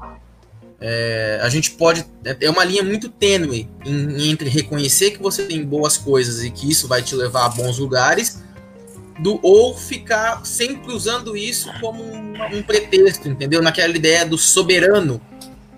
é, 0.86 1.38
a 1.40 1.48
gente 1.48 1.70
pode. 1.70 2.04
É 2.38 2.50
uma 2.50 2.62
linha 2.62 2.82
muito 2.82 3.08
tênue 3.08 3.66
em, 3.86 4.28
entre 4.28 4.50
reconhecer 4.50 5.12
que 5.12 5.22
você 5.22 5.44
tem 5.44 5.64
boas 5.64 5.96
coisas 5.96 6.44
e 6.44 6.50
que 6.50 6.70
isso 6.70 6.86
vai 6.86 7.00
te 7.00 7.14
levar 7.14 7.46
a 7.46 7.48
bons 7.48 7.78
lugares, 7.78 8.42
do 9.18 9.40
ou 9.42 9.74
ficar 9.74 10.44
sempre 10.44 10.92
usando 10.92 11.34
isso 11.34 11.72
como 11.80 12.04
um, 12.04 12.34
um 12.52 12.62
pretexto, 12.62 13.30
entendeu? 13.30 13.62
Naquela 13.62 13.96
ideia 13.96 14.26
do 14.26 14.36
soberano 14.36 15.18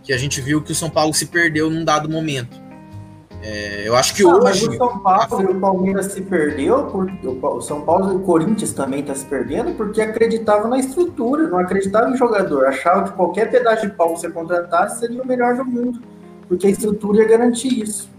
que 0.03 0.13
a 0.13 0.19
gente 0.19 0.41
viu 0.41 0.61
que 0.61 0.73
o 0.73 0.75
São 0.75 0.91
Paulo 0.91 1.15
se 1.15 1.27
perdeu 1.27 1.71
num 1.71 1.85
dado 1.85 2.09
momento. 2.09 2.61
É, 3.49 3.87
eu 3.87 3.95
acho 3.95 4.13
que 4.13 4.25
ah, 4.25 4.27
hoje. 4.27 4.67
Mas 4.67 4.75
o 4.75 4.77
São 4.77 4.99
Paulo 4.99 5.41
e 5.41 5.53
o 5.53 5.61
Palmeiras 5.61 6.07
se 6.07 6.21
perdeu, 6.21 7.09
o 7.41 7.61
São 7.61 7.83
Paulo 7.83 8.13
e 8.13 8.17
o 8.17 8.19
Corinthians 8.19 8.73
também 8.73 8.99
está 8.99 9.15
se 9.15 9.25
perdendo, 9.25 9.73
porque 9.77 10.01
acreditavam 10.01 10.69
na 10.69 10.81
estrutura, 10.81 11.47
não 11.47 11.61
acreditavam 11.61 12.13
em 12.13 12.17
jogador. 12.17 12.67
Achavam 12.67 13.05
que 13.05 13.13
qualquer 13.13 13.49
pedaço 13.49 13.87
de 13.87 13.93
pau 13.93 14.15
que 14.15 14.21
você 14.21 14.31
contratasse 14.31 14.99
seria 14.99 15.23
o 15.23 15.27
melhor 15.27 15.55
do 15.55 15.65
mundo, 15.65 16.03
porque 16.49 16.67
a 16.67 16.71
estrutura 16.71 17.23
ia 17.23 17.29
garantir 17.29 17.69
isso. 17.69 18.11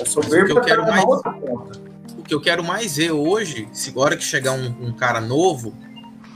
É 0.00 0.04
soberbo 0.06 0.62
para 0.62 0.80
mais... 0.80 1.04
outra 1.04 1.30
ponta. 1.30 1.78
O 2.16 2.22
que 2.22 2.34
eu 2.34 2.40
quero 2.40 2.64
mais 2.64 2.96
ver 2.96 3.12
hoje, 3.12 3.68
se 3.70 3.90
agora 3.90 4.16
que 4.16 4.24
chegar 4.24 4.52
um, 4.52 4.74
um 4.80 4.92
cara 4.94 5.20
novo 5.20 5.74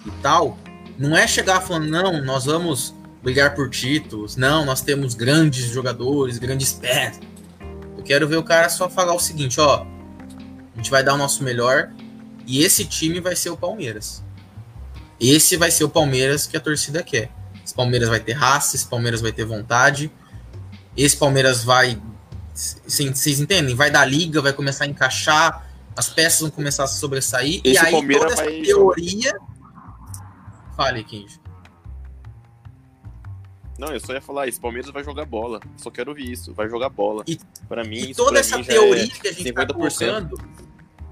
e 0.05 0.11
tal, 0.20 0.59
não 0.99 1.16
é 1.16 1.26
chegar 1.26 1.62
falando, 1.62 1.88
não, 1.88 2.22
nós 2.22 2.44
vamos 2.44 2.94
brigar 3.22 3.55
por 3.55 3.70
títulos, 3.70 4.36
não, 4.36 4.66
nós 4.66 4.82
temos 4.82 5.14
grandes 5.14 5.64
jogadores, 5.64 6.36
grandes 6.36 6.74
pés 6.74 7.18
quero 8.07 8.28
ver 8.28 8.36
o 8.36 8.42
cara 8.42 8.68
só 8.68 8.88
falar 8.88 9.14
o 9.14 9.18
seguinte, 9.18 9.61
ó, 9.61 9.84
a 10.74 10.76
gente 10.76 10.90
vai 10.90 11.02
dar 11.02 11.14
o 11.14 11.16
nosso 11.18 11.42
melhor 11.42 11.90
e 12.46 12.62
esse 12.62 12.84
time 12.84 13.20
vai 13.20 13.34
ser 13.34 13.50
o 13.50 13.57
Palmeiras. 13.57 14.22
Esse 15.20 15.57
vai 15.57 15.70
ser 15.70 15.84
o 15.84 15.88
Palmeiras 15.88 16.46
que 16.46 16.57
a 16.57 16.61
torcida 16.61 17.02
quer. 17.02 17.30
Esse 17.64 17.74
Palmeiras 17.74 18.09
vai 18.09 18.20
ter 18.20 18.32
raça, 18.32 18.76
esse 18.76 18.86
Palmeiras 18.86 19.20
vai 19.20 19.32
ter 19.32 19.44
vontade. 19.44 20.11
Esse 20.96 21.16
Palmeiras 21.16 21.64
vai. 21.64 22.00
Vocês 22.54 23.40
entendem? 23.40 23.74
Vai 23.74 23.90
dar 23.90 24.04
liga, 24.04 24.40
vai 24.40 24.52
começar 24.52 24.84
a 24.84 24.86
encaixar, 24.86 25.68
as 25.96 26.09
peças 26.09 26.40
vão 26.40 26.50
começar 26.50 26.84
a 26.84 26.86
sobressair. 26.86 27.61
Esse 27.64 27.74
e 27.74 27.78
aí 27.78 27.92
Palmeiras 27.92 28.34
toda 28.34 28.50
essa 28.50 28.62
teoria. 28.64 29.32
Fale, 30.76 31.02
Kenji. 31.04 31.40
Não, 33.79 33.89
eu 33.89 34.01
só 34.01 34.12
ia 34.14 34.20
falar, 34.20 34.49
esse 34.49 34.59
Palmeiras 34.59 34.91
vai 34.91 35.05
jogar 35.05 35.24
bola. 35.27 35.61
Só 35.77 35.91
quero 35.91 36.11
ouvir 36.11 36.31
isso, 36.31 36.55
vai 36.55 36.68
jogar 36.68 36.89
bola. 36.89 37.22
E, 37.27 37.39
para 37.68 37.85
mim, 37.85 38.11
e 38.11 38.14
toda 38.14 38.39
essa 38.39 38.62
teoria 38.62 39.05
é 39.05 39.07
que 39.07 39.29
a 39.29 39.33
gente 39.33 39.49
está 39.49 39.66
colocando 39.66 40.39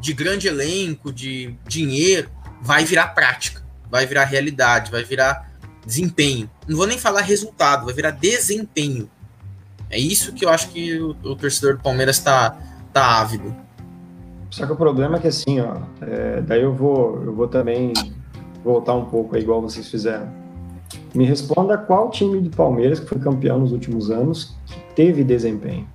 de 0.01 0.12
grande 0.12 0.49
elenco, 0.49 1.12
de 1.12 1.55
dinheiro, 1.67 2.31
vai 2.61 2.85
virar 2.85 3.09
prática, 3.09 3.62
vai 3.91 4.07
virar 4.07 4.25
realidade, 4.25 4.91
vai 4.91 5.05
virar 5.05 5.51
desempenho. 5.85 6.51
Não 6.67 6.77
vou 6.77 6.87
nem 6.87 6.99
falar 6.99 7.21
resultado, 7.21 7.85
vai 7.85 7.95
virar 7.95 8.11
desempenho. 8.11 9.11
É 9.91 9.99
isso 9.99 10.33
que 10.33 10.45
eu 10.45 10.49
acho 10.49 10.71
que 10.71 10.99
o, 10.99 11.11
o 11.23 11.37
torcedor 11.37 11.77
do 11.77 11.83
Palmeiras 11.83 12.17
está 12.17 12.59
tá 12.93 13.21
ávido. 13.21 13.55
Só 14.51 14.67
que 14.67 14.73
o 14.73 14.77
problema 14.77 15.17
é 15.17 15.21
que 15.21 15.29
assim, 15.29 15.61
ó, 15.61 15.83
é, 16.01 16.41
daí 16.41 16.62
eu 16.62 16.73
vou, 16.73 17.23
eu 17.23 17.35
vou 17.35 17.49
também 17.49 17.93
voltar 18.62 18.95
um 18.95 19.05
pouco 19.05 19.37
aí, 19.37 19.43
igual 19.43 19.61
vocês 19.61 19.89
fizeram 19.91 20.43
me 21.15 21.25
responda 21.25 21.79
qual 21.79 22.11
time 22.11 22.41
do 22.41 22.51
Palmeiras 22.51 22.99
que 23.01 23.07
foi 23.07 23.19
campeão 23.19 23.59
nos 23.59 23.73
últimos 23.73 24.11
anos 24.11 24.57
que 24.67 24.79
teve 24.95 25.23
desempenho. 25.23 25.87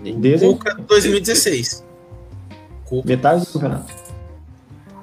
desempenho. 0.00 0.56
Cuca 0.56 0.74
2016. 0.86 1.84
Cuca. 2.84 3.08
Metade 3.08 3.44
do 3.44 3.52
campeonato. 3.52 4.08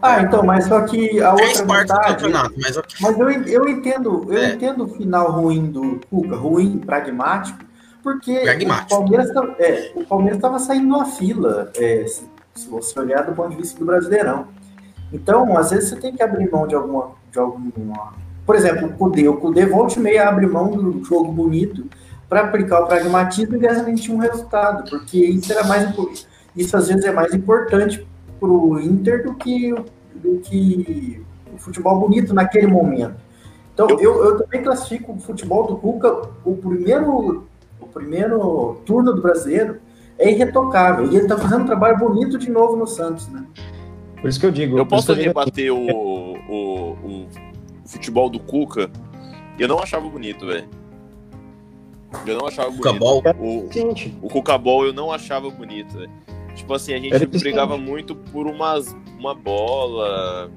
Ah, 0.01 0.22
então, 0.22 0.43
mas 0.43 0.66
só 0.66 0.82
que 0.82 1.20
a 1.20 1.32
outra 1.32 1.66
metade... 1.66 2.26
mas, 2.57 2.78
okay. 2.78 2.97
mas 3.01 3.20
eu, 3.20 3.30
eu 3.30 3.68
entendo, 3.68 4.26
eu 4.30 4.38
é. 4.38 4.53
entendo 4.53 4.84
o 4.84 4.88
final 4.88 5.32
ruim 5.32 5.66
do 5.66 5.99
Cuca, 6.09 6.36
ruim, 6.36 6.78
pragmático, 6.78 7.66
porque 8.03 8.39
pragmático. 8.41 8.93
o 8.93 8.99
Palmeiras 8.99 9.34
tá, 9.34 9.55
é, 9.57 9.91
o 9.95 10.05
Palmeiras 10.05 10.38
estava 10.38 10.59
saindo 10.59 10.88
numa 10.88 11.05
fila, 11.05 11.72
é, 11.76 12.05
se, 12.05 12.24
se 12.53 12.70
você 12.70 12.99
olhar 12.99 13.24
do 13.24 13.34
ponto 13.34 13.49
de 13.49 13.55
vista 13.55 13.80
do 13.80 13.86
Brasileirão. 13.86 14.47
Então, 15.11 15.57
às 15.57 15.72
vezes 15.72 15.89
você 15.89 15.95
tem 15.95 16.16
que 16.16 16.22
abrir 16.22 16.51
mão 16.51 16.68
de 16.68 16.76
alguma. 16.76 17.11
De 17.36 17.39
alguma... 17.39 18.13
Por 18.45 18.55
exemplo, 18.55 18.88
o 18.88 18.93
Kudê. 18.93 19.27
O 19.27 19.36
Kudê 19.36 19.65
volta 19.65 19.99
e 19.99 20.01
meia 20.01 20.29
abre 20.29 20.47
mão 20.47 20.71
do 20.71 21.03
jogo 21.03 21.31
bonito 21.33 21.86
para 22.29 22.41
aplicar 22.41 22.81
o 22.81 22.88
pragmatismo 22.88 23.55
e 23.55 23.59
garantir 23.59 24.11
um 24.11 24.17
resultado, 24.17 24.89
porque 24.89 25.17
isso 25.17 25.51
era 25.51 25.65
mais 25.65 25.93
isso 26.55 26.77
às 26.77 26.88
vezes 26.88 27.03
é 27.03 27.11
mais 27.11 27.33
importante 27.33 28.07
para 28.39 28.47
o 28.47 28.79
Inter 28.79 29.25
do 29.25 29.33
que, 29.36 29.75
do 30.15 30.39
que 30.39 31.21
o 31.53 31.57
futebol 31.57 31.99
bonito 31.99 32.33
naquele 32.33 32.67
momento. 32.67 33.17
Então, 33.73 33.88
eu, 33.99 34.23
eu 34.23 34.38
também 34.39 34.63
classifico 34.63 35.11
o 35.11 35.19
futebol 35.19 35.67
do 35.67 35.75
Cuca, 35.75 36.29
o 36.45 36.55
primeiro, 36.55 37.45
o 37.81 37.88
primeiro 37.88 38.81
turno 38.86 39.13
do 39.13 39.21
brasileiro 39.21 39.79
é 40.17 40.31
irretocável. 40.31 41.07
E 41.07 41.09
ele 41.09 41.23
está 41.23 41.38
fazendo 41.38 41.63
um 41.63 41.65
trabalho 41.65 41.97
bonito 41.97 42.38
de 42.38 42.49
novo 42.49 42.77
no 42.77 42.88
Santos, 42.88 43.27
né? 43.27 43.43
Por 44.21 44.29
isso 44.29 44.39
que 44.39 44.45
eu 44.45 44.51
digo. 44.51 44.77
Eu 44.77 44.86
posso 44.86 45.13
rebater 45.13 45.71
o, 45.73 45.86
o, 47.06 47.28
o, 47.84 47.88
futebol 47.88 48.30
do 48.30 48.39
Cuca. 48.39 48.89
Eu 49.58 49.68
não 49.68 49.80
achava 49.80 50.08
bonito, 50.10 50.45
velho. 50.45 50.68
Eu 52.26 52.38
não 52.38 52.47
achava 52.47 52.70
bonito. 52.72 53.03
O, 53.39 53.70
o 54.26 54.30
Cucabol 54.30 54.86
eu 54.86 54.93
não 54.93 55.12
achava 55.12 55.49
bonito, 55.49 55.97
velho. 55.97 56.12
Tipo 56.56 56.74
assim, 56.74 56.93
a 56.93 56.99
gente 56.99 57.26
brigava 57.26 57.78
muito 57.78 58.16
por 58.16 58.47
umas, 58.47 58.95
uma 59.20 59.36
bola, 59.36 60.49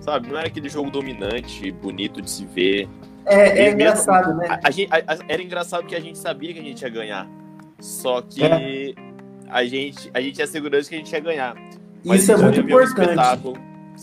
sabe? 0.00 0.28
Não 0.28 0.38
era 0.38 0.46
aquele 0.46 0.68
jogo 0.68 0.90
dominante, 0.90 1.72
bonito 1.72 2.22
de 2.22 2.30
se 2.30 2.44
ver. 2.46 2.88
É, 3.26 3.64
é 3.64 3.72
engraçado, 3.72 4.34
né? 4.36 4.46
A, 4.48 4.68
a, 4.68 4.70
gente, 4.70 4.92
a, 4.92 5.02
era 5.28 5.42
engraçado 5.42 5.86
que 5.86 5.94
a 5.94 6.00
gente 6.00 6.18
sabia 6.18 6.52
que 6.52 6.60
a 6.60 6.62
gente 6.62 6.82
ia 6.82 6.88
ganhar. 6.88 7.28
Só 7.80 8.22
que 8.22 8.44
é. 8.44 8.94
a, 9.48 9.64
gente, 9.64 10.10
a 10.14 10.20
gente 10.20 10.34
tinha 10.34 10.46
segurança 10.46 10.88
que 10.88 10.94
a 10.94 10.98
gente 10.98 11.12
ia 11.12 11.20
ganhar. 11.20 11.56
Mas 12.04 12.22
isso 12.22 12.32
é 12.32 12.36
muito 12.36 12.60
importante. 12.60 13.14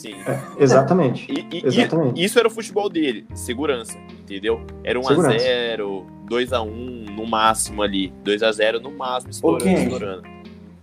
Sim. 0.02 0.16
É, 0.26 0.42
exatamente. 0.58 1.32
E, 1.32 1.58
e, 1.58 1.66
exatamente. 1.68 2.24
Isso 2.24 2.40
era 2.40 2.48
o 2.48 2.52
futebol 2.52 2.90
dele, 2.90 3.28
segurança, 3.36 3.96
entendeu? 4.20 4.66
Era 4.84 5.00
1x0, 5.00 6.06
2x1 6.28 7.10
no 7.12 7.28
máximo 7.28 7.84
ali. 7.84 8.12
2x0 8.26 8.80
no 8.80 8.90
máximo, 8.92 9.30
estourando, 9.30 9.70
okay. 9.70 9.84
estourando. 9.84 10.24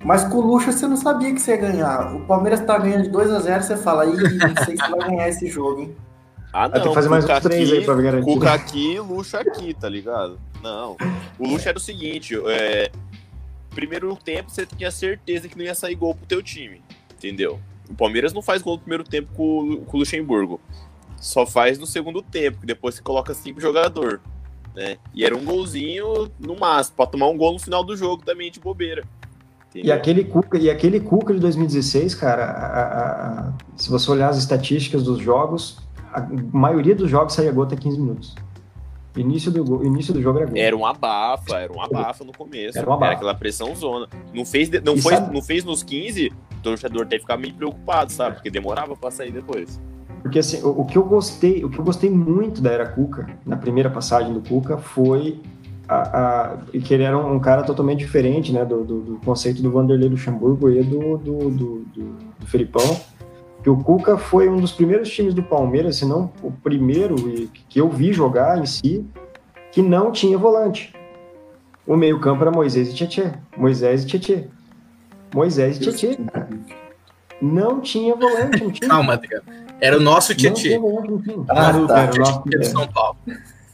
Mas 0.04 0.22
com 0.22 0.36
o 0.36 0.40
Lucha 0.40 0.70
você 0.70 0.86
não 0.86 0.96
sabia 0.96 1.34
que 1.34 1.40
você 1.40 1.50
ia 1.50 1.56
ganhar. 1.56 2.14
O 2.14 2.20
Palmeiras 2.26 2.60
tá 2.60 2.78
ganhando 2.78 3.02
de 3.02 3.10
2x0, 3.10 3.60
você 3.60 3.76
fala, 3.76 4.04
aí 4.04 4.12
não 4.12 4.64
sei 4.64 4.76
se 4.76 4.90
vai 4.90 5.10
ganhar 5.10 5.28
esse 5.28 5.48
jogo, 5.48 5.80
hein? 5.80 5.96
Ah, 6.52 6.68
não. 6.68 6.74
Tem 6.74 6.82
que 6.82 6.94
fazer 6.94 7.08
mais 7.08 7.24
uns 7.24 7.40
três 7.40 7.72
aí 7.72 7.84
pra 7.84 7.94
garantir. 7.96 8.24
Cuca 8.24 8.52
aqui, 8.52 9.00
Lucha 9.00 9.40
aqui, 9.40 9.74
tá 9.74 9.88
ligado? 9.88 10.38
Não. 10.62 10.96
O 11.36 11.48
Lucha 11.48 11.70
era 11.70 11.78
o 11.78 11.80
seguinte, 11.80 12.40
é, 12.46 12.88
primeiro 13.74 14.14
tempo 14.14 14.48
você 14.48 14.64
tinha 14.64 14.92
certeza 14.92 15.48
que 15.48 15.58
não 15.58 15.64
ia 15.64 15.74
sair 15.74 15.96
gol 15.96 16.14
pro 16.14 16.24
teu 16.26 16.40
time, 16.40 16.80
entendeu? 17.12 17.58
O 17.88 17.94
Palmeiras 17.94 18.32
não 18.32 18.42
faz 18.42 18.62
gol 18.62 18.74
no 18.74 18.80
primeiro 18.80 19.04
tempo 19.04 19.28
com, 19.34 19.84
com 19.84 19.96
o 19.96 20.00
Luxemburgo. 20.00 20.60
Só 21.16 21.46
faz 21.46 21.78
no 21.78 21.86
segundo 21.86 22.22
tempo, 22.22 22.60
que 22.60 22.66
depois 22.66 22.94
você 22.94 23.02
coloca 23.02 23.34
cinco 23.34 23.60
jogador. 23.60 24.20
Né? 24.74 24.98
E 25.14 25.24
era 25.24 25.36
um 25.36 25.44
golzinho 25.44 26.30
no 26.38 26.56
máximo, 26.56 26.96
para 26.96 27.06
tomar 27.06 27.28
um 27.28 27.36
gol 27.36 27.52
no 27.54 27.58
final 27.58 27.82
do 27.82 27.96
jogo 27.96 28.24
também 28.24 28.50
de 28.50 28.60
bobeira. 28.60 29.04
E 29.74 29.92
aquele, 29.92 30.24
Cuca, 30.24 30.58
e 30.58 30.70
aquele 30.70 30.98
Cuca 30.98 31.34
de 31.34 31.40
2016, 31.40 32.14
cara, 32.14 32.44
a, 32.44 32.66
a, 32.66 33.40
a, 33.48 33.52
se 33.76 33.90
você 33.90 34.10
olhar 34.10 34.28
as 34.28 34.38
estatísticas 34.38 35.02
dos 35.02 35.18
jogos, 35.18 35.78
a 36.12 36.26
maioria 36.52 36.94
dos 36.94 37.10
jogos 37.10 37.34
saía 37.34 37.52
gol 37.52 37.64
até 37.64 37.76
15 37.76 38.00
minutos. 38.00 38.34
Início 39.16 39.50
do, 39.50 39.84
início 39.84 40.14
do 40.14 40.22
jogo 40.22 40.38
era 40.38 40.46
gol. 40.46 40.56
Era 40.56 40.76
um 40.76 40.86
abafa, 40.86 41.58
era 41.58 41.72
um 41.72 41.82
abafa 41.82 42.24
no 42.24 42.32
começo. 42.32 42.78
Era, 42.78 42.88
um 42.88 42.92
abafa. 42.92 43.06
era 43.06 43.16
aquela 43.16 43.34
pressão 43.34 43.74
zona. 43.74 44.08
Não 44.32 44.44
fez, 44.44 44.70
não, 44.82 44.96
foi, 44.96 45.18
não 45.20 45.42
fez 45.42 45.64
nos 45.64 45.82
15, 45.82 46.32
o 46.47 46.47
torcedor 46.58 47.06
tem 47.06 47.18
que 47.18 47.24
ficar 47.24 47.36
meio 47.36 47.54
preocupado, 47.54 48.12
sabe? 48.12 48.36
Porque 48.36 48.50
demorava 48.50 48.96
para 48.96 49.10
sair 49.10 49.32
depois. 49.32 49.80
Porque 50.22 50.38
assim, 50.38 50.62
o, 50.62 50.80
o, 50.80 50.84
que 50.84 50.98
eu 50.98 51.04
gostei, 51.04 51.64
o 51.64 51.70
que 51.70 51.78
eu 51.78 51.84
gostei 51.84 52.10
muito 52.10 52.60
da 52.60 52.70
era 52.70 52.86
Cuca, 52.86 53.28
na 53.46 53.56
primeira 53.56 53.88
passagem 53.88 54.32
do 54.32 54.40
Cuca, 54.40 54.76
foi 54.76 55.40
a, 55.88 56.52
a, 56.52 56.56
que 56.82 56.92
ele 56.92 57.04
era 57.04 57.16
um 57.16 57.38
cara 57.38 57.62
totalmente 57.62 58.00
diferente, 58.00 58.52
né, 58.52 58.64
do, 58.64 58.84
do, 58.84 59.00
do 59.00 59.16
conceito 59.24 59.62
do 59.62 59.70
Vanderlei 59.70 60.08
Luxemburgo 60.08 60.68
e 60.68 60.82
do, 60.82 61.16
do, 61.18 61.50
do, 61.50 61.78
do, 61.94 62.46
Felipão 62.46 62.98
que 63.62 63.68
o 63.68 63.76
Cuca 63.76 64.16
foi 64.16 64.48
um 64.48 64.56
dos 64.58 64.72
primeiros 64.72 65.10
times 65.10 65.34
do 65.34 65.42
Palmeiras, 65.42 65.96
se 65.96 66.06
não 66.06 66.32
o 66.42 66.50
primeiro 66.50 67.16
que 67.68 67.80
eu 67.80 67.88
vi 67.88 68.12
jogar 68.12 68.58
em 68.58 68.66
si, 68.66 69.04
que 69.72 69.82
não 69.82 70.12
tinha 70.12 70.38
volante. 70.38 70.94
O 71.86 71.96
meio-campo 71.96 72.42
era 72.42 72.50
Moisés 72.50 72.90
e 72.90 72.94
Tietê. 72.94 73.32
Moisés 73.56 74.04
e 74.04 74.06
Tietê. 74.06 74.48
Moisés 75.34 75.76
e 75.76 75.80
Tietê. 75.92 76.18
Não 77.40 77.80
tinha 77.80 78.14
volante, 78.14 78.62
não 78.62 78.70
tinha. 78.70 78.88
Calma, 78.88 79.12
Adriano. 79.14 79.44
Era 79.80 79.96
o 79.96 80.00
nosso 80.00 80.34
Tietê. 80.34 80.60
tinha. 80.60 80.80
Ah, 81.48 81.72
tá. 81.86 82.00
era 82.02 82.12
o 82.12 82.18
nosso 82.18 82.42
Tietê 82.42 82.58
do 82.58 82.64
São 82.66 82.88
Paulo. 82.88 83.16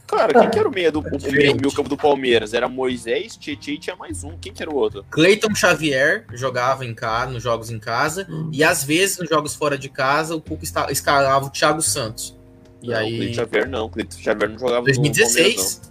Cara, 0.07 0.39
quem 0.39 0.49
que 0.51 0.59
era 0.59 0.69
o 0.69 0.71
meio 0.71 0.91
do 0.91 0.99
o 0.99 1.03
meio, 1.31 1.55
meio 1.55 1.71
campo 1.73 1.89
do 1.89 1.97
Palmeiras? 1.97 2.53
Era 2.53 2.69
Moisés, 2.69 3.35
Tietchan 3.35 3.71
e 3.71 3.79
tinha 3.79 3.95
mais 3.95 4.23
um. 4.23 4.37
Quem 4.39 4.53
que 4.53 4.61
era 4.61 4.69
o 4.71 4.75
outro? 4.75 5.03
Cleiton 5.09 5.53
Xavier 5.55 6.25
jogava 6.33 6.85
em 6.85 6.93
casa, 6.93 7.31
nos 7.31 7.41
jogos 7.41 7.71
em 7.71 7.79
casa, 7.79 8.27
Hum. 8.29 8.51
e 8.53 8.63
às 8.63 8.83
vezes 8.83 9.17
nos 9.17 9.27
jogos 9.27 9.55
fora 9.55 9.75
de 9.79 9.89
casa, 9.89 10.35
o 10.35 10.41
Cuca 10.41 10.63
escalava 10.91 11.45
o 11.45 11.49
Thiago 11.49 11.81
Santos. 11.81 12.37
E 12.83 12.89
não, 12.89 12.97
aí, 12.97 13.17
Cleiton 13.17 13.33
Xavier 13.33 13.67
não. 13.67 13.89
Cleiton 13.89 14.17
Xavier 14.19 14.49
não 14.51 14.59
jogava 14.59 14.79
no 14.81 14.85
2016? 14.85 15.81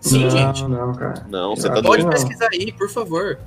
Sim, 0.00 0.24
não, 0.24 0.30
gente. 0.30 0.62
Não, 0.68 0.92
cara. 0.92 1.26
Não. 1.30 1.56
Você 1.56 1.66
Eu 1.68 1.74
tá 1.74 1.82
Pode 1.82 2.02
doido? 2.02 2.10
pesquisar 2.10 2.50
aí, 2.52 2.70
por 2.70 2.90
favor. 2.90 3.38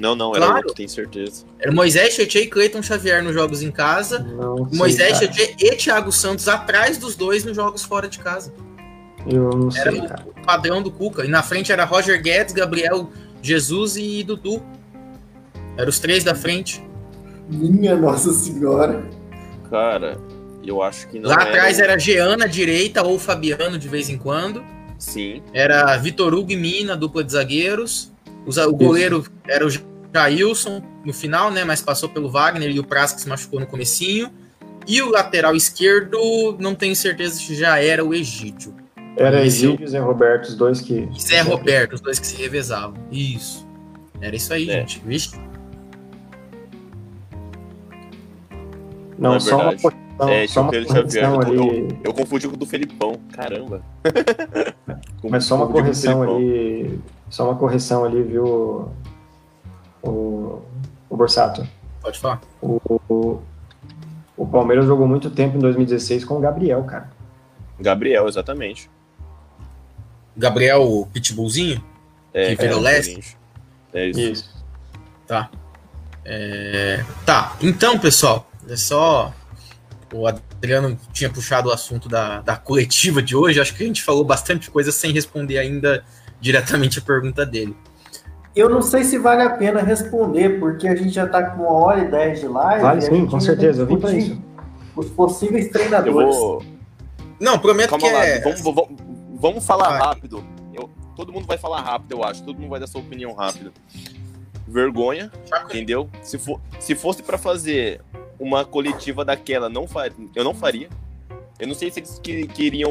Não, 0.00 0.16
não, 0.16 0.30
era 0.34 0.46
Claro. 0.46 0.56
outro, 0.58 0.74
tenho 0.74 0.88
certeza. 0.88 1.44
Era 1.58 1.70
Moisés, 1.72 2.14
Tietchan 2.14 2.38
e 2.40 2.46
Cleiton 2.46 2.82
Xavier 2.82 3.22
nos 3.22 3.34
jogos 3.34 3.62
em 3.62 3.70
casa, 3.70 4.18
Não 4.20 4.66
Moisés. 4.72 5.18
Tietchan 5.18 5.52
e 5.60 5.76
Thiago 5.76 6.10
Santos 6.10 6.48
atrás 6.48 6.96
dos 6.98 7.14
dois 7.14 7.44
nos 7.44 7.54
jogos 7.54 7.82
fora 7.82 8.08
de 8.08 8.18
casa. 8.18 8.52
Eu 9.26 9.50
não 9.50 9.68
Era 9.76 9.90
sei, 9.92 10.00
cara. 10.00 10.26
o 10.26 10.46
padrão 10.46 10.82
do 10.82 10.90
Cuca. 10.90 11.24
E 11.24 11.28
na 11.28 11.42
frente 11.42 11.70
era 11.70 11.84
Roger 11.84 12.20
Guedes, 12.22 12.54
Gabriel 12.54 13.10
Jesus 13.42 13.96
e 13.96 14.22
Dudu. 14.22 14.62
Eram 15.76 15.88
os 15.90 15.98
três 15.98 16.24
da 16.24 16.34
frente. 16.34 16.82
Minha 17.48 17.94
Nossa 17.96 18.32
Senhora. 18.32 19.04
Cara, 19.68 20.18
eu 20.64 20.82
acho 20.82 21.06
que 21.08 21.18
não 21.18 21.28
Lá 21.28 21.34
era. 21.42 21.44
atrás 21.50 21.78
era 21.78 21.98
Jean 21.98 22.34
à 22.42 22.46
direita 22.46 23.02
ou 23.02 23.18
Fabiano 23.18 23.78
de 23.78 23.88
vez 23.88 24.08
em 24.08 24.16
quando. 24.16 24.64
Sim. 24.98 25.42
Era 25.52 25.96
Vitor 25.98 26.32
Hugo 26.34 26.52
e 26.52 26.56
Mina, 26.56 26.96
dupla 26.96 27.22
de 27.22 27.32
zagueiros. 27.32 28.10
O, 28.46 28.52
za- 28.52 28.66
o 28.68 28.72
goleiro 28.74 29.24
era 29.46 29.66
o 29.66 29.70
Jailson 30.14 30.82
no 31.04 31.12
final, 31.12 31.50
né? 31.50 31.64
Mas 31.64 31.80
passou 31.80 32.08
pelo 32.08 32.30
Wagner 32.30 32.70
e 32.70 32.78
o 32.80 32.84
Praz 32.84 33.12
que 33.12 33.20
se 33.20 33.28
machucou 33.28 33.60
no 33.60 33.66
comecinho. 33.66 34.30
E 34.86 35.00
o 35.02 35.10
lateral 35.10 35.54
esquerdo, 35.54 36.18
não 36.58 36.74
tenho 36.74 36.96
certeza 36.96 37.34
se 37.38 37.54
já 37.54 37.78
era 37.82 38.04
o 38.04 38.12
Egídio. 38.14 38.74
Era 39.16 39.44
Esse- 39.44 39.66
Egídio 39.66 39.84
e 39.84 39.88
Zé 39.88 39.98
Roberto, 39.98 40.44
os 40.48 40.54
dois 40.56 40.80
que. 40.80 41.08
E 41.14 41.20
Zé 41.20 41.40
Roberto, 41.42 41.92
os 41.94 42.00
dois 42.00 42.18
que 42.18 42.26
se 42.26 42.36
revezavam. 42.36 42.94
Isso. 43.12 43.66
Era 44.20 44.34
isso 44.34 44.52
aí, 44.52 44.68
É. 44.70 44.80
gente. 44.80 45.00
Vixe. 45.04 45.36
Não, 49.18 49.30
Não 49.30 49.34
é 49.36 49.40
só 49.40 49.56
uma 49.58 50.32
É, 50.32 50.46
só 50.46 50.62
uma 50.62 50.70
correção 50.72 51.34
eu- 51.34 51.40
ali. 51.40 51.98
Eu 52.04 52.12
confundi 52.14 52.48
com 52.48 52.54
o 52.54 52.58
do 52.58 52.66
Felipão. 52.66 53.20
Caramba. 53.32 53.82
Mas 55.28 55.44
só 55.44 55.56
uma 55.56 55.66
correção 55.68 56.22
ali. 56.22 56.98
Só 57.28 57.44
uma 57.44 57.56
correção 57.56 58.04
ali, 58.04 58.22
viu? 58.22 58.88
O, 60.02 60.62
o 61.08 61.16
Borsato. 61.16 61.66
Pode 62.00 62.18
falar. 62.18 62.40
O, 62.60 62.80
o, 63.08 63.42
o 64.36 64.46
Palmeiras 64.46 64.86
jogou 64.86 65.06
muito 65.06 65.30
tempo 65.30 65.56
em 65.56 65.60
2016 65.60 66.24
com 66.24 66.36
o 66.36 66.40
Gabriel, 66.40 66.82
cara. 66.84 67.10
Gabriel, 67.78 68.28
exatamente. 68.28 68.90
Gabriel 70.36 70.82
o 70.82 71.06
Pitbullzinho. 71.06 71.82
É, 72.32 72.54
Que 72.54 72.62
virou 72.62 72.78
é, 72.78 72.82
leste? 72.82 73.36
É 73.92 74.06
isso. 74.06 74.20
Isso. 74.20 74.64
Tá, 77.26 77.56
então, 77.60 77.98
pessoal, 77.98 78.50
é 78.68 78.76
só. 78.76 79.32
O 80.12 80.26
Adriano 80.26 80.98
tinha 81.12 81.30
puxado 81.30 81.68
o 81.68 81.72
assunto 81.72 82.08
da, 82.08 82.40
da 82.40 82.56
coletiva 82.56 83.22
de 83.22 83.36
hoje. 83.36 83.60
Acho 83.60 83.74
que 83.74 83.84
a 83.84 83.86
gente 83.86 84.02
falou 84.02 84.24
bastante 84.24 84.70
coisa 84.70 84.90
sem 84.90 85.12
responder 85.12 85.58
ainda 85.58 86.04
diretamente 86.40 86.98
a 86.98 87.02
pergunta 87.02 87.46
dele. 87.46 87.76
Eu 88.54 88.68
não 88.68 88.82
sei 88.82 89.04
se 89.04 89.16
vale 89.18 89.42
a 89.42 89.50
pena 89.50 89.80
responder, 89.80 90.58
porque 90.58 90.88
a 90.88 90.94
gente 90.96 91.10
já 91.10 91.26
tá 91.26 91.42
com 91.50 91.62
uma 91.62 91.72
hora 91.72 92.00
e 92.00 92.10
dez 92.10 92.40
de 92.40 92.48
live. 92.48 92.82
Vale 92.82 93.00
sim, 93.00 93.26
com 93.26 93.38
certeza. 93.40 93.82
Eu 93.82 93.86
vim 93.86 93.94
discutir 93.96 94.18
isso. 94.18 94.42
Os 94.96 95.08
possíveis 95.10 95.68
treinadores. 95.68 96.36
vou. 96.36 96.62
Não, 97.38 97.58
prometo 97.58 97.90
Calma 97.90 98.06
que 98.08 98.12
lá, 98.12 98.24
é. 98.24 98.40
vamos, 98.40 98.60
vamos, 98.60 98.88
vamos 99.40 99.66
falar 99.66 99.88
Vai. 99.90 99.98
rápido. 100.00 100.44
Eu- 100.74 100.90
todo 101.16 101.32
mundo 101.32 101.46
vai 101.46 101.56
falar 101.58 101.80
rápido, 101.80 102.12
eu 102.12 102.24
acho. 102.24 102.42
Todo 102.42 102.58
mundo 102.58 102.70
vai 102.70 102.80
dar 102.80 102.86
sua 102.88 103.00
opinião 103.00 103.32
rápido. 103.34 103.72
Vergonha, 104.66 105.30
entendeu? 105.64 106.08
Se, 106.22 106.38
for, 106.38 106.60
se 106.78 106.94
fosse 106.94 107.22
pra 107.22 107.38
fazer 107.38 108.00
uma 108.38 108.64
coletiva 108.64 109.24
daquela, 109.24 109.68
não 109.68 109.86
fa- 109.88 110.10
eu 110.34 110.44
não 110.44 110.54
faria. 110.54 110.88
Eu 111.58 111.66
não 111.68 111.74
sei 111.74 111.90
se 111.90 112.00
eles 112.00 112.18
que- 112.22 112.46
queriam 112.48 112.90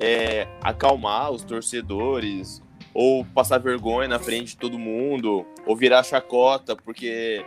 é, 0.00 0.46
acalmar 0.62 1.30
os 1.30 1.42
torcedores, 1.42 2.60
ou 2.94 3.24
passar 3.24 3.58
vergonha 3.58 4.06
na 4.08 4.18
frente 4.20 4.50
de 4.50 4.56
todo 4.56 4.78
mundo, 4.78 5.44
ou 5.66 5.76
virar 5.76 6.02
chacota, 6.04 6.76
porque 6.76 7.44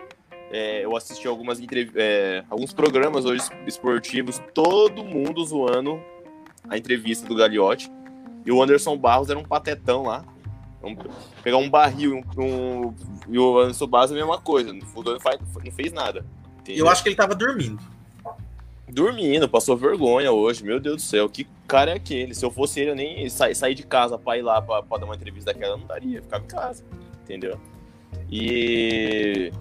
é, 0.52 0.84
eu 0.84 0.96
assisti 0.96 1.28
algumas 1.28 1.58
é, 1.96 2.44
alguns 2.50 2.74
programas 2.74 3.24
hoje 3.26 3.44
esportivos, 3.66 4.42
todo 4.54 5.04
mundo 5.04 5.44
zoando 5.46 6.00
a 6.70 6.78
entrevista 6.78 7.26
do 7.28 7.36
Gagliotti. 7.36 7.90
E 8.46 8.52
o 8.52 8.62
Anderson 8.62 8.98
Barros 8.98 9.30
era 9.30 9.40
um 9.40 9.44
patetão 9.44 10.04
lá. 10.04 10.24
Vamos 10.82 11.04
pegar 11.44 11.58
um 11.58 11.70
barril 11.70 12.22
um, 12.38 12.42
um- 12.88 12.94
e 13.28 13.38
o 13.40 13.60
Anderson 13.60 13.88
Barros 13.88 14.12
é 14.12 14.14
a 14.14 14.18
mesma 14.18 14.40
coisa. 14.40 14.74
Fundo, 14.86 15.14
não, 15.14 15.20
faz- 15.20 15.40
não 15.64 15.72
fez 15.72 15.92
nada. 15.92 16.26
entendeu? 16.60 16.86
Eu 16.86 16.90
acho 16.92 17.04
que 17.04 17.10
ele 17.10 17.16
tava 17.16 17.34
dormindo. 17.36 17.80
Dormindo, 18.90 19.50
passou 19.50 19.76
vergonha 19.76 20.32
hoje. 20.32 20.64
Meu 20.64 20.80
Deus 20.80 20.96
do 20.98 21.02
céu, 21.02 21.28
que 21.28 21.46
cara 21.68 21.92
é 21.92 21.96
aquele? 21.96 22.34
Se 22.34 22.46
eu 22.46 22.50
fosse 22.50 22.80
ele, 22.80 22.92
eu 22.92 22.96
nem 22.96 23.28
sa 23.30 23.54
sair 23.54 23.76
de 23.76 23.84
casa 23.84 24.18
pra 24.18 24.38
ir 24.38 24.42
lá 24.42 24.62
pra, 24.62 24.82
pra 24.82 24.98
dar 24.98 25.06
uma 25.06 25.16
entrevista 25.16 25.52
daquela, 25.54 25.76
não 25.76 25.86
daria. 25.86 26.22
Ficava 26.22 26.44
em 26.44 26.48
casa, 26.48 26.84
entendeu? 27.24 27.60
E. 28.32 29.52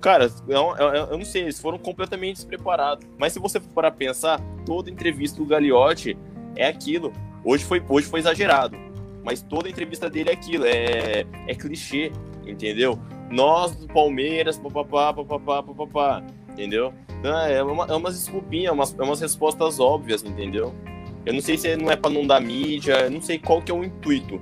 Cara, 0.00 0.30
eu, 0.46 0.76
eu, 0.76 0.88
eu 0.88 1.18
não 1.18 1.24
sei, 1.24 1.42
eles 1.42 1.58
foram 1.58 1.78
completamente 1.78 2.36
despreparados. 2.36 3.06
Mas 3.18 3.32
se 3.32 3.38
você 3.38 3.58
for 3.58 3.70
parar 3.70 3.90
pra 3.90 3.98
pensar, 3.98 4.40
toda 4.66 4.90
entrevista 4.90 5.38
do 5.38 5.46
Gagliotti 5.46 6.16
é 6.54 6.66
aquilo. 6.66 7.12
Hoje 7.42 7.64
foi, 7.64 7.82
hoje 7.88 8.06
foi 8.06 8.20
exagerado. 8.20 8.76
Mas 9.24 9.40
toda 9.42 9.68
entrevista 9.68 10.08
dele 10.08 10.30
é 10.30 10.32
aquilo, 10.34 10.66
é, 10.66 11.24
é 11.48 11.54
clichê, 11.54 12.12
entendeu? 12.46 12.98
Nós 13.30 13.74
do 13.74 13.88
Palmeiras, 13.88 14.58
papapá, 14.58 15.12
papapá, 15.12 15.62
papapá, 15.62 16.22
entendeu? 16.56 16.92
Ah, 17.24 17.48
É, 17.48 17.62
uma, 17.62 17.84
é 17.86 17.94
umas 17.94 18.14
desculpinhas, 18.18 18.72
umas, 18.72 18.94
é 18.98 19.02
umas 19.02 19.20
respostas 19.20 19.78
óbvias, 19.78 20.22
entendeu? 20.22 20.74
Eu 21.24 21.34
não 21.34 21.40
sei 21.40 21.58
se 21.58 21.76
não 21.76 21.90
é 21.90 21.96
pra 21.96 22.10
não 22.10 22.26
dar 22.26 22.40
mídia, 22.40 23.10
não 23.10 23.20
sei 23.20 23.38
qual 23.38 23.60
que 23.60 23.70
é 23.70 23.74
o 23.74 23.84
intuito, 23.84 24.40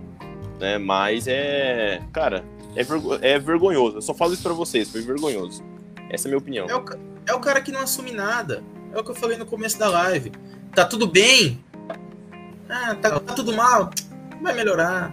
né? 0.60 0.76
Mas 0.78 1.26
é. 1.26 2.00
Cara, 2.12 2.44
é, 2.76 2.82
vergo- 2.84 3.18
é 3.22 3.38
vergonhoso. 3.38 3.96
Eu 3.98 4.02
só 4.02 4.12
falo 4.14 4.34
isso 4.34 4.42
pra 4.42 4.52
vocês, 4.52 4.90
foi 4.90 5.00
vergonhoso. 5.00 5.62
Essa 6.10 6.26
é 6.26 6.28
a 6.28 6.30
minha 6.30 6.38
opinião. 6.38 6.66
É 6.68 6.76
o, 6.76 6.84
é 7.28 7.34
o 7.34 7.40
cara 7.40 7.60
que 7.62 7.72
não 7.72 7.80
assume 7.80 8.12
nada. 8.12 8.62
É 8.92 8.98
o 8.98 9.02
que 9.02 9.10
eu 9.10 9.14
falei 9.14 9.36
no 9.38 9.46
começo 9.46 9.78
da 9.78 9.88
live. 9.88 10.30
Tá 10.74 10.84
tudo 10.84 11.06
bem? 11.06 11.58
Ah, 12.68 12.94
tá, 12.94 13.18
tá 13.18 13.34
tudo 13.34 13.52
mal? 13.54 13.90
Vai 14.42 14.54
melhorar. 14.54 15.12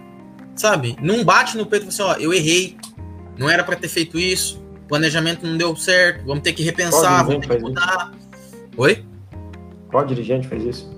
Sabe? 0.54 0.96
Não 1.00 1.24
bate 1.24 1.56
no 1.56 1.64
peito 1.64 1.86
e 1.88 1.92
fala 1.92 2.12
assim, 2.12 2.22
ó, 2.22 2.24
eu 2.24 2.32
errei. 2.34 2.76
Não 3.38 3.48
era 3.48 3.64
pra 3.64 3.76
ter 3.76 3.88
feito 3.88 4.18
isso. 4.18 4.61
Planejamento 4.92 5.46
não 5.46 5.56
deu 5.56 5.74
certo. 5.74 6.26
Vamos 6.26 6.42
ter 6.42 6.52
que 6.52 6.62
repensar, 6.62 7.24
vamos 7.24 7.46
ter 7.46 7.56
que 7.56 7.62
mudar. 7.62 8.12
Oi? 8.76 9.02
Qual 9.90 10.04
dirigente 10.04 10.46
fez 10.46 10.64
isso? 10.64 10.92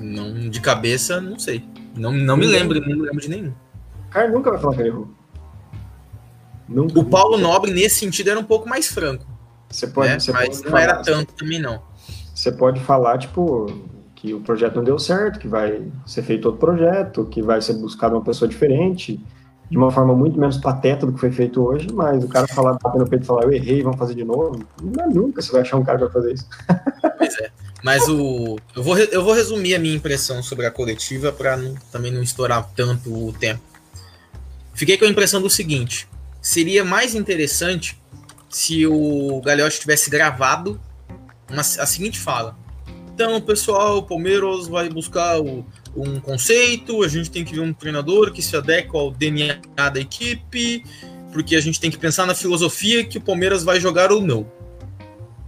Não, 0.00 0.50
de 0.50 0.60
cabeça, 0.60 1.20
não 1.20 1.38
sei. 1.38 1.64
Não, 1.94 2.10
não 2.10 2.36
me 2.36 2.46
lembro, 2.46 2.80
não 2.80 3.04
lembro 3.04 3.20
de 3.20 3.30
nenhum. 3.30 3.54
O 4.08 4.10
cara 4.10 4.28
nunca 4.28 4.50
vai 4.50 4.58
falar 4.58 4.74
que 4.74 4.80
ele 4.80 4.88
errou. 4.88 5.08
Nunca. 6.68 6.98
O 6.98 7.04
Paulo 7.04 7.38
Nobre, 7.38 7.70
nesse 7.70 8.00
sentido, 8.00 8.30
era 8.30 8.40
um 8.40 8.44
pouco 8.44 8.68
mais 8.68 8.88
franco. 8.88 9.24
Você 9.70 9.86
pode, 9.86 10.08
né? 10.08 10.18
você 10.18 10.32
Mas 10.32 10.48
pode 10.48 10.62
não 10.64 10.70
falar, 10.72 10.82
era 10.82 10.96
tanto 10.96 11.32
também, 11.34 11.60
não. 11.60 11.80
Você 12.34 12.50
pode 12.50 12.80
falar, 12.80 13.18
tipo, 13.18 13.66
que 14.16 14.34
o 14.34 14.40
projeto 14.40 14.74
não 14.74 14.82
deu 14.82 14.98
certo, 14.98 15.38
que 15.38 15.46
vai 15.46 15.86
ser 16.04 16.24
feito 16.24 16.46
outro 16.46 16.58
projeto, 16.58 17.24
que 17.26 17.40
vai 17.40 17.62
ser 17.62 17.74
buscado 17.74 18.16
uma 18.16 18.24
pessoa 18.24 18.48
diferente, 18.48 19.24
de 19.70 19.76
uma 19.76 19.90
forma 19.90 20.14
muito 20.14 20.38
menos 20.40 20.56
pateta 20.56 21.04
do 21.04 21.12
que 21.12 21.20
foi 21.20 21.30
feito 21.30 21.62
hoje, 21.62 21.88
mas 21.92 22.24
o 22.24 22.28
cara 22.28 22.48
falar, 22.48 22.78
bater 22.82 22.98
no 22.98 23.08
peito 23.08 23.22
e 23.24 23.26
falar, 23.26 23.42
eu 23.44 23.52
errei, 23.52 23.82
vamos 23.82 23.98
fazer 23.98 24.14
de 24.14 24.24
novo, 24.24 24.64
não 24.82 25.04
é 25.04 25.06
nunca 25.08 25.42
você 25.42 25.52
vai 25.52 25.60
achar 25.60 25.76
um 25.76 25.84
cara 25.84 25.98
que 25.98 26.04
vai 26.04 26.12
fazer 26.12 26.32
isso. 26.34 26.46
Pois 27.18 27.38
é. 27.38 27.50
Mas 27.84 28.08
o. 28.08 28.56
Eu 28.74 28.82
vou, 28.82 28.98
eu 28.98 29.22
vou 29.22 29.32
resumir 29.34 29.74
a 29.74 29.78
minha 29.78 29.94
impressão 29.94 30.42
sobre 30.42 30.66
a 30.66 30.70
coletiva 30.70 31.30
para 31.30 31.56
também 31.92 32.10
não 32.12 32.22
estourar 32.22 32.68
tanto 32.74 33.12
o 33.28 33.32
tempo. 33.32 33.60
Fiquei 34.74 34.96
com 34.98 35.04
a 35.04 35.08
impressão 35.08 35.40
do 35.40 35.48
seguinte: 35.50 36.08
seria 36.40 36.84
mais 36.84 37.14
interessante 37.14 38.00
se 38.48 38.86
o 38.86 39.40
Gagliotti 39.44 39.78
tivesse 39.80 40.10
gravado 40.10 40.80
uma- 41.50 41.60
a 41.60 41.86
seguinte 41.86 42.18
fala. 42.18 42.56
Então, 43.14 43.40
pessoal, 43.40 43.98
o 43.98 44.02
Palmeiras 44.02 44.66
vai 44.66 44.88
buscar 44.88 45.40
o- 45.40 45.64
um 46.02 46.20
conceito, 46.20 47.02
a 47.02 47.08
gente 47.08 47.30
tem 47.30 47.44
que 47.44 47.54
ver 47.54 47.60
um 47.60 47.72
treinador 47.72 48.32
que 48.32 48.42
se 48.42 48.56
adequa 48.56 48.98
ao 48.98 49.10
DNA 49.10 49.58
da 49.74 50.00
equipe, 50.00 50.84
porque 51.32 51.56
a 51.56 51.60
gente 51.60 51.80
tem 51.80 51.90
que 51.90 51.98
pensar 51.98 52.26
na 52.26 52.34
filosofia 52.34 53.04
que 53.04 53.18
o 53.18 53.20
Palmeiras 53.20 53.62
vai 53.62 53.80
jogar 53.80 54.12
ou 54.12 54.20
não. 54.20 54.50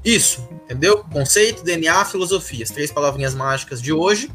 Isso, 0.05 0.49
entendeu? 0.65 1.05
Conceito, 1.05 1.63
DNA, 1.63 2.05
filosofia, 2.05 2.65
as 2.65 2.71
três 2.71 2.91
palavrinhas 2.91 3.35
mágicas 3.35 3.83
de 3.83 3.93
hoje. 3.93 4.31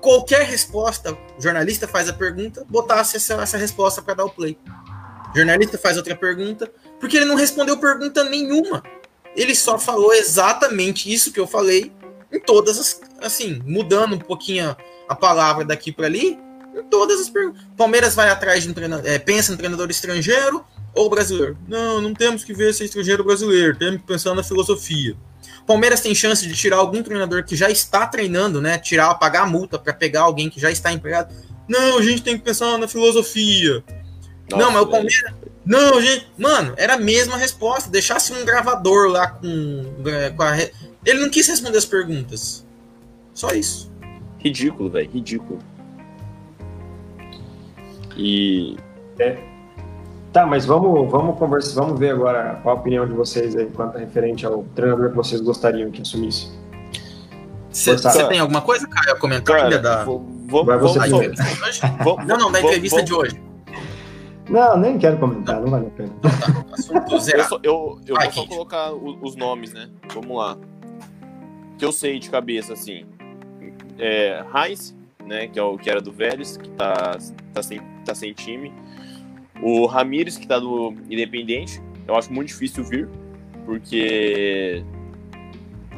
Qualquer 0.00 0.46
resposta, 0.46 1.12
o 1.12 1.42
jornalista 1.42 1.86
faz 1.86 2.08
a 2.08 2.12
pergunta, 2.12 2.64
botasse 2.68 3.16
essa, 3.16 3.34
essa 3.34 3.56
resposta 3.56 4.02
para 4.02 4.14
dar 4.14 4.24
o 4.24 4.30
play. 4.30 4.58
O 5.32 5.36
jornalista 5.36 5.78
faz 5.78 5.96
outra 5.96 6.14
pergunta, 6.14 6.70
Porque 7.00 7.16
ele 7.16 7.26
não 7.26 7.34
respondeu 7.34 7.76
pergunta 7.78 8.22
nenhuma. 8.22 8.82
Ele 9.34 9.54
só 9.54 9.78
falou 9.78 10.12
exatamente 10.12 11.12
isso 11.12 11.32
que 11.32 11.40
eu 11.40 11.46
falei 11.46 11.90
em 12.32 12.40
todas 12.40 12.78
as. 12.78 13.00
Assim, 13.20 13.62
mudando 13.64 14.14
um 14.14 14.18
pouquinho 14.18 14.76
a 15.08 15.14
palavra 15.14 15.64
daqui 15.64 15.92
para 15.92 16.06
ali, 16.06 16.38
em 16.74 16.82
todas 16.84 17.20
as 17.20 17.28
perguntas. 17.28 17.62
Palmeiras 17.76 18.14
vai 18.14 18.30
atrás 18.30 18.62
de 18.62 18.70
um 18.70 18.72
treinador, 18.72 19.06
é, 19.06 19.18
pensa 19.18 19.52
em 19.52 19.56
treinador 19.56 19.90
estrangeiro 19.90 20.64
ou 20.94 21.08
brasileiro? 21.08 21.56
Não, 21.68 22.00
não 22.00 22.14
temos 22.14 22.44
que 22.44 22.52
ver 22.52 22.72
se 22.74 22.82
é 22.82 22.86
estrangeiro 22.86 23.22
ou 23.22 23.26
brasileiro, 23.26 23.76
temos 23.76 24.00
que 24.00 24.06
pensar 24.06 24.34
na 24.34 24.42
filosofia. 24.42 25.16
Palmeiras 25.66 26.00
tem 26.00 26.14
chance 26.14 26.46
de 26.46 26.54
tirar 26.54 26.78
algum 26.78 27.02
treinador 27.02 27.44
que 27.44 27.54
já 27.54 27.70
está 27.70 28.06
treinando, 28.06 28.60
né? 28.60 28.78
Tirar, 28.78 29.14
pagar 29.14 29.42
a 29.42 29.46
multa 29.46 29.78
para 29.78 29.92
pegar 29.92 30.22
alguém 30.22 30.50
que 30.50 30.60
já 30.60 30.70
está 30.70 30.92
empregado. 30.92 31.32
Não, 31.68 31.98
a 31.98 32.02
gente 32.02 32.22
tem 32.22 32.36
que 32.36 32.44
pensar 32.44 32.76
na 32.78 32.88
filosofia. 32.88 33.84
Nossa, 34.50 34.64
não, 34.64 34.72
mas 34.72 34.82
o 34.82 34.86
Palmeiras. 34.86 35.34
Não, 35.64 36.00
gente. 36.00 36.26
Mano, 36.36 36.74
era 36.76 36.94
a 36.94 36.98
mesma 36.98 37.36
resposta. 37.36 37.90
Deixasse 37.90 38.32
um 38.32 38.44
gravador 38.44 39.08
lá 39.08 39.28
com. 39.28 39.84
com 40.36 40.42
a... 40.42 40.56
Ele 41.04 41.20
não 41.20 41.30
quis 41.30 41.46
responder 41.48 41.78
as 41.78 41.84
perguntas. 41.84 42.64
Só 43.32 43.50
isso. 43.50 43.90
Ridículo, 44.38 44.90
velho. 44.90 45.10
Ridículo. 45.10 45.58
E. 48.16 48.76
É. 49.18 49.38
Tá, 50.32 50.46
mas 50.46 50.64
vamos, 50.64 51.10
vamos 51.10 51.38
conversar, 51.38 51.82
vamos 51.82 52.00
ver 52.00 52.12
agora 52.12 52.58
qual 52.62 52.76
a 52.76 52.80
opinião 52.80 53.06
de 53.06 53.12
vocês 53.12 53.54
aí 53.54 53.66
quanto 53.66 53.98
a 53.98 54.00
referente 54.00 54.46
ao 54.46 54.64
treinador 54.74 55.10
que 55.10 55.16
vocês 55.16 55.42
gostariam 55.42 55.90
que 55.90 56.00
assumisse. 56.00 56.50
Você 57.70 58.28
tem 58.28 58.38
alguma 58.38 58.62
coisa, 58.62 58.86
Caio, 58.86 59.14
a 59.14 59.18
comentar 59.18 59.56
Cara, 59.56 59.68
ainda 59.68 59.78
da. 59.78 60.04
Vamos, 60.04 60.24
vamos, 60.48 60.96
vamos, 62.02 62.26
não, 62.26 62.38
não, 62.38 62.52
da 62.52 62.60
entrevista 62.60 63.02
de 63.02 63.12
hoje. 63.12 63.51
Não, 64.52 64.76
nem 64.76 64.98
quero 64.98 65.18
comentar, 65.18 65.60
não 65.60 65.68
vale 65.68 65.86
a 65.86 65.90
pena. 65.90 66.12
Assunto 66.72 67.12
Eu, 67.14 67.18
zerado. 67.20 67.48
só- 67.48 67.60
eu, 67.62 67.98
eu 68.06 68.14
Vai, 68.16 68.26
vou 68.28 68.44
só 68.44 68.46
colocar 68.48 68.92
o- 68.92 69.18
os 69.22 69.34
nomes, 69.34 69.72
né? 69.72 69.88
Vamos 70.14 70.36
lá. 70.36 70.58
Que 71.78 71.84
eu 71.84 71.90
sei 71.92 72.18
de 72.18 72.28
cabeça, 72.28 72.74
assim. 72.74 73.06
É, 73.98 74.44
Heinz, 74.54 74.94
né? 75.24 75.48
Que, 75.48 75.58
é 75.58 75.62
o, 75.62 75.78
que 75.78 75.88
era 75.88 76.00
do 76.02 76.12
Vélez, 76.12 76.56
que 76.58 76.68
tá, 76.70 77.16
tá, 77.54 77.62
sem, 77.62 77.80
tá 78.04 78.14
sem 78.14 78.32
time. 78.34 78.72
O 79.62 79.86
Ramires, 79.86 80.36
que 80.36 80.46
tá 80.46 80.58
do 80.58 80.94
Independente. 81.08 81.80
Eu 82.06 82.14
acho 82.16 82.32
muito 82.32 82.48
difícil 82.48 82.84
vir, 82.84 83.08
porque. 83.64 84.84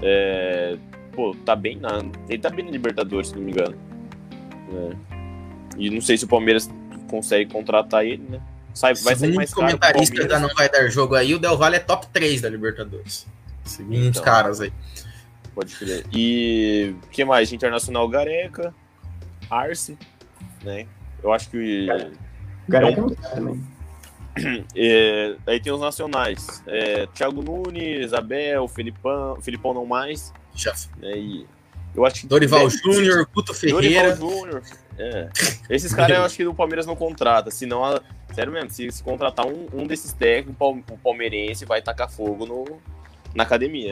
É, 0.03 0.77
pô, 1.13 1.35
tá 1.45 1.57
bem 1.57 1.77
na. 1.79 1.99
Ele 2.29 2.39
tá 2.39 2.51
bem 2.51 2.65
na 2.65 2.71
Libertadores, 2.71 3.29
se 3.31 3.35
não 3.37 3.43
me 3.43 3.51
engano. 3.53 3.75
É. 4.73 5.15
E 5.77 5.91
não 5.91 6.01
sei 6.01 6.17
se 6.17 6.25
o 6.25 6.29
Palmeiras 6.29 6.71
consegue 7.17 7.51
contratar 7.53 8.05
ele, 8.05 8.23
né? 8.29 8.41
Sai, 8.73 8.95
vai 8.95 9.15
sair 9.15 9.35
mais 9.35 9.51
os 9.51 9.55
caro. 9.55 9.79
Palmeiras. 9.79 10.27
da 10.29 10.41
Não 10.41 10.49
Vai 10.55 10.69
Dar 10.69 10.89
Jogo 10.89 11.15
aí, 11.15 11.33
o 11.35 11.39
Del 11.39 11.57
Valle 11.57 11.77
é 11.77 11.81
top 11.81 12.07
3 12.13 12.41
da 12.41 12.49
Libertadores. 12.49 13.27
Segundo 13.65 13.95
os 14.01 14.07
Então. 14.09 14.23
caras 14.23 14.61
aí. 14.61 14.73
Pode 15.55 15.75
crer. 15.77 16.05
E 16.13 16.95
o 17.05 17.07
que 17.09 17.25
mais? 17.25 17.53
Internacional 17.53 18.09
Gareca, 18.09 18.75
Arce, 19.49 19.97
né? 20.65 20.87
Eu 21.23 21.33
acho 21.33 21.49
que. 21.51 21.87
Gareca 22.69 23.01
não 23.01 23.09
sabe 23.11 23.35
também. 23.35 23.75
É, 24.75 25.37
aí 25.47 25.61
tem 25.61 25.73
os 25.73 25.81
nacionais. 25.81 26.61
É, 26.67 27.07
Thiago 27.15 27.41
Nunes, 27.41 28.13
Abel, 28.13 28.67
Felipão, 28.67 29.41
Felipão 29.41 29.73
não 29.73 29.87
mais. 29.87 30.33
Já. 30.57 30.75
Né? 30.99 31.13
E 31.17 31.47
eu 31.95 32.05
acho 32.05 32.23
que. 32.23 32.27
Dorival 32.27 32.69
Júnior, 32.71 33.27
Guto 33.35 33.55
Ferreira. 33.55 34.15
Dorival 34.15 34.31
Júnior. 34.31 34.63
É. 34.99 35.29
Esses 35.71 35.93
caras 35.95 36.17
eu 36.17 36.25
acho 36.25 36.37
que 36.37 36.47
o 36.47 36.55
Palmeiras 36.55 36.87
não 36.87 36.95
contrata. 36.97 37.51
Senão, 37.51 37.85
a- 37.85 38.01
sério 38.35 38.53
mesmo, 38.53 38.71
se, 38.71 38.91
se 38.91 39.03
contratar 39.03 39.47
um, 39.47 39.67
um 39.73 39.87
desses 39.87 40.13
técnicos, 40.13 40.55
o 40.55 40.59
pal- 40.59 40.79
o 40.95 40.99
palmeirense 40.99 41.65
vai 41.65 41.83
tacar 41.83 42.11
fogo 42.11 42.47
no, 42.47 42.65
na 43.35 43.43
academia. 43.43 43.91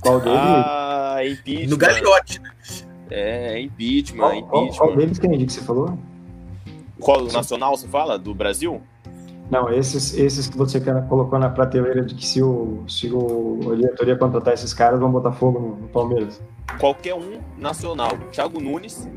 Qual 0.00 0.18
deles? 0.20 0.38
Ah, 0.38 1.18
impeachment. 1.24 1.68
No 1.70 1.76
Gagliotti, 1.76 2.40
né? 2.40 2.50
É, 3.10 3.60
impeachment, 3.60 4.18
qual, 4.18 4.42
qual, 4.42 4.62
impeachment. 4.64 4.86
qual 4.86 4.96
deles, 4.96 5.18
Kennedy, 5.18 5.46
que 5.46 5.52
você 5.52 5.60
falou? 5.62 5.98
Qual 6.98 7.24
nacional 7.24 7.76
você 7.76 7.88
fala? 7.88 8.18
Do 8.18 8.34
Brasil? 8.34 8.80
Não, 9.50 9.68
esses, 9.72 10.14
esses 10.14 10.48
que 10.48 10.56
você 10.56 10.80
quer- 10.80 11.06
colocou 11.08 11.38
na 11.38 11.50
prateleira 11.50 12.02
de 12.04 12.14
que 12.14 12.24
se 12.24 12.40
o, 12.42 12.84
se 12.88 13.10
o 13.12 13.72
a 13.72 13.74
diretoria 13.74 14.16
contratar 14.16 14.54
esses 14.54 14.72
caras, 14.72 15.00
vão 15.00 15.10
botar 15.10 15.32
fogo 15.32 15.58
no, 15.58 15.76
no 15.76 15.88
Palmeiras. 15.88 16.40
Qualquer 16.78 17.14
um 17.14 17.40
nacional. 17.58 18.16
Thiago 18.32 18.60
Nunes. 18.60 19.08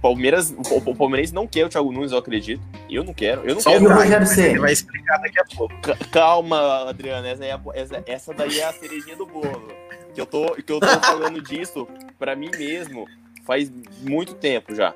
Palmeiras, 0.00 0.50
o, 0.56 0.94
Palmeirense 0.94 1.34
não 1.34 1.46
quer 1.46 1.66
o 1.66 1.68
Thiago 1.68 1.92
Nunes, 1.92 2.12
eu 2.12 2.18
acredito. 2.18 2.62
Eu 2.88 3.04
não 3.04 3.12
quero. 3.12 3.42
Eu 3.42 3.54
não 3.54 3.60
Só 3.60 3.70
quero. 3.70 3.84
O 3.84 3.92
Rogério 3.94 4.26
Ceni? 4.26 4.58
vai 4.58 4.72
explicar 4.72 5.18
daqui 5.18 5.38
a 5.38 5.44
pouco. 5.56 5.74
Ca- 5.82 5.96
Calma, 6.10 6.88
Adriano. 6.88 7.26
Essa, 7.26 7.44
é 7.44 7.52
a- 7.52 7.60
essa, 7.74 8.02
essa 8.06 8.34
daí 8.34 8.58
é 8.60 8.64
a 8.64 8.72
cerejinha 8.72 9.16
do 9.16 9.26
bolo. 9.26 9.68
Que 10.14 10.20
eu 10.20 10.26
tô, 10.26 10.52
que 10.54 10.72
eu 10.72 10.80
tô 10.80 10.86
falando 11.00 11.40
disso 11.42 11.86
pra 12.18 12.34
mim 12.34 12.50
mesmo 12.56 13.06
faz 13.44 13.70
muito 14.02 14.34
tempo 14.34 14.74
já. 14.74 14.94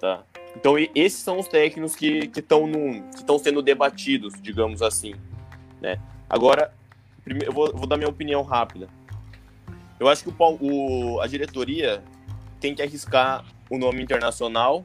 Tá? 0.00 0.22
Então, 0.56 0.74
esses 0.94 1.18
são 1.20 1.38
os 1.38 1.48
técnicos 1.48 1.94
que 1.96 2.30
estão 2.36 2.70
que 3.10 3.16
estão 3.18 3.38
sendo 3.38 3.60
debatidos, 3.62 4.32
digamos 4.40 4.80
assim. 4.82 5.14
Né? 5.80 5.98
Agora, 6.30 6.72
prime- 7.24 7.44
eu 7.44 7.52
vou, 7.52 7.72
vou 7.74 7.86
dar 7.86 7.96
minha 7.96 8.08
opinião 8.08 8.42
rápida. 8.42 8.88
Eu 10.00 10.08
acho 10.08 10.22
que 10.24 10.30
o, 10.30 10.34
o- 11.16 11.20
a 11.20 11.26
diretoria 11.26 12.02
tem 12.60 12.74
que 12.74 12.82
arriscar 12.82 13.44
o 13.70 13.78
nome 13.78 14.02
internacional 14.02 14.84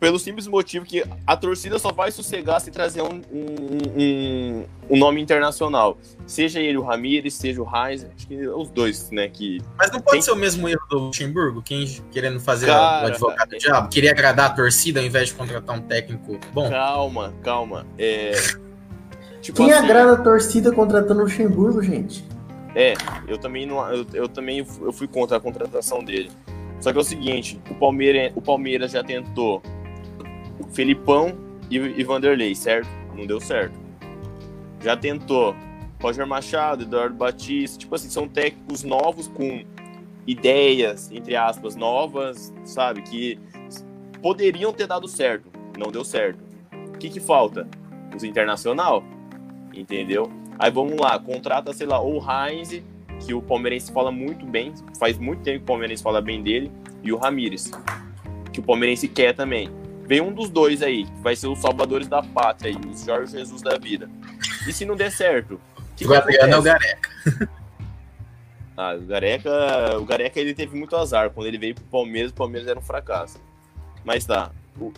pelo 0.00 0.16
simples 0.16 0.46
motivo 0.46 0.84
que 0.84 1.02
a 1.26 1.36
torcida 1.36 1.76
só 1.76 1.90
vai 1.90 2.12
sossegar 2.12 2.60
se 2.60 2.70
trazer 2.70 3.02
um, 3.02 3.20
um, 3.32 4.00
um, 4.00 4.64
um 4.90 4.96
nome 4.96 5.20
internacional. 5.20 5.98
Seja 6.24 6.60
ele 6.60 6.78
o 6.78 6.82
Ramires, 6.82 7.34
seja 7.34 7.60
o 7.60 7.64
Heinz, 7.66 8.04
acho 8.16 8.28
que 8.28 8.46
os 8.46 8.70
dois, 8.70 9.10
né? 9.10 9.28
Que 9.28 9.60
Mas 9.76 9.90
não 9.90 9.98
pode 9.98 10.12
Tem- 10.12 10.22
ser 10.22 10.30
o 10.30 10.36
mesmo 10.36 10.68
erro 10.68 10.82
do 10.88 10.98
Luxemburgo, 10.98 11.60
quem 11.62 11.84
querendo 12.12 12.38
fazer 12.38 12.66
Cara, 12.66 13.06
o 13.06 13.08
advogado 13.08 13.48
do 13.48 13.58
diabo, 13.58 13.88
queria 13.88 14.12
agradar 14.12 14.50
a 14.50 14.54
torcida 14.54 15.00
ao 15.00 15.06
invés 15.06 15.30
de 15.30 15.34
contratar 15.34 15.76
um 15.76 15.80
técnico 15.82 16.38
bom. 16.52 16.70
calma, 16.70 17.34
calma. 17.42 17.84
É, 17.98 18.30
tipo 19.42 19.56
Quem 19.56 19.72
assim, 19.72 19.84
agrada 19.84 20.12
a 20.12 20.16
torcida 20.22 20.70
contratando 20.70 21.22
o 21.22 21.24
Luxemburgo, 21.24 21.82
gente? 21.82 22.24
É, 22.74 22.94
eu 23.26 23.38
também 23.38 23.66
não, 23.66 23.86
eu, 23.92 24.06
eu 24.12 24.28
também 24.28 24.58
eu 24.58 24.92
fui 24.92 25.08
contra 25.08 25.36
a 25.36 25.40
contratação 25.40 26.04
dele. 26.04 26.30
Só 26.80 26.92
que 26.92 26.98
é 26.98 27.00
o 27.00 27.04
seguinte, 27.04 27.60
o 27.70 27.74
Palmeiras, 27.74 28.32
o 28.36 28.40
Palmeiras 28.40 28.92
já 28.92 29.02
tentou 29.02 29.62
Felipão 30.72 31.36
e, 31.70 31.76
e 31.76 32.04
Vanderlei, 32.04 32.54
certo? 32.54 32.88
Não 33.14 33.26
deu 33.26 33.40
certo. 33.40 33.74
Já 34.80 34.96
tentou 34.96 35.56
Roger 36.00 36.26
Machado, 36.26 36.84
Eduardo 36.84 37.16
Batista, 37.16 37.78
tipo 37.78 37.94
assim, 37.94 38.08
são 38.08 38.28
técnicos 38.28 38.84
novos 38.84 39.26
com 39.28 39.64
ideias, 40.26 41.10
entre 41.10 41.34
aspas, 41.34 41.74
novas, 41.74 42.52
sabe, 42.64 43.02
que 43.02 43.38
poderiam 44.22 44.72
ter 44.72 44.86
dado 44.86 45.08
certo, 45.08 45.50
não 45.76 45.90
deu 45.90 46.04
certo. 46.04 46.38
O 46.94 46.98
que 46.98 47.08
que 47.08 47.18
falta? 47.18 47.66
Os 48.14 48.22
internacional, 48.22 49.02
entendeu? 49.74 50.30
Aí 50.58 50.70
vamos 50.70 50.98
lá, 50.98 51.18
contrata, 51.18 51.72
sei 51.72 51.86
lá, 51.86 52.00
ou 52.00 52.20
o 52.20 52.24
Heinz, 52.24 52.82
que 53.24 53.32
o 53.34 53.40
palmeirense 53.40 53.92
fala 53.92 54.10
muito 54.10 54.44
bem, 54.44 54.72
faz 54.98 55.18
muito 55.18 55.42
tempo 55.42 55.58
que 55.58 55.64
o 55.64 55.66
palmeirense 55.66 56.02
fala 56.02 56.20
bem 56.20 56.42
dele, 56.42 56.72
e 57.02 57.12
o 57.12 57.16
Ramires, 57.16 57.70
que 58.52 58.60
o 58.60 58.62
palmeirense 58.62 59.06
quer 59.08 59.34
também. 59.34 59.70
Vem 60.06 60.20
um 60.20 60.32
dos 60.32 60.48
dois 60.48 60.82
aí, 60.82 61.04
que 61.04 61.20
vai 61.20 61.36
ser 61.36 61.48
os 61.48 61.58
salvadores 61.58 62.08
da 62.08 62.22
pátria, 62.22 62.70
aí, 62.70 62.90
os 62.90 63.04
Jorge 63.04 63.32
Jesus 63.32 63.62
da 63.62 63.76
vida. 63.76 64.10
E 64.66 64.72
se 64.72 64.84
não 64.84 64.96
der 64.96 65.12
certo? 65.12 65.60
O 65.76 65.94
que, 65.94 66.06
O 66.06 66.14
Adriano 66.14 66.54
é 66.54 66.58
o? 66.58 66.62
Gareca. 66.62 67.10
Ah, 68.80 68.94
o 68.94 69.00
Gareca, 69.00 69.98
o 69.98 70.04
Gareca 70.04 70.38
ele 70.38 70.54
teve 70.54 70.76
muito 70.78 70.94
azar. 70.94 71.30
Quando 71.30 71.48
ele 71.48 71.58
veio 71.58 71.74
pro 71.74 71.84
Palmeiras, 71.86 72.30
o 72.30 72.34
Palmeiras 72.34 72.68
era 72.68 72.78
um 72.78 72.82
fracasso. 72.82 73.40
Mas 74.04 74.24
tá. 74.24 74.52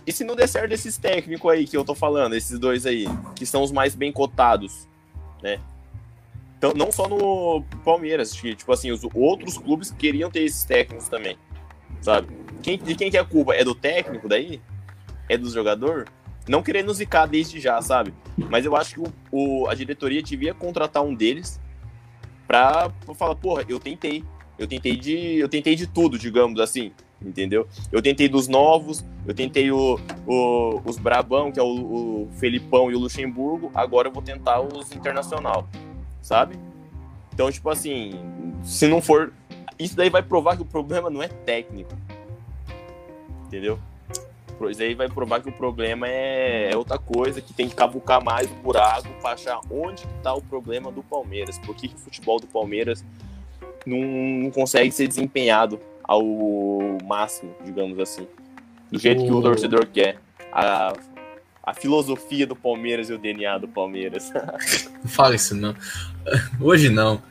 E 0.05 0.11
se 0.11 0.23
não 0.23 0.35
der 0.35 0.47
certo 0.47 0.71
esses 0.71 0.97
técnicos 0.97 1.51
aí 1.51 1.65
que 1.65 1.75
eu 1.75 1.83
tô 1.83 1.95
falando, 1.95 2.35
esses 2.35 2.59
dois 2.59 2.85
aí, 2.85 3.05
que 3.35 3.43
são 3.43 3.63
os 3.63 3.71
mais 3.71 3.95
bem 3.95 4.11
cotados, 4.11 4.87
né? 5.41 5.59
Então, 6.57 6.73
não 6.75 6.91
só 6.91 7.07
no 7.07 7.63
Palmeiras, 7.83 8.33
que, 8.39 8.55
tipo 8.55 8.71
assim, 8.71 8.91
os 8.91 9.01
outros 9.15 9.57
clubes 9.57 9.89
queriam 9.91 10.29
ter 10.29 10.43
esses 10.43 10.63
técnicos 10.63 11.07
também, 11.09 11.35
sabe? 12.01 12.27
Quem, 12.61 12.77
de 12.77 12.93
quem 12.95 13.09
que 13.09 13.17
é 13.17 13.19
a 13.19 13.25
culpa? 13.25 13.55
É 13.55 13.63
do 13.63 13.73
técnico 13.73 14.27
daí? 14.29 14.61
É 15.27 15.37
do 15.37 15.49
jogador? 15.49 16.07
Não 16.47 16.61
querendo 16.61 16.93
zicar 16.93 17.25
desde 17.25 17.59
já, 17.59 17.81
sabe? 17.81 18.13
Mas 18.49 18.65
eu 18.65 18.75
acho 18.75 18.93
que 18.95 18.99
o, 18.99 19.13
o- 19.31 19.67
a 19.67 19.73
diretoria 19.73 20.21
devia 20.21 20.53
contratar 20.53 21.01
um 21.03 21.15
deles 21.15 21.59
pra, 22.47 22.89
pra 23.05 23.15
falar, 23.15 23.35
porra, 23.35 23.63
eu 23.67 23.79
tentei. 23.79 24.23
Eu 24.59 24.67
tentei 24.67 24.95
de. 24.95 25.37
Eu 25.39 25.49
tentei 25.49 25.75
de 25.75 25.87
tudo, 25.87 26.19
digamos 26.19 26.59
assim. 26.59 26.91
Entendeu? 27.23 27.67
Eu 27.91 28.01
tentei 28.01 28.27
dos 28.27 28.47
novos, 28.47 29.05
eu 29.27 29.33
tentei 29.33 29.71
o, 29.71 29.99
o- 30.25 30.81
os 30.83 30.97
Brabão, 30.97 31.51
que 31.51 31.59
é 31.59 31.63
o, 31.63 31.67
o 31.67 32.29
Felipão 32.37 32.89
e 32.89 32.95
o 32.95 32.99
Luxemburgo, 32.99 33.69
agora 33.75 34.07
eu 34.07 34.11
vou 34.11 34.23
tentar 34.23 34.59
os 34.59 34.91
internacional. 34.91 35.67
Sabe? 36.21 36.55
Então, 37.33 37.51
tipo 37.51 37.69
assim, 37.69 38.11
se 38.63 38.87
não 38.87 39.01
for. 39.01 39.33
Isso 39.77 39.95
daí 39.95 40.09
vai 40.09 40.21
provar 40.21 40.55
que 40.55 40.61
o 40.61 40.65
problema 40.65 41.09
não 41.09 41.21
é 41.23 41.27
técnico. 41.27 41.91
Entendeu? 43.47 43.79
Isso 44.69 44.81
aí 44.83 44.93
vai 44.93 45.09
provar 45.09 45.41
que 45.41 45.49
o 45.49 45.51
problema 45.51 46.07
é, 46.07 46.71
é 46.71 46.77
outra 46.77 46.99
coisa, 46.99 47.41
que 47.41 47.51
tem 47.51 47.67
que 47.67 47.73
cavucar 47.73 48.23
mais 48.23 48.49
o 48.51 48.53
buraco 48.55 49.07
para 49.19 49.31
achar 49.33 49.59
onde 49.71 50.05
está 50.17 50.33
o 50.35 50.41
problema 50.41 50.91
do 50.91 51.01
Palmeiras. 51.01 51.57
Por 51.57 51.75
que, 51.75 51.87
que 51.87 51.95
o 51.95 51.97
futebol 51.97 52.39
do 52.39 52.45
Palmeiras 52.45 53.03
não, 53.85 53.97
não, 53.97 54.51
consegue 54.51 54.91
ser 54.91 55.07
desempenhado 55.07 55.79
ao 56.11 56.97
máximo, 57.05 57.55
digamos 57.63 57.97
assim? 57.97 58.27
Do 58.91 58.99
jeito 58.99 59.23
que 59.23 59.31
o 59.31 59.41
torcedor 59.41 59.87
quer. 59.87 60.17
A, 60.51 60.93
a 61.63 61.73
filosofia 61.73 62.45
do 62.45 62.53
Palmeiras 62.53 63.09
e 63.09 63.13
o 63.13 63.17
DNA 63.17 63.57
do 63.59 63.67
Palmeiras. 63.69 64.29
não 65.01 65.09
fala 65.09 65.35
isso, 65.35 65.55
não. 65.55 65.73
Hoje 66.59 66.89
não. 66.89 67.23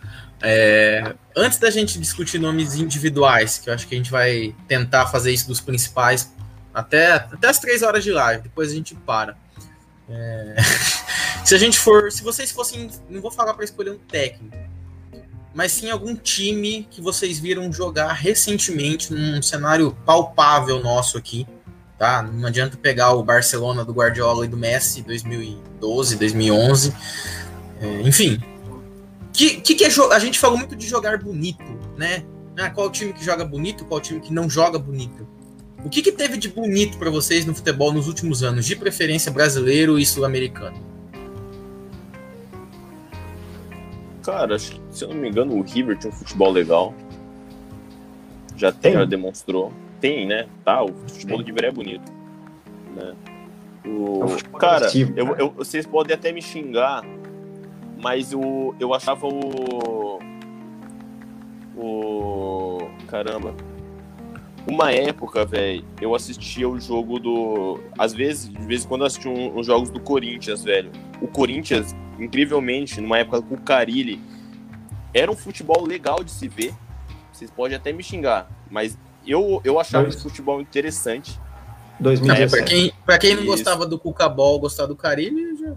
É, 0.42 1.14
antes 1.36 1.58
da 1.58 1.68
gente 1.68 2.00
discutir 2.00 2.38
nomes 2.38 2.76
individuais, 2.76 3.58
que 3.58 3.68
eu 3.68 3.74
acho 3.74 3.86
que 3.86 3.94
a 3.94 3.98
gente 3.98 4.10
vai 4.10 4.54
tentar 4.66 5.06
fazer 5.08 5.30
isso 5.30 5.46
dos 5.46 5.60
principais 5.60 6.34
até, 6.72 7.12
até 7.12 7.48
as 7.48 7.58
três 7.58 7.82
horas 7.82 8.02
de 8.02 8.12
live, 8.12 8.44
depois 8.44 8.72
a 8.72 8.74
gente 8.74 8.94
para. 8.94 9.36
É, 10.08 10.56
se 11.44 11.54
a 11.54 11.58
gente 11.58 11.78
for. 11.78 12.10
Se 12.10 12.22
vocês 12.22 12.50
fossem. 12.50 12.88
Não 13.10 13.20
vou 13.20 13.30
falar 13.30 13.52
para 13.52 13.64
escolher 13.64 13.90
um 13.90 13.98
técnico, 13.98 14.56
mas 15.54 15.72
sim 15.72 15.90
algum 15.90 16.14
time 16.14 16.86
que 16.90 17.00
vocês 17.00 17.38
viram 17.38 17.72
jogar 17.72 18.12
recentemente 18.12 19.12
num 19.12 19.42
cenário 19.42 19.96
palpável 20.04 20.82
nosso 20.82 21.18
aqui. 21.18 21.46
Tá? 21.98 22.22
Não 22.22 22.48
adianta 22.48 22.76
pegar 22.76 23.12
o 23.12 23.22
Barcelona 23.22 23.84
do 23.84 23.92
Guardiola 23.92 24.46
e 24.46 24.48
do 24.48 24.56
Messi 24.56 25.02
2012, 25.02 26.16
2011. 26.16 26.94
É, 27.80 28.02
enfim, 28.02 28.40
que, 29.32 29.60
que, 29.60 29.74
que 29.74 29.84
é 29.84 29.88
a 30.12 30.18
gente 30.18 30.38
falou 30.38 30.58
muito 30.58 30.76
de 30.76 30.86
jogar 30.86 31.18
bonito, 31.18 31.64
né? 31.96 32.24
Ah, 32.58 32.70
qual 32.70 32.90
time 32.90 33.12
que 33.12 33.24
joga 33.24 33.44
bonito, 33.44 33.84
qual 33.84 34.00
time 34.00 34.20
que 34.20 34.32
não 34.32 34.50
joga 34.50 34.78
bonito. 34.78 35.26
O 35.84 35.88
que, 35.88 36.02
que 36.02 36.12
teve 36.12 36.36
de 36.36 36.48
bonito 36.48 36.98
para 36.98 37.10
vocês 37.10 37.46
no 37.46 37.54
futebol 37.54 37.92
nos 37.92 38.06
últimos 38.06 38.42
anos, 38.42 38.66
de 38.66 38.76
preferência 38.76 39.32
brasileiro 39.32 39.98
e 39.98 40.04
sul-americano? 40.04 40.89
Cara, 44.22 44.54
acho 44.54 44.72
que, 44.72 44.80
se 44.90 45.04
eu 45.04 45.08
não 45.08 45.16
me 45.16 45.28
engano, 45.28 45.56
o 45.56 45.62
River 45.62 45.98
tinha 45.98 46.12
um 46.12 46.16
futebol 46.16 46.50
legal. 46.50 46.94
Já 48.56 48.70
tem, 48.70 48.92
já 48.92 49.04
demonstrou. 49.04 49.72
Tem, 50.00 50.26
né? 50.26 50.46
Tá, 50.64 50.82
o 50.82 50.92
futebol 50.92 51.38
do 51.38 51.44
River 51.44 51.64
é 51.64 51.70
bonito. 51.70 52.12
Né? 52.94 53.14
O... 53.86 54.24
É 54.24 54.58
cara, 54.58 54.86
eu, 55.16 55.36
eu, 55.36 55.50
vocês 55.50 55.86
podem 55.86 56.14
até 56.14 56.32
me 56.32 56.42
xingar, 56.42 57.02
mas 58.02 58.32
o, 58.34 58.74
eu 58.78 58.92
achava 58.92 59.26
o. 59.26 60.18
O. 61.76 62.78
Caramba. 63.06 63.54
Uma 64.66 64.92
época, 64.92 65.44
velho, 65.44 65.84
eu 66.00 66.14
assistia 66.14 66.68
o 66.68 66.78
jogo 66.78 67.18
do. 67.18 67.80
Às 67.98 68.12
vezes, 68.12 68.48
de 68.48 68.66
vez 68.66 68.84
em 68.84 68.88
quando 68.88 69.02
eu 69.02 69.06
assistia 69.06 69.30
uns 69.30 69.38
um, 69.38 69.58
um 69.58 69.64
jogos 69.64 69.90
do 69.90 70.00
Corinthians, 70.00 70.62
velho. 70.62 70.90
O 71.20 71.26
Corinthians, 71.26 71.94
incrivelmente, 72.18 73.00
numa 73.00 73.18
época 73.18 73.42
com 73.42 73.54
o 73.54 73.60
Carilli, 73.60 74.20
era 75.14 75.30
um 75.30 75.36
futebol 75.36 75.84
legal 75.84 76.22
de 76.22 76.30
se 76.30 76.46
ver. 76.46 76.74
Vocês 77.32 77.50
podem 77.50 77.76
até 77.76 77.92
me 77.92 78.02
xingar, 78.02 78.50
mas 78.70 78.98
eu, 79.26 79.60
eu 79.64 79.80
achava 79.80 80.04
Dois. 80.04 80.14
esse 80.14 80.22
futebol 80.22 80.60
interessante. 80.60 81.38
2017. 81.98 82.42
É, 82.42 82.48
pra 82.48 82.66
quem, 82.66 82.92
pra 83.04 83.18
quem 83.18 83.34
não 83.34 83.42
Isso. 83.42 83.52
gostava 83.52 83.86
do 83.86 83.98
Cucabol, 83.98 84.58
gostar 84.58 84.86
do 84.86 84.96
Carilli, 84.96 85.56
já... 85.58 85.74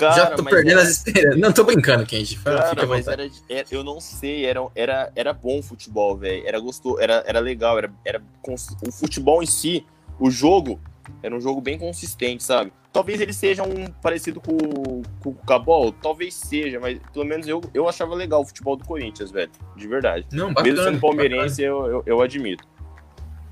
Cara, 0.00 0.14
Já 0.14 0.26
tô 0.30 0.42
perdendo 0.42 0.78
era... 0.78 0.82
as 0.82 0.88
esperanças. 0.88 1.38
Não, 1.38 1.52
tô 1.52 1.62
brincando, 1.62 2.06
Kenji. 2.06 2.36
Cara, 2.38 2.86
mas 2.86 3.06
era, 3.06 3.28
era, 3.50 3.66
eu 3.70 3.84
não 3.84 4.00
sei, 4.00 4.46
era, 4.46 4.66
era, 4.74 5.12
era 5.14 5.32
bom 5.34 5.58
o 5.58 5.62
futebol, 5.62 6.16
velho. 6.16 6.42
Era 6.46 6.58
gostoso, 6.58 6.98
era, 6.98 7.22
era 7.26 7.38
legal, 7.38 7.76
era, 7.76 7.92
era 8.02 8.22
o 8.42 8.90
futebol 8.90 9.42
em 9.42 9.46
si, 9.46 9.84
o 10.18 10.30
jogo, 10.30 10.80
era 11.22 11.36
um 11.36 11.40
jogo 11.40 11.60
bem 11.60 11.78
consistente, 11.78 12.42
sabe? 12.42 12.72
Talvez 12.90 13.20
ele 13.20 13.34
seja 13.34 13.62
um 13.62 13.88
parecido 14.02 14.40
com, 14.40 15.02
com 15.20 15.30
o 15.30 15.34
Cabol, 15.46 15.92
talvez 15.92 16.34
seja, 16.34 16.80
mas 16.80 16.98
pelo 17.12 17.26
menos 17.26 17.46
eu, 17.46 17.60
eu 17.74 17.86
achava 17.86 18.14
legal 18.14 18.40
o 18.40 18.46
futebol 18.46 18.76
do 18.76 18.84
Corinthians, 18.86 19.30
velho. 19.30 19.50
De 19.76 19.86
verdade. 19.86 20.26
Não, 20.32 20.48
bacana, 20.48 20.66
Mesmo 20.66 20.84
sendo 20.84 21.00
palmeirense, 21.00 21.62
eu, 21.62 21.86
eu, 21.86 22.02
eu, 22.06 22.22
admito. 22.22 22.64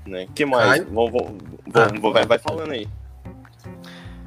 Né? 0.03 0.27
que 0.33 0.45
mais? 0.45 0.83
Vou, 0.85 1.11
vou, 1.11 1.37
vou, 1.67 2.09
ah, 2.11 2.11
vai, 2.11 2.25
vai 2.25 2.39
falando 2.39 2.71
aí. 2.71 2.87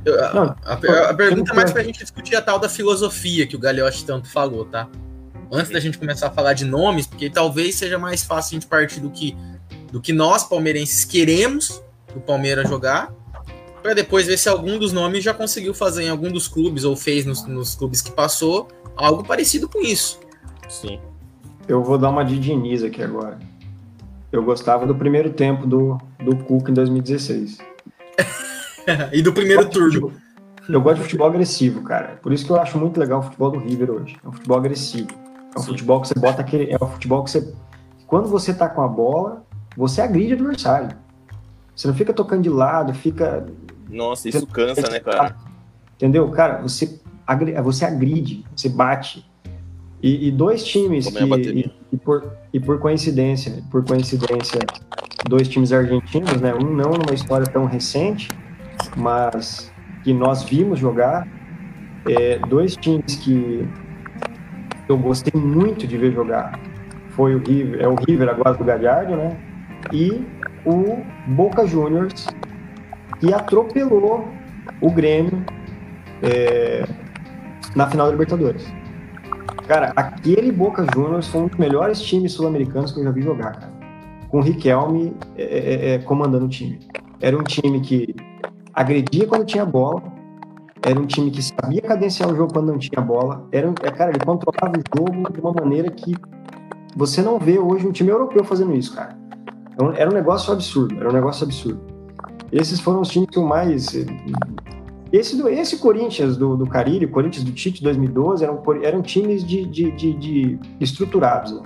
Não, 0.05 0.57
a, 0.65 0.73
a, 0.73 1.11
a 1.11 1.15
pergunta 1.15 1.53
é 1.53 1.55
mais 1.55 1.73
pra 1.73 1.83
gente 1.83 2.01
discutir 2.01 2.35
a 2.35 2.43
tal 2.43 2.59
da 2.59 2.69
filosofia 2.69 3.47
que 3.47 3.55
o 3.55 3.59
Gagliotti 3.59 4.05
tanto 4.05 4.29
falou, 4.29 4.65
tá? 4.65 4.89
Antes 5.51 5.71
da 5.71 5.79
gente 5.79 5.99
começar 5.99 6.29
a 6.29 6.31
falar 6.31 6.55
de 6.55 6.65
nomes, 6.65 7.07
porque 7.07 7.31
talvez 7.31 7.77
seja 7.77 7.99
mais 7.99 8.25
fácil 8.25 8.57
a 8.57 8.61
gente 8.61 8.67
partir 8.67 9.01
do 9.01 9.11
que, 9.11 9.37
do 9.93 10.01
que 10.01 10.13
nós, 10.13 10.45
palmeirenses, 10.45 11.05
queremos 11.05 11.83
o 12.17 12.21
Palmeiras 12.21 12.69
jogar, 12.69 13.13
para 13.83 13.95
depois 13.95 14.27
ver 14.27 14.39
se 14.39 14.49
algum 14.49 14.79
dos 14.79 14.93
nomes 14.93 15.23
já 15.23 15.35
conseguiu 15.35 15.75
fazer 15.75 16.05
em 16.05 16.09
algum 16.09 16.31
dos 16.31 16.49
clubes 16.49 16.85
ou 16.85 16.97
fez 16.97 17.25
nos, 17.25 17.47
nos 17.47 17.75
clubes 17.75 18.01
que 18.01 18.11
passou 18.11 18.69
algo 18.97 19.25
parecido 19.25 19.69
com 19.69 19.81
isso. 19.81 20.21
Sim. 20.69 21.01
Eu 21.69 21.83
vou 21.83 21.99
dar 21.99 22.11
uma 22.11 22.25
de 22.25 22.39
Diniz 22.39 22.83
aqui 22.83 23.03
agora. 23.03 23.39
Eu 24.31 24.43
gostava 24.43 24.87
do 24.87 24.95
primeiro 24.95 25.31
tempo 25.31 25.67
do, 25.67 25.99
do 26.25 26.37
Cuca 26.37 26.71
em 26.71 26.75
2016. 26.75 27.59
e 29.13 29.23
do 29.23 29.33
primeiro 29.33 29.69
turno. 29.69 30.13
Eu 30.69 30.81
gosto 30.81 30.99
de 30.99 31.03
futebol 31.03 31.27
agressivo, 31.27 31.83
cara. 31.83 32.19
Por 32.23 32.33
isso 32.33 32.47
que 32.47 32.53
eu 32.53 32.61
acho 32.61 32.79
muito 32.79 32.99
legal 32.99 33.21
o 33.21 33.23
futebol 33.23 33.51
do 33.51 33.59
River 33.59 33.91
hoje. 33.91 34.17
É 34.25 34.29
um 34.29 34.33
futebol 34.33 34.59
agressivo. 34.59 35.09
É 35.55 35.59
um 35.59 35.63
Sim. 35.63 35.69
futebol 35.69 36.01
que 36.01 36.09
você 36.09 36.15
bota 36.19 36.41
aquele. 36.41 36.73
É 36.73 36.77
um 36.83 36.89
futebol 36.89 37.25
que 37.25 37.31
você. 37.31 37.53
Quando 38.07 38.29
você 38.29 38.55
tá 38.55 38.69
com 38.69 38.83
a 38.83 38.89
bola, 38.89 39.45
você 39.77 40.01
agride 40.01 40.33
o 40.33 40.37
adversário. 40.37 40.97
Você 41.75 41.89
não 41.89 41.95
fica 41.95 42.13
tocando 42.13 42.43
de 42.43 42.51
lado, 42.51 42.95
fica. 42.95 43.47
Nossa, 43.89 44.29
isso 44.29 44.47
cansa, 44.47 44.89
né, 44.89 45.01
cara? 45.01 45.37
Entendeu? 45.97 46.31
Cara, 46.31 46.63
você, 46.63 47.01
agri... 47.27 47.53
você 47.61 47.85
agride, 47.85 48.45
você 48.55 48.69
bate. 48.69 49.29
E, 50.03 50.29
e 50.29 50.31
dois 50.31 50.65
times 50.65 51.07
que. 51.07 51.25
E, 51.25 51.73
e, 51.93 51.97
por, 51.97 52.33
e 52.53 52.61
por 52.61 52.79
coincidência, 52.79 53.63
por 53.71 53.85
coincidência, 53.85 54.61
dois 55.29 55.49
times 55.49 55.73
argentinos, 55.73 56.41
né? 56.41 56.55
Um 56.55 56.75
não 56.75 56.91
numa 56.91 57.15
história 57.15 57.47
tão 57.47 57.65
recente, 57.65 58.29
mas 58.97 59.73
que 60.03 60.13
nós 60.13 60.43
vimos 60.43 60.79
jogar. 60.79 61.27
É, 62.05 62.39
dois 62.49 62.75
times 62.77 63.15
que 63.17 63.65
eu 64.89 64.99
gostei 64.99 65.41
muito 65.41 65.87
de 65.87 65.97
ver 65.97 66.13
jogar 66.13 66.59
foi 67.11 67.35
o 67.35 67.39
River, 67.39 67.81
é 67.81 67.87
o 67.87 67.95
River 67.95 68.29
agora 68.29 68.57
do 68.57 68.65
Galhardo, 68.65 69.17
né? 69.17 69.37
E 69.93 70.25
o 70.65 70.99
Boca 71.29 71.67
Juniors, 71.67 72.27
que 73.21 73.33
atropelou 73.33 74.29
o 74.81 74.91
Grêmio 74.91 75.45
é, 76.23 76.85
na 77.77 77.89
final 77.89 78.07
da 78.07 78.13
Libertadores. 78.13 78.67
Cara, 79.67 79.93
aquele 79.95 80.51
Boca 80.51 80.85
Juniors 80.95 81.29
foi 81.29 81.43
um 81.43 81.47
dos 81.47 81.59
melhores 81.59 82.01
times 82.01 82.33
sul-americanos 82.33 82.93
que 82.93 83.01
eu 83.01 83.05
já 83.05 83.11
vi 83.11 83.23
jogar, 83.23 83.53
cara. 83.53 83.73
Com 84.29 84.39
o 84.39 84.43
Riquelme 84.43 85.15
é, 85.37 85.43
é, 85.43 85.95
é 85.95 85.99
comandando 85.99 86.47
o 86.47 86.49
time. 86.49 86.81
Era 87.21 87.37
um 87.37 87.45
time 87.45 87.81
que 87.81 88.15
agredia 88.75 89.27
quando 89.27 89.45
tinha 89.45 89.65
bola, 89.65 90.03
era 90.85 90.99
um 90.99 91.07
time 91.07 91.31
que 91.31 91.43
sabia 91.43 91.81
cadenciar 91.81 92.31
o 92.31 92.35
jogo 92.35 92.53
quando 92.53 92.73
não 92.73 92.79
tinha 92.79 93.01
bola, 93.01 93.47
era, 93.53 93.73
é, 93.83 93.91
cara, 93.91 94.11
ele 94.11 94.25
controlava 94.25 94.77
o 94.77 94.99
jogo 94.99 95.33
de 95.33 95.41
uma 95.41 95.53
maneira 95.53 95.91
que 95.91 96.15
você 96.97 97.23
não 97.23 97.39
vê 97.39 97.59
hoje 97.59 97.87
um 97.87 97.93
time 97.93 98.11
europeu 98.11 98.45
fazendo 98.45 98.75
isso, 98.75 98.95
cara. 98.95 99.17
Então, 99.73 99.93
era 99.93 100.11
um 100.11 100.13
negócio 100.13 100.53
absurdo, 100.53 100.97
era 100.99 101.09
um 101.09 101.13
negócio 101.13 101.45
absurdo. 101.45 101.81
Esses 102.51 102.81
foram 102.81 103.01
os 103.01 103.09
times 103.09 103.31
que 103.31 103.39
eu 103.39 103.45
mais... 103.45 103.95
Esse, 105.13 105.37
do, 105.37 105.49
esse 105.49 105.79
Corinthians 105.79 106.37
do, 106.37 106.57
do 106.57 106.67
Carilho, 106.67 107.11
Corinthians 107.11 107.45
do 107.45 107.53
Tite 107.53 107.83
2012, 107.83 108.45
eram, 108.45 108.63
eram 108.83 109.03
times 109.03 109.45
de, 109.45 109.65
de, 109.67 109.91
de, 109.93 110.15
de 110.15 110.59
estruturados, 110.81 111.53
né? 111.53 111.63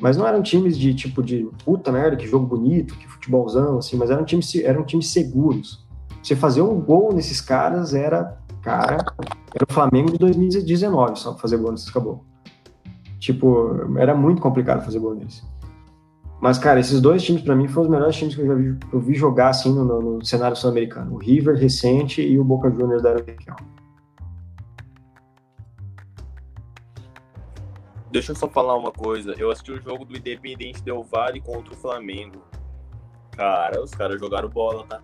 Mas 0.00 0.18
não 0.18 0.26
eram 0.26 0.42
times 0.42 0.78
de 0.78 0.92
tipo 0.92 1.22
de 1.22 1.48
puta 1.64 1.90
merda, 1.90 2.16
que 2.16 2.26
jogo 2.26 2.46
bonito, 2.46 2.94
que 2.96 3.08
futebolzão, 3.08 3.78
assim, 3.78 3.96
mas 3.96 4.10
eram 4.10 4.24
times, 4.24 4.54
eram 4.56 4.84
times 4.84 5.08
seguros 5.08 5.83
você 6.24 6.34
fazer 6.34 6.62
um 6.62 6.80
gol 6.80 7.12
nesses 7.12 7.38
caras 7.38 7.92
era, 7.92 8.38
cara, 8.62 8.96
era 9.54 9.66
o 9.68 9.72
Flamengo 9.72 10.10
de 10.10 10.18
2019 10.18 11.16
só 11.16 11.36
fazer 11.36 11.58
gol 11.58 11.70
nesses 11.70 11.88
acabou. 11.88 12.24
Tipo, 13.18 13.98
era 13.98 14.14
muito 14.14 14.40
complicado 14.40 14.82
fazer 14.82 14.98
gol 14.98 15.14
neles. 15.14 15.44
Mas, 16.40 16.58
cara, 16.58 16.80
esses 16.80 17.00
dois 17.00 17.22
times, 17.22 17.42
para 17.42 17.54
mim, 17.54 17.68
foram 17.68 17.86
os 17.86 17.90
melhores 17.90 18.16
times 18.16 18.34
que 18.34 18.40
eu 18.40 18.46
já 18.46 18.54
vi, 18.54 18.78
eu 18.92 19.00
vi 19.00 19.14
jogar, 19.14 19.50
assim, 19.50 19.72
no, 19.72 19.84
no 19.84 20.24
cenário 20.24 20.56
sul-americano. 20.56 21.14
O 21.14 21.18
River 21.18 21.56
recente 21.56 22.22
e 22.22 22.38
o 22.38 22.44
Boca 22.44 22.70
Juniors 22.70 23.02
da 23.02 23.14
Região. 23.14 23.56
Deixa 28.10 28.32
eu 28.32 28.36
só 28.36 28.48
falar 28.48 28.76
uma 28.76 28.92
coisa. 28.92 29.34
Eu 29.38 29.50
assisti 29.50 29.72
o 29.72 29.80
jogo 29.80 30.04
do 30.04 30.16
Independente 30.16 30.82
Del 30.82 31.02
Vale 31.02 31.40
contra 31.40 31.72
o 31.72 31.76
Flamengo. 31.76 32.42
Cara, 33.32 33.82
os 33.82 33.90
caras 33.90 34.20
jogaram 34.20 34.48
bola, 34.48 34.84
tá? 34.86 35.00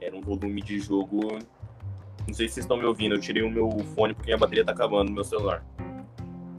Era 0.00 0.16
um 0.16 0.20
volume 0.20 0.62
de 0.62 0.78
jogo. 0.78 1.38
Não 2.26 2.34
sei 2.34 2.48
se 2.48 2.54
vocês 2.54 2.64
estão 2.64 2.76
me 2.76 2.84
ouvindo, 2.84 3.14
eu 3.14 3.20
tirei 3.20 3.42
o 3.42 3.50
meu 3.50 3.70
fone 3.94 4.14
porque 4.14 4.32
a 4.32 4.36
bateria 4.36 4.64
tá 4.64 4.72
acabando 4.72 5.08
no 5.08 5.14
meu 5.14 5.24
celular. 5.24 5.64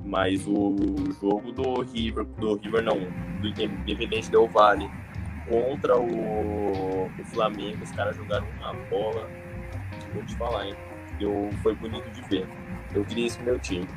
Mas 0.04 0.48
o 0.48 0.76
jogo 1.20 1.52
do 1.52 1.82
River, 1.82 2.24
do 2.24 2.56
River 2.56 2.84
não, 2.84 2.98
do 3.42 3.48
Independente 3.48 4.32
Del 4.32 4.48
Vale 4.48 4.90
contra 5.50 5.98
o, 5.98 7.06
o 7.06 7.26
Flamengo, 7.26 7.84
os 7.84 7.92
caras 7.92 8.16
jogaram 8.16 8.48
uma 8.58 8.74
bola. 8.90 9.30
Vou 10.14 10.24
te 10.24 10.36
falar, 10.38 10.68
hein? 10.68 10.76
Eu, 11.20 11.50
foi 11.62 11.76
bonito 11.76 12.10
de 12.12 12.22
ver. 12.30 12.48
Eu 12.94 13.04
queria 13.04 13.28
isso 13.28 13.38
pro 13.38 13.46
meu 13.46 13.60
time. 13.60 13.88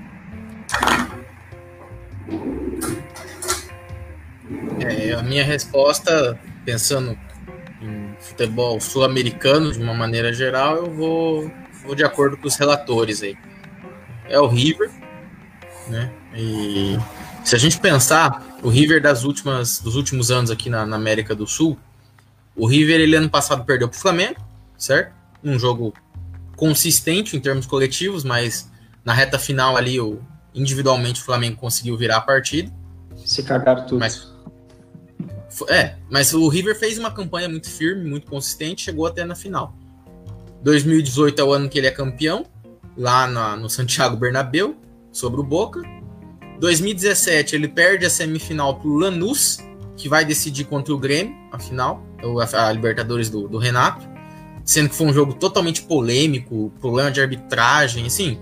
É, 4.81 5.13
a 5.13 5.23
minha 5.23 5.45
resposta, 5.45 6.39
pensando 6.65 7.17
em 7.81 8.15
futebol 8.21 8.81
sul-americano 8.81 9.73
de 9.73 9.79
uma 9.79 9.95
maneira 9.95 10.33
geral, 10.33 10.77
eu 10.77 10.91
vou, 10.91 11.51
vou 11.85 11.95
de 11.95 12.05
acordo 12.05 12.37
com 12.37 12.47
os 12.47 12.57
relatores 12.57 13.23
aí. 13.23 13.37
É 14.29 14.39
o 14.39 14.47
River, 14.47 14.91
né? 15.89 16.13
E 16.35 16.97
se 17.45 17.57
a 17.57 17.59
gente 17.59 17.79
pensar, 17.79 18.59
o 18.63 18.69
River 18.69 19.03
das 19.03 19.25
últimas, 19.25 19.81
dos 19.81 19.97
últimos 19.97 20.31
anos 20.31 20.51
aqui 20.51 20.69
na, 20.69 20.85
na 20.87 20.97
América 20.97 21.35
do 21.35 21.47
Sul, 21.47 21.79
o 22.55 22.67
River 22.67 23.01
ele 23.01 23.17
ano 23.17 23.31
passado 23.31 23.65
perdeu 23.65 23.89
para 23.89 23.97
o 23.97 24.01
Flamengo, 24.01 24.37
certo? 24.77 25.13
Um 25.43 25.59
jogo 25.59 25.95
consistente 26.57 27.37
em 27.37 27.41
termos 27.41 27.67
coletivos, 27.67 28.23
mas 28.23 28.71
na 29.05 29.15
reta 29.15 29.39
final 29.39 29.77
ali, 29.77 29.99
o, 29.99 30.21
individualmente 30.55 31.21
o 31.21 31.25
Flamengo 31.25 31.57
conseguiu 31.57 31.97
virar 31.97 32.19
a 32.19 32.21
partida. 32.21 32.71
Se 33.25 33.43
cagaram 33.43 33.87
tudo. 33.87 33.99
Mas, 33.99 34.30
é, 35.69 35.97
mas 36.11 36.33
o 36.33 36.49
River 36.49 36.79
fez 36.79 36.99
uma 36.99 37.11
campanha 37.11 37.49
muito 37.49 37.69
firme, 37.69 38.09
muito 38.09 38.27
consistente, 38.27 38.83
chegou 38.83 39.07
até 39.07 39.25
na 39.25 39.35
final. 39.35 39.75
2018 40.63 41.41
é 41.41 41.45
o 41.45 41.53
ano 41.53 41.69
que 41.69 41.79
ele 41.79 41.87
é 41.87 41.91
campeão, 41.91 42.47
lá 42.97 43.27
na, 43.27 43.57
no 43.57 43.69
Santiago 43.69 44.17
Bernabéu, 44.17 44.77
sobre 45.11 45.41
o 45.41 45.45
Boca. 45.45 45.83
2017 46.59 47.57
ele 47.57 47.69
perde 47.69 48.05
a 48.05 48.11
semifinal 48.11 48.79
para 48.79 48.89
o 48.89 48.99
Lanús, 48.99 49.59
que 49.97 50.09
vai 50.09 50.25
decidir 50.25 50.65
contra 50.65 50.95
o 50.95 50.99
Grêmio, 50.99 51.35
a 51.51 51.59
final, 51.59 52.03
a, 52.23 52.69
a 52.69 52.73
Libertadores 52.73 53.31
do, 53.31 53.49
do, 53.49 53.59
Renato, 53.59 54.07
sendo 54.65 54.91
que 54.91 54.95
foi 54.95 55.07
um 55.07 55.13
jogo 55.13 55.35
totalmente 55.35 55.83
polêmico, 55.83 56.73
problema 56.81 57.11
de 57.11 57.21
arbitragem, 57.21 58.07
assim, 58.07 58.39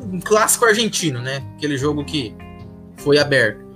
um 0.00 0.20
clássico 0.20 0.64
argentino, 0.64 1.20
né? 1.20 1.42
Aquele 1.56 1.76
jogo 1.76 2.04
que 2.04 2.34
foi 2.96 3.18
aberto. 3.18 3.67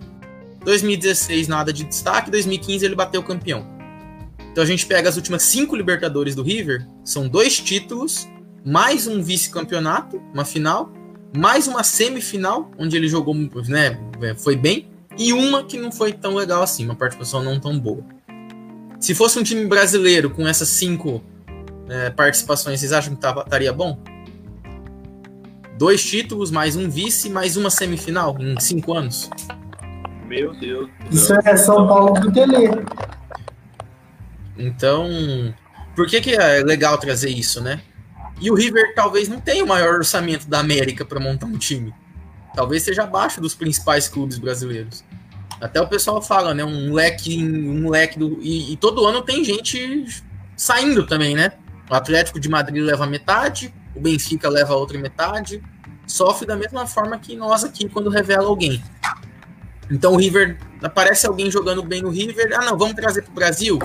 2016 0.65 1.49
nada 1.49 1.73
de 1.73 1.85
destaque, 1.85 2.31
2015 2.31 2.85
ele 2.85 2.95
bateu 2.95 3.23
campeão. 3.23 3.67
Então 4.51 4.63
a 4.63 4.67
gente 4.67 4.87
pega 4.87 5.09
as 5.09 5.17
últimas 5.17 5.43
cinco 5.43 5.75
Libertadores 5.75 6.35
do 6.35 6.43
River, 6.43 6.87
são 7.05 7.29
dois 7.29 7.59
títulos, 7.59 8.29
mais 8.65 9.07
um 9.07 9.23
vice-campeonato, 9.23 10.21
uma 10.33 10.45
final, 10.45 10.93
mais 11.37 11.67
uma 11.67 11.83
semifinal, 11.83 12.71
onde 12.79 12.97
ele 12.97 13.09
jogou, 13.09 13.35
né, 13.35 13.99
foi 14.39 14.55
bem, 14.55 14.89
e 15.19 15.33
uma 15.33 15.65
que 15.65 15.79
não 15.79 15.91
foi 15.91 16.13
tão 16.13 16.35
legal 16.35 16.63
assim, 16.63 16.85
uma 16.85 16.95
participação 16.95 17.43
não 17.43 17.59
tão 17.59 17.79
boa. 17.79 18.05
Se 19.01 19.15
fosse 19.15 19.39
um 19.39 19.43
time 19.43 19.65
brasileiro 19.67 20.31
com 20.31 20.47
essas 20.47 20.69
cinco 20.69 21.23
é, 21.89 22.11
participações, 22.11 22.79
vocês 22.79 22.93
acham 22.93 23.17
que 23.17 23.27
estaria 23.27 23.73
bom? 23.73 23.99
Dois 25.77 26.05
títulos, 26.05 26.51
mais 26.51 26.77
um 26.77 26.89
vice, 26.89 27.29
mais 27.29 27.57
uma 27.57 27.71
semifinal 27.71 28.37
em 28.39 28.59
cinco 28.61 28.93
anos. 28.93 29.29
Meu 30.33 30.55
Deus. 30.55 30.89
Isso 31.11 31.35
é 31.35 31.57
São 31.59 31.87
Paulo 31.87 32.19
do 32.19 32.33
Tele. 32.33 32.71
Então, 34.57 35.07
por 35.95 36.07
que, 36.07 36.23
que 36.23 36.35
é 36.35 36.63
legal 36.63 36.97
trazer 36.97 37.29
isso, 37.29 37.61
né? 37.61 37.83
E 38.41 38.51
o 38.51 38.55
River 38.55 38.95
talvez 38.95 39.29
não 39.29 39.39
tenha 39.39 39.63
o 39.63 39.69
maior 39.69 39.97
orçamento 39.97 40.49
da 40.49 40.59
América 40.59 41.05
para 41.05 41.21
montar 41.21 41.45
um 41.45 41.59
time. 41.59 41.95
Talvez 42.55 42.83
seja 42.83 43.03
abaixo 43.03 43.43
dos 43.43 43.55
principais 43.55 44.09
clubes 44.09 44.39
brasileiros. 44.39 45.05
Até 45.61 45.83
o 45.83 45.87
pessoal 45.87 46.23
fala, 46.23 46.55
né? 46.55 46.65
Um 46.65 46.95
leque, 46.95 47.45
um 47.45 47.91
leque 47.91 48.19
do. 48.19 48.39
E, 48.41 48.73
e 48.73 48.77
todo 48.79 49.07
ano 49.07 49.21
tem 49.21 49.45
gente 49.45 50.07
saindo 50.57 51.07
também, 51.07 51.37
né? 51.37 51.53
O 51.91 51.95
Atlético 51.95 52.41
de 52.41 52.49
Madrid 52.49 52.83
leva 52.83 53.07
metade, 53.07 53.73
o 53.95 54.01
Benfica 54.01 54.49
leva 54.49 54.73
a 54.73 54.77
outra 54.77 54.99
metade. 54.99 55.63
Sofre 56.07 56.47
da 56.47 56.57
mesma 56.57 56.87
forma 56.87 57.19
que 57.19 57.37
nós 57.37 57.65
aqui 57.65 57.87
quando 57.87 58.09
revela 58.09 58.49
alguém. 58.49 58.83
Então 59.93 60.15
o 60.15 60.17
River 60.17 60.57
aparece 60.83 61.27
alguém 61.27 61.51
jogando 61.51 61.83
bem 61.83 62.01
no 62.01 62.09
River. 62.09 62.51
Ah, 62.55 62.65
não, 62.65 62.79
vamos 62.79 62.95
trazer 62.95 63.23
para 63.23 63.31
o 63.31 63.35
Brasil. 63.35 63.79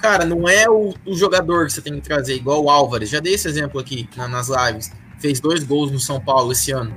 Cara, 0.00 0.24
não 0.24 0.48
é 0.48 0.68
o, 0.68 0.94
o, 1.04 1.14
jogador 1.14 1.66
que 1.66 1.74
você 1.74 1.82
tem 1.82 1.92
que 1.94 2.00
trazer, 2.00 2.34
igual 2.34 2.64
o 2.64 2.70
Álvares. 2.70 3.10
Já 3.10 3.20
dei 3.20 3.34
esse 3.34 3.46
exemplo 3.46 3.78
aqui 3.78 4.08
na, 4.16 4.26
nas 4.26 4.48
lives. 4.48 4.90
Fez 5.18 5.38
dois 5.38 5.62
gols 5.62 5.92
no 5.92 6.00
São 6.00 6.18
Paulo 6.18 6.52
esse 6.52 6.72
ano. 6.72 6.96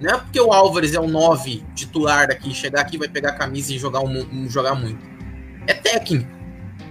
Não 0.00 0.10
é 0.10 0.18
porque 0.18 0.40
o 0.40 0.52
Álvares 0.52 0.92
é 0.92 1.00
o 1.00 1.06
9 1.06 1.62
titular 1.76 2.26
daqui, 2.26 2.52
chegar 2.52 2.80
aqui, 2.80 2.98
vai 2.98 3.08
pegar 3.08 3.30
a 3.30 3.34
camisa 3.34 3.72
e 3.72 3.78
jogar, 3.78 4.00
um, 4.00 4.26
um, 4.32 4.50
jogar 4.50 4.74
muito. 4.74 4.98
É 5.66 5.74
técnico. 5.74 6.28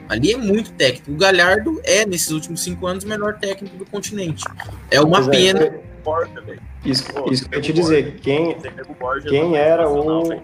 Ali 0.07 0.31
é 0.31 0.37
muito 0.37 0.71
técnico. 0.71 1.11
O 1.11 1.17
Galhardo 1.17 1.81
é, 1.83 2.05
nesses 2.05 2.31
últimos 2.31 2.63
cinco 2.63 2.87
anos, 2.87 3.03
o 3.03 3.07
melhor 3.07 3.37
técnico 3.39 3.75
do 3.75 3.85
continente. 3.85 4.45
É 4.89 5.01
uma 5.01 5.19
é, 5.19 5.29
pena. 5.29 5.63
É, 5.63 5.81
isso, 6.85 7.03
isso 7.29 7.49
que 7.49 7.55
eu 7.55 7.59
ia 7.59 7.61
te 7.61 7.73
dizer. 7.73 8.15
Quem, 8.21 8.55
quem 9.27 9.57
era 9.57 9.89
o. 9.89 10.41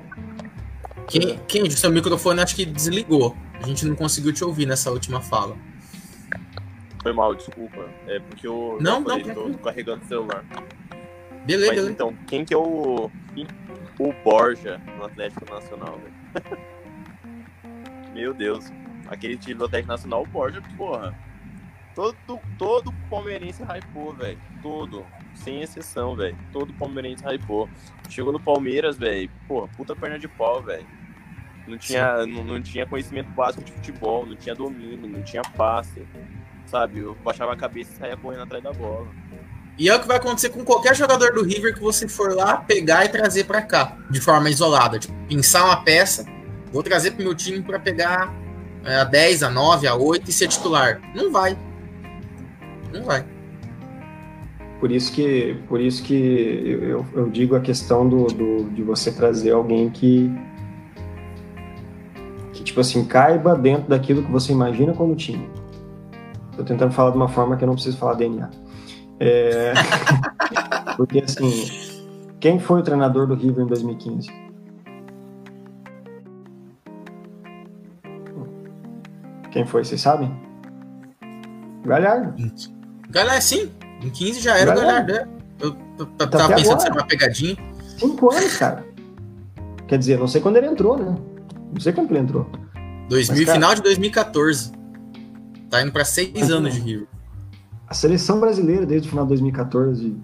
Quem, 1.07 1.39
quem, 1.47 1.69
seu 1.69 1.89
microfone 1.89 2.41
acho 2.41 2.55
que 2.55 2.65
desligou. 2.65 3.35
A 3.61 3.65
gente 3.65 3.85
não 3.85 3.95
conseguiu 3.95 4.33
te 4.33 4.43
ouvir 4.43 4.65
nessa 4.65 4.91
última 4.91 5.21
fala. 5.21 5.57
Foi 7.01 7.13
mal, 7.13 7.33
desculpa. 7.33 7.89
É 8.07 8.19
porque 8.19 8.45
eu 8.47 8.77
não, 8.81 8.99
não, 8.99 9.09
falei, 9.09 9.33
tô, 9.33 9.49
tô 9.49 9.57
carregando 9.59 10.03
o 10.03 10.07
celular. 10.07 10.43
Beleza, 11.45 11.71
beleza. 11.71 11.91
Então, 11.91 12.13
quem 12.27 12.43
que 12.43 12.53
é 12.53 12.57
o, 12.57 13.09
o 13.99 14.13
Borja 14.23 14.81
no 14.97 15.05
Atlético 15.05 15.45
Nacional, 15.49 15.97
velho? 15.97 16.57
Meu 18.13 18.33
Deus. 18.33 18.65
Aquele 19.07 19.37
time 19.37 19.55
do 19.55 19.65
Atlético 19.65 19.93
Nacional, 19.93 20.23
o 20.23 20.27
Borja, 20.27 20.61
porra. 20.75 21.17
Todo, 21.95 22.15
todo 22.57 22.93
palmeirense 23.09 23.63
hypou, 23.63 24.13
velho. 24.13 24.39
Todo. 24.61 25.05
Sem 25.43 25.61
exceção, 25.61 26.15
velho. 26.15 26.37
Todo 26.51 26.73
palmeirense 26.73 27.23
hypou. 27.25 27.69
Chegou 28.09 28.33
no 28.33 28.39
Palmeiras, 28.39 28.97
velho. 28.97 29.29
Porra, 29.47 29.67
puta 29.69 29.95
perna 29.95 30.19
de 30.19 30.27
pau, 30.27 30.61
velho 30.61 30.85
não 31.67 31.77
tinha, 31.77 32.25
não, 32.25 32.43
não, 32.43 32.61
tinha 32.61 32.85
conhecimento 32.85 33.29
básico 33.31 33.63
de 33.63 33.71
futebol, 33.73 34.25
não 34.25 34.35
tinha 34.35 34.55
domínio, 34.55 35.07
não 35.07 35.21
tinha 35.21 35.41
passe, 35.41 36.07
sabe? 36.65 36.99
Eu 36.99 37.15
baixava 37.23 37.53
a 37.53 37.57
cabeça 37.57 37.91
e 37.93 37.97
saía 37.97 38.17
correndo 38.17 38.43
atrás 38.43 38.63
da 38.63 38.71
bola. 38.71 39.07
E 39.77 39.89
é 39.89 39.95
o 39.95 39.99
que 39.99 40.07
vai 40.07 40.17
acontecer 40.17 40.49
com 40.49 40.63
qualquer 40.63 40.95
jogador 40.95 41.33
do 41.33 41.43
River 41.43 41.75
que 41.75 41.81
você 41.81 42.07
for 42.07 42.33
lá 42.33 42.57
pegar 42.57 43.05
e 43.05 43.09
trazer 43.09 43.43
para 43.43 43.61
cá, 43.61 43.95
de 44.09 44.19
forma 44.19 44.49
isolada. 44.49 44.97
Tipo, 44.97 45.13
pensar 45.27 45.65
uma 45.65 45.83
peça, 45.83 46.25
vou 46.71 46.81
trazer 46.81 47.11
pro 47.11 47.23
meu 47.23 47.35
time 47.35 47.61
para 47.61 47.79
pegar 47.79 48.33
é, 48.83 48.95
a 48.95 49.03
10, 49.03 49.43
a 49.43 49.49
9, 49.49 49.87
a 49.87 49.93
8 49.93 50.29
e 50.29 50.33
ser 50.33 50.47
titular. 50.47 50.99
Não 51.13 51.31
vai. 51.31 51.55
Não 52.91 53.03
vai. 53.03 53.23
Por 54.79 54.91
isso 54.91 55.11
que, 55.11 55.57
por 55.67 55.81
isso 55.81 56.03
que 56.03 56.13
eu, 56.13 57.05
eu 57.13 57.29
digo 57.29 57.55
a 57.55 57.59
questão 57.59 58.07
do, 58.07 58.27
do, 58.27 58.69
de 58.69 58.83
você 58.83 59.11
trazer 59.11 59.51
alguém 59.51 59.89
que 59.89 60.31
tipo 62.77 62.81
assim, 62.81 63.05
caiba 63.05 63.55
dentro 63.55 63.89
daquilo 63.89 64.21
que 64.21 64.31
você 64.31 64.51
imagina 64.51 64.93
como 64.93 65.15
time. 65.15 65.49
Tô 66.55 66.63
tentando 66.63 66.91
falar 66.91 67.09
de 67.11 67.17
uma 67.17 67.27
forma 67.27 67.57
que 67.57 67.63
eu 67.63 67.67
não 67.67 67.73
preciso 67.73 67.97
falar 67.97 68.13
DNA. 68.13 68.49
É... 69.19 69.73
Porque, 70.95 71.19
assim, 71.19 71.49
quem 72.39 72.59
foi 72.59 72.81
o 72.81 72.83
treinador 72.83 73.25
do 73.25 73.33
River 73.33 73.63
em 73.63 73.67
2015? 73.67 74.27
Quem 79.51 79.65
foi, 79.65 79.83
vocês 79.83 80.01
sabem? 80.01 80.31
Galhardo. 81.83 82.35
Galhardo, 83.09 83.43
sim. 83.43 83.71
Em 84.01 84.09
15 84.09 84.41
já 84.41 84.57
era 84.57 84.73
Galhardo, 84.73 85.13
Galhardo. 85.13 85.37
Eu, 85.59 85.75
eu 85.97 86.27
tava 86.27 86.55
pensando 86.55 86.81
ser 86.81 86.91
uma 86.91 87.05
pegadinha. 87.05 87.57
Cinco 87.97 88.31
anos, 88.31 88.55
cara. 88.57 88.85
Quer 89.87 89.97
dizer, 89.97 90.19
não 90.19 90.27
sei 90.27 90.41
quando 90.41 90.57
ele 90.57 90.67
entrou, 90.67 90.97
né? 90.97 91.15
Não 91.73 91.79
sei 91.79 91.93
quando 91.93 92.11
ele 92.11 92.19
entrou. 92.19 92.49
2000, 93.09 93.35
Mas, 93.35 93.45
cara, 93.45 93.55
final 93.55 93.75
de 93.75 93.81
2014. 93.81 94.71
Tá 95.69 95.81
indo 95.81 95.91
para 95.91 96.05
seis 96.05 96.51
anos 96.51 96.73
de 96.73 96.79
Rio. 96.79 97.07
A 97.87 97.93
seleção 97.93 98.39
brasileira, 98.39 98.85
desde 98.85 99.07
o 99.07 99.09
final 99.09 99.25
de 99.25 99.29
2014, 99.29 100.15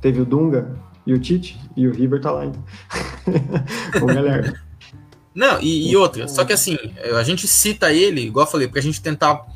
teve 0.00 0.20
o 0.20 0.24
Dunga 0.24 0.74
e 1.06 1.12
o 1.12 1.18
Tite, 1.18 1.60
e 1.76 1.86
o 1.86 1.92
River 1.92 2.20
tá 2.20 2.30
lá 2.30 2.42
ainda. 2.42 2.58
o 4.00 4.06
galera. 4.06 4.54
Não, 5.34 5.60
e, 5.60 5.90
e, 5.90 5.96
outra, 5.96 6.28
só 6.28 6.44
que 6.44 6.52
assim, 6.52 6.76
a 7.18 7.22
gente 7.22 7.48
cita 7.48 7.92
ele, 7.92 8.22
igual 8.22 8.46
eu 8.46 8.50
falei, 8.50 8.68
pra 8.68 8.80
gente 8.82 9.00
tentar 9.00 9.46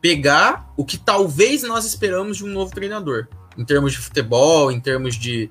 pegar 0.00 0.72
o 0.76 0.84
que 0.84 0.96
talvez 0.96 1.62
nós 1.62 1.84
esperamos 1.84 2.36
de 2.36 2.44
um 2.44 2.48
novo 2.48 2.72
treinador. 2.72 3.26
Em 3.56 3.64
termos 3.64 3.92
de 3.92 3.98
futebol, 3.98 4.70
em 4.70 4.80
termos 4.80 5.16
de, 5.16 5.50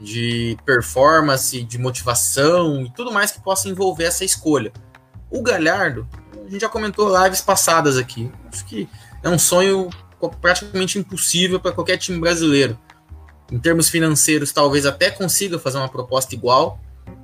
de 0.00 0.56
performance, 0.64 1.62
de 1.62 1.78
motivação 1.78 2.82
e 2.82 2.92
tudo 2.92 3.12
mais 3.12 3.30
que 3.30 3.40
possa 3.40 3.68
envolver 3.68 4.04
essa 4.04 4.24
escolha. 4.24 4.72
O 5.30 5.42
Galhardo, 5.42 6.06
a 6.46 6.50
gente 6.50 6.60
já 6.60 6.68
comentou 6.68 7.12
lives 7.22 7.40
passadas 7.40 7.96
aqui. 7.96 8.30
Acho 8.52 8.64
que 8.64 8.88
é 9.22 9.28
um 9.28 9.38
sonho 9.38 9.90
praticamente 10.40 10.98
impossível 10.98 11.60
para 11.60 11.72
qualquer 11.72 11.98
time 11.98 12.18
brasileiro. 12.18 12.78
Em 13.50 13.58
termos 13.58 13.88
financeiros, 13.88 14.50
talvez 14.50 14.86
até 14.86 15.10
consiga 15.10 15.58
fazer 15.58 15.78
uma 15.78 15.88
proposta 15.88 16.34
igual, 16.34 16.80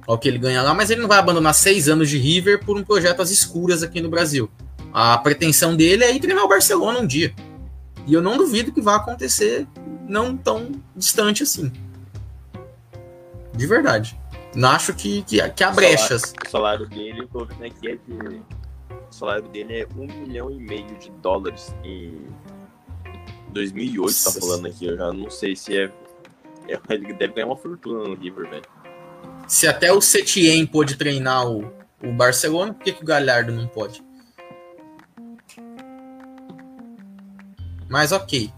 ao 0.06 0.18
que 0.18 0.28
ele 0.28 0.38
ganha 0.38 0.62
lá, 0.62 0.74
mas 0.74 0.90
ele 0.90 1.00
não 1.00 1.08
vai 1.08 1.18
abandonar 1.18 1.54
seis 1.54 1.88
anos 1.88 2.08
de 2.08 2.18
River 2.18 2.64
por 2.64 2.76
um 2.76 2.84
projeto 2.84 3.22
às 3.22 3.30
escuras 3.30 3.82
aqui 3.82 4.00
no 4.00 4.08
Brasil. 4.08 4.50
A 4.92 5.16
pretensão 5.18 5.74
dele 5.74 6.04
é 6.04 6.14
ir 6.14 6.20
treinar 6.20 6.44
o 6.44 6.48
Barcelona 6.48 7.00
um 7.00 7.06
dia. 7.06 7.34
E 8.06 8.12
eu 8.12 8.20
não 8.20 8.36
duvido 8.36 8.72
que 8.72 8.80
vai 8.80 8.96
acontecer 8.96 9.66
não 10.08 10.36
tão 10.36 10.72
distante 10.94 11.42
assim. 11.42 11.72
De 13.54 13.66
verdade. 13.66 14.18
Não 14.54 14.70
acho 14.70 14.92
que, 14.94 15.22
que, 15.22 15.48
que 15.50 15.64
há 15.64 15.70
brechas. 15.70 16.34
O 16.46 16.50
salário 16.50 16.86
dele, 16.86 17.20
eu 17.20 17.28
tô 17.28 17.44
vendo 17.44 17.64
aqui, 17.64 17.88
é 17.88 17.96
de. 17.96 18.42
O 19.10 19.14
salário 19.14 19.48
dele 19.48 19.80
é 19.80 19.88
um 19.96 20.06
milhão 20.06 20.50
e 20.50 20.56
meio 20.58 20.94
de 20.98 21.10
dólares 21.22 21.74
em 21.84 22.26
2008, 23.48 24.06
Nossa. 24.06 24.32
tá 24.32 24.40
falando 24.40 24.66
aqui. 24.66 24.86
Eu 24.86 24.96
já 24.96 25.12
não 25.12 25.30
sei 25.30 25.56
se 25.56 25.76
é. 25.76 25.90
é 26.68 26.78
ele 26.90 27.12
deve 27.14 27.34
ganhar 27.34 27.46
uma 27.46 27.56
fortuna 27.56 28.08
no 28.08 28.14
River, 28.14 28.48
velho. 28.48 28.62
Se 29.46 29.66
até 29.66 29.92
o 29.92 30.00
Setien 30.00 30.66
pôde 30.66 30.96
treinar 30.96 31.46
o, 31.46 31.72
o 32.02 32.12
Barcelona, 32.12 32.72
por 32.74 32.82
que, 32.82 32.92
que 32.92 33.02
o 33.02 33.06
Galhardo 33.06 33.52
não 33.52 33.66
pode? 33.66 34.02
Mas 37.92 38.10
ok. 38.10 38.50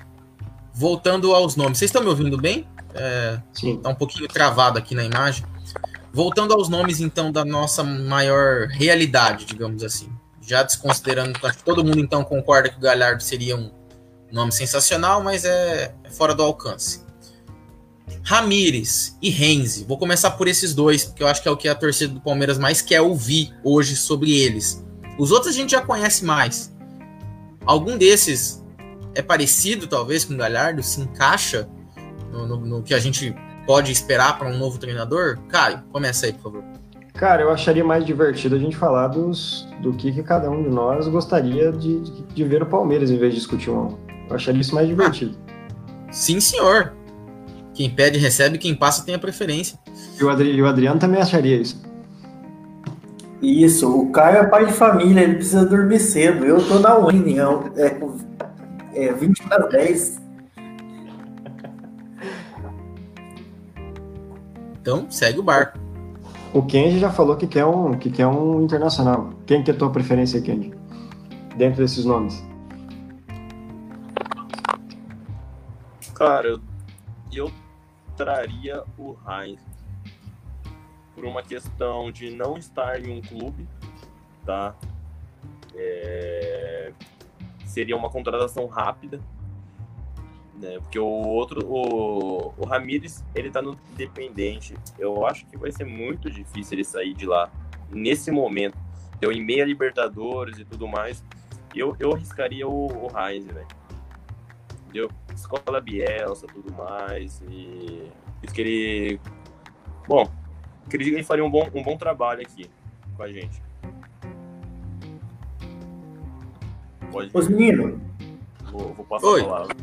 Voltando 0.72 1.34
aos 1.34 1.56
nomes. 1.56 1.78
Vocês 1.78 1.88
estão 1.88 2.00
me 2.00 2.08
ouvindo 2.08 2.38
bem? 2.38 2.68
É, 2.94 3.40
Sim. 3.52 3.78
Tá 3.78 3.88
um 3.88 3.94
pouquinho 3.94 4.28
travado 4.28 4.78
aqui 4.78 4.94
na 4.94 5.02
imagem. 5.02 5.44
Voltando 6.12 6.54
aos 6.54 6.68
nomes, 6.68 7.00
então, 7.00 7.32
da 7.32 7.44
nossa 7.44 7.82
maior 7.82 8.68
realidade, 8.68 9.44
digamos 9.44 9.82
assim. 9.82 10.08
Já 10.40 10.62
desconsiderando, 10.62 11.36
acho 11.42 11.58
que 11.58 11.64
todo 11.64 11.84
mundo 11.84 11.98
então 11.98 12.22
concorda 12.22 12.68
que 12.68 12.76
o 12.76 12.80
Galhardo 12.80 13.24
seria 13.24 13.56
um 13.56 13.72
nome 14.30 14.52
sensacional, 14.52 15.20
mas 15.20 15.44
é, 15.44 15.92
fora 16.12 16.32
do 16.32 16.44
alcance. 16.44 17.02
Ramires 18.22 19.18
e 19.20 19.30
Renzi. 19.30 19.82
Vou 19.82 19.98
começar 19.98 20.30
por 20.32 20.46
esses 20.46 20.72
dois, 20.72 21.04
porque 21.06 21.24
eu 21.24 21.26
acho 21.26 21.42
que 21.42 21.48
é 21.48 21.50
o 21.50 21.56
que 21.56 21.66
a 21.66 21.74
torcida 21.74 22.14
do 22.14 22.20
Palmeiras 22.20 22.56
mais 22.56 22.80
quer 22.80 23.00
ouvir 23.00 23.52
hoje 23.64 23.96
sobre 23.96 24.30
eles. 24.30 24.84
Os 25.18 25.32
outros 25.32 25.52
a 25.52 25.58
gente 25.58 25.72
já 25.72 25.80
conhece 25.80 26.24
mais. 26.24 26.72
Algum 27.66 27.98
desses 27.98 28.63
é 29.14 29.22
parecido, 29.22 29.86
talvez, 29.86 30.24
com 30.24 30.34
o 30.34 30.36
Galhardo? 30.36 30.82
Se 30.82 31.00
encaixa 31.00 31.68
no, 32.32 32.46
no, 32.46 32.56
no 32.56 32.82
que 32.82 32.94
a 32.94 32.98
gente 32.98 33.34
pode 33.66 33.92
esperar 33.92 34.38
para 34.38 34.48
um 34.48 34.58
novo 34.58 34.78
treinador? 34.78 35.38
Caio, 35.48 35.82
começa 35.92 36.26
aí, 36.26 36.32
por 36.32 36.42
favor. 36.44 36.64
Cara, 37.14 37.42
eu 37.42 37.50
acharia 37.50 37.84
mais 37.84 38.04
divertido 38.04 38.56
a 38.56 38.58
gente 38.58 38.76
falar 38.76 39.08
dos, 39.08 39.68
do 39.80 39.92
que, 39.92 40.10
que 40.10 40.22
cada 40.22 40.50
um 40.50 40.64
de 40.64 40.68
nós 40.68 41.06
gostaria 41.06 41.70
de, 41.70 42.00
de, 42.00 42.22
de 42.22 42.44
ver 42.44 42.62
o 42.62 42.66
Palmeiras 42.66 43.10
em 43.10 43.16
vez 43.16 43.32
de 43.32 43.38
discutir 43.38 43.70
um. 43.70 43.96
Eu 44.28 44.34
acharia 44.34 44.60
isso 44.60 44.74
mais 44.74 44.88
divertido. 44.88 45.36
Ah, 45.46 46.12
sim, 46.12 46.40
senhor. 46.40 46.92
Quem 47.72 47.88
pede 47.88 48.18
recebe, 48.18 48.58
quem 48.58 48.74
passa 48.74 49.04
tem 49.04 49.14
a 49.14 49.18
preferência. 49.18 49.78
E 50.18 50.24
o, 50.24 50.28
Adri, 50.28 50.60
o 50.60 50.66
Adriano 50.66 50.98
também 50.98 51.20
acharia 51.20 51.56
isso. 51.56 51.82
Isso, 53.40 53.88
o 53.88 54.10
Caio 54.10 54.38
é 54.38 54.46
pai 54.46 54.66
de 54.66 54.72
família, 54.72 55.20
ele 55.20 55.34
precisa 55.34 55.64
dormir 55.64 56.00
cedo. 56.00 56.44
Eu 56.44 56.66
tô 56.66 56.78
na 56.78 56.96
Winning, 56.96 57.38
é, 57.76 57.98
é 58.94 59.12
20 59.12 59.42
para 59.44 59.66
10. 59.66 60.22
Então, 64.80 65.10
segue 65.10 65.38
o 65.38 65.42
barco. 65.42 65.78
O 66.52 66.62
Kenji 66.62 66.98
já 66.98 67.10
falou 67.10 67.36
que 67.36 67.46
quer 67.46 67.64
um, 67.64 67.98
que 67.98 68.10
quer 68.10 68.26
um 68.26 68.62
internacional. 68.62 69.30
Quem 69.46 69.62
que 69.62 69.70
é 69.70 69.74
a 69.74 69.76
tua 69.76 69.90
preferência, 69.90 70.40
Kenji? 70.40 70.72
Dentro 71.56 71.82
desses 71.82 72.04
nomes. 72.04 72.44
Cara, 76.14 76.48
eu, 76.48 76.60
eu 77.32 77.52
traria 78.16 78.84
o 78.96 79.16
Heinz 79.26 79.60
por 81.14 81.24
uma 81.24 81.42
questão 81.42 82.12
de 82.12 82.30
não 82.30 82.56
estar 82.56 83.00
em 83.04 83.18
um 83.18 83.22
clube, 83.22 83.66
tá? 84.44 84.74
É... 85.74 86.92
Seria 87.74 87.96
uma 87.96 88.08
contratação 88.08 88.66
rápida, 88.66 89.20
né? 90.54 90.78
Porque 90.78 90.96
o 90.96 91.04
outro, 91.04 91.66
o, 91.66 92.54
o 92.56 92.64
Ramires, 92.64 93.24
ele 93.34 93.50
tá 93.50 93.60
no 93.60 93.76
Independente. 93.90 94.76
Eu 94.96 95.26
acho 95.26 95.44
que 95.46 95.56
vai 95.56 95.72
ser 95.72 95.82
muito 95.82 96.30
difícil 96.30 96.76
ele 96.76 96.84
sair 96.84 97.14
de 97.14 97.26
lá 97.26 97.50
nesse 97.90 98.30
momento. 98.30 98.78
Deu 99.18 99.32
em 99.32 99.44
meia 99.44 99.64
Libertadores 99.64 100.56
e 100.56 100.64
tudo 100.64 100.86
mais. 100.86 101.24
Eu, 101.74 101.96
eu 101.98 102.14
arriscaria 102.14 102.64
o, 102.68 102.86
o 102.86 103.08
Heinz, 103.18 103.44
velho. 103.44 103.66
Deu 104.92 105.10
escola 105.34 105.80
Bielsa, 105.80 106.46
tudo 106.46 106.72
mais. 106.72 107.42
E 107.50 108.08
isso 108.40 108.54
que 108.54 108.60
ele. 108.60 109.20
Bom, 110.06 110.30
acredito 110.86 111.10
que 111.10 111.16
ele 111.16 111.24
faria 111.24 111.44
um 111.44 111.50
bom, 111.50 111.68
um 111.74 111.82
bom 111.82 111.96
trabalho 111.96 112.40
aqui 112.40 112.70
com 113.16 113.22
a 113.24 113.32
gente. 113.32 113.63
Pode. 117.14 117.30
Os 117.32 117.48
meninos. 117.48 117.94
Vou, 118.72 118.92
vou 118.92 119.06
passar 119.06 119.26
Oi. 119.28 119.40
a 119.42 119.44
palavra. 119.44 119.76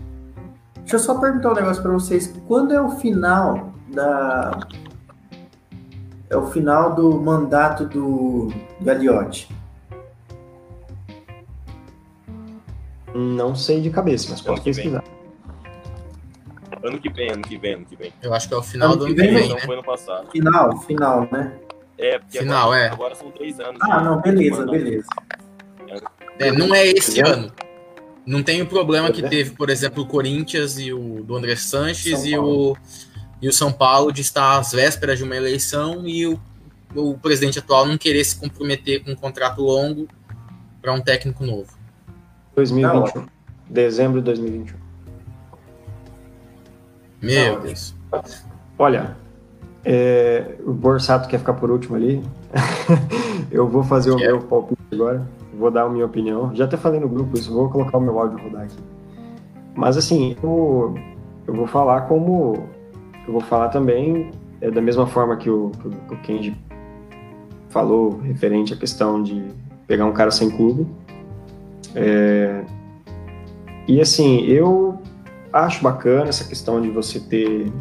Deixa 0.80 0.95
eu 0.95 0.99
só 0.99 1.18
perguntar 1.18 1.52
um 1.52 1.56
negócio 1.56 1.82
para 1.82 1.91
vocês. 1.94 2.28
Quando 2.45 2.74
é 2.74 2.82
o 2.82 2.90
final 2.90 3.72
da. 3.88 4.68
É 6.30 6.36
o 6.36 6.48
final 6.48 6.94
do 6.94 7.20
mandato 7.22 7.86
do 7.86 8.49
Gagliotti? 8.82 9.49
Não 13.14 13.56
sei 13.56 13.82
de 13.82 13.90
cabeça, 13.90 14.28
mas 14.30 14.41
pode 14.41 14.62
pesquisar. 14.62 15.03
Ano 16.84 16.99
que 16.99 17.10
vem, 17.10 17.32
ano 17.32 17.44
que 17.44 17.58
vem, 17.58 17.76
ano 17.76 17.86
que 17.86 17.95
vem. 17.95 18.14
Eu 18.22 18.34
acho 18.34 18.48
que 18.48 18.53
é 18.53 18.58
o 18.58 18.64
final 18.64 18.90
ano 18.90 18.98
do 18.98 19.06
ano 19.06 19.16
que 19.16 19.22
vem, 19.22 19.34
vem 19.34 19.53
né? 19.53 19.62
foi 19.62 19.76
no 19.76 19.84
passado. 19.84 20.30
Final, 20.32 20.78
final, 20.82 21.28
né? 21.32 21.58
É, 21.98 22.18
porque 22.18 22.40
final, 22.40 22.72
agora, 22.72 22.82
é. 22.82 22.90
agora 22.90 23.16
são 23.16 23.32
três 23.32 23.60
anos. 23.60 23.80
Ah, 23.84 24.02
não, 24.02 24.20
beleza, 24.20 24.66
beleza. 24.66 25.08
É, 25.88 26.20
não 26.58 26.74
é 26.74 26.88
esse 26.88 27.20
ano. 27.22 27.52
Não 28.26 28.44
tem 28.44 28.62
o 28.62 28.68
problema 28.68 29.12
que 29.12 29.22
teve, 29.22 29.52
por 29.52 29.70
exemplo, 29.70 30.03
o 30.03 30.08
Corinthians 30.08 30.78
e 30.78 30.94
o 30.94 31.24
do 31.24 31.36
André 31.36 31.56
Sanches 31.56 32.24
e 32.24 32.38
o, 32.38 32.78
e 33.41 33.48
o 33.48 33.53
São 33.53 33.72
Paulo 33.72 34.12
de 34.12 34.22
estar 34.22 34.60
às 34.60 34.72
vésperas 34.72 35.18
de 35.18 35.24
uma 35.24 35.36
eleição 35.36 36.08
e 36.08 36.28
o, 36.28 36.40
o 36.95 37.18
presidente 37.18 37.58
atual 37.60 37.86
não 37.86 37.98
querer 37.98 38.24
se 38.24 38.36
comprometer 38.36 39.03
com 39.03 39.12
um 39.12 39.16
contrato 39.16 39.62
longo 39.62 40.08
para 40.82 40.94
um 40.94 41.02
técnico 41.02 41.44
novo. 41.45 41.72
2021. 42.56 43.26
Dezembro 43.70 44.20
de 44.20 44.26
2021. 44.26 44.78
Meu 47.22 47.60
Deus. 47.60 47.95
Olha, 48.78 49.16
é, 49.84 50.56
o 50.64 50.74
Borsato 50.74 51.28
quer 51.28 51.40
ficar 51.40 51.53
por 51.53 51.72
último 51.72 51.95
ali. 51.95 52.22
eu 53.52 53.68
vou 53.68 53.84
fazer 53.84 54.12
o 54.12 54.18
meu 54.18 54.41
palpite 54.41 54.82
agora 54.91 55.26
vou 55.61 55.71
dar 55.71 55.83
a 55.83 55.89
minha 55.89 56.05
opinião. 56.05 56.53
Já 56.55 56.65
até 56.65 56.75
falei 56.75 56.99
no 56.99 57.07
grupo 57.07 57.38
isso, 57.38 57.53
vou 57.53 57.69
colocar 57.69 57.97
o 57.97 58.01
meu 58.01 58.19
áudio 58.19 58.39
rodar 58.43 58.63
aqui. 58.63 58.75
Mas 59.75 59.95
assim, 59.95 60.35
eu, 60.43 60.95
eu 61.47 61.53
vou 61.53 61.67
falar 61.67 62.01
como. 62.01 62.67
Eu 63.27 63.33
vou 63.33 63.41
falar 63.41 63.69
também 63.69 64.31
é, 64.59 64.71
da 64.71 64.81
mesma 64.81 65.05
forma 65.05 65.38
que 65.38 65.49
o, 65.49 65.71
que 66.07 66.13
o 66.13 66.17
Kenji 66.23 66.57
falou, 67.69 68.19
referente 68.19 68.73
à 68.73 68.77
questão 68.77 69.21
de 69.21 69.45
pegar 69.88 70.05
um 70.05 70.11
cara 70.11 70.31
sem 70.31 70.49
clube. 70.49 70.88
É, 71.95 72.65
e 73.88 74.01
assim, 74.01 74.41
eu 74.45 74.99
acho 75.53 75.83
bacana 75.83 76.29
essa 76.29 76.43
questão 76.43 76.81
de 76.81 76.89
você 76.89 77.19
ter 77.19 77.71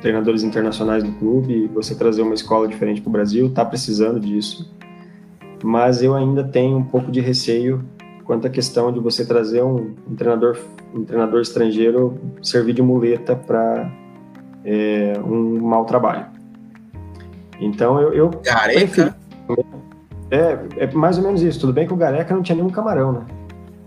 treinadores 0.00 0.42
internacionais 0.42 1.04
no 1.04 1.12
clube, 1.12 1.68
você 1.68 1.94
trazer 1.94 2.22
uma 2.22 2.34
escola 2.34 2.66
diferente 2.66 3.00
para 3.00 3.08
o 3.08 3.12
Brasil, 3.12 3.50
tá 3.50 3.64
precisando 3.64 4.18
disso 4.18 4.68
mas 5.62 6.02
eu 6.02 6.14
ainda 6.14 6.44
tenho 6.44 6.76
um 6.76 6.84
pouco 6.84 7.10
de 7.10 7.20
receio 7.20 7.84
quanto 8.24 8.46
à 8.46 8.50
questão 8.50 8.92
de 8.92 9.00
você 9.00 9.24
trazer 9.24 9.62
um, 9.62 9.94
um 10.08 10.14
treinador, 10.16 10.58
um 10.94 11.04
treinador 11.04 11.40
estrangeiro 11.40 12.18
servir 12.42 12.72
de 12.72 12.82
muleta 12.82 13.36
para 13.36 13.90
é, 14.64 15.14
um 15.24 15.60
mau 15.60 15.84
trabalho. 15.84 16.26
Então 17.60 18.00
eu, 18.00 18.12
eu 18.12 18.30
Gareca? 18.44 19.16
É, 20.30 20.84
é 20.84 20.92
mais 20.92 21.18
ou 21.18 21.24
menos 21.24 21.42
isso. 21.42 21.60
Tudo 21.60 21.72
bem 21.72 21.86
que 21.86 21.92
o 21.92 21.96
Gareca 21.96 22.34
não 22.34 22.42
tinha 22.42 22.56
nenhum 22.56 22.70
camarão, 22.70 23.12
né? 23.12 23.26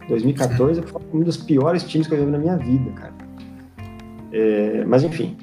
2014 0.08 0.82
foi 0.88 1.02
um 1.14 1.22
dos 1.22 1.38
piores 1.38 1.84
times 1.84 2.08
que 2.08 2.14
eu 2.14 2.24
vi 2.24 2.32
na 2.32 2.38
minha 2.38 2.58
vida, 2.58 2.92
cara. 2.92 3.14
É, 4.32 4.84
mas 4.86 5.04
enfim. 5.04 5.38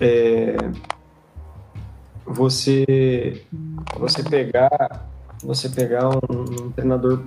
É, 0.00 0.56
você 2.26 3.42
você 3.98 4.22
pegar 4.22 5.08
você 5.42 5.68
pegar 5.68 6.08
um, 6.08 6.20
um 6.30 6.70
treinador 6.70 7.22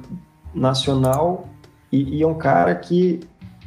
nacional 0.53 1.47
e, 1.91 2.19
e, 2.19 2.25
um 2.25 2.33
cara 2.33 2.73
que 2.75 3.19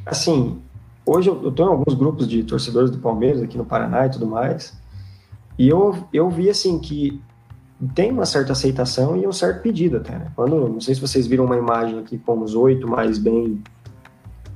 assim 0.04 0.60
hoje 1.06 1.28
eu, 1.28 1.48
estou 1.48 1.66
em 1.66 1.70
alguns 1.70 1.94
grupos 1.94 2.28
de 2.28 2.42
torcedores 2.42 2.90
do 2.90 2.98
Palmeiras 2.98 3.42
aqui 3.42 3.56
no 3.56 3.64
Paraná 3.64 4.06
e 4.06 4.10
tudo 4.10 4.26
mais 4.26 4.76
e 5.58 5.68
eu 5.68 5.96
eu 6.12 6.28
vi 6.28 6.50
assim 6.50 6.78
que 6.78 7.22
tem 7.94 8.10
uma 8.10 8.26
certa 8.26 8.52
aceitação 8.52 9.16
e 9.16 9.26
um 9.26 9.32
certo 9.32 9.62
pedido 9.62 9.98
até 9.98 10.18
né? 10.18 10.32
quando 10.34 10.68
não 10.68 10.80
sei 10.80 10.94
se 10.94 11.00
vocês 11.00 11.26
viram 11.26 11.44
uma 11.44 11.56
imagem 11.56 11.98
aqui 11.98 12.18
com 12.18 12.40
os 12.40 12.54
oito 12.54 12.88
mais 12.88 13.18
bem 13.18 13.62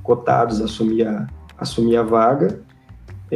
cotados 0.03 0.61
assumir 0.61 1.07
a 1.07 1.27
assumir 1.57 1.95
a 1.95 2.03
vaga 2.03 2.59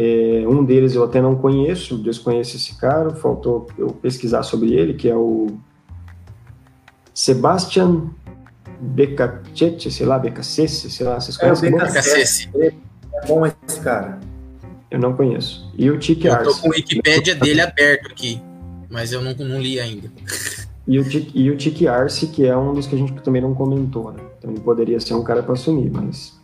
É, 0.01 0.47
um 0.47 0.63
deles 0.63 0.95
eu 0.95 1.03
até 1.03 1.21
não 1.21 1.35
conheço, 1.35 1.97
desconheço 1.97 2.55
esse 2.55 2.77
cara, 2.77 3.09
faltou 3.09 3.67
eu 3.77 3.87
pesquisar 3.87 4.43
sobre 4.43 4.73
ele, 4.73 4.93
que 4.93 5.09
é 5.09 5.15
o 5.15 5.47
Sebastian 7.13 8.09
Becacete, 8.79 9.91
sei 9.91 10.05
lá, 10.05 10.17
Becacese, 10.17 10.89
sei 10.89 11.05
lá, 11.05 11.19
vocês 11.19 11.35
conhecem? 11.35 11.69
É, 11.69 11.75
o 11.75 11.77
Becacese. 11.79 12.49
É 12.55 13.27
bom 13.27 13.45
esse 13.45 13.81
cara. 13.81 14.21
Eu 14.89 14.99
não 14.99 15.17
conheço. 15.17 15.69
E 15.77 15.91
o 15.91 15.99
Tic 15.99 16.25
Arce. 16.27 16.47
Eu 16.47 16.53
tô 16.53 16.61
com 16.61 16.69
o 16.69 16.71
Wikipédia 16.71 17.35
dele 17.35 17.59
aberto 17.59 18.09
aqui, 18.09 18.41
mas 18.89 19.11
eu 19.11 19.21
não, 19.21 19.33
não 19.33 19.59
li 19.59 19.81
ainda. 19.81 20.09
E 20.87 20.97
o, 20.97 21.05
e 21.35 21.51
o 21.51 21.57
Tic 21.57 21.85
Arce, 21.87 22.27
que 22.27 22.45
é 22.45 22.55
um 22.55 22.73
dos 22.73 22.87
que 22.87 22.95
a 22.95 22.97
gente 22.97 23.11
também 23.21 23.41
não 23.41 23.53
comentou, 23.53 24.13
né? 24.13 24.23
Então 24.37 24.49
ele 24.49 24.61
poderia 24.61 24.97
ser 25.01 25.13
um 25.15 25.25
cara 25.25 25.43
para 25.43 25.55
assumir, 25.55 25.91
mas. 25.91 26.38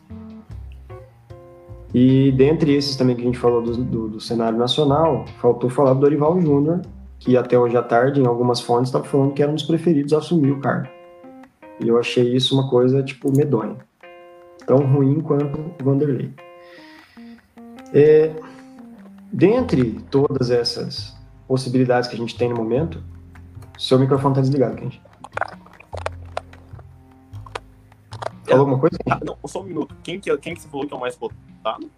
E 1.97 2.29
dentre 2.33 2.75
esses 2.75 2.97
também 2.97 3.15
que 3.15 3.21
a 3.21 3.25
gente 3.25 3.37
falou 3.37 3.61
do, 3.61 3.77
do, 3.77 4.09
do 4.09 4.19
cenário 4.19 4.57
nacional, 4.57 5.23
faltou 5.39 5.69
falar 5.69 5.93
do 5.93 6.01
Dorival 6.01 6.41
Júnior, 6.41 6.81
que 7.17 7.37
até 7.37 7.57
hoje 7.57 7.77
à 7.77 7.81
tarde, 7.81 8.19
em 8.19 8.25
algumas 8.25 8.59
fontes, 8.59 8.89
estava 8.89 9.05
falando 9.05 9.31
que 9.31 9.41
era 9.41 9.49
um 9.49 9.55
dos 9.55 9.63
preferidos 9.63 10.11
a 10.11 10.17
assumir 10.17 10.51
o 10.51 10.59
cargo. 10.59 10.89
E 11.79 11.87
eu 11.87 11.97
achei 11.97 12.35
isso 12.35 12.53
uma 12.53 12.69
coisa, 12.69 13.01
tipo, 13.01 13.31
medonha. 13.33 13.77
Tão 14.67 14.79
ruim 14.79 15.21
quanto 15.21 15.57
o 15.57 15.85
Vanderlei. 15.85 16.33
É, 17.93 18.29
dentre 19.31 19.97
todas 20.11 20.51
essas 20.51 21.15
possibilidades 21.47 22.09
que 22.09 22.15
a 22.15 22.19
gente 22.19 22.37
tem 22.37 22.49
no 22.49 22.57
momento, 22.57 23.01
seu 23.77 23.97
microfone 23.97 24.33
está 24.33 24.41
desligado, 24.41 24.75
Kenji. 24.75 25.01
Falou 28.45 28.61
alguma 28.61 28.79
coisa? 28.79 28.97
Ah, 29.09 29.19
não, 29.23 29.37
só 29.45 29.61
um 29.61 29.63
minuto. 29.63 29.95
Quem 30.03 30.19
que, 30.19 30.35
quem 30.37 30.53
que 30.53 30.61
você 30.61 30.67
falou 30.67 30.87
que 30.87 30.93
é 30.93 30.97
o 30.97 30.99
mais 30.99 31.15
cotado? 31.15 31.89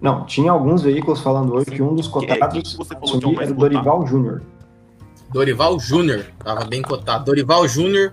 Não, 0.00 0.24
tinha 0.24 0.50
alguns 0.50 0.82
veículos 0.82 1.20
falando 1.20 1.54
hoje 1.54 1.66
Sim. 1.66 1.76
que 1.76 1.82
um 1.82 1.94
dos 1.94 2.08
cotados 2.08 2.74
que 2.74 2.94
é 2.94 3.42
era 3.44 3.52
o 3.52 3.54
Dorival 3.54 4.06
Júnior. 4.06 4.42
Dorival 5.30 5.78
Júnior, 5.78 6.26
estava 6.38 6.64
bem 6.64 6.82
cotado. 6.82 7.24
Dorival 7.24 7.68
Júnior 7.68 8.12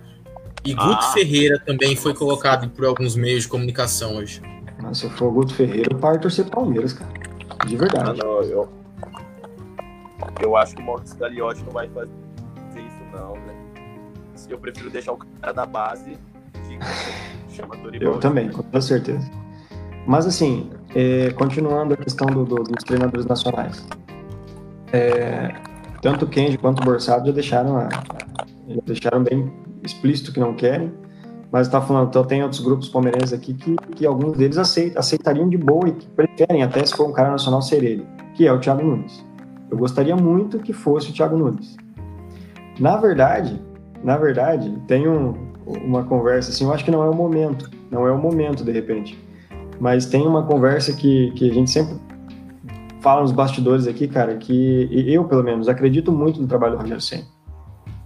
e 0.65 0.73
ah. 0.73 0.83
Guto 0.83 1.13
Ferreira 1.13 1.59
também 1.65 1.95
foi 1.95 2.13
colocado 2.13 2.69
por 2.69 2.85
alguns 2.85 3.15
meios 3.15 3.43
de 3.43 3.49
comunicação 3.49 4.17
hoje. 4.17 4.41
Mas 4.81 4.99
se 4.99 5.09
for 5.09 5.31
Guto 5.31 5.53
Ferreira, 5.53 5.89
eu 5.91 5.97
paro 5.97 6.19
torcer 6.19 6.45
Palmeiras, 6.49 6.93
cara. 6.93 7.11
De 7.65 7.75
verdade. 7.75 8.21
Ah, 8.21 8.25
não, 8.25 8.41
eu, 8.43 8.69
eu 10.41 10.55
acho 10.55 10.75
que 10.75 10.81
o 10.81 10.85
Maurício 10.85 11.17
Gagliotti 11.17 11.63
não 11.63 11.71
vai 11.71 11.87
fazer 11.89 12.11
isso, 12.75 13.03
não, 13.11 13.33
né? 13.33 13.55
Eu 14.49 14.59
prefiro 14.59 14.89
deixar 14.89 15.13
o 15.13 15.17
cara 15.17 15.53
da 15.53 15.65
base 15.65 16.17
chama 17.49 17.75
Dorival. 17.77 18.13
Eu 18.13 18.19
também, 18.19 18.49
com 18.49 18.61
toda 18.61 18.81
certeza. 18.81 19.29
Mas 20.05 20.25
assim, 20.25 20.69
é, 20.95 21.31
continuando 21.31 21.93
a 21.93 21.97
questão 21.97 22.27
do, 22.27 22.45
do, 22.45 22.63
dos 22.63 22.83
treinadores 22.83 23.25
nacionais. 23.25 23.85
É, 24.93 25.53
tanto 26.01 26.25
o 26.25 26.27
Kenji 26.27 26.57
quanto 26.57 26.81
o 26.81 26.85
Borsado 26.85 27.27
já 27.27 27.33
deixaram, 27.33 27.77
a, 27.77 27.89
já 28.67 28.81
deixaram 28.85 29.23
bem 29.23 29.51
explícito 29.83 30.31
que 30.31 30.39
não 30.39 30.53
querem, 30.53 30.93
mas 31.51 31.67
está 31.67 31.81
falando, 31.81 32.09
então 32.09 32.23
tem 32.23 32.43
outros 32.43 32.61
grupos 32.61 32.89
palmeirenses 32.89 33.33
aqui 33.33 33.53
que, 33.53 33.75
que 33.95 34.05
alguns 34.05 34.37
deles 34.37 34.57
aceitariam 34.57 35.49
de 35.49 35.57
boa 35.57 35.87
e 35.89 35.91
que 35.91 36.07
preferem 36.07 36.63
até 36.63 36.85
se 36.85 36.95
for 36.95 37.07
um 37.07 37.13
cara 37.13 37.31
nacional 37.31 37.61
ser 37.61 37.83
ele, 37.83 38.05
que 38.33 38.47
é 38.47 38.51
o 38.51 38.59
Thiago 38.59 38.83
Nunes. 38.83 39.25
Eu 39.69 39.77
gostaria 39.77 40.15
muito 40.15 40.59
que 40.59 40.71
fosse 40.71 41.09
o 41.09 41.13
Thiago 41.13 41.37
Nunes. 41.37 41.75
Na 42.79 42.95
verdade, 42.97 43.61
na 44.03 44.17
verdade, 44.17 44.71
tem 44.87 45.07
um, 45.07 45.46
uma 45.67 46.03
conversa 46.03 46.49
assim, 46.49 46.63
eu 46.63 46.73
acho 46.73 46.85
que 46.85 46.91
não 46.91 47.03
é 47.03 47.09
o 47.09 47.13
momento, 47.13 47.69
não 47.91 48.07
é 48.07 48.11
o 48.11 48.17
momento 48.17 48.63
de 48.63 48.71
repente. 48.71 49.17
Mas 49.79 50.05
tem 50.05 50.25
uma 50.25 50.43
conversa 50.43 50.93
que, 50.93 51.31
que 51.31 51.49
a 51.49 51.53
gente 51.53 51.69
sempre 51.69 51.97
fala 53.01 53.21
nos 53.21 53.31
bastidores 53.31 53.87
aqui, 53.87 54.07
cara, 54.07 54.35
que 54.37 54.89
eu, 54.91 55.25
pelo 55.25 55.43
menos, 55.43 55.67
acredito 55.67 56.11
muito 56.11 56.41
no 56.41 56.47
trabalho 56.47 56.75
do 56.75 56.81
Rogério 56.81 57.01
Senna. 57.01 57.25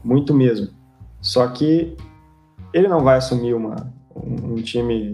Muito 0.04 0.34
mesmo. 0.34 0.70
Só 1.22 1.48
que 1.48 1.96
ele 2.74 2.88
não 2.88 3.04
vai 3.04 3.18
assumir 3.18 3.54
uma, 3.54 3.92
um, 4.16 4.56
time 4.56 5.14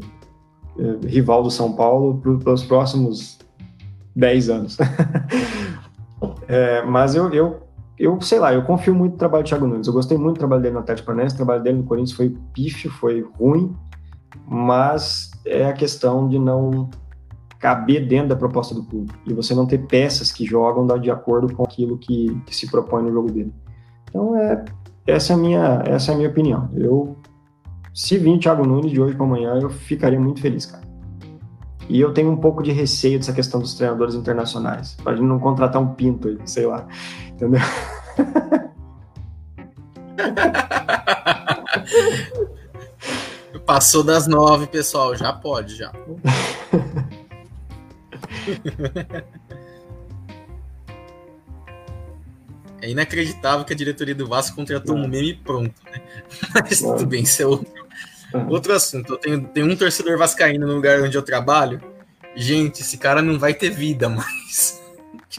eh, 0.79 1.07
rival 1.07 1.43
do 1.43 1.51
São 1.51 1.73
Paulo 1.73 2.21
pelos 2.39 2.63
próximos 2.63 3.37
10 4.15 4.49
anos. 4.49 4.77
é, 6.47 6.83
mas 6.83 7.13
eu, 7.13 7.31
eu 7.33 7.66
eu 7.99 8.19
sei 8.21 8.39
lá, 8.39 8.53
eu 8.53 8.63
confio 8.63 8.93
muito 8.93 9.13
no 9.13 9.17
trabalho 9.17 9.43
do 9.43 9.47
Thiago 9.47 9.67
Nunes. 9.67 9.87
Eu 9.87 9.93
gostei 9.93 10.17
muito 10.17 10.35
do 10.35 10.39
trabalho 10.39 10.61
dele 10.61 10.73
no 10.73 10.79
Atlético 10.81 11.07
Paranaense, 11.07 11.33
o 11.33 11.37
trabalho 11.37 11.63
dele 11.63 11.77
no 11.79 11.83
Corinthians 11.83 12.15
foi 12.15 12.35
pífio, 12.53 12.91
foi 12.91 13.25
ruim, 13.39 13.75
mas 14.47 15.31
é 15.45 15.65
a 15.65 15.73
questão 15.73 16.27
de 16.27 16.37
não 16.37 16.89
caber 17.59 18.07
dentro 18.07 18.29
da 18.29 18.35
proposta 18.35 18.75
do 18.75 18.83
clube 18.83 19.11
e 19.25 19.33
você 19.33 19.55
não 19.55 19.65
ter 19.65 19.79
peças 19.79 20.31
que 20.31 20.45
jogam 20.45 20.85
de 20.99 21.09
acordo 21.09 21.51
com 21.55 21.63
aquilo 21.63 21.97
que, 21.97 22.39
que 22.45 22.55
se 22.55 22.69
propõe 22.69 23.03
no 23.03 23.11
jogo 23.11 23.31
dele. 23.31 23.51
Então 24.09 24.35
é 24.37 24.63
essa 25.07 25.33
é 25.33 25.35
a 25.35 25.39
minha 25.39 25.83
essa 25.85 26.11
é 26.11 26.13
a 26.13 26.17
minha 26.17 26.29
opinião. 26.29 26.69
Eu 26.75 27.17
se 27.93 28.17
vir 28.19 28.35
o 28.35 28.39
Thiago 28.39 28.63
Nunes 28.65 28.91
de 28.91 29.01
hoje 29.01 29.15
para 29.15 29.25
amanhã, 29.25 29.57
eu 29.59 29.71
ficaria 29.71 30.19
muito 30.19 30.39
feliz, 30.39 30.67
cara. 30.67 30.86
E 31.89 31.99
eu 31.99 32.13
tenho 32.13 32.29
um 32.29 32.37
pouco 32.37 32.61
de 32.61 32.71
receio 32.71 33.17
dessa 33.17 33.31
questão 33.33 33.59
dos 33.59 33.73
treinadores 33.73 34.13
internacionais, 34.15 34.95
para 34.95 35.13
a 35.13 35.15
gente 35.15 35.25
não 35.25 35.39
contratar 35.39 35.81
um 35.81 35.93
pinto 35.93 36.27
aí, 36.27 36.37
sei 36.45 36.65
lá. 36.65 36.85
Entendeu? 37.29 37.61
Passou 43.65 44.03
das 44.03 44.27
nove, 44.27 44.67
pessoal. 44.67 45.15
Já 45.15 45.33
pode, 45.33 45.75
já. 45.75 45.91
É 52.81 52.89
inacreditável 52.89 53.65
que 53.65 53.73
a 53.73 53.75
diretoria 53.75 54.15
do 54.15 54.27
Vasco 54.27 54.55
contratou 54.55 54.95
um 54.95 55.07
meme 55.07 55.33
pronto, 55.33 55.73
né? 55.85 56.01
Mas 56.53 56.79
tudo 56.79 57.05
bem, 57.05 57.23
isso 57.23 57.41
é 57.41 57.45
outro, 57.45 57.67
outro 58.49 58.73
assunto. 58.73 59.13
Eu 59.13 59.17
tenho, 59.17 59.47
tenho 59.47 59.71
um 59.71 59.75
torcedor 59.75 60.17
vascaíno 60.17 60.67
no 60.67 60.73
lugar 60.73 61.01
onde 61.01 61.17
eu 61.17 61.21
trabalho. 61.21 61.81
Gente, 62.35 62.81
esse 62.81 62.97
cara 62.97 63.21
não 63.21 63.39
vai 63.39 63.53
ter 63.53 63.69
vida 63.69 64.09
mais. 64.09 64.81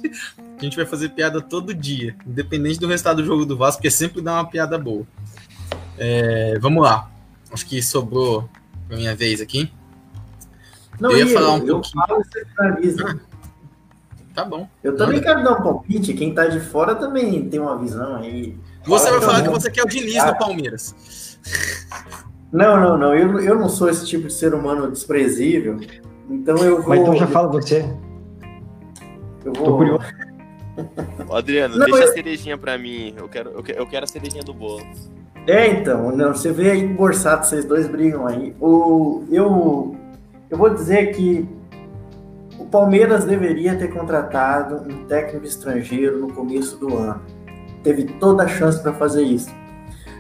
A 0.59 0.63
gente 0.63 0.77
vai 0.77 0.85
fazer 0.85 1.11
piada 1.11 1.41
todo 1.41 1.73
dia, 1.73 2.17
independente 2.27 2.81
do 2.81 2.89
resultado 2.89 3.23
do 3.23 3.25
jogo 3.25 3.47
do 3.47 3.57
Vasco, 3.57 3.79
porque 3.79 3.91
sempre 3.91 4.21
dá 4.21 4.35
uma 4.35 4.45
piada 4.45 4.77
boa. 4.77 5.07
É, 5.97 6.59
vamos 6.59 6.83
lá. 6.83 7.09
Acho 7.53 7.65
que 7.65 7.81
sobrou 7.81 8.49
a 8.91 8.95
minha 8.95 9.15
vez 9.15 9.41
aqui. 9.41 9.71
Não, 11.01 11.13
eu 11.13 11.19
ia 11.19 11.33
falar 11.33 11.55
um 11.55 11.59
eu 11.59 11.75
pouquinho. 11.75 12.07
Falo, 12.07 12.25
você 12.83 13.19
Tá 14.35 14.45
bom. 14.45 14.69
Eu 14.85 14.97
também 14.97 15.21
quero 15.21 15.43
dar 15.43 15.59
um 15.59 15.63
palpite. 15.63 16.15
Quem 16.15 16.33
tá 16.33 16.47
de 16.47 16.61
fora 16.61 16.95
também 16.95 17.49
tem 17.49 17.59
uma 17.59 17.77
visão 17.77 18.17
aí. 18.17 18.57
Você 18.85 19.11
vai 19.11 19.21
falar 19.21 19.43
que 19.43 19.49
você 19.49 19.71
quer 19.71 19.83
o 19.83 19.89
Diniz 19.89 20.25
no 20.25 20.39
Palmeiras. 20.39 20.95
Não, 22.53 22.81
não, 22.81 22.99
não. 22.99 23.15
Eu, 23.15 23.41
eu 23.41 23.55
não 23.55 23.69
sou 23.69 23.89
esse 23.89 24.07
tipo 24.07 24.27
de 24.27 24.33
ser 24.33 24.55
humano 24.55 24.91
desprezível. 24.91 25.79
Então 26.31 26.57
eu 26.59 26.79
vou. 26.79 26.89
Mas 26.89 27.01
então 27.01 27.17
já 27.17 27.27
fala 27.27 27.49
você. 27.49 27.85
Eu 29.45 29.53
vou. 29.53 29.65
Tô 29.65 29.77
curioso. 29.77 30.05
Adriano, 31.33 31.77
não, 31.77 31.87
deixa 31.87 32.05
eu... 32.05 32.11
a 32.11 32.13
cerejinha 32.13 32.57
pra 32.57 32.79
mim. 32.79 33.15
Eu 33.17 33.29
quero, 33.29 33.51
eu 33.51 33.63
quero, 33.63 33.79
eu 33.79 33.87
quero 33.87 34.05
a 34.05 34.07
cerejinha 34.07 34.43
do 34.43 34.55
bolo. 34.55 34.87
É, 35.47 35.67
então, 35.67 36.15
não, 36.15 36.35
você 36.35 36.53
vê 36.53 36.71
aí 36.71 36.81
emborçado, 36.81 37.47
vocês 37.47 37.65
dois 37.65 37.89
brigam 37.89 38.27
aí. 38.27 38.55
O, 38.61 39.25
eu, 39.31 39.97
eu 40.51 40.59
vou 40.59 40.71
dizer 40.71 41.15
que 41.15 41.49
o 42.59 42.67
Palmeiras 42.67 43.25
deveria 43.25 43.75
ter 43.77 43.89
contratado 43.89 44.83
um 44.93 45.07
técnico 45.07 45.47
estrangeiro 45.47 46.19
no 46.19 46.33
começo 46.33 46.77
do 46.77 46.97
ano. 46.97 47.23
Teve 47.83 48.05
toda 48.05 48.45
a 48.45 48.49
chance 48.49 48.83
para 48.83 48.93
fazer 48.93 49.23
isso. 49.23 49.51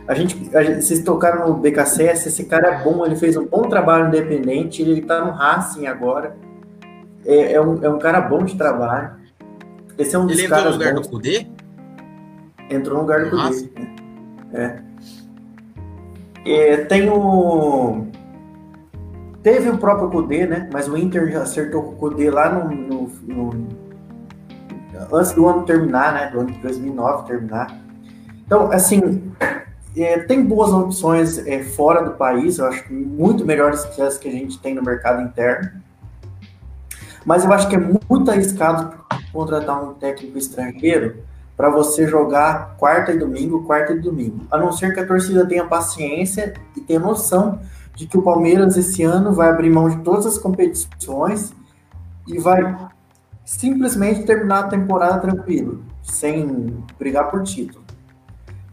A 0.09 0.15
gente, 0.15 0.57
a 0.57 0.63
gente, 0.63 0.83
vocês 0.83 1.03
tocaram 1.05 1.47
no 1.47 1.55
BKSS, 1.59 2.29
esse 2.29 2.45
cara 2.47 2.69
é 2.69 2.83
bom, 2.83 3.05
ele 3.05 3.15
fez 3.15 3.37
um 3.37 3.45
bom 3.45 3.69
trabalho 3.69 4.09
independente, 4.09 4.81
ele 4.81 5.01
está 5.01 5.23
no 5.23 5.33
Racing 5.33 5.87
agora. 5.87 6.35
É, 7.27 7.53
é, 7.53 7.61
um, 7.61 7.85
é 7.85 7.91
um 7.91 7.99
cara 7.99 8.23
bom 8.23 8.43
de 8.43 8.57
trabalho. 8.57 9.11
Esse 9.99 10.17
é 10.17 10.19
um 10.19 10.31
Ele 10.31 10.47
entrou 10.47 10.65
no 10.65 10.71
lugar 10.71 10.95
bons. 10.95 11.03
do 11.03 11.11
Kudê? 11.11 11.47
Entrou 12.71 12.95
no 12.97 13.03
lugar 13.03 13.25
do 13.25 13.31
Kudê. 13.31 13.71
É. 14.55 14.79
é. 16.47 16.77
Tem 16.85 17.11
o. 17.11 18.07
Teve 19.43 19.69
o 19.69 19.77
próprio 19.77 20.09
Kudê, 20.09 20.47
né? 20.47 20.71
Mas 20.73 20.89
o 20.89 20.97
Inter 20.97 21.31
já 21.31 21.43
acertou 21.43 21.83
com 21.83 21.91
o 21.91 21.97
Kudê 21.97 22.31
lá 22.31 22.51
no, 22.51 22.71
no, 22.71 23.13
no, 23.27 23.69
Antes 25.13 25.33
do 25.33 25.47
ano 25.47 25.65
terminar, 25.65 26.15
né? 26.15 26.31
Do 26.31 26.41
ano 26.41 26.51
de 26.51 26.59
2009 26.61 27.27
terminar. 27.27 27.79
Então, 28.47 28.73
assim. 28.73 29.31
É, 30.01 30.19
tem 30.21 30.45
boas 30.45 30.73
opções 30.73 31.39
é, 31.39 31.63
fora 31.63 32.03
do 32.03 32.13
país, 32.13 32.59
eu 32.59 32.67
acho 32.67 32.93
muito 32.93 33.45
melhores 33.45 33.85
que 33.85 34.01
as 34.01 34.17
que 34.17 34.29
a 34.29 34.33
gente 34.33 34.59
tem 34.59 34.75
no 34.75 34.83
mercado 34.83 35.23
interno. 35.23 35.71
Mas 37.25 37.45
eu 37.45 37.53
acho 37.53 37.69
que 37.69 37.75
é 37.75 37.79
muito 37.79 38.31
arriscado 38.31 38.97
contratar 39.33 39.83
um 39.83 39.95
técnico 39.95 40.39
estrangeiro 40.39 41.17
para 41.57 41.69
você 41.69 42.07
jogar 42.07 42.77
quarta 42.77 43.13
e 43.13 43.19
domingo, 43.19 43.65
quarta 43.65 43.93
e 43.93 43.99
domingo. 43.99 44.47
A 44.51 44.57
não 44.57 44.71
ser 44.71 44.95
que 44.95 45.01
a 45.01 45.07
torcida 45.07 45.45
tenha 45.45 45.65
paciência 45.67 46.55
e 46.77 46.81
tenha 46.81 47.01
noção 47.01 47.59
de 47.97 48.07
que 48.07 48.17
o 48.17 48.23
Palmeiras 48.23 48.77
esse 48.77 49.03
ano 49.03 49.33
vai 49.33 49.49
abrir 49.49 49.69
mão 49.69 49.89
de 49.89 49.97
todas 50.05 50.25
as 50.25 50.39
competições 50.39 51.53
e 52.29 52.39
vai 52.39 52.77
simplesmente 53.45 54.23
terminar 54.23 54.61
a 54.61 54.69
temporada 54.69 55.19
tranquilo, 55.19 55.83
sem 56.03 56.77
brigar 56.97 57.29
por 57.29 57.43
título. 57.43 57.78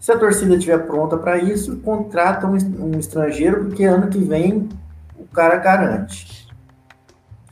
Se 0.05 0.11
a 0.11 0.19
torcida 0.19 0.53
estiver 0.53 0.85
pronta 0.85 1.17
para 1.17 1.35
isso, 1.39 1.77
contrata 1.77 2.45
um, 2.45 2.53
um, 2.53 2.99
estrangeiro, 2.99 3.65
porque 3.65 3.85
ano 3.85 4.07
que 4.07 4.19
vem 4.19 4.69
o 5.17 5.25
cara 5.33 5.55
garante. 5.55 6.47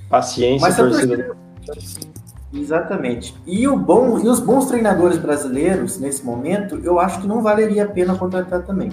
Paciência, 0.08 0.62
Mas 0.62 0.76
torcida... 0.76 1.36
torcida... 1.66 2.08
Exatamente. 2.54 3.36
E, 3.48 3.68
o 3.68 3.76
bom, 3.76 4.20
e 4.20 4.28
os 4.28 4.40
bons 4.40 4.68
treinadores 4.68 5.18
brasileiros, 5.18 5.98
nesse 5.98 6.24
momento, 6.24 6.80
eu 6.84 7.00
acho 7.00 7.22
que 7.22 7.28
não 7.28 7.42
valeria 7.42 7.86
a 7.86 7.88
pena 7.88 8.16
contratar 8.16 8.62
também. 8.62 8.92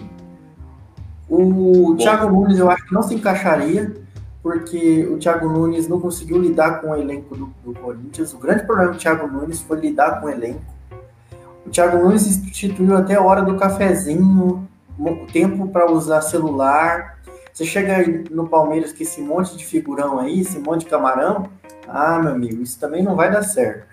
O 1.28 1.90
bom. 1.90 1.96
Thiago 1.96 2.30
Nunes 2.30 2.58
eu 2.58 2.70
acho 2.70 2.86
que 2.86 2.94
não 2.94 3.02
se 3.02 3.14
encaixaria, 3.14 3.94
porque 4.42 5.06
o 5.06 5.18
Thiago 5.18 5.50
Nunes 5.50 5.86
não 5.86 6.00
conseguiu 6.00 6.38
lidar 6.38 6.80
com 6.80 6.92
o 6.92 6.96
elenco 6.96 7.36
do, 7.36 7.52
do 7.62 7.78
Corinthians. 7.78 8.32
O 8.32 8.38
grande 8.38 8.64
problema 8.64 8.92
do 8.92 8.98
Thiago 8.98 9.26
Nunes 9.26 9.60
foi 9.60 9.78
lidar 9.80 10.18
com 10.18 10.28
o 10.28 10.30
elenco. 10.30 10.79
O 11.66 11.70
Thiago 11.70 11.98
Nunes 11.98 12.26
instituiu 12.26 12.96
até 12.96 13.14
a 13.14 13.22
hora 13.22 13.42
do 13.42 13.56
cafezinho, 13.56 14.68
tempo 15.32 15.68
para 15.68 15.90
usar 15.90 16.20
celular. 16.22 17.18
Você 17.52 17.64
chega 17.64 18.24
no 18.30 18.48
Palmeiras 18.48 18.92
com 18.92 19.02
esse 19.02 19.20
monte 19.20 19.56
de 19.56 19.64
figurão 19.64 20.18
aí, 20.18 20.40
esse 20.40 20.58
monte 20.58 20.80
de 20.80 20.90
camarão, 20.90 21.48
ah, 21.86 22.18
meu 22.20 22.32
amigo, 22.32 22.62
isso 22.62 22.78
também 22.78 23.02
não 23.02 23.16
vai 23.16 23.30
dar 23.30 23.42
certo. 23.42 23.90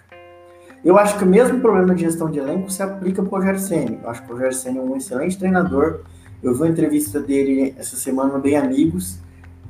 Eu 0.85 0.97
acho 0.97 1.17
que 1.17 1.23
o 1.23 1.27
mesmo 1.27 1.59
problema 1.59 1.93
de 1.95 2.01
gestão 2.01 2.29
de 2.29 2.39
elenco 2.39 2.69
se 2.71 2.81
aplica 2.81 3.21
para 3.21 3.29
o 3.29 3.37
Rogério 3.37 3.59
Senna. 3.59 3.97
Eu 4.03 4.09
acho 4.09 4.23
que 4.23 4.29
o 4.29 4.33
Rogério 4.33 4.55
Senna 4.55 4.79
é 4.79 4.81
um 4.81 4.95
excelente 4.95 5.37
treinador. 5.37 6.01
Eu 6.41 6.53
vi 6.53 6.61
uma 6.61 6.69
entrevista 6.69 7.19
dele 7.19 7.75
essa 7.77 7.95
semana 7.95 8.33
no 8.33 8.39
Bem 8.39 8.55
Amigos 8.55 9.19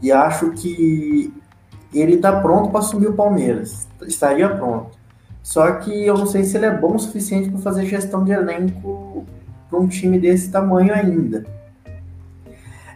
e 0.02 0.12
acho 0.12 0.52
que 0.52 1.34
ele 1.94 2.16
está 2.16 2.42
pronto 2.42 2.70
para 2.70 2.82
assumir 2.82 3.08
o 3.08 3.14
Palmeiras. 3.14 3.88
Estaria 4.02 4.50
pronto. 4.50 4.97
Só 5.48 5.72
que 5.76 6.06
eu 6.06 6.18
não 6.18 6.26
sei 6.26 6.44
se 6.44 6.58
ele 6.58 6.66
é 6.66 6.78
bom 6.78 6.96
o 6.96 7.00
suficiente 7.00 7.50
para 7.50 7.62
fazer 7.62 7.86
gestão 7.86 8.22
de 8.22 8.34
elenco 8.34 9.26
para 9.70 9.80
um 9.80 9.88
time 9.88 10.20
desse 10.20 10.52
tamanho 10.52 10.94
ainda. 10.94 11.46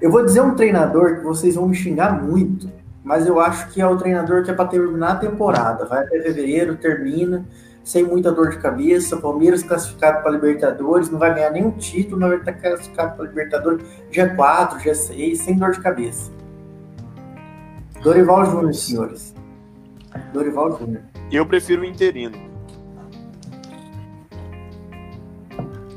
Eu 0.01 0.11
vou 0.11 0.25
dizer 0.25 0.41
um 0.41 0.53
treinador 0.53 1.19
que 1.19 1.23
vocês 1.23 1.55
vão 1.55 1.69
me 1.69 1.73
xingar 1.73 2.21
muito, 2.21 2.69
mas 3.05 3.25
eu 3.25 3.39
acho 3.39 3.69
que 3.69 3.79
é 3.79 3.87
o 3.87 3.95
treinador 3.95 4.43
que 4.43 4.51
é 4.51 4.53
para 4.53 4.67
terminar 4.67 5.11
a 5.11 5.15
temporada. 5.15 5.85
Vai 5.85 6.03
até 6.03 6.21
fevereiro, 6.21 6.75
termina, 6.75 7.45
sem 7.85 8.03
muita 8.03 8.33
dor 8.33 8.49
de 8.49 8.57
cabeça. 8.57 9.15
Palmeiras 9.15 9.63
classificado 9.63 10.21
para 10.21 10.31
Libertadores, 10.31 11.09
não 11.09 11.19
vai 11.19 11.33
ganhar 11.33 11.51
nenhum 11.51 11.71
título, 11.71 12.19
mas 12.19 12.31
vai 12.31 12.39
estar 12.39 12.51
classificado 12.51 13.15
para 13.15 13.27
Libertadores 13.27 13.81
G4, 14.11 14.77
G6, 14.81 15.35
sem 15.37 15.57
dor 15.57 15.71
de 15.71 15.79
cabeça. 15.79 16.29
Dorival 18.03 18.43
Júnior, 18.43 18.73
senhores. 18.73 19.33
Dorival 20.33 20.77
Júnior. 20.77 21.10
Eu 21.31 21.45
prefiro 21.45 21.83
o 21.83 21.85
interino. 21.85 22.37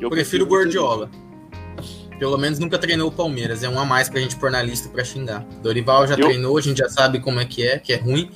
Eu 0.00 0.08
prefiro 0.08 0.44
o 0.44 0.46
Gordiola. 0.46 1.10
Pelo 2.18 2.38
menos 2.38 2.58
nunca 2.58 2.78
treinou 2.78 3.08
o 3.08 3.12
Palmeiras. 3.12 3.62
É 3.62 3.68
um 3.68 3.78
a 3.78 3.84
mais 3.84 4.08
pra 4.08 4.20
gente 4.20 4.36
pôr 4.36 4.50
na 4.50 4.62
lista 4.62 4.88
pra 4.88 5.02
xingar. 5.02 5.44
Dorival 5.62 6.06
já 6.06 6.14
eu... 6.14 6.26
treinou, 6.26 6.56
a 6.56 6.60
gente 6.60 6.78
já 6.78 6.88
sabe 6.88 7.20
como 7.20 7.40
é 7.40 7.44
que 7.44 7.66
é, 7.66 7.78
que 7.78 7.92
é 7.92 7.96
ruim. 7.96 8.30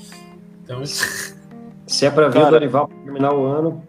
Então. 0.65 0.83
Se 0.85 2.05
é 2.05 2.11
pra 2.11 2.29
ver 2.29 2.35
Cara, 2.35 2.49
o 2.49 2.51
Dorival 2.51 2.89
terminar 3.05 3.33
o 3.33 3.47
ano, 3.47 3.83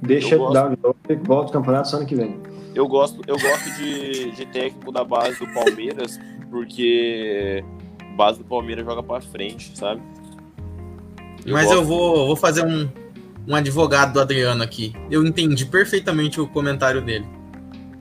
deixa 0.00 0.36
ele 0.36 0.52
dar 0.52 0.72
e 1.08 1.14
volta 1.16 1.50
o 1.50 1.52
campeonato 1.52 1.88
só 1.88 1.96
ano 1.96 2.06
que 2.06 2.14
vem. 2.14 2.40
Eu 2.74 2.88
gosto, 2.88 3.20
eu 3.26 3.38
gosto 3.38 3.70
de, 3.76 4.30
de 4.32 4.46
técnico 4.46 4.90
da 4.90 5.04
base 5.04 5.38
do 5.38 5.52
Palmeiras, 5.52 6.18
porque 6.50 7.64
base 8.16 8.38
do 8.38 8.44
Palmeiras 8.44 8.84
joga 8.84 9.02
pra 9.02 9.20
frente, 9.20 9.76
sabe? 9.76 10.00
Eu 11.44 11.52
Mas 11.52 11.66
gosto. 11.66 11.76
eu 11.76 11.84
vou, 11.84 12.26
vou 12.26 12.36
fazer 12.36 12.64
um, 12.64 12.88
um 13.46 13.54
advogado 13.54 14.12
do 14.14 14.20
Adriano 14.20 14.62
aqui. 14.62 14.94
Eu 15.10 15.24
entendi 15.24 15.66
perfeitamente 15.66 16.40
o 16.40 16.46
comentário 16.46 17.02
dele 17.02 17.26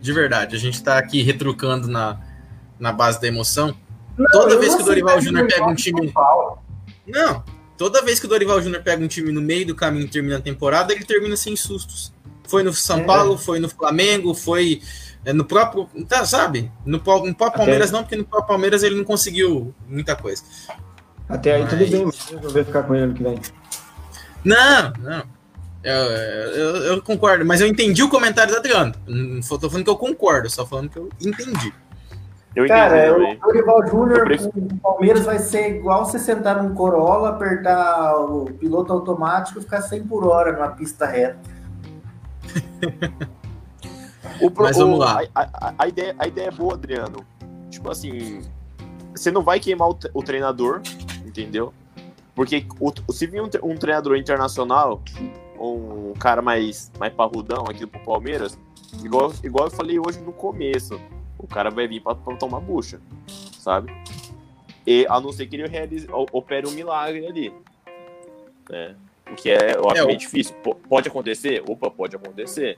de 0.03 0.11
verdade. 0.11 0.55
A 0.55 0.59
gente 0.59 0.83
tá 0.83 0.97
aqui 0.97 1.23
retrucando 1.23 1.87
na, 1.87 2.19
na 2.77 2.91
base 2.91 3.21
da 3.21 3.27
emoção. 3.27 3.73
Não, 4.17 4.27
toda 4.31 4.59
vez 4.59 4.75
que 4.75 4.81
o 4.81 4.85
Dorival 4.85 5.21
Júnior 5.21 5.47
pega 5.47 5.65
um 5.65 5.73
time. 5.73 6.13
Não, 7.07 7.43
toda 7.77 8.01
vez 8.01 8.19
que 8.19 8.25
o 8.25 8.29
Dorival 8.29 8.61
Júnior 8.61 8.83
pega 8.83 9.01
um 9.01 9.07
time 9.07 9.31
no 9.31 9.41
meio 9.41 9.65
do 9.65 9.73
caminho 9.73 10.05
e 10.05 10.09
termina 10.09 10.37
a 10.37 10.41
temporada, 10.41 10.93
ele 10.93 11.05
termina 11.05 11.37
sem 11.37 11.55
sustos. 11.55 12.13
Foi 12.49 12.61
no 12.63 12.73
São 12.73 12.99
é. 12.99 13.03
Paulo, 13.05 13.37
foi 13.37 13.59
no 13.59 13.69
Flamengo, 13.69 14.33
foi 14.33 14.81
é, 15.23 15.31
no 15.31 15.45
próprio. 15.45 15.87
Tá, 16.05 16.25
sabe? 16.25 16.69
No, 16.85 16.97
no 16.97 16.99
próprio 17.33 17.35
Palmeiras 17.53 17.89
Até... 17.89 17.97
não, 17.97 18.03
porque 18.03 18.17
no 18.17 18.25
próprio 18.25 18.47
Palmeiras 18.49 18.83
ele 18.83 18.95
não 18.95 19.05
conseguiu 19.05 19.73
muita 19.87 20.17
coisa. 20.17 20.43
Até 21.27 21.55
aí 21.55 21.61
mas... 21.61 21.69
tudo 21.69 21.89
bem, 21.89 22.05
mas 22.05 22.31
eu 22.31 22.39
vou 22.39 22.65
ficar 22.65 22.83
com 22.83 22.95
ele 22.95 23.03
ano 23.05 23.13
que 23.13 23.23
vem. 23.23 23.39
Não, 24.43 24.93
não. 24.99 25.23
Eu, 25.83 25.93
eu, 25.93 26.75
eu, 26.85 27.01
concordo, 27.01 27.45
mas 27.45 27.59
eu 27.59 27.67
entendi 27.67 28.01
o 28.01 28.09
comentário 28.09 28.53
do 28.53 28.57
Adriano. 28.57 28.93
Não 29.05 29.41
tô 29.41 29.69
falando 29.69 29.83
que 29.83 29.89
eu 29.89 29.97
concordo, 29.97 30.49
só 30.49 30.65
falando 30.65 30.89
que 30.89 30.97
eu 30.97 31.09
entendi. 31.19 31.73
Eu 32.55 32.67
Cara, 32.67 33.09
entendi, 33.09 33.37
o 33.37 33.45
Dorival 33.47 33.87
Júnior 33.87 34.37
com 34.37 34.59
o 34.59 34.77
Palmeiras 34.77 35.25
vai 35.25 35.39
ser 35.39 35.75
igual 35.75 36.05
você 36.05 36.19
sentar 36.19 36.61
num 36.61 36.73
Corolla, 36.73 37.29
apertar 37.29 38.15
o 38.17 38.45
piloto 38.45 38.93
automático 38.93 39.59
e 39.59 39.63
ficar 39.63 39.81
100 39.81 40.03
por 40.03 40.25
hora 40.25 40.53
numa 40.53 40.69
pista 40.69 41.05
reta. 41.05 41.39
o, 44.39 44.51
mas 44.55 44.77
vamos 44.77 44.99
lá. 44.99 45.21
A, 45.35 45.41
a, 45.41 45.73
a, 45.79 45.87
ideia, 45.87 46.15
a 46.17 46.27
ideia 46.27 46.47
é 46.47 46.51
boa, 46.51 46.75
Adriano. 46.75 47.25
Tipo 47.69 47.89
assim, 47.89 48.41
você 49.13 49.31
não 49.31 49.43
vai 49.43 49.59
queimar 49.59 49.89
o, 49.89 49.97
o 50.13 50.23
treinador, 50.23 50.81
entendeu? 51.41 51.73
Porque 52.35 52.65
o, 52.79 52.91
se 53.11 53.27
vir 53.27 53.41
um, 53.41 53.49
um 53.63 53.75
treinador 53.75 54.17
internacional, 54.17 55.01
um 55.59 56.13
cara 56.13 56.41
mais, 56.41 56.91
mais 56.99 57.13
parrudão 57.13 57.65
aqui 57.69 57.85
pro 57.85 57.99
Palmeiras, 58.01 58.57
igual, 59.03 59.31
igual 59.43 59.67
eu 59.67 59.71
falei 59.71 59.99
hoje 59.99 60.19
no 60.21 60.33
começo, 60.33 60.99
o 61.37 61.47
cara 61.47 61.69
vai 61.69 61.87
vir 61.87 62.01
pra, 62.01 62.15
pra 62.15 62.35
tomar 62.35 62.59
bucha, 62.59 62.99
sabe? 63.59 63.93
E, 64.85 65.05
a 65.09 65.19
não 65.19 65.31
ser 65.31 65.47
que 65.47 65.55
ele 65.55 65.67
realize, 65.67 66.07
opere 66.11 66.67
um 66.67 66.71
milagre 66.71 67.25
ali. 67.25 67.53
Né? 68.69 68.95
O 69.31 69.35
que 69.35 69.49
é, 69.49 69.75
eu 69.75 69.89
acho 69.89 70.01
é, 70.01 70.05
meio 70.05 70.17
difícil. 70.17 70.55
P 70.57 70.75
pode 70.89 71.07
acontecer? 71.07 71.63
Opa, 71.67 71.89
pode 71.89 72.15
acontecer. 72.15 72.77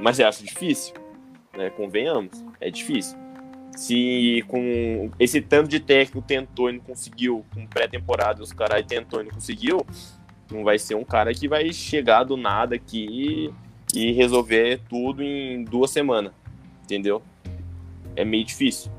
Mas 0.00 0.18
eu 0.18 0.28
acho 0.28 0.44
difícil. 0.44 0.94
Né? 1.56 1.70
Convenhamos, 1.70 2.44
é 2.60 2.70
difícil. 2.70 3.18
Se 3.74 4.42
com 4.48 5.10
esse 5.18 5.40
tanto 5.40 5.68
de 5.68 5.80
técnico 5.80 6.26
tentou 6.26 6.70
e 6.70 6.74
não 6.74 6.80
conseguiu, 6.80 7.44
com 7.52 7.66
pré-temporada 7.66 8.42
os 8.42 8.52
caras 8.52 8.84
tentou 8.86 9.20
e 9.20 9.24
não 9.24 9.32
conseguiu, 9.32 9.86
não 10.50 10.64
vai 10.64 10.78
ser 10.78 10.94
um 10.94 11.04
cara 11.04 11.34
que 11.34 11.48
vai 11.48 11.72
chegar 11.72 12.24
do 12.24 12.36
nada 12.36 12.76
aqui 12.76 13.52
e 13.94 14.12
resolver 14.12 14.80
tudo 14.88 15.22
em 15.22 15.64
duas 15.64 15.90
semanas. 15.90 16.32
Entendeu? 16.84 17.22
É 18.14 18.24
meio 18.24 18.44
difícil. 18.44 18.90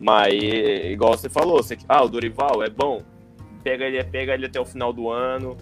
Mas, 0.00 0.34
igual 0.34 1.16
você 1.16 1.28
falou, 1.28 1.62
você, 1.62 1.78
ah, 1.88 2.02
o 2.02 2.08
Dorival 2.08 2.62
é 2.62 2.70
bom. 2.70 3.02
Pega 3.62 3.84
ele, 3.84 4.02
pega 4.04 4.34
ele 4.34 4.46
até 4.46 4.60
o 4.60 4.64
final 4.64 4.92
do 4.92 5.08
ano, 5.08 5.56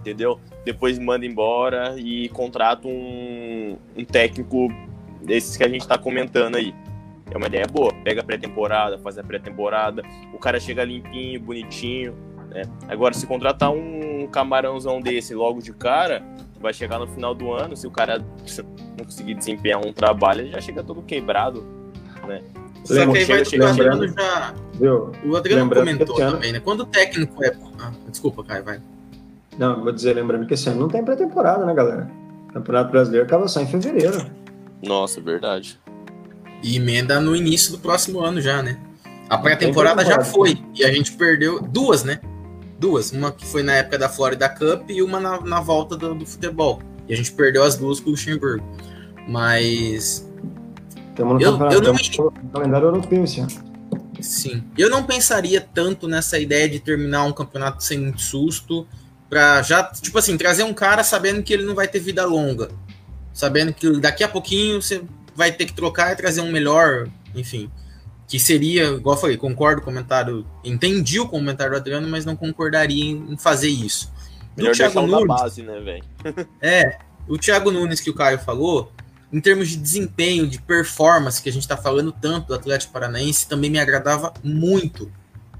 entendeu? 0.00 0.40
Depois 0.64 0.98
manda 0.98 1.24
embora 1.24 1.94
e 1.98 2.28
contrata 2.30 2.88
um, 2.88 3.76
um 3.96 4.04
técnico 4.04 4.68
desses 5.22 5.56
que 5.56 5.62
a 5.62 5.68
gente 5.68 5.86
tá 5.86 5.98
comentando 5.98 6.56
aí. 6.56 6.74
É 7.30 7.36
uma 7.36 7.46
ideia 7.46 7.66
boa. 7.66 7.92
Pega 8.04 8.20
a 8.20 8.24
pré-temporada, 8.24 8.98
faz 8.98 9.18
a 9.18 9.22
pré-temporada, 9.22 10.02
o 10.32 10.38
cara 10.38 10.58
chega 10.58 10.84
limpinho, 10.84 11.40
bonitinho, 11.40 12.14
né? 12.48 12.62
Agora, 12.88 13.14
se 13.14 13.26
contratar 13.26 13.70
um 13.70 14.26
camarãozão 14.28 15.00
desse 15.00 15.34
logo 15.34 15.60
de 15.60 15.72
cara, 15.72 16.24
vai 16.60 16.72
chegar 16.72 16.98
no 16.98 17.06
final 17.06 17.34
do 17.34 17.52
ano, 17.52 17.76
se 17.76 17.86
o 17.86 17.90
cara 17.90 18.18
não 18.98 19.04
conseguir 19.04 19.34
desempenhar 19.34 19.84
um 19.84 19.92
trabalho, 19.92 20.42
ele 20.42 20.50
já 20.50 20.60
chega 20.60 20.82
todo 20.82 21.02
quebrado, 21.02 21.64
né? 22.26 22.42
Só 22.84 22.94
que 22.94 23.18
aí 23.18 23.24
vai 23.24 23.44
chega, 23.44 23.70
lembrando, 23.70 24.08
já. 24.08 24.54
Viu? 24.74 25.12
O 25.24 25.36
Adriano 25.36 25.68
comentou 25.68 26.16
também, 26.16 26.52
né? 26.52 26.60
Quando 26.60 26.80
o 26.80 26.86
técnico 26.86 27.44
é. 27.44 27.54
Ah, 27.78 27.92
desculpa, 28.08 28.42
Caio, 28.44 28.64
vai. 28.64 28.80
Não, 29.58 29.82
vou 29.82 29.92
dizer, 29.92 30.14
lembrando 30.14 30.46
que 30.46 30.54
esse 30.54 30.68
ano 30.70 30.80
não 30.80 30.88
tem 30.88 31.04
pré-temporada, 31.04 31.66
né, 31.66 31.74
galera? 31.74 32.08
O 32.48 32.52
Campeonato 32.52 32.90
Brasileiro 32.90 33.26
acaba 33.26 33.46
só 33.48 33.60
em 33.60 33.66
fevereiro. 33.66 34.24
Nossa, 34.82 35.20
verdade. 35.20 35.78
E 36.62 36.76
emenda 36.76 37.20
no 37.20 37.36
início 37.36 37.72
do 37.72 37.78
próximo 37.78 38.20
ano 38.20 38.40
já, 38.40 38.62
né? 38.62 38.78
A 39.28 39.36
pré-temporada 39.36 40.04
já 40.04 40.24
foi. 40.24 40.58
E 40.74 40.84
a 40.84 40.92
gente 40.92 41.12
perdeu 41.12 41.60
duas, 41.60 42.02
né? 42.02 42.20
Duas. 42.78 43.12
Uma 43.12 43.30
que 43.30 43.44
foi 43.44 43.62
na 43.62 43.74
época 43.74 43.98
da 43.98 44.08
Florida 44.08 44.48
Cup 44.48 44.90
e 44.90 45.02
uma 45.02 45.20
na, 45.20 45.40
na 45.40 45.60
volta 45.60 45.96
do, 45.96 46.14
do, 46.14 46.26
futebol. 46.26 46.80
E 47.06 47.12
a 47.12 47.16
gente 47.16 47.32
perdeu 47.32 47.62
as 47.62 47.76
duas 47.76 48.00
com 48.00 48.08
o 48.08 48.10
Luxemburgo. 48.12 48.64
Mas. 49.28 50.26
Temos 51.14 51.42
eu, 51.42 51.58
eu 51.70 51.82
não 51.82 51.94
calendário 52.52 52.86
europeu 52.86 53.18
ano. 53.18 53.68
Sim. 54.20 54.64
Eu 54.76 54.88
não 54.88 55.04
pensaria 55.04 55.60
tanto 55.60 56.08
nessa 56.08 56.38
ideia 56.38 56.68
de 56.68 56.80
terminar 56.80 57.24
um 57.24 57.32
campeonato 57.32 57.82
sem 57.84 57.98
muito 57.98 58.22
susto. 58.22 58.86
Pra 59.28 59.60
já, 59.60 59.82
tipo 59.84 60.16
assim, 60.18 60.38
trazer 60.38 60.62
um 60.62 60.72
cara 60.72 61.04
sabendo 61.04 61.42
que 61.42 61.52
ele 61.52 61.64
não 61.64 61.74
vai 61.74 61.86
ter 61.86 62.00
vida 62.00 62.24
longa. 62.24 62.70
Sabendo 63.32 63.74
que 63.74 64.00
daqui 64.00 64.24
a 64.24 64.28
pouquinho 64.28 64.80
você 64.80 65.02
vai 65.38 65.52
ter 65.52 65.64
que 65.64 65.72
trocar 65.72 66.12
e 66.12 66.16
trazer 66.16 66.42
um 66.42 66.52
melhor, 66.52 67.08
enfim 67.34 67.70
que 68.28 68.38
seria, 68.38 68.88
igual 68.88 69.16
eu 69.16 69.20
falei, 69.20 69.36
concordo 69.38 69.80
com 69.80 69.90
o 69.90 69.94
comentário, 69.94 70.46
entendi 70.62 71.18
o 71.18 71.26
comentário 71.26 71.72
do 71.72 71.78
Adriano, 71.78 72.06
mas 72.06 72.26
não 72.26 72.36
concordaria 72.36 73.02
em 73.02 73.38
fazer 73.38 73.70
isso. 73.70 74.12
Melhor 74.54 74.74
Thiago 74.74 74.92
deixar 74.92 75.08
o 75.08 75.10
da 75.10 75.16
Nunes. 75.16 75.26
base, 75.26 75.62
né, 75.62 75.80
velho? 75.80 76.04
É, 76.60 76.98
o 77.26 77.38
Thiago 77.38 77.70
Nunes 77.70 78.00
que 78.00 78.10
o 78.10 78.14
Caio 78.14 78.38
falou, 78.38 78.92
em 79.32 79.40
termos 79.40 79.70
de 79.70 79.78
desempenho, 79.78 80.46
de 80.46 80.60
performance, 80.60 81.40
que 81.40 81.48
a 81.48 81.52
gente 81.52 81.66
tá 81.66 81.76
falando 81.76 82.12
tanto 82.12 82.48
do 82.48 82.54
Atlético 82.54 82.92
Paranaense, 82.92 83.48
também 83.48 83.70
me 83.70 83.78
agradava 83.78 84.34
muito, 84.44 85.10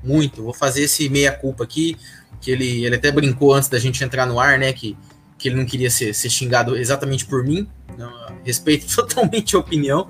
muito. 0.05 0.43
Vou 0.43 0.53
fazer 0.53 0.83
esse 0.83 1.09
meia-culpa 1.09 1.65
aqui, 1.65 1.97
que 2.39 2.51
ele, 2.51 2.85
ele 2.85 2.97
até 2.97 3.11
brincou 3.11 3.55
antes 3.55 3.71
da 3.71 3.79
gente 3.79 4.05
entrar 4.05 4.27
no 4.27 4.39
ar, 4.39 4.59
né, 4.59 4.75
que, 4.75 4.95
que 5.39 5.49
ele 5.49 5.57
não 5.57 5.65
queria 5.65 5.91
ser, 5.91 6.15
ser 6.15 6.29
xingado 6.29 6.77
exatamente 6.77 7.25
por 7.25 7.43
mim, 7.43 7.67
não, 7.99 8.13
respeito 8.45 8.87
totalmente 8.95 9.57
a 9.57 9.59
opinião, 9.59 10.09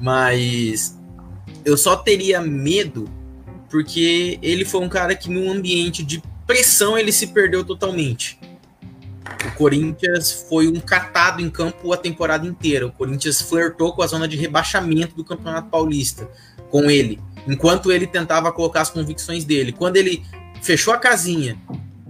mas 0.00 0.98
eu 1.64 1.76
só 1.76 1.94
teria 1.94 2.40
medo 2.40 3.08
porque 3.68 4.38
ele 4.42 4.64
foi 4.64 4.80
um 4.80 4.88
cara 4.88 5.14
que 5.14 5.30
num 5.30 5.50
ambiente 5.50 6.02
de 6.02 6.20
pressão 6.46 6.98
ele 6.98 7.12
se 7.12 7.28
perdeu 7.28 7.64
totalmente. 7.64 8.40
O 9.46 9.56
Corinthians 9.56 10.46
foi 10.48 10.66
um 10.66 10.80
catado 10.80 11.40
em 11.40 11.48
campo 11.48 11.92
a 11.92 11.96
temporada 11.96 12.46
inteira. 12.46 12.86
O 12.86 12.92
Corinthians 12.92 13.40
flertou 13.40 13.92
com 13.92 14.02
a 14.02 14.06
zona 14.06 14.26
de 14.26 14.36
rebaixamento 14.36 15.14
do 15.14 15.24
Campeonato 15.24 15.68
Paulista 15.68 16.28
com 16.68 16.90
ele, 16.90 17.20
enquanto 17.46 17.92
ele 17.92 18.06
tentava 18.06 18.50
colocar 18.50 18.80
as 18.80 18.90
convicções 18.90 19.44
dele. 19.44 19.72
Quando 19.72 19.96
ele 19.96 20.24
fechou 20.62 20.92
a 20.92 20.98
casinha, 20.98 21.56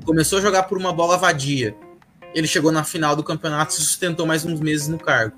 começou 0.04 0.38
a 0.38 0.42
jogar 0.42 0.62
por 0.64 0.78
uma 0.78 0.92
bola 0.92 1.18
vadia, 1.18 1.76
ele 2.34 2.46
chegou 2.46 2.70
na 2.70 2.84
final 2.84 3.16
do 3.16 3.22
campeonato 3.22 3.72
e 3.72 3.76
se 3.76 3.82
sustentou 3.82 4.26
mais 4.26 4.44
uns 4.44 4.60
meses 4.60 4.88
no 4.88 4.98
cargo. 4.98 5.36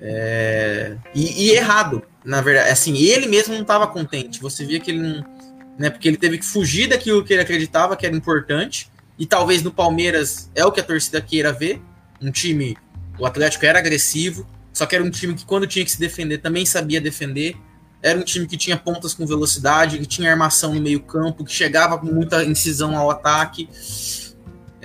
É, 0.00 0.96
E, 1.14 1.46
e 1.46 1.50
errado, 1.50 2.02
na 2.24 2.40
verdade. 2.40 2.70
Assim, 2.70 2.96
ele 2.96 3.26
mesmo 3.26 3.54
não 3.54 3.62
estava 3.62 3.86
contente. 3.86 4.40
Você 4.40 4.64
via 4.64 4.80
que 4.80 4.90
ele 4.90 5.00
não. 5.00 5.34
Né, 5.76 5.90
porque 5.90 6.06
ele 6.06 6.16
teve 6.16 6.38
que 6.38 6.46
fugir 6.46 6.88
daquilo 6.88 7.24
que 7.24 7.32
ele 7.32 7.42
acreditava 7.42 7.96
que 7.96 8.06
era 8.06 8.14
importante. 8.14 8.90
E 9.18 9.26
talvez 9.26 9.62
no 9.62 9.72
Palmeiras 9.72 10.50
é 10.54 10.64
o 10.64 10.70
que 10.70 10.80
a 10.80 10.84
torcida 10.84 11.20
queira 11.20 11.52
ver. 11.52 11.80
Um 12.22 12.30
time. 12.30 12.76
O 13.18 13.26
Atlético 13.26 13.64
era 13.66 13.78
agressivo, 13.78 14.46
só 14.72 14.86
que 14.86 14.94
era 14.94 15.04
um 15.04 15.10
time 15.10 15.34
que, 15.34 15.44
quando 15.44 15.66
tinha 15.66 15.84
que 15.84 15.90
se 15.90 16.00
defender, 16.00 16.38
também 16.38 16.66
sabia 16.66 17.00
defender. 17.00 17.56
Era 18.02 18.18
um 18.18 18.22
time 18.22 18.46
que 18.46 18.56
tinha 18.56 18.76
pontas 18.76 19.14
com 19.14 19.26
velocidade, 19.26 19.98
que 19.98 20.06
tinha 20.06 20.30
armação 20.30 20.74
no 20.74 20.80
meio-campo, 20.80 21.44
que 21.44 21.52
chegava 21.52 21.96
com 21.96 22.06
muita 22.06 22.44
incisão 22.44 22.96
ao 22.96 23.10
ataque. 23.10 23.68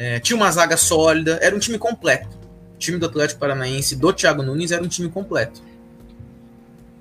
É, 0.01 0.17
tinha 0.17 0.37
uma 0.37 0.49
zaga 0.49 0.77
sólida. 0.77 1.37
Era 1.41 1.53
um 1.53 1.59
time 1.59 1.77
completo. 1.77 2.29
O 2.73 2.77
time 2.77 2.97
do 2.97 3.05
Atlético 3.05 3.41
Paranaense, 3.41 3.97
do 3.97 4.13
Thiago 4.13 4.41
Nunes, 4.41 4.71
era 4.71 4.81
um 4.81 4.87
time 4.87 5.09
completo. 5.09 5.61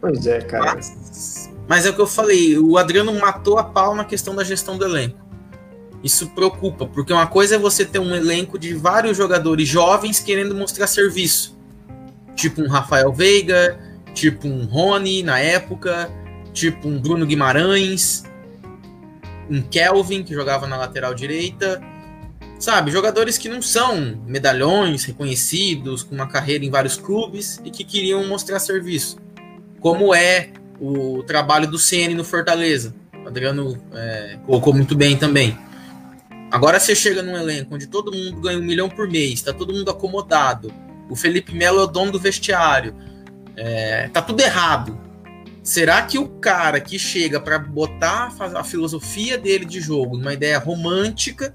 Pois 0.00 0.26
é, 0.26 0.40
cara. 0.40 0.74
Mas, 0.74 1.48
mas 1.68 1.86
é 1.86 1.90
o 1.90 1.94
que 1.94 2.00
eu 2.00 2.08
falei, 2.08 2.58
o 2.58 2.76
Adriano 2.76 3.12
matou 3.14 3.56
a 3.56 3.62
pau 3.62 3.94
na 3.94 4.04
questão 4.04 4.34
da 4.34 4.42
gestão 4.42 4.76
do 4.76 4.84
elenco. 4.84 5.16
Isso 6.02 6.28
preocupa, 6.30 6.86
porque 6.86 7.12
uma 7.12 7.28
coisa 7.28 7.54
é 7.54 7.58
você 7.58 7.84
ter 7.84 8.00
um 8.00 8.12
elenco 8.12 8.58
de 8.58 8.74
vários 8.74 9.16
jogadores 9.16 9.68
jovens 9.68 10.18
querendo 10.18 10.52
mostrar 10.52 10.88
serviço. 10.88 11.56
Tipo 12.34 12.62
um 12.62 12.68
Rafael 12.68 13.12
Veiga, 13.12 13.78
tipo 14.12 14.48
um 14.48 14.64
Rony 14.64 15.22
na 15.22 15.38
época, 15.38 16.10
tipo 16.52 16.88
um 16.88 17.00
Bruno 17.00 17.24
Guimarães, 17.24 18.24
um 19.48 19.62
Kelvin 19.62 20.24
que 20.24 20.34
jogava 20.34 20.66
na 20.66 20.76
lateral 20.76 21.14
direita. 21.14 21.80
Sabe, 22.58 22.90
jogadores 22.90 23.38
que 23.38 23.48
não 23.48 23.62
são 23.62 24.20
medalhões 24.26 25.04
reconhecidos, 25.04 26.02
com 26.02 26.14
uma 26.14 26.26
carreira 26.26 26.64
em 26.64 26.70
vários 26.70 26.96
clubes 26.96 27.60
e 27.64 27.70
que 27.70 27.84
queriam 27.84 28.26
mostrar 28.26 28.58
serviço 28.58 29.16
como 29.80 30.14
é 30.14 30.50
o 30.80 31.22
trabalho 31.22 31.66
do 31.66 31.78
CN 31.78 32.14
no 32.14 32.24
Fortaleza. 32.24 32.94
O 33.24 33.28
Adriano 33.28 33.80
é, 33.92 34.38
colocou 34.46 34.72
muito 34.72 34.94
bem 34.94 35.16
também. 35.16 35.56
Agora 36.50 36.80
você 36.80 36.94
chega 36.94 37.22
num 37.22 37.36
elenco 37.36 37.74
onde 37.74 37.86
todo 37.86 38.12
mundo 38.12 38.40
ganha 38.40 38.58
um 38.58 38.62
milhão 38.62 38.88
por 38.88 39.08
mês, 39.08 39.42
tá 39.42 39.52
todo 39.52 39.72
mundo 39.72 39.90
acomodado. 39.90 40.72
O 41.10 41.16
Felipe 41.16 41.54
Melo 41.54 41.80
é 41.80 41.84
o 41.84 41.86
dono 41.86 42.12
do 42.12 42.18
vestiário. 42.18 42.94
É, 43.56 44.08
tá 44.08 44.22
tudo 44.22 44.40
errado. 44.40 44.98
Será 45.62 46.00
que 46.02 46.18
o 46.18 46.26
cara 46.26 46.80
que 46.80 46.98
chega 46.98 47.38
para 47.38 47.58
botar 47.58 48.34
a 48.54 48.64
filosofia 48.64 49.36
dele 49.36 49.64
de 49.64 49.80
jogo 49.80 50.16
numa 50.16 50.32
ideia 50.32 50.58
romântica, 50.58 51.54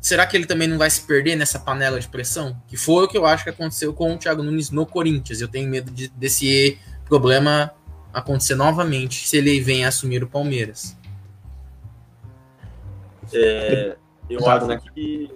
será 0.00 0.26
que 0.26 0.36
ele 0.36 0.46
também 0.46 0.68
não 0.68 0.78
vai 0.78 0.90
se 0.90 1.02
perder 1.02 1.36
nessa 1.36 1.58
panela 1.58 1.98
de 2.00 2.08
pressão? 2.08 2.60
Que 2.66 2.76
foi 2.76 3.04
o 3.04 3.08
que 3.08 3.18
eu 3.18 3.26
acho 3.26 3.44
que 3.44 3.50
aconteceu 3.50 3.92
com 3.92 4.14
o 4.14 4.18
Thiago 4.18 4.42
Nunes 4.42 4.70
no 4.70 4.86
Corinthians. 4.86 5.40
Eu 5.40 5.48
tenho 5.48 5.68
medo 5.68 5.90
de, 5.90 6.08
desse 6.08 6.78
problema 7.04 7.72
acontecer 8.12 8.54
novamente 8.54 9.26
se 9.26 9.36
ele 9.36 9.60
vem 9.60 9.84
assumir 9.84 10.22
o 10.22 10.28
Palmeiras. 10.28 10.96
É, 13.32 13.96
eu, 14.28 14.40
Exato, 14.40 14.64
acho 14.64 14.66
né? 14.66 14.80
que, 14.94 15.30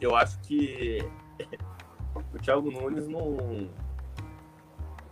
eu 0.00 0.16
acho 0.16 0.38
que 0.40 1.02
o 2.34 2.38
Thiago 2.38 2.70
Nunes 2.70 3.08
não. 3.08 3.68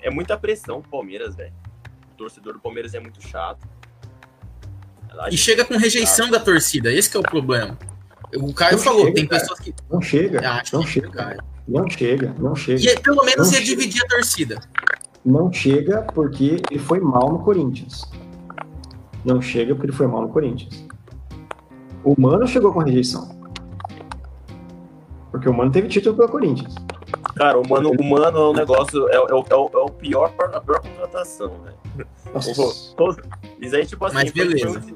É 0.00 0.10
muita 0.10 0.36
pressão 0.36 0.80
pro 0.80 0.90
Palmeiras, 0.90 1.34
velho. 1.34 1.54
O 2.12 2.16
torcedor 2.16 2.54
do 2.54 2.60
Palmeiras 2.60 2.94
é 2.94 3.00
muito 3.00 3.26
chato. 3.26 3.66
Lá 5.12 5.28
E 5.30 5.36
chega 5.36 5.64
com 5.64 5.76
rejeição 5.76 6.30
da 6.30 6.38
torcida, 6.38 6.92
esse 6.92 7.08
que 7.08 7.16
é 7.16 7.20
o 7.20 7.22
problema. 7.22 7.78
O 8.36 8.52
Caio 8.52 8.72
Não 8.76 8.78
falou, 8.82 9.00
chega, 9.04 9.14
tem 9.14 9.26
cara. 9.26 9.40
pessoas 9.40 9.60
que. 9.60 9.74
Não 9.90 10.00
chega, 10.00 10.40
Ah, 10.48 10.62
não 10.72 10.82
chega, 10.82 11.08
Caio. 11.10 11.40
não 11.68 11.88
chega, 11.90 12.34
não 12.38 12.54
chega. 12.56 12.80
E 12.92 13.00
pelo 13.00 13.24
menos 13.24 13.46
Não 13.50 13.58
ia 13.58 13.64
chega. 13.64 13.64
dividir 13.64 14.02
a 14.04 14.08
torcida. 14.08 14.60
Não 15.24 15.52
chega 15.52 16.02
porque 16.14 16.60
ele 16.70 16.78
foi 16.80 17.00
mal 17.00 17.30
no 17.32 17.38
Corinthians. 17.40 18.02
Não 19.24 19.40
chega 19.42 19.74
porque 19.74 19.86
ele 19.86 19.96
foi 19.96 20.06
mal 20.06 20.22
no 20.22 20.28
Corinthians. 20.28 20.84
O 22.04 22.14
Mano 22.20 22.46
chegou 22.46 22.72
com 22.72 22.78
rejeição. 22.80 23.34
Porque 25.30 25.48
o 25.48 25.52
Mano 25.54 25.70
teve 25.72 25.88
título 25.88 26.16
pelo 26.16 26.28
Corinthians. 26.28 26.74
Cara, 27.34 27.58
o 27.58 27.68
mano, 27.68 27.90
o 27.90 28.04
mano 28.04 28.38
é 28.38 28.50
um 28.50 28.52
negócio. 28.54 29.08
É, 29.10 29.16
é, 29.16 29.18
o- 29.20 29.44
é 29.50 29.54
o, 29.54 29.70
é 29.74 29.78
o 29.78 29.90
pior, 29.90 30.32
a 30.54 30.60
pior 30.60 30.80
contratação, 30.80 31.50
velho. 31.64 32.06
Nossa, 32.32 32.50
Isso 33.60 33.76
aí, 33.76 33.84
tipo 33.86 34.04
assim, 34.06 34.14
Mas 34.14 34.30
foi, 34.30 34.44
beleza. 34.46 34.68
um, 34.70 34.80
des- 34.80 34.94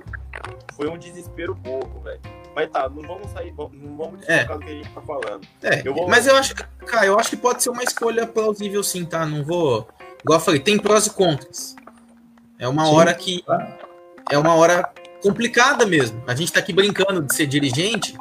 foi 0.80 0.88
um 0.88 0.98
desespero 0.98 1.54
pouco, 1.56 2.00
velho. 2.00 2.20
Mas 2.56 2.70
tá, 2.70 2.88
não 2.88 3.02
vamos 3.02 3.30
sair, 3.30 3.52
vamos- 3.52 3.72
não 3.80 3.96
vamos 3.96 4.28
É. 4.28 4.44
do 4.44 4.58
que 4.58 4.64
a 4.64 4.72
gente 4.72 4.88
tá 4.88 5.00
falando. 5.02 5.46
É, 5.62 5.82
Eu 5.86 5.94
vou- 5.94 6.08
mas 6.08 6.26
eu 6.26 6.34
acho, 6.36 6.54
cara, 6.86 7.06
eu 7.06 7.18
acho 7.18 7.30
que 7.30 7.36
pode 7.36 7.62
ser 7.62 7.70
uma 7.70 7.82
escolha 7.82 8.26
plausível 8.26 8.82
sim, 8.82 9.04
tá? 9.04 9.24
Não 9.26 9.44
vou. 9.44 9.86
Igual 10.24 10.38
eu 10.38 10.44
falei, 10.44 10.60
tem 10.60 10.78
prós 10.78 11.06
e 11.06 11.10
contras. 11.10 11.76
É 12.58 12.66
uma 12.66 12.86
Sim, 12.86 12.94
hora 12.94 13.14
que. 13.14 13.44
É 14.30 14.38
uma 14.38 14.54
hora 14.54 14.90
complicada 15.22 15.84
mesmo. 15.86 16.22
A 16.26 16.34
gente 16.34 16.52
tá 16.52 16.60
aqui 16.60 16.72
brincando 16.72 17.22
de 17.22 17.34
ser 17.34 17.46
dirigente, 17.46 18.16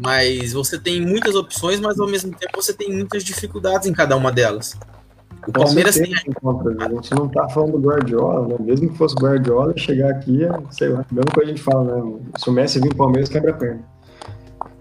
mas 0.00 0.52
você 0.52 0.78
tem 0.78 1.00
muitas 1.00 1.34
opções, 1.34 1.78
mas 1.80 1.98
ao 2.00 2.08
mesmo 2.08 2.34
tempo 2.36 2.52
você 2.60 2.72
tem 2.72 2.90
muitas 2.92 3.22
dificuldades 3.24 3.86
em 3.88 3.92
cada 3.92 4.16
uma 4.16 4.30
delas. 4.32 4.76
O 5.46 5.52
Palmeiras 5.52 5.96
tem. 5.96 6.14
contras. 6.40 6.76
A 6.78 6.88
gente 6.88 7.14
não 7.14 7.28
tá 7.28 7.48
falando 7.48 7.72
do 7.72 7.88
Guardiola, 7.88 8.46
né? 8.46 8.56
Mesmo 8.60 8.90
que 8.90 8.96
fosse 8.96 9.14
Guardiola, 9.16 9.76
chegar 9.76 10.10
aqui, 10.10 10.44
é, 10.44 10.50
sei 10.70 10.88
lá, 10.88 11.04
coisa 11.04 11.30
que 11.32 11.40
a 11.40 11.44
gente 11.44 11.62
fala, 11.62 11.94
né? 11.94 12.20
Se 12.38 12.48
o 12.48 12.52
Messi 12.52 12.80
vir 12.80 12.88
pro 12.90 12.98
Palmeiras, 12.98 13.28
quebra 13.28 13.50
a 13.50 13.54
perna. 13.54 13.82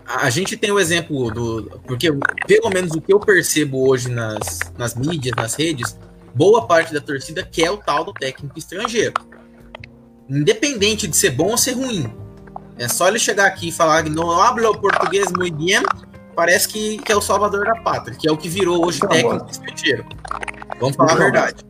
A 0.06 0.30
gente 0.30 0.58
tem 0.58 0.72
o 0.72 0.80
exemplo 0.80 1.32
do. 1.32 1.80
Porque, 1.88 2.12
pelo 2.46 2.70
menos 2.70 2.92
o 2.92 3.02
que 3.02 3.14
eu 3.14 3.20
percebo 3.20 3.88
hoje 3.88 4.10
nas, 4.10 4.60
nas 4.78 4.94
mídias, 4.94 5.36
nas 5.36 5.56
redes, 5.56 5.98
boa 6.36 6.68
parte 6.68 6.94
da 6.94 7.02
torcida 7.02 7.44
quer 7.44 7.72
o 7.72 7.78
tal 7.78 8.04
do 8.04 8.14
técnico 8.14 8.58
estrangeiro. 8.60 9.14
Independente 10.30 11.08
de 11.08 11.16
ser 11.16 11.32
bom 11.32 11.52
ou 11.52 11.58
ser 11.58 11.72
ruim. 11.72 12.14
É 12.78 12.88
só 12.88 13.08
ele 13.08 13.20
chegar 13.20 13.46
aqui 13.46 13.70
e 13.70 13.72
falar 13.72 14.04
que 14.04 14.10
não 14.10 14.32
habla 14.32 14.76
português 14.78 15.32
muito 15.32 15.56
bem, 15.58 15.82
parece 16.42 16.68
que, 16.68 16.98
que 16.98 17.12
é 17.12 17.16
o 17.16 17.22
salvador 17.22 17.66
da 17.66 17.76
pátria, 17.82 18.18
que 18.18 18.28
é 18.28 18.32
o 18.32 18.36
que 18.36 18.50
virou 18.50 18.84
hoje 18.84 19.00
Tá 19.00 19.10
técnico 19.10 19.48
estrangeiro. 19.48 20.04
Vamos 20.80 20.96
falar 20.96 21.12
a 21.12 21.16
Tá 21.16 21.22
verdade. 21.22 21.66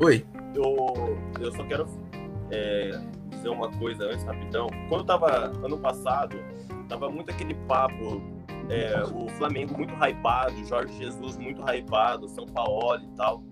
Oi. 0.00 0.26
Eu, 0.56 1.16
eu 1.38 1.52
só 1.52 1.62
quero 1.62 1.86
é, 2.50 2.98
dizer 3.30 3.48
uma 3.48 3.70
coisa 3.78 4.06
antes, 4.06 4.24
rapidão. 4.24 4.66
Quando 4.88 5.02
eu 5.02 5.06
tava 5.06 5.52
ano 5.64 5.78
passado, 5.78 6.36
tava 6.88 7.08
muito 7.08 7.30
aquele 7.30 7.54
papo, 7.68 8.20
é, 8.68 9.04
o 9.04 9.28
Flamengo 9.38 9.76
muito 9.76 9.94
hypado, 9.94 10.66
Jorge 10.66 10.92
Jesus 10.98 11.36
muito 11.36 11.62
hypado, 11.62 12.28
São 12.28 12.44
Paulo 12.44 13.00
e 13.00 13.16
tal. 13.16 13.44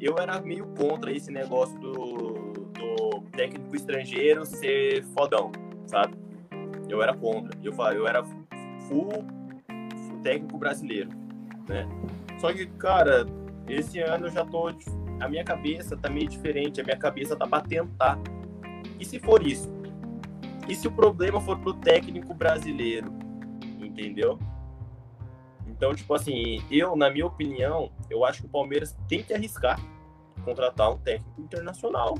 Eu 0.00 0.16
era 0.16 0.40
meio 0.40 0.64
contra 0.78 1.10
esse 1.10 1.32
negócio 1.32 1.76
do, 1.80 2.52
do 2.72 3.20
técnico 3.36 3.74
estrangeiro 3.74 4.46
ser 4.46 5.02
fodão, 5.06 5.50
sabe? 5.86 6.16
Eu 6.88 7.02
era 7.02 7.12
contra. 7.12 7.50
Eu, 7.64 7.74
eu 7.92 8.06
era 8.06 8.22
full, 8.88 9.24
full 10.08 10.20
técnico 10.22 10.58
brasileiro, 10.58 11.10
né? 11.68 11.86
Só 12.40 12.52
que, 12.52 12.66
cara, 12.66 13.26
esse 13.68 14.00
ano 14.00 14.26
eu 14.26 14.30
já 14.30 14.44
tô. 14.44 14.68
A 15.20 15.28
minha 15.28 15.44
cabeça 15.44 15.96
tá 15.96 16.08
meio 16.08 16.28
diferente, 16.28 16.80
a 16.80 16.84
minha 16.84 16.96
cabeça 16.96 17.36
tá 17.36 17.46
pra 17.46 17.60
tentar. 17.60 18.18
E 18.98 19.04
se 19.04 19.18
for 19.18 19.44
isso? 19.46 19.70
E 20.68 20.74
se 20.74 20.86
o 20.86 20.92
problema 20.92 21.40
for 21.40 21.58
pro 21.58 21.74
técnico 21.74 22.34
brasileiro? 22.34 23.12
Entendeu? 23.80 24.38
Então, 25.66 25.94
tipo 25.94 26.14
assim, 26.14 26.62
eu, 26.70 26.96
na 26.96 27.10
minha 27.10 27.26
opinião, 27.26 27.90
eu 28.08 28.24
acho 28.24 28.40
que 28.42 28.46
o 28.46 28.50
Palmeiras 28.50 28.96
tem 29.08 29.22
que 29.22 29.34
arriscar 29.34 29.78
contratar 30.48 30.90
um 30.90 30.98
técnico 30.98 31.40
internacional. 31.40 32.14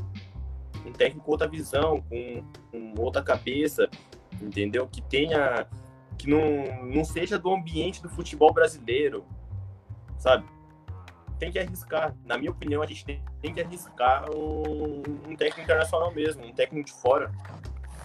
Um 0.84 0.92
técnico 0.92 1.24
com 1.24 1.32
outra 1.32 1.48
visão, 1.48 2.02
com, 2.02 2.42
com 2.70 3.02
outra 3.02 3.22
cabeça, 3.22 3.88
entendeu? 4.40 4.86
Que 4.86 5.00
tenha 5.02 5.66
que 6.18 6.28
não, 6.28 6.84
não 6.84 7.04
seja 7.04 7.38
do 7.38 7.54
ambiente 7.54 8.02
do 8.02 8.08
futebol 8.08 8.52
brasileiro, 8.52 9.24
sabe? 10.18 10.44
Tem 11.38 11.52
que 11.52 11.58
arriscar. 11.58 12.14
Na 12.24 12.36
minha 12.36 12.50
opinião, 12.50 12.82
a 12.82 12.86
gente 12.86 13.04
tem, 13.04 13.22
tem 13.40 13.54
que 13.54 13.60
arriscar 13.60 14.28
um, 14.30 15.02
um, 15.28 15.36
técnico 15.36 15.60
internacional 15.60 16.12
mesmo, 16.12 16.44
um 16.44 16.52
técnico 16.52 16.86
de 16.86 16.92
fora. 16.92 17.32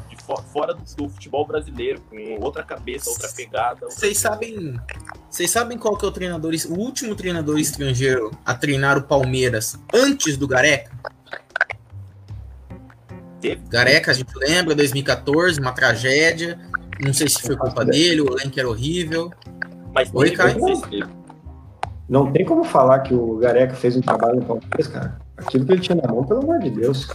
De 0.07 0.15
fora 0.52 0.76
do, 0.76 0.84
do, 0.95 1.10
futebol 1.10 1.45
brasileiro, 1.45 1.99
com 2.02 2.40
outra 2.40 2.61
cabeça, 2.61 3.10
outra 3.10 3.27
pegada. 3.30 3.88
Vocês 3.88 4.19
sabem. 4.19 4.80
Vocês 5.27 5.49
sabem 5.49 5.76
qual 5.76 5.98
que 5.98 6.06
é 6.06 6.07
o 6.07 6.11
treinador, 6.11 6.53
o 6.69 6.73
último 6.73 7.15
treinador 7.15 7.57
estrangeiro 7.57 8.30
a 8.45 8.53
treinar 8.53 8.95
o 8.95 9.02
Palmeiras 9.02 9.76
antes 9.91 10.38
do 10.38 10.48
Gareca? 10.48 10.91
Gareca, 13.68 14.11
a 14.11 14.14
gente 14.14 14.31
lembra, 14.35 14.73
2014, 14.76 15.60
uma 15.60 15.73
tragédia. 15.73 16.60
Não 16.99 17.14
sei 17.14 17.30
se 17.30 17.41
foi 17.41 17.56
culpa 17.56 17.86
dele, 17.86 18.22
o 18.22 18.34
Lenk 18.34 18.60
era 18.60 18.70
horrível. 18.70 19.32
Mas 19.94 20.11
Oi, 20.14 20.32
Caio. 20.32 20.57
Não 22.10 22.32
tem 22.32 22.45
como 22.45 22.64
falar 22.64 22.99
que 22.99 23.14
o 23.14 23.38
Gareca 23.38 23.76
fez 23.76 23.95
um 23.95 24.02
trabalho 24.02 24.38
no 24.38 24.45
Palmeiras, 24.45 24.88
cara. 24.88 25.20
Aquilo 25.38 25.65
que 25.65 25.72
ele 25.72 25.82
tinha 25.82 25.95
na 25.95 26.11
mão, 26.11 26.24
pelo 26.24 26.41
amor 26.41 26.60
de 26.60 26.70
Deus. 26.70 27.07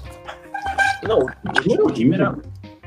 Não, 1.03 1.27
tipo, 1.53 1.87
o 1.87 1.93
time 1.93 2.15
era. 2.15 2.33
O 2.33 2.41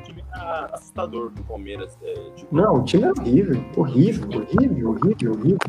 time 0.04 0.24
era 0.34 0.66
assustador 0.74 1.30
do 1.30 1.44
Palmeiras. 1.44 1.96
É, 2.04 2.14
tipo... 2.36 2.56
Não, 2.56 2.78
o 2.78 2.84
time 2.84 3.04
era 3.04 3.14
horrível. 3.14 3.64
Horrível, 3.76 4.28
horrível, 4.30 4.90
horrível, 4.90 5.32
horrível. 5.32 5.60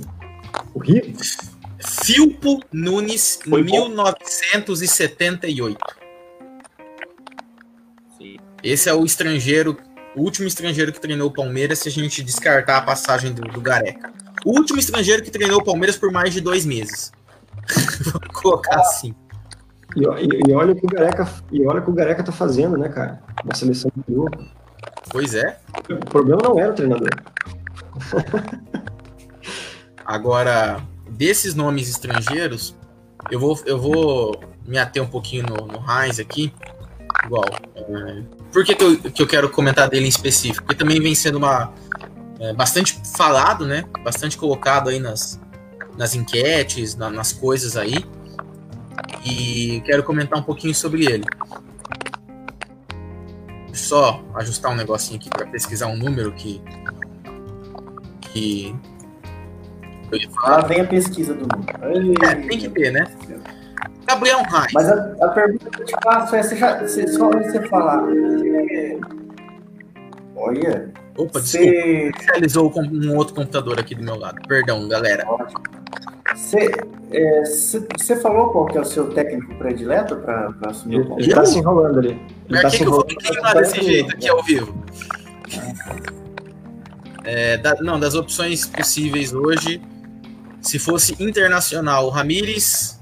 Horrível. 0.74 1.14
Filpo 1.78 2.60
Nunes, 2.72 3.38
Foi 3.48 3.62
1978. 3.62 5.78
Sim. 8.18 8.36
Esse 8.62 8.88
é 8.88 8.94
o 8.94 9.04
estrangeiro 9.04 9.76
o 10.14 10.22
último 10.22 10.46
estrangeiro 10.46 10.92
que 10.92 11.00
treinou 11.00 11.28
o 11.28 11.32
Palmeiras, 11.32 11.78
se 11.80 11.88
a 11.88 11.92
gente 11.92 12.22
descartar 12.22 12.78
a 12.78 12.82
passagem 12.82 13.32
do, 13.32 13.42
do 13.42 13.60
Gareca. 13.60 14.12
O 14.44 14.50
último 14.58 14.78
estrangeiro 14.78 15.22
que 15.22 15.30
treinou 15.30 15.60
o 15.60 15.64
Palmeiras 15.64 15.96
por 15.96 16.10
mais 16.10 16.32
de 16.32 16.40
dois 16.40 16.64
meses. 16.66 17.12
Vamos 18.12 18.28
colocar 18.40 18.80
assim. 18.80 19.14
E, 19.96 20.00
e, 20.00 20.50
e, 20.50 20.52
olha 20.52 20.72
o 20.72 20.76
que 20.76 20.86
o 20.86 20.88
Gareca, 20.88 21.28
e 21.50 21.66
olha 21.66 21.80
o 21.80 21.84
que 21.84 21.90
o 21.90 21.94
Gareca 21.94 22.22
tá 22.22 22.32
fazendo, 22.32 22.76
né, 22.76 22.88
cara? 22.88 23.22
Na 23.44 23.54
seleção 23.54 23.90
do 23.94 24.14
jogo. 24.14 24.30
Pois 25.10 25.34
é. 25.34 25.58
O 25.90 26.06
problema 26.06 26.40
não 26.42 26.58
era 26.58 26.72
o 26.72 26.74
treinador. 26.74 27.10
Agora, 30.04 30.82
desses 31.08 31.54
nomes 31.54 31.88
estrangeiros, 31.88 32.74
eu 33.30 33.38
vou, 33.38 33.60
eu 33.66 33.78
vou 33.78 34.40
me 34.66 34.78
ater 34.78 35.02
um 35.02 35.06
pouquinho 35.06 35.44
no, 35.46 35.66
no 35.66 35.78
Heinz 35.78 36.18
aqui 36.18 36.52
igual. 37.24 37.44
Por 38.52 38.64
que, 38.64 38.74
que, 38.74 38.84
eu, 38.84 38.98
que 38.98 39.22
eu 39.22 39.26
quero 39.26 39.48
comentar 39.50 39.88
dele 39.88 40.06
em 40.06 40.08
específico? 40.08 40.64
Porque 40.64 40.76
também 40.76 41.00
vem 41.00 41.14
sendo 41.14 41.38
uma. 41.38 41.72
É, 42.40 42.52
bastante 42.52 43.00
falado, 43.16 43.66
né? 43.66 43.84
Bastante 44.02 44.36
colocado 44.36 44.88
aí 44.88 44.98
nas, 44.98 45.40
nas 45.96 46.14
enquetes, 46.14 46.96
na, 46.96 47.10
nas 47.10 47.32
coisas 47.32 47.76
aí. 47.76 48.04
E 49.24 49.80
quero 49.84 50.02
comentar 50.02 50.38
um 50.38 50.42
pouquinho 50.42 50.74
sobre 50.74 51.04
ele. 51.04 51.24
Só 53.72 54.22
ajustar 54.34 54.72
um 54.72 54.76
negocinho 54.76 55.18
aqui 55.18 55.30
para 55.30 55.46
pesquisar 55.46 55.86
um 55.86 55.96
número 55.96 56.32
que. 56.32 56.60
que 58.20 58.74
eu 60.10 60.18
ia 60.18 60.30
falar. 60.30 60.56
Lá 60.56 60.66
vem 60.66 60.80
a 60.80 60.86
pesquisa 60.86 61.34
do 61.34 61.46
número. 61.46 62.24
É, 62.24 62.34
tem 62.34 62.58
que 62.58 62.68
ter, 62.68 62.90
né? 62.90 63.06
Gabriel 64.12 64.42
Reis. 64.42 64.72
Mas 64.72 64.88
a, 64.88 65.14
a, 65.20 65.28
pergunta 65.28 65.70
que 65.70 65.82
eu 65.82 65.86
te 65.86 65.94
faço 66.02 66.36
é: 66.36 66.42
se 66.42 66.56
já, 66.56 66.86
só 66.86 67.30
você 67.30 67.62
falar. 67.68 68.04
É, 68.70 68.98
olha. 70.36 70.92
Opa, 71.16 71.40
você... 71.40 72.10
com 72.72 72.82
um 72.82 73.16
outro 73.16 73.34
computador 73.34 73.78
aqui 73.78 73.94
do 73.94 74.02
meu 74.02 74.18
lado. 74.18 74.40
Perdão, 74.48 74.88
galera. 74.88 75.26
Você, 76.34 76.70
é, 77.10 77.42
você 77.44 78.16
falou 78.16 78.48
qual 78.50 78.66
que 78.66 78.78
é 78.78 78.80
o 78.80 78.84
seu 78.84 79.10
técnico 79.10 79.54
predileto 79.56 80.16
para 80.16 80.54
assumir 80.66 81.00
o 81.00 81.18
Ele 81.18 81.28
está 81.28 81.44
se 81.44 81.58
enrolando 81.58 81.98
ali. 81.98 82.20
Ele 82.48 82.62
tá 82.62 82.70
que. 82.70 82.78
Que 82.78 82.84
eu 82.84 82.90
vou 82.90 83.06
desse 83.54 83.82
jeito 83.82 84.14
aqui 84.14 84.28
ao 84.28 84.42
vivo? 84.42 84.74
É, 87.24 87.56
da, 87.58 87.74
não, 87.76 88.00
das 88.00 88.14
opções 88.14 88.66
possíveis 88.66 89.32
hoje, 89.32 89.80
se 90.60 90.78
fosse 90.78 91.14
internacional, 91.22 92.06
o 92.06 92.08
Ramires, 92.08 93.01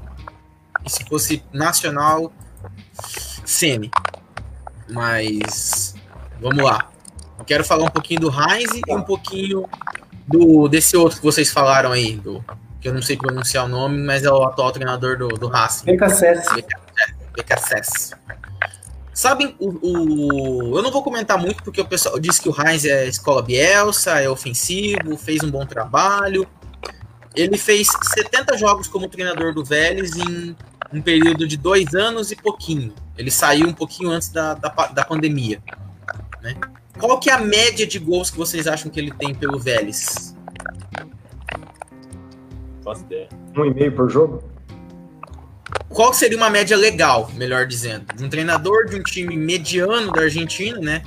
se 0.87 1.05
fosse 1.05 1.43
nacional, 1.53 2.33
semi. 3.45 3.91
Mas 4.89 5.95
vamos 6.41 6.65
lá. 6.65 6.91
Eu 7.39 7.45
quero 7.45 7.65
falar 7.65 7.85
um 7.85 7.91
pouquinho 7.91 8.21
do 8.21 8.29
Heinz 8.31 8.71
e 8.75 8.93
um 8.93 9.03
pouquinho 9.03 9.69
do 10.27 10.69
desse 10.69 10.97
outro 10.97 11.19
que 11.19 11.25
vocês 11.25 11.51
falaram 11.51 11.93
aí, 11.93 12.17
do, 12.17 12.45
que 12.81 12.89
eu 12.89 12.95
não 12.95 13.03
sei 13.03 13.17
pronunciar 13.17 13.65
o 13.65 13.69
nome, 13.69 13.99
mas 14.03 14.25
é 14.25 14.31
o 14.31 14.43
atual 14.45 14.73
treinador 14.73 15.17
do, 15.17 15.29
do 15.29 15.49
Racing. 15.49 15.87
BKSS. 15.87 16.45
Sess. 17.69 18.11
Sabem, 19.13 19.55
o, 19.59 19.69
o, 19.83 20.79
eu 20.79 20.83
não 20.83 20.91
vou 20.91 21.03
comentar 21.03 21.37
muito 21.37 21.63
porque 21.63 21.81
o 21.81 21.85
pessoal 21.85 22.19
disse 22.19 22.41
que 22.41 22.49
o 22.49 22.55
Heinz 22.59 22.85
é 22.85 23.07
escola 23.07 23.43
Bielsa, 23.43 24.21
é 24.21 24.31
ofensivo, 24.31 25.17
fez 25.17 25.43
um 25.43 25.51
bom 25.51 25.67
trabalho. 25.67 26.47
Ele 27.37 27.59
fez 27.59 27.89
70 28.15 28.57
jogos 28.57 28.89
como 28.89 29.09
treinador 29.09 29.53
do 29.55 29.65
Vélez 29.65 30.17
em 30.17 30.57
um 30.93 31.01
período 31.01 31.47
de 31.47 31.57
dois 31.57 31.95
anos 31.95 32.31
e 32.31 32.37
pouquinho. 32.37 32.93
Ele 33.17 33.31
saiu 33.31 33.67
um 33.69 33.73
pouquinho 33.73 34.11
antes 34.11 34.29
da, 34.29 34.55
da, 34.55 34.69
da 34.69 35.05
pandemia. 35.05 35.63
Né? 36.43 36.55
Qual 36.99 37.19
que 37.19 37.31
é 37.31 37.33
a 37.33 37.39
média 37.39 37.87
de 37.87 37.99
gols 37.99 38.31
que 38.31 38.37
vocês 38.37 38.67
acham 38.67 38.91
que 38.91 38.99
ele 38.99 39.11
tem 39.13 39.35
pelo 39.35 39.59
Vélez? 39.59 40.37
Faço 42.83 43.03
ideia. 43.03 43.29
Um 43.57 43.65
e 43.65 43.75
meio 43.75 43.93
por 43.95 44.11
jogo? 44.11 44.43
Qual 45.89 46.13
seria 46.13 46.37
uma 46.37 46.51
média 46.51 46.77
legal, 46.77 47.31
melhor 47.35 47.67
dizendo? 47.67 48.15
De 48.15 48.25
um 48.25 48.29
treinador 48.29 48.87
de 48.87 48.97
um 48.97 49.03
time 49.03 49.37
mediano 49.37 50.11
da 50.13 50.23
Argentina, 50.23 50.79
né? 50.81 51.03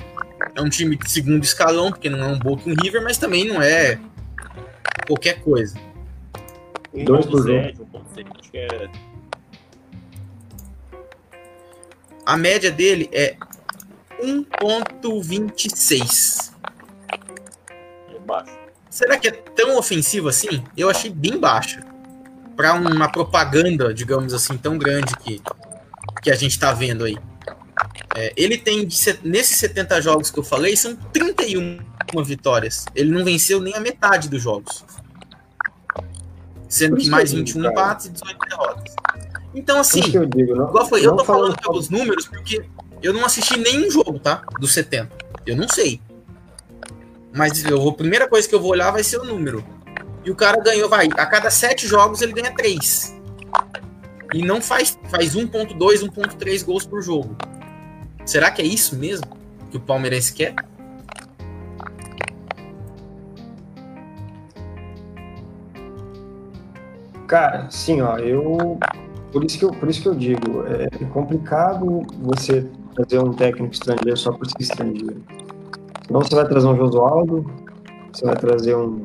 É 0.54 0.60
um 0.60 0.68
time 0.68 0.96
de 0.96 1.10
segundo 1.10 1.42
escalão, 1.42 1.90
porque 1.90 2.08
não 2.08 2.20
é 2.20 2.26
um 2.26 2.38
Boca 2.38 2.68
um 2.68 2.74
River, 2.82 3.02
mas 3.02 3.18
também 3.18 3.46
não 3.46 3.62
é 3.62 3.98
qualquer 5.06 5.40
coisa. 5.40 5.76
2 6.92 7.26
por 7.26 7.40
Acho 7.40 8.50
que 8.50 8.58
é 8.58 8.88
A 12.26 12.36
média 12.36 12.70
dele 12.70 13.08
é 13.12 13.36
1.26. 14.22 16.52
Será 18.88 19.18
que 19.18 19.28
é 19.28 19.32
tão 19.32 19.76
ofensivo 19.76 20.28
assim? 20.28 20.64
Eu 20.76 20.88
achei 20.88 21.10
bem 21.10 21.38
baixo 21.38 21.80
Para 22.56 22.74
uma 22.74 23.10
propaganda, 23.10 23.92
digamos 23.92 24.32
assim, 24.32 24.56
tão 24.56 24.78
grande 24.78 25.16
que, 25.16 25.42
que 26.22 26.30
a 26.30 26.36
gente 26.36 26.52
está 26.52 26.72
vendo 26.72 27.04
aí. 27.04 27.18
É, 28.14 28.32
ele 28.36 28.56
tem, 28.56 28.88
nesses 29.24 29.58
70 29.58 30.00
jogos 30.00 30.30
que 30.30 30.38
eu 30.38 30.44
falei, 30.44 30.76
são 30.76 30.94
31 30.94 31.80
vitórias. 32.24 32.86
Ele 32.94 33.10
não 33.10 33.24
venceu 33.24 33.60
nem 33.60 33.74
a 33.74 33.80
metade 33.80 34.28
dos 34.28 34.40
jogos. 34.40 34.84
Sendo 36.68 36.96
que 36.96 37.10
mais 37.10 37.32
21 37.32 37.70
empates 37.70 38.06
e 38.06 38.10
18 38.10 38.38
derrotas. 38.48 38.94
Então, 39.54 39.78
assim, 39.78 40.02
que 40.02 40.18
eu 40.18 40.26
digo, 40.26 40.54
não, 40.54 40.68
igual 40.68 40.86
foi, 40.86 41.06
eu 41.06 41.14
tô 41.14 41.24
falando 41.24 41.56
pelos 41.56 41.88
números 41.88 42.26
porque 42.26 42.64
eu 43.00 43.12
não 43.12 43.24
assisti 43.24 43.56
nenhum 43.58 43.88
jogo, 43.90 44.18
tá? 44.18 44.42
Do 44.58 44.66
70. 44.66 45.10
Eu 45.46 45.56
não 45.56 45.68
sei. 45.68 46.00
Mas 47.32 47.64
eu 47.64 47.88
a 47.88 47.92
primeira 47.92 48.28
coisa 48.28 48.48
que 48.48 48.54
eu 48.54 48.60
vou 48.60 48.70
olhar 48.70 48.90
vai 48.90 49.04
ser 49.04 49.18
o 49.18 49.24
número. 49.24 49.64
E 50.24 50.30
o 50.30 50.34
cara 50.34 50.60
ganhou, 50.60 50.88
vai, 50.88 51.06
a 51.06 51.26
cada 51.26 51.50
sete 51.50 51.86
jogos 51.86 52.22
ele 52.22 52.32
ganha 52.32 52.52
três. 52.54 53.14
E 54.32 54.42
não 54.42 54.60
faz, 54.60 54.98
faz 55.10 55.36
1.2, 55.36 55.76
1.3 55.76 56.64
gols 56.64 56.86
por 56.86 57.02
jogo. 57.02 57.36
Será 58.24 58.50
que 58.50 58.62
é 58.62 58.64
isso 58.64 58.96
mesmo 58.96 59.26
que 59.70 59.76
o 59.76 59.80
palmeirense 59.80 60.32
quer? 60.32 60.54
Cara, 67.28 67.70
sim, 67.70 68.00
ó, 68.00 68.18
eu 68.18 68.78
por 69.34 69.44
isso 69.44 69.58
que 69.58 69.64
eu, 69.64 69.70
por 69.72 69.88
isso 69.90 70.00
que 70.00 70.08
eu 70.08 70.14
digo, 70.14 70.62
é 70.68 70.88
complicado 71.06 72.06
você 72.22 72.64
trazer 72.94 73.18
um 73.18 73.32
técnico 73.32 73.74
estrangeiro 73.74 74.16
só 74.16 74.30
por 74.30 74.46
ser 74.46 74.60
estrangeiro. 74.60 75.20
Senão 76.06 76.20
você 76.20 76.36
vai 76.36 76.46
trazer 76.46 76.68
um 76.68 76.76
Josualdo, 76.76 77.44
você 78.12 78.24
vai 78.24 78.36
trazer 78.36 78.76
um. 78.76 79.02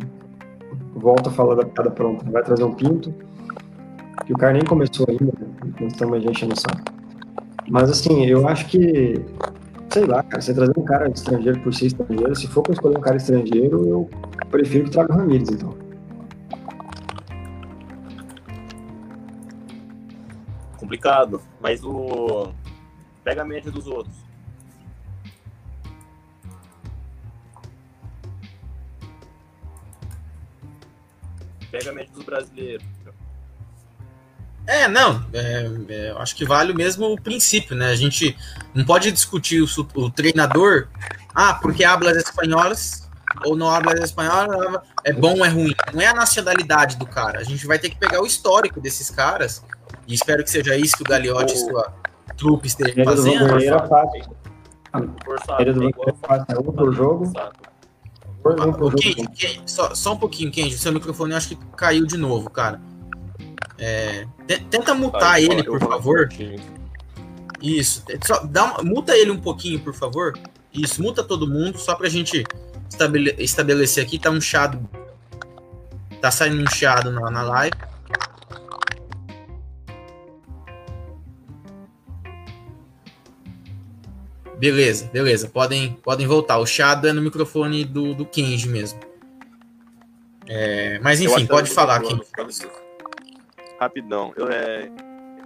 Volta 0.95 1.29
a 1.29 1.33
falar 1.33 1.55
da 1.55 1.65
piada 1.65 1.89
pronta, 1.89 2.29
vai 2.29 2.43
trazer 2.43 2.63
um 2.63 2.75
Pinto, 2.75 3.11
que 4.23 4.33
o 4.33 4.37
cara 4.37 4.53
nem 4.53 4.63
começou 4.63 5.07
ainda, 5.09 5.25
né? 5.25 5.47
nós 5.81 5.93
estamos 5.93 6.21
já 6.21 6.27
gente 6.27 6.45
no 6.45 6.55
saco. 6.55 6.83
Mas 7.67 7.89
assim, 7.89 8.25
eu 8.25 8.47
acho 8.47 8.67
que, 8.67 9.19
sei 9.89 10.05
lá, 10.05 10.21
cara, 10.21 10.41
você 10.41 10.53
trazer 10.53 10.73
um 10.77 10.83
cara 10.83 11.09
estrangeiro 11.09 11.59
por 11.61 11.73
ser 11.73 11.87
estrangeiro, 11.87 12.35
se 12.35 12.47
for 12.47 12.61
para 12.61 12.73
escolher 12.73 12.97
um 12.97 13.01
cara 13.01 13.17
estrangeiro, 13.17 13.87
eu 13.87 14.09
prefiro 14.51 14.85
que 14.85 14.91
traga 14.91 15.11
o 15.11 15.17
Ramires, 15.17 15.49
então. 15.49 15.88
complicado. 20.89 21.41
Mas 21.61 21.83
o. 21.83 22.51
Pega 23.23 23.43
a 23.43 23.45
média 23.45 23.71
dos 23.71 23.85
outros. 23.85 24.15
Pega 31.69 31.91
a 31.91 31.93
média 31.93 32.11
dos 32.11 32.23
brasileiros. 32.25 32.85
É, 34.65 34.87
não, 34.87 35.25
é, 35.33 35.67
é, 35.89 36.11
acho 36.17 36.35
que 36.35 36.45
vale 36.45 36.71
o 36.71 36.75
mesmo 36.75 37.19
princípio, 37.21 37.75
né? 37.75 37.87
A 37.87 37.95
gente 37.95 38.37
não 38.73 38.85
pode 38.85 39.11
discutir 39.11 39.61
o, 39.61 39.67
o 39.95 40.11
treinador, 40.11 40.87
ah, 41.33 41.55
porque 41.55 41.83
habla 41.83 42.11
espanholas 42.11 43.09
ou 43.45 43.55
não 43.55 43.67
habla 43.67 43.93
espanholas 44.03 44.81
é 45.03 45.11
bom 45.11 45.39
ou 45.39 45.45
é 45.45 45.49
ruim. 45.49 45.73
Não 45.91 46.01
é 46.01 46.05
a 46.05 46.13
nacionalidade 46.13 46.97
do 46.97 47.07
cara, 47.07 47.39
a 47.39 47.43
gente 47.43 47.65
vai 47.65 47.79
ter 47.79 47.89
que 47.89 47.95
pegar 47.95 48.21
o 48.21 48.27
histórico 48.27 48.79
desses 48.79 49.09
caras 49.09 49.63
e 50.09 50.15
espero 50.15 50.43
que 50.43 50.49
seja 50.49 50.75
isso 50.75 50.97
que 50.97 51.03
o 51.03 51.05
Gagliotti 51.05 51.53
e 51.53 51.57
sua 51.57 51.93
trupe 52.35 52.67
esteja 52.67 53.03
fazendo. 53.05 53.45
Do 53.45 53.53
Banheiro 53.53 53.87
fácil. 53.87 54.35
Ele 55.59 55.73
do 55.73 55.79
Banheiro 55.79 56.17
fácil. 56.19 56.45
É 56.49 56.57
outro 56.57 56.91
jogo. 56.91 57.31
Kenji, 58.97 59.61
só, 59.67 59.93
só 59.93 60.13
um 60.13 60.17
pouquinho, 60.17 60.51
Kenji. 60.51 60.79
Seu 60.79 60.91
microfone 60.91 61.31
eu 61.31 61.37
acho 61.37 61.49
que 61.49 61.55
caiu 61.77 62.07
de 62.07 62.17
novo, 62.17 62.49
cara. 62.49 62.81
É, 63.77 64.25
tenta 64.71 64.95
mutar 64.95 65.33
ah, 65.33 65.41
ele, 65.41 65.63
por 65.63 65.79
favor. 65.79 66.27
Isso. 67.61 68.03
Só 68.25 68.43
dá 68.43 68.65
uma, 68.65 68.83
muta 68.83 69.15
ele 69.15 69.29
um 69.29 69.39
pouquinho, 69.39 69.79
por 69.79 69.93
favor. 69.93 70.33
Isso, 70.73 71.03
muta 71.03 71.23
todo 71.23 71.47
mundo, 71.47 71.77
só 71.77 71.93
pra 71.93 72.09
gente 72.09 72.43
estabele 72.89 73.35
estabelecer 73.37 74.03
aqui. 74.03 74.17
Tá 74.17 74.31
um 74.31 74.41
chiado. 74.41 74.89
Tá 76.19 76.31
saindo 76.31 76.63
um 76.63 76.67
chiado 76.67 77.11
na, 77.11 77.29
na 77.29 77.43
live. 77.43 77.88
Beleza, 84.59 85.09
beleza. 85.11 85.47
Podem, 85.47 85.93
podem 86.03 86.27
voltar. 86.27 86.57
O 86.59 86.65
chiado 86.65 87.07
é 87.07 87.13
no 87.13 87.21
microfone 87.21 87.85
do, 87.85 88.13
do 88.13 88.25
Kenji 88.25 88.67
mesmo. 88.67 88.99
É, 90.45 90.99
mas 90.99 91.21
enfim, 91.21 91.45
pode 91.45 91.71
falar, 91.71 92.01
Kenji 92.01 92.21
rapidão. 93.79 94.33
Eu, 94.35 94.49
é, 94.49 94.91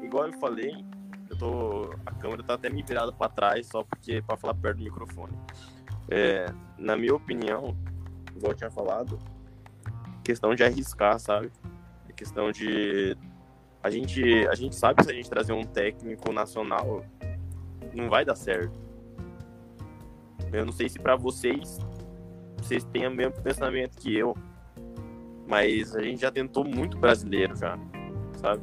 igual 0.02 0.26
eu 0.26 0.34
falei, 0.40 0.84
eu 1.30 1.38
tô, 1.38 1.94
a 2.06 2.12
câmera 2.12 2.44
tá 2.44 2.56
até 2.56 2.70
me 2.70 2.82
virada 2.82 3.12
para 3.12 3.30
trás 3.30 3.68
só 3.68 3.84
porque 3.84 4.22
para 4.24 4.36
falar 4.36 4.56
perto 4.56 4.78
do 4.78 4.84
microfone. 4.84 5.38
É, 6.10 6.48
na 6.78 6.98
minha 6.98 7.14
opinião, 7.14 7.78
igual 8.36 8.54
eu 8.54 8.58
tinha 8.58 8.72
falado, 8.72 9.20
questão 10.24 10.56
de 10.56 10.64
arriscar, 10.64 11.20
sabe? 11.20 11.52
É 12.10 12.14
questão 12.14 12.52
de 12.52 13.16
a 13.84 13.90
gente 13.90 14.48
a 14.48 14.56
gente 14.56 14.76
sabe 14.76 14.98
que 14.98 15.04
se 15.04 15.12
a 15.12 15.14
gente 15.14 15.30
trazer 15.30 15.54
um 15.54 15.64
técnico 15.64 16.32
nacional 16.34 17.06
não 17.94 18.10
vai 18.10 18.26
dar 18.26 18.36
certo. 18.36 18.83
Eu 20.54 20.66
não 20.66 20.72
sei 20.72 20.88
se 20.88 21.00
para 21.00 21.16
vocês 21.16 21.80
vocês 22.58 22.86
têm 22.86 23.08
o 23.08 23.12
mesmo 23.12 23.34
pensamento 23.42 23.98
que 23.98 24.16
eu, 24.16 24.38
mas 25.46 25.94
a 25.96 26.02
gente 26.02 26.22
já 26.22 26.32
tentou 26.32 26.64
muito 26.64 26.98
brasileiro 26.98 27.58
já 27.58 27.78
sabe? 28.44 28.62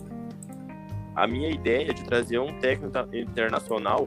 A 1.16 1.26
minha 1.26 1.50
ideia 1.50 1.92
de 1.92 2.04
trazer 2.04 2.38
um 2.38 2.58
técnico 2.60 2.96
internacional, 3.16 4.06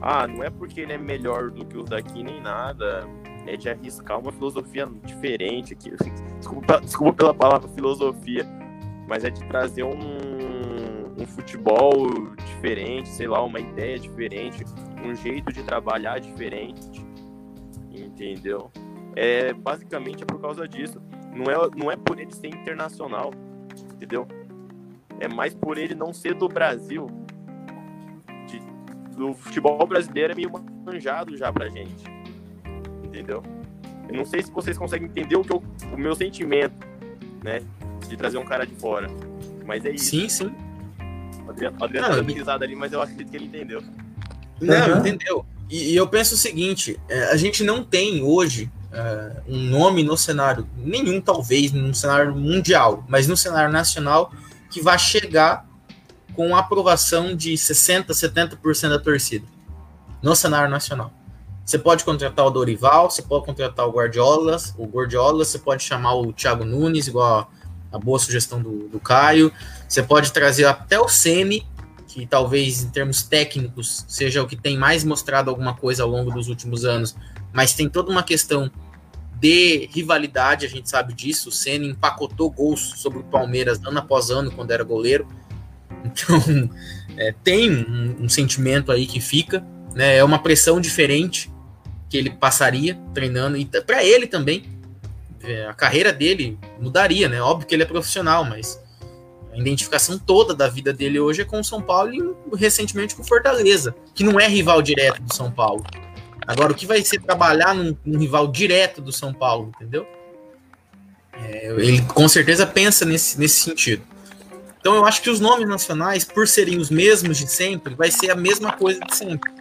ah, 0.00 0.26
não 0.26 0.44
é 0.44 0.50
porque 0.50 0.82
ele 0.82 0.92
é 0.92 0.98
melhor 0.98 1.50
do 1.50 1.64
que 1.64 1.76
os 1.76 1.88
daqui 1.88 2.22
nem 2.22 2.40
nada, 2.40 3.06
é 3.46 3.56
de 3.56 3.68
arriscar 3.68 4.18
uma 4.18 4.30
filosofia 4.30 4.86
diferente 5.04 5.72
aqui. 5.72 5.90
Desculpa, 6.38 6.80
desculpa 6.80 7.12
pela 7.12 7.34
palavra 7.34 7.68
filosofia, 7.68 8.46
mas 9.06 9.24
é 9.24 9.30
de 9.30 9.44
trazer 9.46 9.82
um, 9.82 11.18
um 11.18 11.26
futebol 11.26 12.08
diferente, 12.46 13.08
sei 13.08 13.26
lá, 13.26 13.42
uma 13.42 13.60
ideia 13.60 13.98
diferente, 13.98 14.64
um 15.04 15.14
jeito 15.14 15.52
de 15.52 15.62
trabalhar 15.62 16.18
diferente, 16.18 17.04
entendeu? 17.90 18.70
É 19.16 19.52
basicamente 19.52 20.22
é 20.22 20.26
por 20.26 20.40
causa 20.40 20.66
disso. 20.68 21.00
Não 21.34 21.44
é, 21.44 21.70
não 21.76 21.90
é 21.90 21.96
por 21.96 22.18
ele 22.18 22.32
ser 22.34 22.48
internacional, 22.48 23.30
entendeu? 23.94 24.26
é 25.20 25.28
mais 25.28 25.54
por 25.54 25.78
ele 25.78 25.94
não 25.94 26.12
ser 26.12 26.34
do 26.34 26.48
Brasil. 26.48 27.06
De, 28.46 28.60
do 29.14 29.34
futebol 29.34 29.86
brasileiro 29.86 30.32
é 30.32 30.34
meio 30.34 30.50
manjado 30.84 31.36
já 31.36 31.52
pra 31.52 31.68
gente. 31.68 32.04
Entendeu? 33.04 33.42
Eu 34.08 34.16
não 34.16 34.24
sei 34.24 34.42
se 34.42 34.50
vocês 34.50 34.76
conseguem 34.76 35.06
entender 35.06 35.36
o, 35.36 35.44
que 35.44 35.52
eu, 35.52 35.62
o 35.92 35.98
meu 35.98 36.14
sentimento, 36.16 36.74
né? 37.44 37.62
De 38.08 38.16
trazer 38.16 38.38
um 38.38 38.44
cara 38.44 38.66
de 38.66 38.74
fora. 38.74 39.08
Mas 39.66 39.84
é 39.84 39.90
isso. 39.90 40.06
Sim, 40.06 40.28
sim. 40.28 40.54
Adriano, 41.46 41.76
Adriano 41.84 42.16
não, 42.16 42.24
tá 42.24 42.32
risada 42.32 42.64
ali, 42.64 42.74
mas 42.74 42.92
eu 42.92 43.02
acredito 43.02 43.30
que 43.30 43.36
ele 43.36 43.46
entendeu. 43.46 43.82
Não, 44.60 44.88
uhum. 44.88 44.98
entendeu. 44.98 45.46
E, 45.68 45.92
e, 45.92 45.96
eu 45.96 46.06
penso 46.06 46.34
o 46.34 46.38
seguinte: 46.38 46.98
é, 47.08 47.24
a 47.24 47.36
gente 47.36 47.62
não 47.62 47.82
tem 47.82 48.22
hoje 48.22 48.70
uh, 48.92 49.40
um 49.48 49.58
nome 49.58 50.02
no 50.02 50.16
cenário, 50.16 50.68
nenhum 50.76 51.20
talvez, 51.20 51.72
no 51.72 51.94
cenário 51.94 52.34
mundial, 52.34 53.04
mas 53.08 53.26
no 53.26 53.36
cenário 53.36 53.72
nacional, 53.72 54.32
que 54.70 54.82
vai 54.82 54.98
chegar 54.98 55.66
com 56.34 56.54
a 56.54 56.60
aprovação 56.60 57.34
de 57.34 57.52
60%, 57.52 58.06
70% 58.08 58.88
da 58.88 58.98
torcida 58.98 59.46
no 60.22 60.34
cenário 60.34 60.70
nacional. 60.70 61.12
Você 61.64 61.78
pode 61.78 62.04
contratar 62.04 62.44
o 62.46 62.50
Dorival, 62.50 63.10
você 63.10 63.22
pode 63.22 63.44
contratar 63.44 63.86
o 63.86 63.92
Guardiola, 63.92 64.56
o 64.76 64.86
Guardiola, 64.86 65.44
você 65.44 65.58
pode 65.58 65.84
chamar 65.84 66.14
o 66.14 66.32
Thiago 66.32 66.64
Nunes, 66.64 67.06
igual 67.06 67.48
a, 67.92 67.96
a 67.96 67.98
boa 67.98 68.18
sugestão 68.18 68.60
do, 68.60 68.88
do, 68.88 68.98
Caio. 68.98 69.52
Você 69.88 70.02
pode 70.02 70.32
trazer 70.32 70.64
até 70.64 70.98
o 70.98 71.08
Semi, 71.08 71.64
que 72.10 72.26
talvez 72.26 72.82
em 72.82 72.90
termos 72.90 73.22
técnicos 73.22 74.04
seja 74.08 74.42
o 74.42 74.46
que 74.46 74.56
tem 74.56 74.76
mais 74.76 75.04
mostrado 75.04 75.48
alguma 75.48 75.74
coisa 75.74 76.02
ao 76.02 76.08
longo 76.08 76.32
dos 76.32 76.48
últimos 76.48 76.84
anos, 76.84 77.14
mas 77.52 77.72
tem 77.72 77.88
toda 77.88 78.10
uma 78.10 78.24
questão 78.24 78.68
de 79.40 79.88
rivalidade, 79.92 80.66
a 80.66 80.68
gente 80.68 80.90
sabe 80.90 81.14
disso. 81.14 81.50
O 81.50 81.52
Senna 81.52 81.86
empacotou 81.86 82.50
gols 82.50 82.94
sobre 82.96 83.20
o 83.20 83.22
Palmeiras 83.22 83.80
ano 83.86 84.00
após 84.00 84.28
ano 84.28 84.50
quando 84.50 84.72
era 84.72 84.82
goleiro. 84.82 85.26
Então, 86.04 86.68
é, 87.16 87.32
tem 87.44 87.70
um, 87.70 88.24
um, 88.24 88.28
sentimento 88.28 88.90
aí 88.90 89.06
que 89.06 89.20
fica, 89.20 89.64
né? 89.94 90.16
É 90.16 90.24
uma 90.24 90.42
pressão 90.42 90.80
diferente 90.80 91.50
que 92.08 92.16
ele 92.16 92.30
passaria 92.30 92.98
treinando 93.14 93.56
e 93.56 93.64
para 93.64 94.04
ele 94.04 94.26
também. 94.26 94.64
É, 95.42 95.66
a 95.66 95.72
carreira 95.72 96.12
dele 96.12 96.58
mudaria, 96.80 97.28
né? 97.28 97.40
Óbvio 97.40 97.68
que 97.68 97.74
ele 97.74 97.84
é 97.84 97.86
profissional, 97.86 98.44
mas 98.44 98.79
identificação 99.60 100.18
toda 100.18 100.54
da 100.54 100.68
vida 100.68 100.92
dele 100.92 101.20
hoje 101.20 101.42
é 101.42 101.44
com 101.44 101.60
o 101.60 101.64
São 101.64 101.80
Paulo 101.80 102.12
e 102.12 102.56
recentemente 102.56 103.14
com 103.14 103.22
o 103.22 103.26
Fortaleza, 103.26 103.94
que 104.14 104.24
não 104.24 104.38
é 104.38 104.46
rival 104.48 104.82
direto 104.82 105.22
do 105.22 105.34
São 105.34 105.50
Paulo. 105.50 105.84
Agora, 106.46 106.72
o 106.72 106.74
que 106.74 106.86
vai 106.86 107.04
ser 107.04 107.20
trabalhar 107.20 107.74
num, 107.74 107.96
num 108.04 108.18
rival 108.18 108.48
direto 108.48 109.00
do 109.00 109.12
São 109.12 109.32
Paulo, 109.32 109.70
entendeu? 109.76 110.06
É, 111.32 111.68
ele 111.68 112.02
com 112.02 112.28
certeza 112.28 112.66
pensa 112.66 113.04
nesse, 113.04 113.38
nesse 113.38 113.60
sentido. 113.60 114.02
Então 114.80 114.94
eu 114.94 115.04
acho 115.04 115.22
que 115.22 115.30
os 115.30 115.40
nomes 115.40 115.68
nacionais, 115.68 116.24
por 116.24 116.48
serem 116.48 116.78
os 116.78 116.90
mesmos 116.90 117.38
de 117.38 117.46
sempre, 117.46 117.94
vai 117.94 118.10
ser 118.10 118.30
a 118.30 118.34
mesma 118.34 118.72
coisa 118.72 119.00
de 119.00 119.14
sempre. 119.14 119.52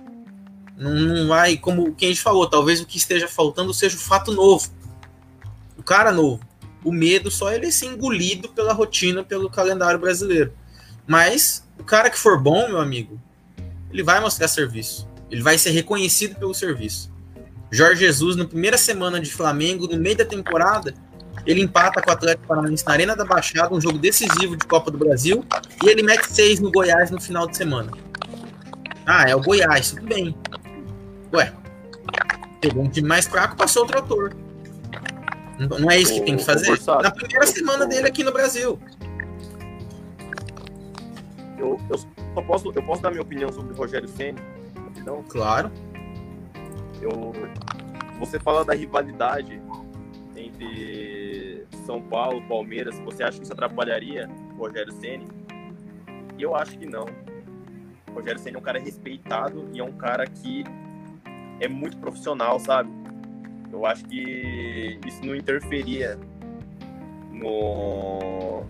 Não, 0.77 0.93
não 0.93 1.27
vai, 1.27 1.57
como 1.57 1.93
quem 1.93 2.07
a 2.07 2.11
gente 2.11 2.23
falou, 2.23 2.49
talvez 2.49 2.80
o 2.80 2.85
que 2.85 2.97
esteja 2.97 3.27
faltando 3.27 3.73
seja 3.73 3.97
o 3.97 3.99
fato 3.99 4.31
novo. 4.31 4.69
O 5.77 5.84
cara 5.84 6.11
novo. 6.11 6.39
O 6.84 6.91
medo 6.91 7.30
só 7.30 7.51
ele 7.51 7.72
ser 7.72 7.88
engolido 7.88 8.49
pela 8.49 8.73
rotina, 8.73 9.23
pelo 9.23 9.49
calendário 9.49 9.99
brasileiro. 9.99 10.53
Mas 11.06 11.68
o 11.77 11.84
cara 11.84 12.10
que 12.10 12.18
for 12.18 12.39
bom, 12.39 12.68
meu 12.68 12.80
amigo, 12.80 13.19
ele 13.91 14.03
vai 14.03 14.19
mostrar 14.19 14.47
serviço. 14.47 15.07
Ele 15.30 15.41
vai 15.41 15.57
ser 15.57 15.72
reconhecido 15.72 16.35
pelo 16.35 16.53
serviço. 16.53 17.11
Jorge 17.72 18.01
Jesus, 18.01 18.35
na 18.35 18.45
primeira 18.45 18.77
semana 18.77 19.19
de 19.19 19.31
Flamengo, 19.31 19.88
no 19.88 19.97
meio 19.97 20.18
da 20.18 20.26
temporada, 20.26 20.93
ele 21.45 21.61
empata 21.61 22.01
com 22.01 22.10
o 22.10 22.14
Atlético 22.14 22.47
Paranaense 22.47 22.85
na 22.85 22.93
Arena 22.93 23.15
da 23.15 23.26
Baixada, 23.26 23.73
um 23.73 23.81
jogo 23.81 23.97
decisivo 23.97 24.56
de 24.56 24.65
Copa 24.65 24.89
do 24.91 24.97
Brasil, 24.97 25.45
e 25.84 25.89
ele 25.89 26.03
mete 26.03 26.26
seis 26.26 26.60
no 26.60 26.72
Goiás 26.72 27.11
no 27.11 27.22
final 27.22 27.47
de 27.47 27.56
semana. 27.56 27.91
Ah, 29.06 29.26
é 29.27 29.35
o 29.35 29.41
Goiás, 29.41 29.91
tudo 29.91 30.07
bem. 30.07 30.35
Ué, 31.34 31.53
pegou 32.60 32.84
um 32.84 32.89
time 32.89 33.07
mais 33.07 33.26
fraco, 33.26 33.56
passou 33.56 33.84
o 33.84 33.88
trator. 33.88 34.35
Não 35.60 35.91
é 35.91 35.99
isso 35.99 36.14
que 36.14 36.22
tem 36.22 36.38
que 36.38 36.45
fazer? 36.45 36.80
Na 37.02 37.11
primeira 37.11 37.45
semana 37.45 37.86
dele 37.86 38.07
aqui 38.07 38.23
no 38.23 38.31
Brasil. 38.31 38.80
Eu, 41.57 41.77
eu, 41.90 41.98
só 41.98 42.41
posso, 42.41 42.72
eu 42.73 42.84
posso 42.84 43.02
dar 43.02 43.11
minha 43.11 43.22
opinião 43.22 43.52
sobre 43.52 43.73
o 43.73 43.76
Rogério 43.76 44.07
Senna? 44.07 44.40
Então, 44.95 45.23
claro. 45.27 45.69
Eu, 47.02 47.34
você 48.19 48.40
fala 48.40 48.64
da 48.64 48.73
rivalidade 48.73 49.61
entre 50.36 51.65
São 51.86 52.02
Paulo, 52.02 52.41
Palmeiras. 52.48 52.98
Você 52.99 53.23
acha 53.23 53.38
que 53.38 53.44
isso 53.44 53.53
atrapalharia 53.53 54.30
o 54.56 54.57
Rogério 54.57 54.94
Ceni? 54.94 55.27
Eu 56.38 56.56
acho 56.56 56.77
que 56.77 56.86
não. 56.86 57.06
O 58.10 58.14
Rogério 58.14 58.40
Ceni 58.40 58.56
é 58.56 58.60
um 58.60 58.64
cara 58.64 58.80
respeitado 58.80 59.69
e 59.73 59.80
é 59.80 59.84
um 59.84 59.91
cara 59.91 60.26
que 60.26 60.64
é 61.60 61.68
muito 61.68 61.98
profissional, 61.98 62.60
sabe? 62.60 62.90
Eu 63.71 63.85
acho 63.85 64.05
que 64.05 64.99
isso 65.05 65.23
não 65.23 65.35
interferia 65.35 66.19
no, 67.31 68.63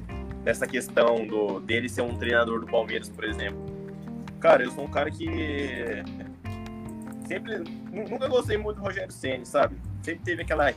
nessa 0.44 0.68
questão 0.68 1.26
do, 1.26 1.60
dele 1.60 1.90
ser 1.90 2.02
um 2.02 2.18
treinador 2.18 2.60
do 2.60 2.68
Palmeiras, 2.68 3.10
por 3.10 3.24
exemplo. 3.24 3.60
Cara, 4.40 4.64
eu 4.64 4.72
sou 4.72 4.86
um 4.86 4.90
cara 4.90 5.10
que 5.12 5.28
sempre 7.28 7.60
nunca 7.92 8.28
gostei 8.28 8.58
muito 8.58 8.78
do 8.78 8.84
Rogério 8.84 9.12
Ceni, 9.12 9.46
sabe? 9.46 9.78
Sempre 10.02 10.24
teve 10.24 10.42
aquela 10.42 10.74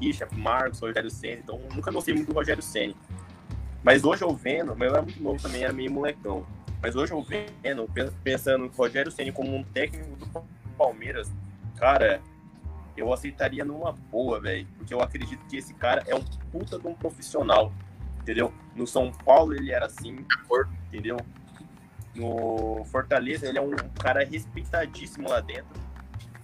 rixa 0.00 0.28
Marcos, 0.32 0.80
Rogério 0.80 1.10
Ceni, 1.10 1.40
então 1.42 1.60
nunca 1.74 1.90
gostei 1.90 2.14
muito 2.14 2.28
do 2.28 2.34
Rogério 2.34 2.62
Ceni. 2.62 2.94
Mas 3.82 4.04
hoje 4.04 4.22
eu 4.22 4.34
vendo, 4.34 4.74
mas 4.76 4.88
eu 4.88 4.94
era 4.94 5.02
muito 5.02 5.22
novo 5.22 5.42
também, 5.42 5.64
era 5.64 5.72
meio 5.72 5.90
molecão. 5.90 6.46
Mas 6.80 6.94
hoje 6.94 7.12
eu 7.12 7.22
vendo, 7.22 7.88
pensando 8.22 8.66
em 8.66 8.68
Rogério 8.68 9.10
Ceni 9.10 9.32
como 9.32 9.54
um 9.56 9.64
técnico 9.64 10.16
do 10.16 10.44
Palmeiras, 10.76 11.30
cara, 11.76 12.20
eu 12.98 13.12
aceitaria 13.12 13.64
numa 13.64 13.92
boa, 13.92 14.40
velho. 14.40 14.66
Porque 14.76 14.92
eu 14.92 15.00
acredito 15.00 15.44
que 15.46 15.56
esse 15.56 15.74
cara 15.74 16.02
é 16.06 16.14
um 16.14 16.22
puta 16.50 16.78
de 16.78 16.86
um 16.86 16.94
profissional, 16.94 17.72
entendeu? 18.20 18.52
No 18.74 18.86
São 18.86 19.12
Paulo 19.12 19.54
ele 19.54 19.72
era 19.72 19.86
assim, 19.86 20.24
entendeu? 20.88 21.16
No 22.14 22.84
Fortaleza 22.86 23.46
ele 23.46 23.58
é 23.58 23.62
um 23.62 23.74
cara 24.00 24.24
respeitadíssimo 24.24 25.28
lá 25.28 25.40
dentro, 25.40 25.80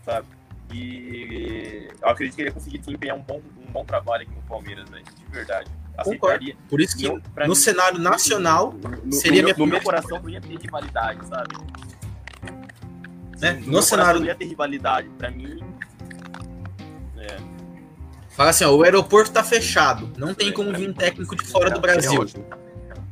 sabe? 0.05 0.29
E 0.73 1.89
eu 2.01 2.09
acredito 2.09 2.37
que 2.37 2.43
ele 2.43 2.49
ia 2.49 2.55
conseguir 2.55 2.79
desempenhar 2.79 3.17
um 3.17 3.23
bom, 3.23 3.41
um 3.67 3.71
bom 3.71 3.85
trabalho 3.85 4.23
aqui 4.23 4.35
no 4.35 4.43
Palmeiras, 4.43 4.89
velho, 4.89 5.05
de 5.05 5.25
verdade. 5.27 5.71
Aceitaria. 5.97 6.57
Por 6.69 6.81
isso 6.81 6.97
que 6.97 7.09
no, 7.09 7.15
no 7.37 7.49
mim, 7.49 7.55
cenário 7.55 7.99
nacional 8.01 8.73
no, 8.73 9.13
seria 9.13 9.43
no, 9.43 9.45
minha 9.45 9.57
no 9.57 9.67
meu 9.67 9.81
coração 9.81 10.21
não 10.21 10.29
ia 10.29 10.41
ter 10.41 10.59
rivalidade, 10.59 11.25
sabe? 11.27 11.55
Né? 13.41 13.53
No, 13.65 13.73
no 13.73 13.83
cenário 13.83 14.21
não 14.21 14.27
ia 14.27 14.35
ter 14.35 14.47
rivalidade. 14.47 15.09
Para 15.17 15.31
mim. 15.31 15.61
Fala 18.35 18.51
assim, 18.51 18.65
ó, 18.65 18.75
o 18.75 18.83
aeroporto 18.83 19.31
tá 19.31 19.45
fechado. 19.45 20.11
Não 20.19 20.35
tem 20.35 20.53
como 20.53 20.73
vir 20.73 20.91
um 20.91 20.93
técnico 20.93 21.37
de 21.37 21.47
fora 21.47 21.71
do 21.71 21.81
Brasil. 21.81 22.27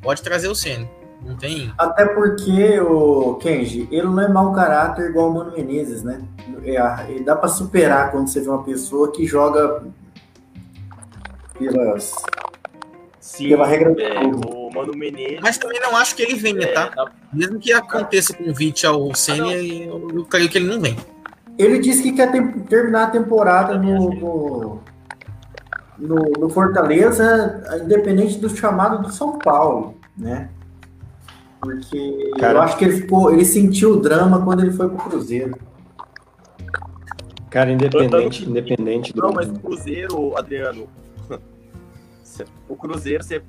Pode 0.00 0.20
trazer 0.20 0.48
o 0.48 0.54
Senna. 0.54 0.88
Não 1.24 1.36
tem. 1.36 1.72
Até 1.78 2.04
porque 2.06 2.80
o 2.80 3.34
Kenji, 3.36 3.88
ele 3.92 4.08
não 4.08 4.20
é 4.20 4.28
mau 4.28 4.52
caráter 4.52 5.10
igual 5.10 5.30
o 5.30 5.34
Mano 5.34 5.52
Menezes, 5.52 6.02
né? 6.02 6.20
É, 6.64 7.20
dá 7.20 7.36
para 7.36 7.48
superar 7.48 8.10
quando 8.10 8.26
você 8.26 8.40
vê 8.40 8.48
uma 8.48 8.64
pessoa 8.64 9.12
que 9.12 9.24
joga 9.24 9.84
pelas 11.56 12.12
Sim, 13.20 13.50
pela 13.50 13.64
regra 13.64 13.94
é, 14.02 14.18
o 14.24 14.68
Mano 14.74 14.92
Menezes. 14.96 15.38
Mas 15.40 15.56
também 15.56 15.80
não 15.80 15.96
acho 15.96 16.16
que 16.16 16.22
ele 16.22 16.34
venha, 16.34 16.64
é, 16.64 16.72
tá? 16.72 16.88
tá? 16.88 17.12
Mesmo 17.32 17.60
que 17.60 17.72
aconteça 17.72 18.34
com 18.34 18.42
o 18.42 18.46
convite 18.46 18.84
ao 18.84 19.14
Senna, 19.14 19.52
eu, 19.52 20.10
eu 20.12 20.24
creio 20.24 20.48
que 20.48 20.58
ele 20.58 20.66
não 20.66 20.80
vem. 20.80 20.96
Ele 21.56 21.78
disse 21.78 22.02
que 22.02 22.12
quer 22.12 22.32
terminar 22.68 23.04
a 23.04 23.10
temporada 23.10 23.78
no, 23.78 24.10
no, 24.10 24.80
no, 26.02 26.16
no, 26.38 26.48
Fortaleza, 26.48 27.80
independente 27.84 28.38
do 28.38 28.48
chamado 28.48 29.02
do 29.02 29.12
São 29.12 29.38
Paulo, 29.38 29.94
né? 30.16 30.50
Porque 31.60 32.32
Cara, 32.40 32.58
eu 32.58 32.62
acho 32.62 32.76
que 32.76 32.84
ele 32.84 32.96
ficou, 32.96 33.32
ele 33.32 33.44
sentiu 33.44 33.92
o 33.92 34.00
drama 34.00 34.44
quando 34.44 34.60
ele 34.60 34.72
foi 34.72 34.88
pro 34.88 34.98
Cruzeiro. 34.98 35.56
Cara, 37.48 37.70
independente, 37.70 38.48
independente 38.48 39.12
do. 39.12 39.22
Não, 39.22 39.32
mas 39.32 39.48
o 39.48 39.54
Cruzeiro, 39.54 40.36
Adriano, 40.36 40.88
o 42.68 42.74
Cruzeiro, 42.74 43.22
você 43.22 43.40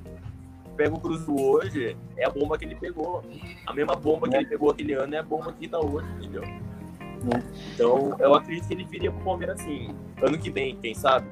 pega 0.77 0.93
o 0.93 0.99
Cruzeiro 0.99 1.41
hoje, 1.41 1.97
é 2.15 2.25
a 2.25 2.29
bomba 2.29 2.57
que 2.57 2.65
ele 2.65 2.75
pegou. 2.75 3.23
A 3.65 3.73
mesma 3.73 3.95
bomba 3.95 4.29
que 4.29 4.35
ele 4.35 4.45
pegou 4.45 4.69
aquele 4.69 4.93
ano 4.93 5.15
é 5.15 5.17
a 5.17 5.23
bomba 5.23 5.51
que 5.53 5.67
tá 5.67 5.79
hoje, 5.79 6.05
entendeu? 6.19 6.43
É. 6.43 7.41
Então, 7.73 8.15
eu 8.19 8.35
acredito 8.35 8.67
que 8.67 8.73
ele 8.75 8.83
viria 8.83 9.11
pro 9.11 9.23
Palmeiras 9.23 9.59
assim, 9.59 9.89
ano 10.21 10.37
que 10.37 10.51
vem, 10.51 10.75
quem 10.75 10.93
sabe? 10.93 11.25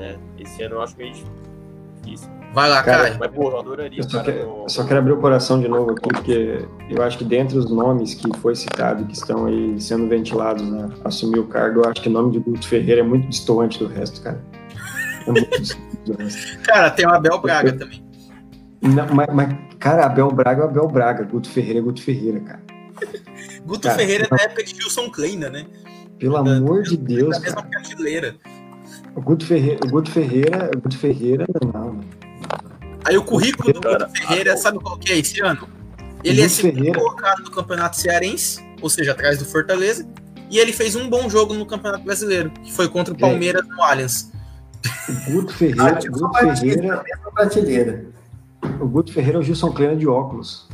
Né? 0.00 0.16
Esse 0.38 0.62
ano 0.62 0.76
eu 0.76 0.82
acho 0.82 0.96
meio 0.96 1.12
difícil. 1.12 2.28
Vai 2.52 2.68
lá, 2.68 2.82
cara. 2.82 3.16
Mas, 3.18 3.30
pô, 3.30 3.50
eu 3.50 3.60
adoraria. 3.60 4.00
Eu 4.00 4.10
só, 4.10 4.22
cara, 4.22 4.44
no... 4.44 4.68
só 4.68 4.84
quero 4.84 4.98
abrir 4.98 5.12
o 5.12 5.20
coração 5.20 5.60
de 5.60 5.68
novo 5.68 5.92
aqui, 5.92 6.08
porque 6.08 6.64
eu 6.88 7.02
acho 7.02 7.18
que 7.18 7.24
dentre 7.24 7.56
os 7.56 7.70
nomes 7.70 8.14
que 8.14 8.28
foi 8.38 8.56
citado, 8.56 9.04
que 9.04 9.12
estão 9.12 9.46
aí 9.46 9.80
sendo 9.80 10.08
ventilados 10.08 10.68
né, 10.68 10.88
assumir 11.04 11.38
o 11.38 11.46
cargo, 11.46 11.82
eu 11.82 11.88
acho 11.88 12.02
que 12.02 12.08
o 12.08 12.12
nome 12.12 12.32
de 12.32 12.40
Guto 12.40 12.66
Ferreira 12.66 13.00
é 13.00 13.04
muito 13.04 13.28
distante 13.28 13.78
do 13.78 13.86
resto, 13.86 14.20
cara. 14.20 14.42
É 15.26 15.30
muito 15.30 15.50
distante 15.60 15.96
do 16.06 16.16
resto. 16.16 16.58
Cara, 16.62 16.90
tem 16.90 17.06
o 17.06 17.10
Abel 17.10 17.38
Braga 17.38 17.68
eu... 17.68 17.78
também. 17.78 18.04
Não, 18.82 19.14
mas, 19.14 19.28
mas, 19.32 19.56
cara, 19.78 20.06
Abel 20.06 20.30
Braga 20.32 20.62
é 20.62 20.64
Abel 20.64 20.88
Braga, 20.88 21.22
Guto 21.24 21.48
Ferreira 21.48 21.78
é 21.78 21.82
Guto 21.82 22.02
Ferreira, 22.02 22.40
cara. 22.40 22.62
Guto 23.64 23.86
cara, 23.86 23.98
Ferreira 23.98 24.24
é 24.24 24.28
da 24.28 24.42
época 24.42 24.64
de 24.64 24.74
Gilson 24.74 25.10
Kleina, 25.10 25.50
né? 25.50 25.66
Pelo 26.18 26.42
da, 26.42 26.56
amor 26.56 26.82
de 26.82 26.96
Deus. 26.96 27.36
Da 27.36 27.40
mesma 27.40 27.62
prateleira. 27.62 28.34
O 29.14 29.20
Guto 29.20 29.46
Ferreira, 29.46 29.80
o 29.84 29.90
Guto 29.90 30.10
Ferreira, 30.10 30.70
o 30.74 30.80
Guto 30.80 30.98
Ferreira, 30.98 31.46
não. 31.72 32.00
Aí 33.04 33.16
o 33.16 33.24
currículo 33.24 33.72
do 33.72 33.80
Guto 33.80 34.08
Ferreira, 34.10 34.56
sabe 34.56 34.78
qual 34.78 34.98
que 34.98 35.12
é 35.12 35.18
esse 35.18 35.40
ano? 35.42 35.68
Ele 36.22 36.42
é 36.42 36.48
segundo 36.48 36.92
colocado 36.92 37.42
no 37.42 37.50
Campeonato 37.50 37.96
Cearense, 37.96 38.64
ou 38.80 38.90
seja, 38.90 39.12
atrás 39.12 39.38
do 39.38 39.44
Fortaleza, 39.44 40.06
e 40.50 40.58
ele 40.58 40.72
fez 40.72 40.94
um 40.94 41.08
bom 41.08 41.28
jogo 41.30 41.54
no 41.54 41.64
Campeonato 41.64 42.04
Brasileiro, 42.04 42.50
que 42.50 42.72
foi 42.72 42.88
contra 42.88 43.14
o 43.14 43.16
é. 43.16 43.20
Palmeiras 43.20 43.66
no 43.66 43.82
Allianz. 43.82 44.30
O 45.08 45.32
Guto 45.32 45.54
Ferreira, 45.54 45.84
ah, 45.84 45.94
tipo, 45.96 46.18
Guto 46.18 46.38
Ferreira, 46.38 47.04
prateleira. 47.34 48.04
O 48.80 48.86
Guto 48.86 49.12
Ferreira 49.12 49.38
é 49.38 49.40
o 49.40 49.42
Gilson 49.42 49.72
Kleina 49.72 49.96
de 49.96 50.06
óculos. 50.06 50.68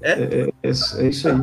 É? 0.00 0.12
É, 0.12 0.22
é, 0.22 0.48
é, 0.62 0.68
é 0.68 1.08
isso 1.08 1.28
aí. 1.28 1.34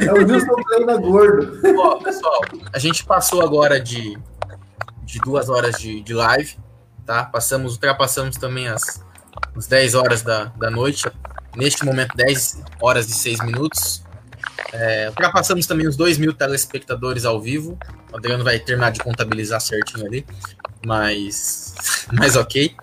É 0.00 0.12
o 0.12 0.26
Gilson 0.26 0.54
Kleina 0.54 0.96
gordo. 0.96 1.60
Ó, 1.78 1.96
pessoal, 1.96 2.40
a 2.72 2.78
gente 2.78 3.04
passou 3.04 3.42
agora 3.42 3.80
de, 3.80 4.18
de 5.14 5.20
duas 5.20 5.48
horas 5.48 5.76
de, 5.78 6.00
de 6.00 6.12
live, 6.12 6.56
tá? 7.06 7.24
Passamos, 7.24 7.74
ultrapassamos 7.74 8.36
também 8.36 8.66
as, 8.66 9.04
as 9.56 9.66
10 9.68 9.94
horas 9.94 10.22
da, 10.22 10.46
da 10.46 10.70
noite. 10.70 11.04
Neste 11.56 11.84
momento, 11.84 12.16
10 12.16 12.64
horas 12.80 13.08
e 13.08 13.12
6 13.12 13.40
minutos. 13.44 14.02
É, 14.72 15.08
ultrapassamos 15.08 15.66
também 15.66 15.86
os 15.86 15.96
2 15.96 16.18
mil 16.18 16.32
telespectadores 16.32 17.24
ao 17.24 17.40
vivo. 17.40 17.78
O 18.12 18.16
Adriano 18.16 18.42
vai 18.42 18.58
terminar 18.58 18.90
de 18.90 18.98
contabilizar 18.98 19.60
certinho 19.60 20.04
ali. 20.04 20.26
Mas, 20.84 21.74
mas 22.12 22.34
ok. 22.34 22.74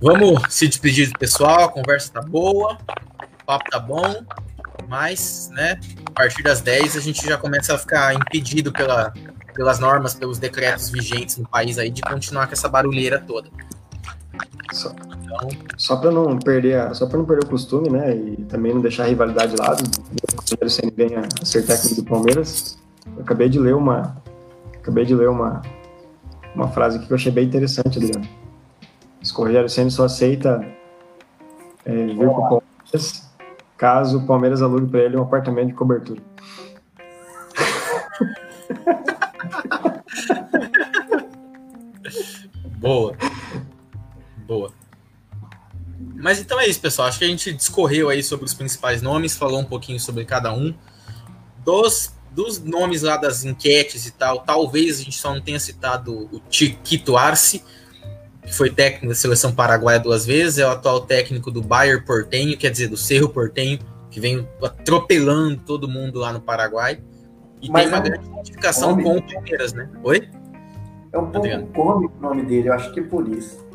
Vamos 0.00 0.42
se 0.48 0.68
despedir 0.68 1.10
do 1.10 1.18
pessoal, 1.18 1.64
a 1.64 1.68
conversa 1.68 2.12
tá 2.12 2.22
boa, 2.22 2.78
o 3.42 3.44
papo 3.44 3.70
tá 3.70 3.78
bom, 3.78 4.24
mas, 4.88 5.50
né, 5.52 5.78
a 6.06 6.10
partir 6.10 6.42
das 6.42 6.62
10 6.62 6.96
a 6.96 7.00
gente 7.00 7.26
já 7.26 7.36
começa 7.36 7.74
a 7.74 7.78
ficar 7.78 8.14
impedido 8.14 8.72
pela, 8.72 9.12
pelas 9.52 9.78
normas, 9.78 10.14
pelos 10.14 10.38
decretos 10.38 10.90
vigentes 10.90 11.36
no 11.36 11.48
país 11.48 11.78
aí 11.78 11.90
de 11.90 12.02
continuar 12.02 12.46
com 12.46 12.52
essa 12.52 12.68
barulheira 12.68 13.18
toda. 13.18 13.48
Só, 14.72 14.90
então, 14.90 15.48
só 15.76 15.96
para 15.96 16.10
não 16.10 16.38
perder, 16.38 16.78
a, 16.78 16.94
só 16.94 17.06
para 17.06 17.18
não 17.18 17.24
perder 17.24 17.44
o 17.44 17.48
costume, 17.48 17.90
né, 17.90 18.14
e 18.14 18.44
também 18.44 18.72
não 18.72 18.80
deixar 18.80 19.04
a 19.04 19.06
rivalidade 19.06 19.54
de 19.54 19.60
lado, 19.60 19.82
o 19.82 20.70
Ceni 20.70 20.92
venha 20.96 21.22
a 21.40 21.44
ser 21.44 21.66
técnico 21.66 21.96
do 21.96 22.04
Palmeiras. 22.04 22.78
Eu 23.16 23.22
acabei 23.22 23.48
de 23.48 23.58
ler 23.58 23.74
uma, 23.74 24.16
acabei 24.76 25.04
de 25.04 25.14
ler 25.14 25.28
uma, 25.28 25.62
uma 26.54 26.68
frase 26.68 26.98
que 26.98 27.10
eu 27.10 27.16
achei 27.16 27.32
bem 27.32 27.46
interessante, 27.46 27.98
Adriano 27.98 28.40
o 29.22 29.42
Rogério 29.42 29.68
Senna 29.68 29.90
só 29.90 30.04
aceita 30.04 30.66
é, 31.84 32.06
vir 32.06 32.16
para 32.16 32.28
o 32.28 32.48
Palmeiras 32.48 33.30
caso 33.76 34.18
o 34.18 34.26
Palmeiras 34.26 34.60
alugue 34.60 34.86
para 34.86 35.00
ele 35.00 35.16
um 35.16 35.22
apartamento 35.22 35.68
de 35.68 35.74
cobertura. 35.74 36.20
Boa. 42.80 43.14
Boa. 44.46 44.72
Mas 46.16 46.40
então 46.40 46.58
é 46.58 46.66
isso, 46.66 46.80
pessoal. 46.80 47.08
Acho 47.08 47.18
que 47.18 47.26
a 47.26 47.28
gente 47.28 47.52
discorreu 47.52 48.08
aí 48.08 48.22
sobre 48.22 48.46
os 48.46 48.54
principais 48.54 49.02
nomes, 49.02 49.36
falou 49.36 49.60
um 49.60 49.64
pouquinho 49.64 50.00
sobre 50.00 50.24
cada 50.24 50.52
um. 50.52 50.74
Dos, 51.62 52.14
dos 52.30 52.58
nomes 52.58 53.02
lá 53.02 53.18
das 53.18 53.44
enquetes 53.44 54.06
e 54.06 54.12
tal, 54.12 54.40
talvez 54.40 54.98
a 54.98 55.02
gente 55.02 55.18
só 55.18 55.34
não 55.34 55.42
tenha 55.42 55.60
citado 55.60 56.28
o 56.32 56.40
Tiquito 56.48 57.18
Arce, 57.18 57.62
que 58.42 58.54
foi 58.54 58.70
técnico 58.70 59.08
da 59.08 59.14
seleção 59.14 59.52
paraguaia 59.52 60.00
duas 60.00 60.24
vezes, 60.24 60.58
é 60.58 60.66
o 60.66 60.70
atual 60.70 61.02
técnico 61.02 61.50
do 61.50 61.60
Bayer 61.60 62.02
Portenho, 62.04 62.56
quer 62.56 62.70
dizer, 62.70 62.88
do 62.88 62.96
Cerro 62.96 63.28
Portenho, 63.28 63.78
que 64.10 64.18
vem 64.18 64.48
atropelando 64.62 65.58
todo 65.66 65.86
mundo 65.86 66.18
lá 66.18 66.32
no 66.32 66.40
Paraguai. 66.40 67.02
E 67.60 67.68
Mas 67.68 67.82
tem 67.82 67.92
uma 67.92 67.98
é 67.98 68.08
grande 68.08 68.26
identificação 68.26 69.00
com 69.02 69.18
o 69.18 69.22
Palmeiras, 69.22 69.74
né? 69.74 69.90
Oi? 70.02 70.39
É 71.12 71.18
um 71.18 71.26
pouco 71.26 71.66
cômico 71.74 72.14
o 72.18 72.22
nome 72.22 72.42
dele, 72.42 72.68
eu 72.68 72.72
acho 72.72 72.92
que 72.92 73.00
é 73.00 73.02
por 73.02 73.28
isso. 73.28 73.66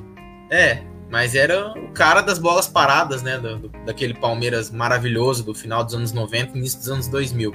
É, 0.50 0.84
mas 1.10 1.36
era 1.36 1.72
o 1.72 1.90
cara 1.90 2.22
das 2.22 2.40
bolas 2.40 2.68
paradas, 2.68 3.22
né? 3.22 3.38
Do, 3.38 3.58
do, 3.58 3.70
daquele 3.86 4.14
Palmeiras 4.14 4.72
maravilhoso 4.72 5.44
do 5.44 5.54
final 5.54 5.84
dos 5.84 5.94
anos 5.94 6.12
90 6.14 6.58
início 6.58 6.80
dos 6.80 6.90
anos 6.90 7.08
2000. 7.08 7.52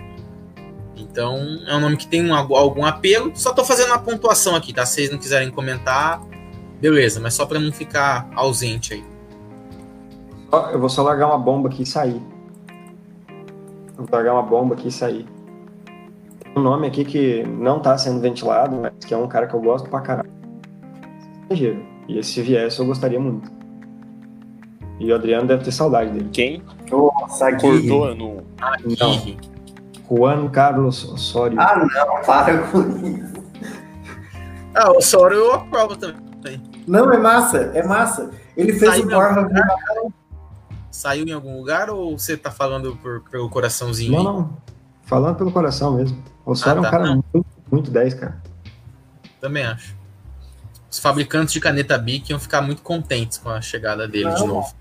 Então, 0.97 1.39
é 1.67 1.75
um 1.75 1.81
nome 1.81 1.97
que 1.97 2.07
tem 2.07 2.31
um, 2.31 2.35
algum 2.35 2.85
apelo. 2.85 3.33
Só 3.35 3.53
tô 3.53 3.65
fazendo 3.65 3.89
uma 3.89 3.99
pontuação 3.99 4.55
aqui, 4.55 4.73
tá? 4.73 4.85
Se 4.85 4.97
vocês 4.97 5.11
não 5.11 5.19
quiserem 5.19 5.51
comentar, 5.51 6.21
Beleza, 6.81 7.21
mas 7.21 7.35
só 7.35 7.45
para 7.45 7.61
não 7.61 7.71
ficar 7.71 8.27
ausente 8.35 8.95
aí. 8.95 9.05
Eu 10.73 10.81
vou 10.81 10.89
só 10.89 11.03
largar 11.03 11.27
uma 11.27 11.39
bomba 11.39 11.69
aqui 11.69 11.83
e 11.83 11.87
sair. 11.87 12.21
Vou 13.97 14.09
largar 14.11 14.33
uma 14.33 14.43
bomba 14.43 14.75
aqui 14.75 14.89
e 14.89 14.91
sair. 14.91 15.27
Um 16.57 16.61
nome 16.61 16.87
aqui 16.87 17.05
que 17.05 17.45
não 17.45 17.81
tá 17.81 17.97
sendo 17.97 18.21
ventilado, 18.21 18.77
mas 18.77 18.93
que 19.05 19.15
é 19.15 19.17
um 19.17 19.29
cara 19.29 19.47
que 19.47 19.55
eu 19.55 19.61
gosto 19.61 19.89
pra 19.89 20.01
caralho. 20.01 20.31
E 21.51 22.19
esse 22.19 22.43
viesse 22.43 22.81
eu 22.81 22.87
gostaria 22.87 23.21
muito. 23.21 23.51
E 24.99 25.11
o 25.11 25.15
Adriano 25.15 25.47
deve 25.47 25.65
ter 25.65 25.73
saudade 25.73 26.11
dele. 26.11 26.29
Quem? 26.33 26.63
Nossa, 26.91 27.51
Cortou 27.57 28.15
no. 28.15 28.43
Não. 28.99 29.37
Juan 30.09 30.49
Carlos 30.49 31.09
Osório. 31.09 31.59
Ah, 31.61 31.79
não, 31.79 32.23
para 32.23 32.59
com 32.67 32.81
isso. 33.07 33.31
Ah, 34.75 34.91
o 34.91 34.99
Osório 34.99 35.37
eu 35.37 35.55
aprovo 35.55 35.97
também. 35.97 36.63
Não, 36.87 37.13
é 37.13 37.19
massa, 37.19 37.71
é 37.75 37.87
massa. 37.87 38.31
Ele 38.57 38.73
fez 38.73 38.93
Saiu 38.93 39.07
o 39.07 39.11
Borja? 39.11 39.49
Saiu 40.91 41.27
em 41.27 41.33
algum 41.33 41.57
lugar 41.57 41.89
ou 41.89 42.19
você 42.19 42.37
tá 42.37 42.51
falando 42.51 42.97
por, 42.97 43.23
pelo 43.31 43.49
coraçãozinho? 43.49 44.13
Não, 44.13 44.19
aí? 44.19 44.25
não. 44.25 44.57
Falando 45.05 45.37
pelo 45.37 45.53
coração 45.53 45.97
mesmo. 45.97 46.23
O 46.45 46.55
Sora 46.55 46.79
é 46.79 46.81
um 46.81 46.83
tá. 46.83 46.91
cara 46.91 47.07
muito, 47.13 47.47
muito 47.71 47.91
10, 47.91 48.15
cara. 48.15 48.43
Também 49.41 49.65
acho. 49.65 49.95
Os 50.91 50.99
fabricantes 50.99 51.53
de 51.53 51.61
caneta 51.61 51.97
Bic 51.97 52.31
iam 52.31 52.41
ficar 52.41 52.61
muito 52.61 52.83
contentes 52.83 53.39
com 53.39 53.49
a 53.49 53.61
chegada 53.61 54.09
dele 54.09 54.31
de 54.35 54.41
Não. 54.41 54.47
novo. 54.47 54.75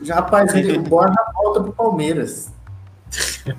Já, 0.00 0.16
rapaz, 0.16 0.54
ele, 0.54 0.78
o 0.78 0.82
Borja 0.82 1.16
volta 1.34 1.60
pro 1.60 1.72
Palmeiras. 1.72 2.52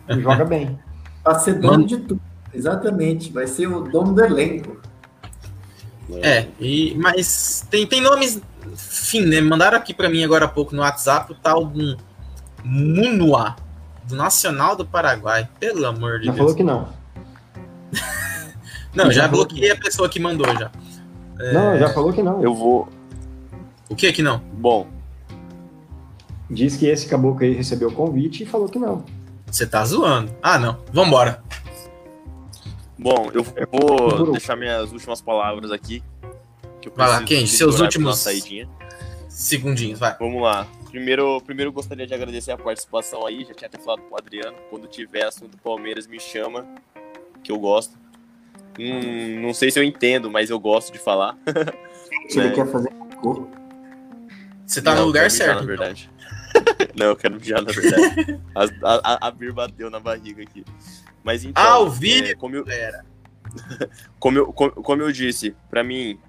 Ele 0.08 0.22
joga 0.22 0.46
bem. 0.46 0.80
Pra 1.24 1.38
ser 1.38 1.56
dono 1.56 1.74
Mano. 1.74 1.86
de 1.88 1.98
tudo. 1.98 2.22
Exatamente. 2.54 3.32
Vai 3.32 3.46
ser 3.48 3.68
o 3.68 3.82
dono 3.82 4.14
do 4.14 4.24
elenco. 4.24 4.80
É, 6.24 6.48
e, 6.60 6.96
mas 6.98 7.68
tem, 7.70 7.86
tem 7.86 8.02
nomes, 8.02 8.42
enfim, 8.66 9.26
né? 9.26 9.42
Mandaram 9.42 9.78
aqui 9.78 9.94
pra 9.94 10.10
mim 10.10 10.24
agora 10.24 10.46
há 10.46 10.48
pouco 10.48 10.74
no 10.74 10.82
WhatsApp 10.82 11.32
o 11.32 11.36
tal 11.36 11.66
do 11.66 11.98
Munua, 12.64 13.56
do 14.06 14.16
Nacional 14.16 14.76
do 14.76 14.86
Paraguai. 14.86 15.48
Pelo 15.60 15.86
amor 15.86 16.20
de 16.20 16.26
Já 16.26 16.32
Deus. 16.32 16.38
falou 16.38 16.56
que 16.56 16.64
não. 16.64 16.88
Não, 18.94 19.12
já 19.12 19.28
bloqueei 19.28 19.72
a 19.72 19.76
pessoa 19.76 20.10
que 20.10 20.20
mandou 20.20 20.48
já. 20.58 20.72
É. 21.40 21.54
Não, 21.54 21.78
já 21.78 21.90
falou 21.94 22.12
que 22.12 22.22
não. 22.22 22.42
Eu 22.44 22.54
vou. 22.54 22.90
O 23.90 23.96
que 23.96 24.12
que 24.12 24.22
não? 24.22 24.40
Bom, 24.54 24.88
Diz 26.50 26.76
que 26.78 26.88
esse 26.88 27.08
caboclo 27.08 27.44
aí 27.46 27.54
recebeu 27.54 27.90
o 27.90 27.94
convite 27.94 28.44
e 28.44 28.46
falou 28.46 28.68
que 28.68 28.80
não. 28.80 29.06
Você 29.46 29.68
tá 29.68 29.86
zoando. 29.86 30.36
Ah, 30.42 30.58
não. 30.58 30.80
Vambora. 30.92 31.44
bom, 32.98 33.30
eu 33.34 33.46
É 33.56 33.66
vou 33.66 34.32
deixar 34.32 34.56
minhas 34.56 34.92
últimas 34.92 35.22
palavras 35.22 35.72
aqui. 35.72 36.04
Que 36.82 36.90
eu 36.90 36.94
Vai 36.96 37.08
lá, 37.08 37.22
me 37.22 37.48
seus 37.48 37.80
últimos-. 37.80 38.26
Segundinhos, 39.28 40.00
vai. 40.00 40.18
Vamos 40.18 40.42
lá. 40.42 40.66
Primeiro, 40.90 41.40
primeiro 41.42 41.70
eu 41.70 41.74
gostaria 41.74 42.08
de 42.08 42.16
agradecer 42.16 42.52
a 42.52 42.58
participação 42.58 43.28
aí. 43.28 43.46
Já 43.46 43.54
tinha 43.54 43.68
até 43.68 43.78
falado 43.78 44.02
com 44.02 44.16
o 44.16 44.18
Adriano. 44.18 44.58
Quando 44.72 44.88
tiver 44.88 45.26
assunto 45.26 45.52
do 45.52 45.58
Palmeiras, 45.58 46.08
me 46.08 46.20
chama, 46.20 46.66
que 47.44 47.52
eu 47.52 47.60
gosto. 47.60 47.96
Hum, 48.80 49.42
não 49.42 49.54
sei 49.54 49.70
se 49.72 49.80
eu 49.80 49.84
entendo, 49.84 50.32
mas 50.32 50.50
eu 50.50 50.60
gosto 50.60 50.92
de 50.94 51.00
falar. 51.00 51.38
Se 52.30 52.40
ele 52.40 52.50
É. 52.50 52.52
quer 52.52 52.66
fazer 52.72 52.90
cocô. 52.92 53.48
Você 54.66 54.82
tá 54.82 54.94
Não, 54.94 55.02
no 55.02 55.08
lugar 55.08 55.30
certo. 55.32 55.48
na 55.50 55.54
então. 55.64 55.68
verdade. 55.68 56.10
não, 56.96 57.08
eu 57.08 57.16
quero 57.16 57.36
mijar, 57.36 57.62
na 57.62 57.72
verdade. 57.72 58.40
A, 58.84 59.14
a, 59.26 59.28
a 59.28 59.32
Bir 59.32 59.52
bateu 59.52 59.90
na 59.90 60.00
barriga 60.00 60.44
aqui. 60.44 60.64
Mas 61.24 61.44
então. 61.44 61.64
Ao 61.64 61.90
vivo, 61.90 62.28
é, 62.28 62.36
como, 62.36 62.56
eu, 62.56 62.66
como, 64.20 64.38
eu, 64.38 64.54
como, 64.54 64.72
como 64.72 65.02
eu 65.02 65.12
disse, 65.12 65.56
pra 65.70 65.84
mim, 65.84 66.20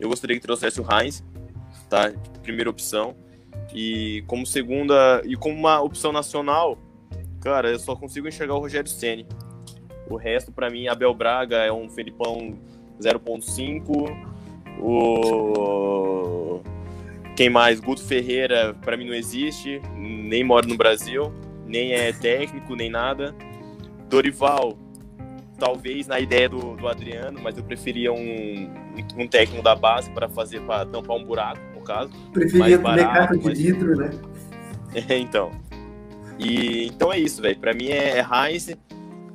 eu 0.00 0.08
gostaria 0.08 0.36
que 0.36 0.42
trouxesse 0.42 0.80
o 0.80 0.86
Heinz, 0.90 1.24
tá? 1.90 2.12
Primeira 2.42 2.70
opção. 2.70 3.14
E 3.74 4.22
como 4.26 4.46
segunda. 4.46 5.22
E 5.24 5.36
como 5.36 5.56
uma 5.56 5.80
opção 5.80 6.12
nacional, 6.12 6.78
cara, 7.40 7.70
eu 7.70 7.78
só 7.78 7.94
consigo 7.96 8.28
enxergar 8.28 8.54
o 8.54 8.58
Rogério 8.60 8.88
Ceni. 8.90 9.26
O 10.12 10.16
resto, 10.16 10.52
pra 10.52 10.68
mim, 10.68 10.88
Abel 10.88 11.14
Braga 11.14 11.56
é 11.56 11.72
um 11.72 11.88
Felipão 11.88 12.54
0.5. 13.00 14.14
O. 14.78 16.60
Quem 17.34 17.48
mais? 17.48 17.80
Guto 17.80 18.04
Ferreira, 18.04 18.74
pra 18.82 18.94
mim, 18.94 19.06
não 19.06 19.14
existe. 19.14 19.80
Nem 19.96 20.44
mora 20.44 20.66
no 20.66 20.76
Brasil. 20.76 21.32
Nem 21.66 21.94
é 21.94 22.12
técnico, 22.12 22.76
nem 22.76 22.90
nada. 22.90 23.34
Dorival, 24.10 24.76
talvez 25.58 26.06
na 26.06 26.20
ideia 26.20 26.46
do, 26.46 26.76
do 26.76 26.86
Adriano, 26.86 27.40
mas 27.42 27.56
eu 27.56 27.64
preferia 27.64 28.12
um, 28.12 28.70
um 29.16 29.26
técnico 29.26 29.62
da 29.62 29.74
base 29.74 30.10
para 30.10 30.28
fazer, 30.28 30.60
para 30.60 30.84
tampar 30.84 31.16
um 31.16 31.24
buraco, 31.24 31.58
no 31.74 31.80
caso. 31.80 32.12
Preferia 32.34 32.78
comer 32.78 33.04
caca 33.06 33.38
de 33.38 33.44
mas- 33.46 33.58
vidro, 33.58 33.96
né? 33.96 34.10
É, 35.08 35.16
então. 35.16 35.50
E 36.38 36.86
então 36.88 37.10
é 37.10 37.18
isso, 37.18 37.40
velho. 37.40 37.58
Pra 37.58 37.72
mim 37.72 37.86
é, 37.86 38.18
é 38.18 38.20
Heinz, 38.22 38.76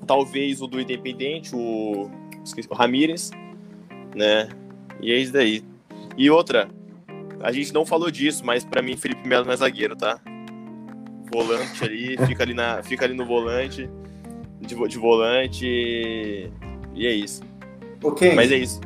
talvez 0.07 0.61
o 0.61 0.67
do 0.67 0.79
Independente, 0.79 1.53
o, 1.53 2.09
esqueci, 2.43 2.67
o 2.71 2.73
Ramírez, 2.73 3.29
né? 4.15 4.49
E 5.01 5.11
é 5.11 5.17
isso 5.17 5.33
daí. 5.33 5.63
E 6.17 6.29
outra, 6.31 6.69
a 7.41 7.51
gente 7.51 7.73
não 7.73 7.85
falou 7.85 8.09
disso, 8.09 8.43
mas 8.45 8.63
pra 8.63 8.81
mim 8.81 8.97
Felipe 8.97 9.27
Melo 9.27 9.45
não 9.45 9.53
é 9.53 9.57
zagueiro, 9.57 9.95
tá? 9.95 10.19
Volante 11.31 11.83
ali, 11.83 12.17
fica 12.25 12.43
ali, 12.43 12.53
na, 12.53 12.81
fica 12.81 13.05
ali 13.05 13.13
no 13.13 13.25
volante, 13.25 13.89
de, 14.61 14.87
de 14.87 14.97
volante, 14.97 15.65
e 15.65 17.05
é 17.05 17.11
isso. 17.11 17.43
Ok. 18.03 18.33
Mas 18.33 18.51
é 18.51 18.57
isso. 18.57 18.81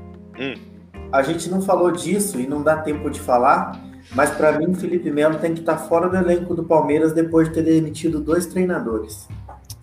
A 1.11 1.22
gente 1.22 1.49
não 1.49 1.61
falou 1.61 1.91
disso 1.91 2.39
e 2.39 2.48
não 2.48 2.64
dá 2.64 2.77
tempo 2.77 3.10
de 3.10 3.19
falar, 3.19 3.80
mas 4.14 4.31
pra 4.31 4.57
mim 4.57 4.73
Felipe 4.73 5.11
Melo 5.11 5.38
tem 5.39 5.53
que 5.53 5.60
estar 5.60 5.77
fora 5.77 6.10
do 6.10 6.15
elenco 6.15 6.56
do 6.56 6.64
Palmeiras 6.64 7.14
depois 7.14 7.48
de 7.48 7.56
ter 7.56 7.64
demitido 7.64 8.19
dois 8.19 8.45
treinadores. 8.45 9.27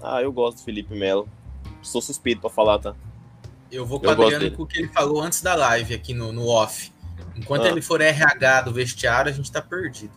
Ah, 0.02 0.22
eu 0.22 0.32
gosto 0.32 0.58
do 0.58 0.64
Felipe 0.64 0.94
Melo. 0.94 1.28
Sou 1.82 2.00
suspeito 2.00 2.40
pra 2.40 2.50
falar, 2.50 2.78
tá? 2.78 2.94
Eu 3.70 3.84
vou 3.84 4.00
com 4.00 4.06
o 4.06 4.10
Adriano 4.10 4.50
com 4.52 4.62
o 4.62 4.66
que 4.66 4.78
ele 4.78 4.88
falou 4.88 5.20
antes 5.22 5.42
da 5.42 5.54
live 5.54 5.94
aqui 5.94 6.14
no, 6.14 6.32
no 6.32 6.46
off. 6.46 6.92
Enquanto 7.36 7.64
Ah. 7.64 7.68
ele 7.68 7.82
for 7.82 8.00
RH 8.00 8.62
do 8.62 8.72
vestiário, 8.72 9.30
a 9.30 9.34
gente 9.34 9.50
tá 9.50 9.60
perdido. 9.60 10.12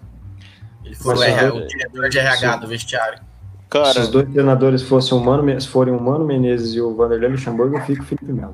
Ele 0.86 0.96
for 0.96 1.16
Mas 1.16 1.20
o, 1.20 1.24
RH, 1.24 1.54
o 1.54 1.68
diretor 1.68 2.10
de 2.10 2.20
RH 2.20 2.54
Sim. 2.54 2.60
do 2.60 2.68
vestiário. 2.68 3.18
Se 3.20 3.24
Cara, 3.70 4.02
os 4.02 4.08
dois 4.10 4.30
treinadores 4.30 4.82
fossem 4.82 5.18
o 5.18 5.22
Mano, 5.24 5.44
Men- 5.44 5.60
se 5.60 5.68
forem 5.68 5.94
o 5.94 6.00
Mano 6.02 6.26
Menezes 6.26 6.74
e 6.76 6.82
o 6.82 6.94
Vanderlei 6.96 7.30
Luxemburgo, 7.30 7.78
eu 7.78 7.82
fico 7.86 8.04
o 8.04 8.06
Felipe 8.06 8.34
Melo. 8.34 8.54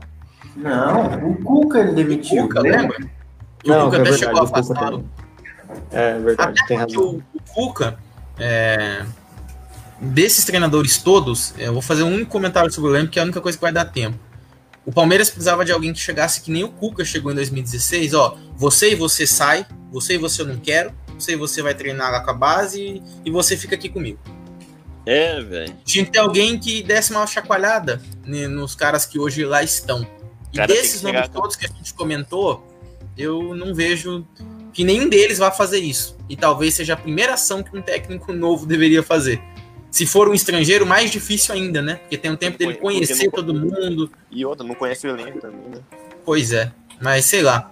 Não, 0.56 1.32
o 1.32 1.44
Cuca 1.44 1.80
ele 1.80 1.91
demitiu, 1.94 2.44
Cuca, 2.44 2.62
lembra? 2.62 2.82
lembra? 2.82 2.98
E 3.64 3.72
o 3.72 3.74
Não, 3.74 3.86
Cuca 3.86 3.98
é 3.98 3.99
até 4.02 4.10
verdade, 4.12 4.18
chegou 4.20 4.40
a 4.40 4.44
o 4.44 4.48
Cuca 4.48 4.60
afastá-lo. 4.60 4.98
também. 4.98 5.10
É 5.91 6.20
verdade, 6.20 6.68
tem 6.68 6.78
Porque 6.80 6.95
razão. 6.95 7.04
o, 7.10 7.24
o 7.38 7.41
Cuca, 7.54 7.99
é, 8.40 9.06
desses 9.99 10.45
treinadores 10.45 10.98
todos, 10.98 11.53
eu 11.57 11.74
vou 11.74 11.82
fazer 11.82 12.03
um 12.03 12.24
comentário 12.26 12.72
sobre 12.72 12.91
o 12.91 12.95
elenco, 12.95 13.11
que 13.11 13.19
é 13.19 13.22
a 13.22 13.26
única 13.26 13.41
coisa 13.41 13.57
que 13.57 13.61
vai 13.61 13.72
dar 13.72 13.86
tempo. 13.86 14.18
O 14.86 14.91
Palmeiras 14.91 15.30
precisava 15.30 15.65
de 15.65 15.72
alguém 15.72 15.91
que 15.91 15.99
chegasse 15.99 16.41
que 16.41 16.49
nem 16.52 16.64
o 16.64 16.69
Cuca 16.69 17.03
chegou 17.03 17.32
em 17.32 17.36
2016, 17.36 18.14
ó, 18.14 18.38
você 18.56 18.91
e 18.94 18.95
você 18.95 19.28
sai, 19.28 19.65
você 19.91 20.14
e 20.15 20.18
você 20.18 20.41
eu 20.41 20.45
não 20.48 20.57
quero, 20.57 20.94
você 21.18 21.34
e 21.34 21.36
você 21.36 21.61
vai 21.61 21.74
treinar 21.74 22.11
lá 22.11 22.22
com 22.22 22.32
a 22.32 22.34
base 22.34 23.02
e, 23.26 23.30
você 23.32 23.57
fica 23.57 23.76
aqui 23.76 23.90
comigo. 23.90 24.19
é, 25.06 25.41
velho. 25.41 25.74
Tinha 25.84 26.06
que 26.06 26.11
ter 26.11 26.19
alguém 26.19 26.57
que 26.60 26.84
desse 26.84 27.11
uma 27.11 27.26
chacoalhada 27.28 28.02
né, 28.26 28.48
nos 28.48 28.76
caras 28.76 29.06
que 29.06 29.19
hoje 29.19 29.44
lá 29.45 29.61
estão. 29.64 30.07
E 30.53 30.57
Cara, 30.57 30.68
desses 30.68 31.02
chegar 31.02 31.14
nomes 31.14 31.30
com- 31.30 31.41
todos 31.41 31.56
que 31.56 31.65
a 31.65 31.69
gente 31.69 31.94
comentou, 31.94 32.65
eu 33.18 33.56
não 33.56 33.74
vejo 33.74 34.26
que 34.72 34.84
nenhum 34.84 35.10
deles 35.10 35.38
vá 35.38 35.52
fazer 35.52 35.80
isso. 35.80 36.15
E 36.30 36.36
talvez 36.38 36.76
seja 36.76 36.94
a 36.94 36.98
primeira 36.98 37.34
ação 37.34 37.64
que 37.64 37.76
um 37.76 37.82
técnico 37.82 38.32
novo 38.32 38.65
deveria 38.65 39.02
fazer. 39.03 39.41
Se 39.89 40.05
for 40.05 40.27
um 40.30 40.34
estrangeiro, 40.34 40.85
mais 40.85 41.09
difícil 41.11 41.55
ainda, 41.55 41.81
né? 41.81 41.95
Porque 41.95 42.18
tem 42.18 42.30
um 42.31 42.35
tempo 42.35 42.57
dele 42.57 42.73
Porque 42.73 42.85
não- 42.88 42.93
conhecer 42.93 43.31
todo 43.31 43.53
mundo. 43.53 44.11
E 44.30 44.45
outra, 44.45 44.65
não 44.65 44.76
conhece 44.76 45.07
o 45.07 45.09
elenco 45.09 45.39
também, 45.39 45.69
né? 45.69 45.80
Pois 46.26 46.51
é. 46.51 46.72
Mas 47.01 47.26
sei 47.26 47.41
lá. 47.41 47.69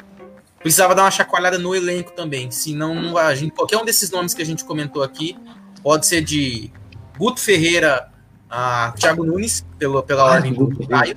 Precisava 0.60 0.96
dar 0.96 1.04
uma 1.04 1.12
chacoalhada 1.12 1.60
no 1.60 1.76
elenco 1.76 2.12
também. 2.14 2.50
Senão, 2.50 3.16
a 3.18 3.36
gente, 3.36 3.52
qualquer 3.52 3.78
um 3.78 3.86
desses 3.86 4.10
nomes 4.10 4.34
que 4.34 4.42
a 4.42 4.46
gente 4.46 4.66
comentou 4.66 5.04
aqui 5.04 5.38
pode 5.84 6.08
ser 6.08 6.22
de 6.22 6.72
Guto 7.20 7.40
Ferreira 7.40 8.10
a 8.50 8.92
Thiago 8.98 9.24
Nunes, 9.24 9.66
pelo, 9.78 10.02
pela 10.02 10.24
Ai, 10.24 10.36
ordem 10.38 10.54
do 10.54 10.88
Caio. 10.88 11.16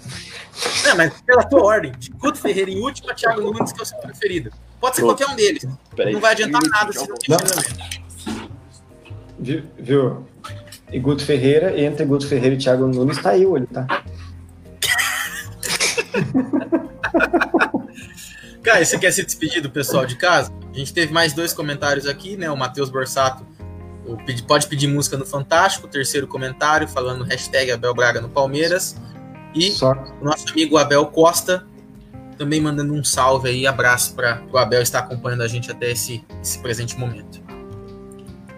Não, 0.84 0.96
mas 0.96 1.20
pela 1.22 1.44
tua 1.44 1.62
ordem. 1.62 1.92
De 1.98 2.10
Guto 2.10 2.36
Ferreira 2.38 2.70
em 2.70 2.80
último 2.80 3.10
a 3.10 3.14
Thiago 3.14 3.40
Nunes, 3.40 3.72
que 3.72 3.80
é 3.80 3.82
o 3.82 3.86
seu 3.86 3.96
preferido. 3.98 4.50
Pode 4.80 4.96
ser 4.96 5.02
Pronto. 5.02 5.16
qualquer 5.16 5.32
um 5.32 5.36
deles. 5.36 5.66
Peraí. 5.96 6.12
Não 6.12 6.20
vai 6.20 6.32
adiantar 6.32 6.60
nada 6.68 6.92
se 6.92 7.08
não 7.08 7.16
tem 7.16 7.36
viu? 9.78 10.26
E 10.92 10.98
Guto 10.98 11.24
Ferreira, 11.24 11.78
entre 11.80 12.04
Guto 12.06 12.26
Ferreira 12.26 12.54
e 12.54 12.58
Thiago 12.58 12.86
Nunes, 12.86 13.18
tá 13.18 13.36
eu 13.36 13.56
ele, 13.56 13.66
tá? 13.66 13.86
Cara, 18.62 18.84
você 18.84 18.98
quer 18.98 19.10
se 19.12 19.24
despedir 19.24 19.62
do 19.62 19.70
pessoal 19.70 20.04
de 20.04 20.16
casa? 20.16 20.52
A 20.72 20.76
gente 20.78 20.92
teve 20.92 21.12
mais 21.12 21.32
dois 21.32 21.52
comentários 21.52 22.06
aqui, 22.06 22.36
né? 22.36 22.50
O 22.50 22.56
Matheus 22.56 22.90
Borsato 22.90 23.46
o 24.06 24.16
pedi- 24.16 24.42
pode 24.42 24.66
pedir 24.66 24.86
música 24.88 25.16
no 25.16 25.26
Fantástico, 25.26 25.86
terceiro 25.86 26.26
comentário, 26.26 26.88
falando 26.88 27.24
hashtag 27.24 27.70
Abel 27.70 27.94
Braga 27.94 28.20
no 28.20 28.28
Palmeiras. 28.28 28.96
E 29.54 29.70
Só 29.72 29.92
o 30.20 30.24
nosso 30.24 30.48
amigo 30.50 30.76
Abel 30.76 31.06
Costa 31.06 31.64
também 32.36 32.60
mandando 32.60 32.94
um 32.94 33.02
salve 33.02 33.48
aí, 33.48 33.66
abraço 33.66 34.14
para 34.14 34.40
o 34.52 34.58
Abel 34.58 34.80
estar 34.80 35.00
acompanhando 35.00 35.42
a 35.42 35.48
gente 35.48 35.70
até 35.72 35.90
esse, 35.90 36.24
esse 36.40 36.58
presente 36.60 36.96
momento. 36.98 37.40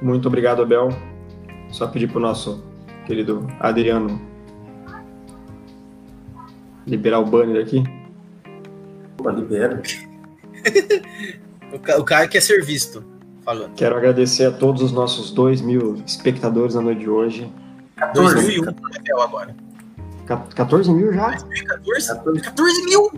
muito 0.02 0.28
obrigado, 0.28 0.62
Abel. 0.62 0.90
Só 1.72 1.86
pedir 1.86 2.08
pro 2.08 2.20
nosso 2.20 2.62
querido 3.06 3.46
Adriano 3.60 4.20
liberar 6.86 7.20
o 7.20 7.24
banner 7.26 7.62
aqui. 7.62 7.82
Opa, 9.18 9.30
libera. 9.32 9.82
O, 11.72 11.78
Ca- 11.78 11.98
o 11.98 12.04
Caio 12.04 12.28
quer 12.28 12.42
ser 12.42 12.64
visto, 12.64 13.04
falando. 13.44 13.74
Quero 13.76 13.96
agradecer 13.96 14.44
a 14.46 14.50
todos 14.50 14.82
os 14.82 14.90
nossos 14.90 15.30
2 15.30 15.60
mil 15.60 16.02
espectadores 16.04 16.74
na 16.74 16.80
noite 16.82 16.98
de 17.02 17.08
hoje. 17.08 17.48
14. 17.94 18.34
2001 18.34 18.64
no 18.64 18.70
Abel 18.98 19.20
agora. 19.20 19.56
Ca- 20.26 20.44
14 20.52 20.90
mil 20.92 21.12
já? 21.12 21.28
2014? 21.36 22.08
14. 22.08 22.40
14 22.40 22.84
mil! 22.86 23.12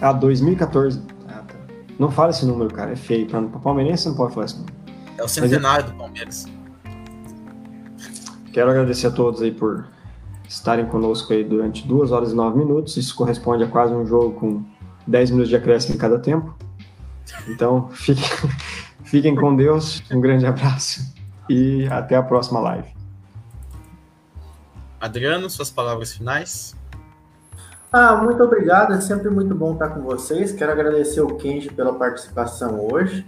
Ah, 0.00 0.12
2014. 0.12 1.00
Ah, 1.28 1.44
tá. 1.46 1.54
Não 1.96 2.10
fala 2.10 2.30
esse 2.30 2.44
número, 2.44 2.74
cara, 2.74 2.90
é 2.90 2.96
feio. 2.96 3.24
Pra, 3.28 3.40
pra 3.40 3.60
palmeirense 3.60 4.08
não 4.08 4.16
pode 4.16 4.34
falar 4.34 4.46
esse 4.46 4.56
número. 4.56 4.74
É 5.16 5.22
o 5.22 5.28
centenário 5.28 5.86
do 5.86 5.92
Palmeiras. 5.94 6.46
Quero 8.56 8.70
agradecer 8.70 9.08
a 9.08 9.10
todos 9.10 9.42
aí 9.42 9.52
por 9.52 9.84
estarem 10.48 10.86
conosco 10.86 11.30
aí 11.30 11.44
durante 11.44 11.86
duas 11.86 12.10
horas 12.10 12.32
e 12.32 12.34
nove 12.34 12.56
minutos. 12.56 12.96
Isso 12.96 13.14
corresponde 13.14 13.62
a 13.62 13.68
quase 13.68 13.92
um 13.92 14.06
jogo 14.06 14.32
com 14.40 14.64
10 15.06 15.32
minutos 15.32 15.50
de 15.50 15.56
acréscimo 15.56 15.94
em 15.94 15.98
cada 15.98 16.18
tempo. 16.18 16.56
Então, 17.48 17.88
fiquem, 17.92 18.24
fiquem 19.04 19.36
com 19.36 19.54
Deus, 19.54 20.02
um 20.10 20.22
grande 20.22 20.46
abraço 20.46 21.02
e 21.50 21.86
até 21.88 22.16
a 22.16 22.22
próxima 22.22 22.58
live. 22.60 22.88
Adriano, 24.98 25.50
suas 25.50 25.68
palavras 25.68 26.14
finais. 26.14 26.74
Ah, 27.92 28.16
muito 28.16 28.42
obrigado, 28.42 28.94
é 28.94 29.02
sempre 29.02 29.28
muito 29.28 29.54
bom 29.54 29.74
estar 29.74 29.90
com 29.90 30.00
vocês. 30.00 30.50
Quero 30.52 30.72
agradecer 30.72 31.20
o 31.20 31.36
Kenji 31.36 31.70
pela 31.70 31.92
participação 31.92 32.88
hoje. 32.90 33.26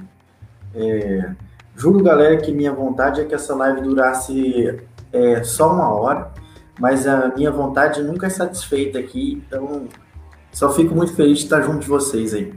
É, 0.74 1.32
juro, 1.76 2.02
galera, 2.02 2.38
que 2.38 2.50
minha 2.50 2.72
vontade 2.72 3.20
é 3.20 3.26
que 3.26 3.34
essa 3.34 3.54
live 3.54 3.82
durasse 3.82 4.87
é, 5.12 5.42
só 5.42 5.72
uma 5.72 5.88
hora, 5.88 6.30
mas 6.78 7.06
a 7.06 7.28
minha 7.34 7.50
vontade 7.50 8.02
nunca 8.02 8.26
é 8.26 8.30
satisfeita 8.30 8.98
aqui, 8.98 9.42
então 9.46 9.88
só 10.52 10.72
fico 10.72 10.94
muito 10.94 11.14
feliz 11.14 11.38
de 11.38 11.44
estar 11.44 11.62
junto 11.62 11.80
de 11.80 11.88
vocês 11.88 12.34
aí. 12.34 12.52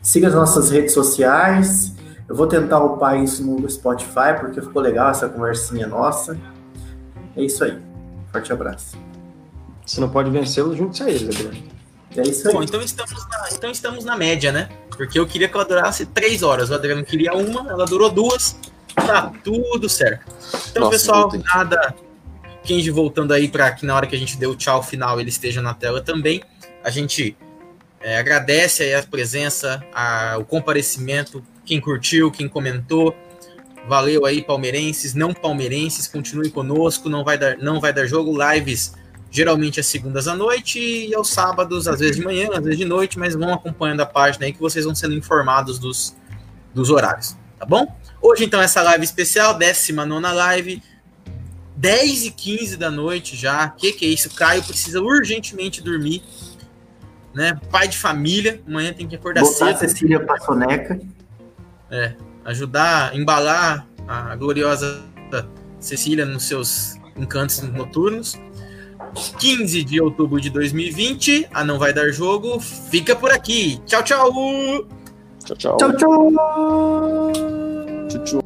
Siga 0.00 0.28
as 0.28 0.34
nossas 0.34 0.70
redes 0.70 0.92
sociais. 0.92 1.94
Eu 2.28 2.34
vou 2.34 2.46
tentar 2.46 2.82
upar 2.82 3.22
isso 3.22 3.44
no 3.44 3.68
Spotify, 3.68 4.34
porque 4.40 4.60
ficou 4.60 4.82
legal 4.82 5.10
essa 5.10 5.28
conversinha 5.28 5.86
nossa. 5.86 6.36
É 7.36 7.42
isso 7.42 7.62
aí. 7.62 7.78
Forte 8.32 8.52
abraço. 8.52 8.96
Se 9.84 10.00
não 10.00 10.08
pode 10.08 10.30
vencê-los, 10.30 10.76
junte-se 10.76 11.02
a 11.04 11.10
eles, 11.10 11.28
Adriano. 11.28 11.76
É 12.16 12.22
isso 12.22 12.48
aí. 12.48 12.54
Bom, 12.54 12.62
então 12.62 12.80
estamos, 12.80 13.28
na, 13.28 13.48
então 13.52 13.70
estamos 13.70 14.04
na 14.04 14.16
média, 14.16 14.50
né? 14.50 14.68
Porque 14.90 15.18
eu 15.18 15.26
queria 15.26 15.48
que 15.48 15.54
ela 15.54 15.64
durasse 15.64 16.06
três 16.06 16.42
horas. 16.42 16.70
O 16.70 16.74
Adriano 16.74 17.04
queria 17.04 17.34
uma, 17.34 17.70
ela 17.70 17.84
durou 17.84 18.10
duas. 18.10 18.56
Tá 18.96 19.32
tudo 19.44 19.88
certo. 19.88 20.24
Então, 20.70 20.84
Nossa, 20.84 20.92
pessoal, 20.98 21.30
nada. 21.54 21.94
Kenji 22.64 22.90
voltando 22.90 23.32
aí 23.32 23.46
para 23.48 23.70
que 23.72 23.86
na 23.86 23.94
hora 23.94 24.06
que 24.06 24.16
a 24.16 24.18
gente 24.18 24.36
deu 24.36 24.50
o 24.50 24.56
tchau 24.56 24.82
final 24.82 25.20
ele 25.20 25.28
esteja 25.28 25.62
na 25.62 25.72
tela 25.74 26.00
também. 26.02 26.42
A 26.82 26.90
gente 26.90 27.36
é, 28.00 28.18
agradece 28.18 28.82
aí 28.82 28.94
a 28.94 29.02
presença, 29.02 29.82
a- 29.94 30.36
o 30.38 30.44
comparecimento, 30.44 31.42
quem 31.64 31.80
curtiu, 31.80 32.30
quem 32.30 32.48
comentou. 32.48 33.14
Valeu 33.88 34.26
aí, 34.26 34.42
palmeirenses, 34.42 35.14
não 35.14 35.32
palmeirenses, 35.32 36.08
continue 36.08 36.50
conosco, 36.50 37.08
não 37.08 37.22
vai 37.24 37.38
dar, 37.38 37.56
não 37.58 37.80
vai 37.80 37.92
dar 37.92 38.04
jogo, 38.06 38.36
lives 38.52 38.94
geralmente 39.30 39.78
às 39.78 39.86
segundas 39.86 40.26
à 40.26 40.34
noite 40.34 40.78
e 40.80 41.14
aos 41.14 41.28
sábados, 41.30 41.86
às 41.86 42.00
vezes 42.00 42.16
de 42.16 42.22
manhã, 42.24 42.48
às 42.52 42.64
vezes 42.64 42.78
de 42.78 42.84
noite, 42.84 43.18
mas 43.18 43.34
vão 43.34 43.52
acompanhando 43.52 44.00
a 44.00 44.06
página 44.06 44.46
aí 44.46 44.52
que 44.52 44.58
vocês 44.60 44.84
vão 44.84 44.94
sendo 44.94 45.14
informados 45.14 45.78
dos, 45.78 46.16
dos 46.74 46.90
horários, 46.90 47.36
tá 47.58 47.66
bom? 47.66 47.86
Hoje, 48.26 48.44
então, 48.44 48.60
essa 48.60 48.82
live 48.82 49.04
especial, 49.04 49.54
19 49.54 50.20
live, 50.20 50.82
10 51.76 52.24
e 52.24 52.30
15 52.32 52.76
da 52.76 52.90
noite 52.90 53.36
já. 53.36 53.68
Que 53.68 53.92
que 53.92 54.04
é 54.04 54.08
isso? 54.08 54.34
Caio 54.34 54.64
precisa 54.64 55.00
urgentemente 55.00 55.80
dormir, 55.80 56.24
né? 57.32 57.56
Pai 57.70 57.86
de 57.86 57.96
família, 57.96 58.60
amanhã 58.66 58.92
tem 58.92 59.06
que 59.06 59.14
acordar 59.14 59.42
Botar 59.42 59.70
a 59.70 59.76
cedo 59.76 59.78
Cecília 59.78 60.18
pra 60.18 60.40
soneca. 60.40 61.00
ajudar, 62.44 63.14
embalar 63.14 63.86
a 64.08 64.34
gloriosa 64.34 65.04
Cecília 65.78 66.26
nos 66.26 66.42
seus 66.42 66.96
encantos 67.16 67.62
noturnos. 67.62 68.36
15 69.38 69.84
de 69.84 70.00
outubro 70.00 70.40
de 70.40 70.50
2020, 70.50 71.48
a 71.54 71.62
Não 71.62 71.78
Vai 71.78 71.92
Dar 71.92 72.10
Jogo, 72.10 72.58
fica 72.58 73.14
por 73.14 73.30
aqui. 73.30 73.80
Tchau, 73.86 74.02
tchau! 74.02 74.32
Tchau, 75.44 75.56
tchau. 75.56 75.76
Tchau, 75.76 75.96
tchau! 75.96 77.55
Tchau, 78.08 78.24
tchau. 78.24 78.45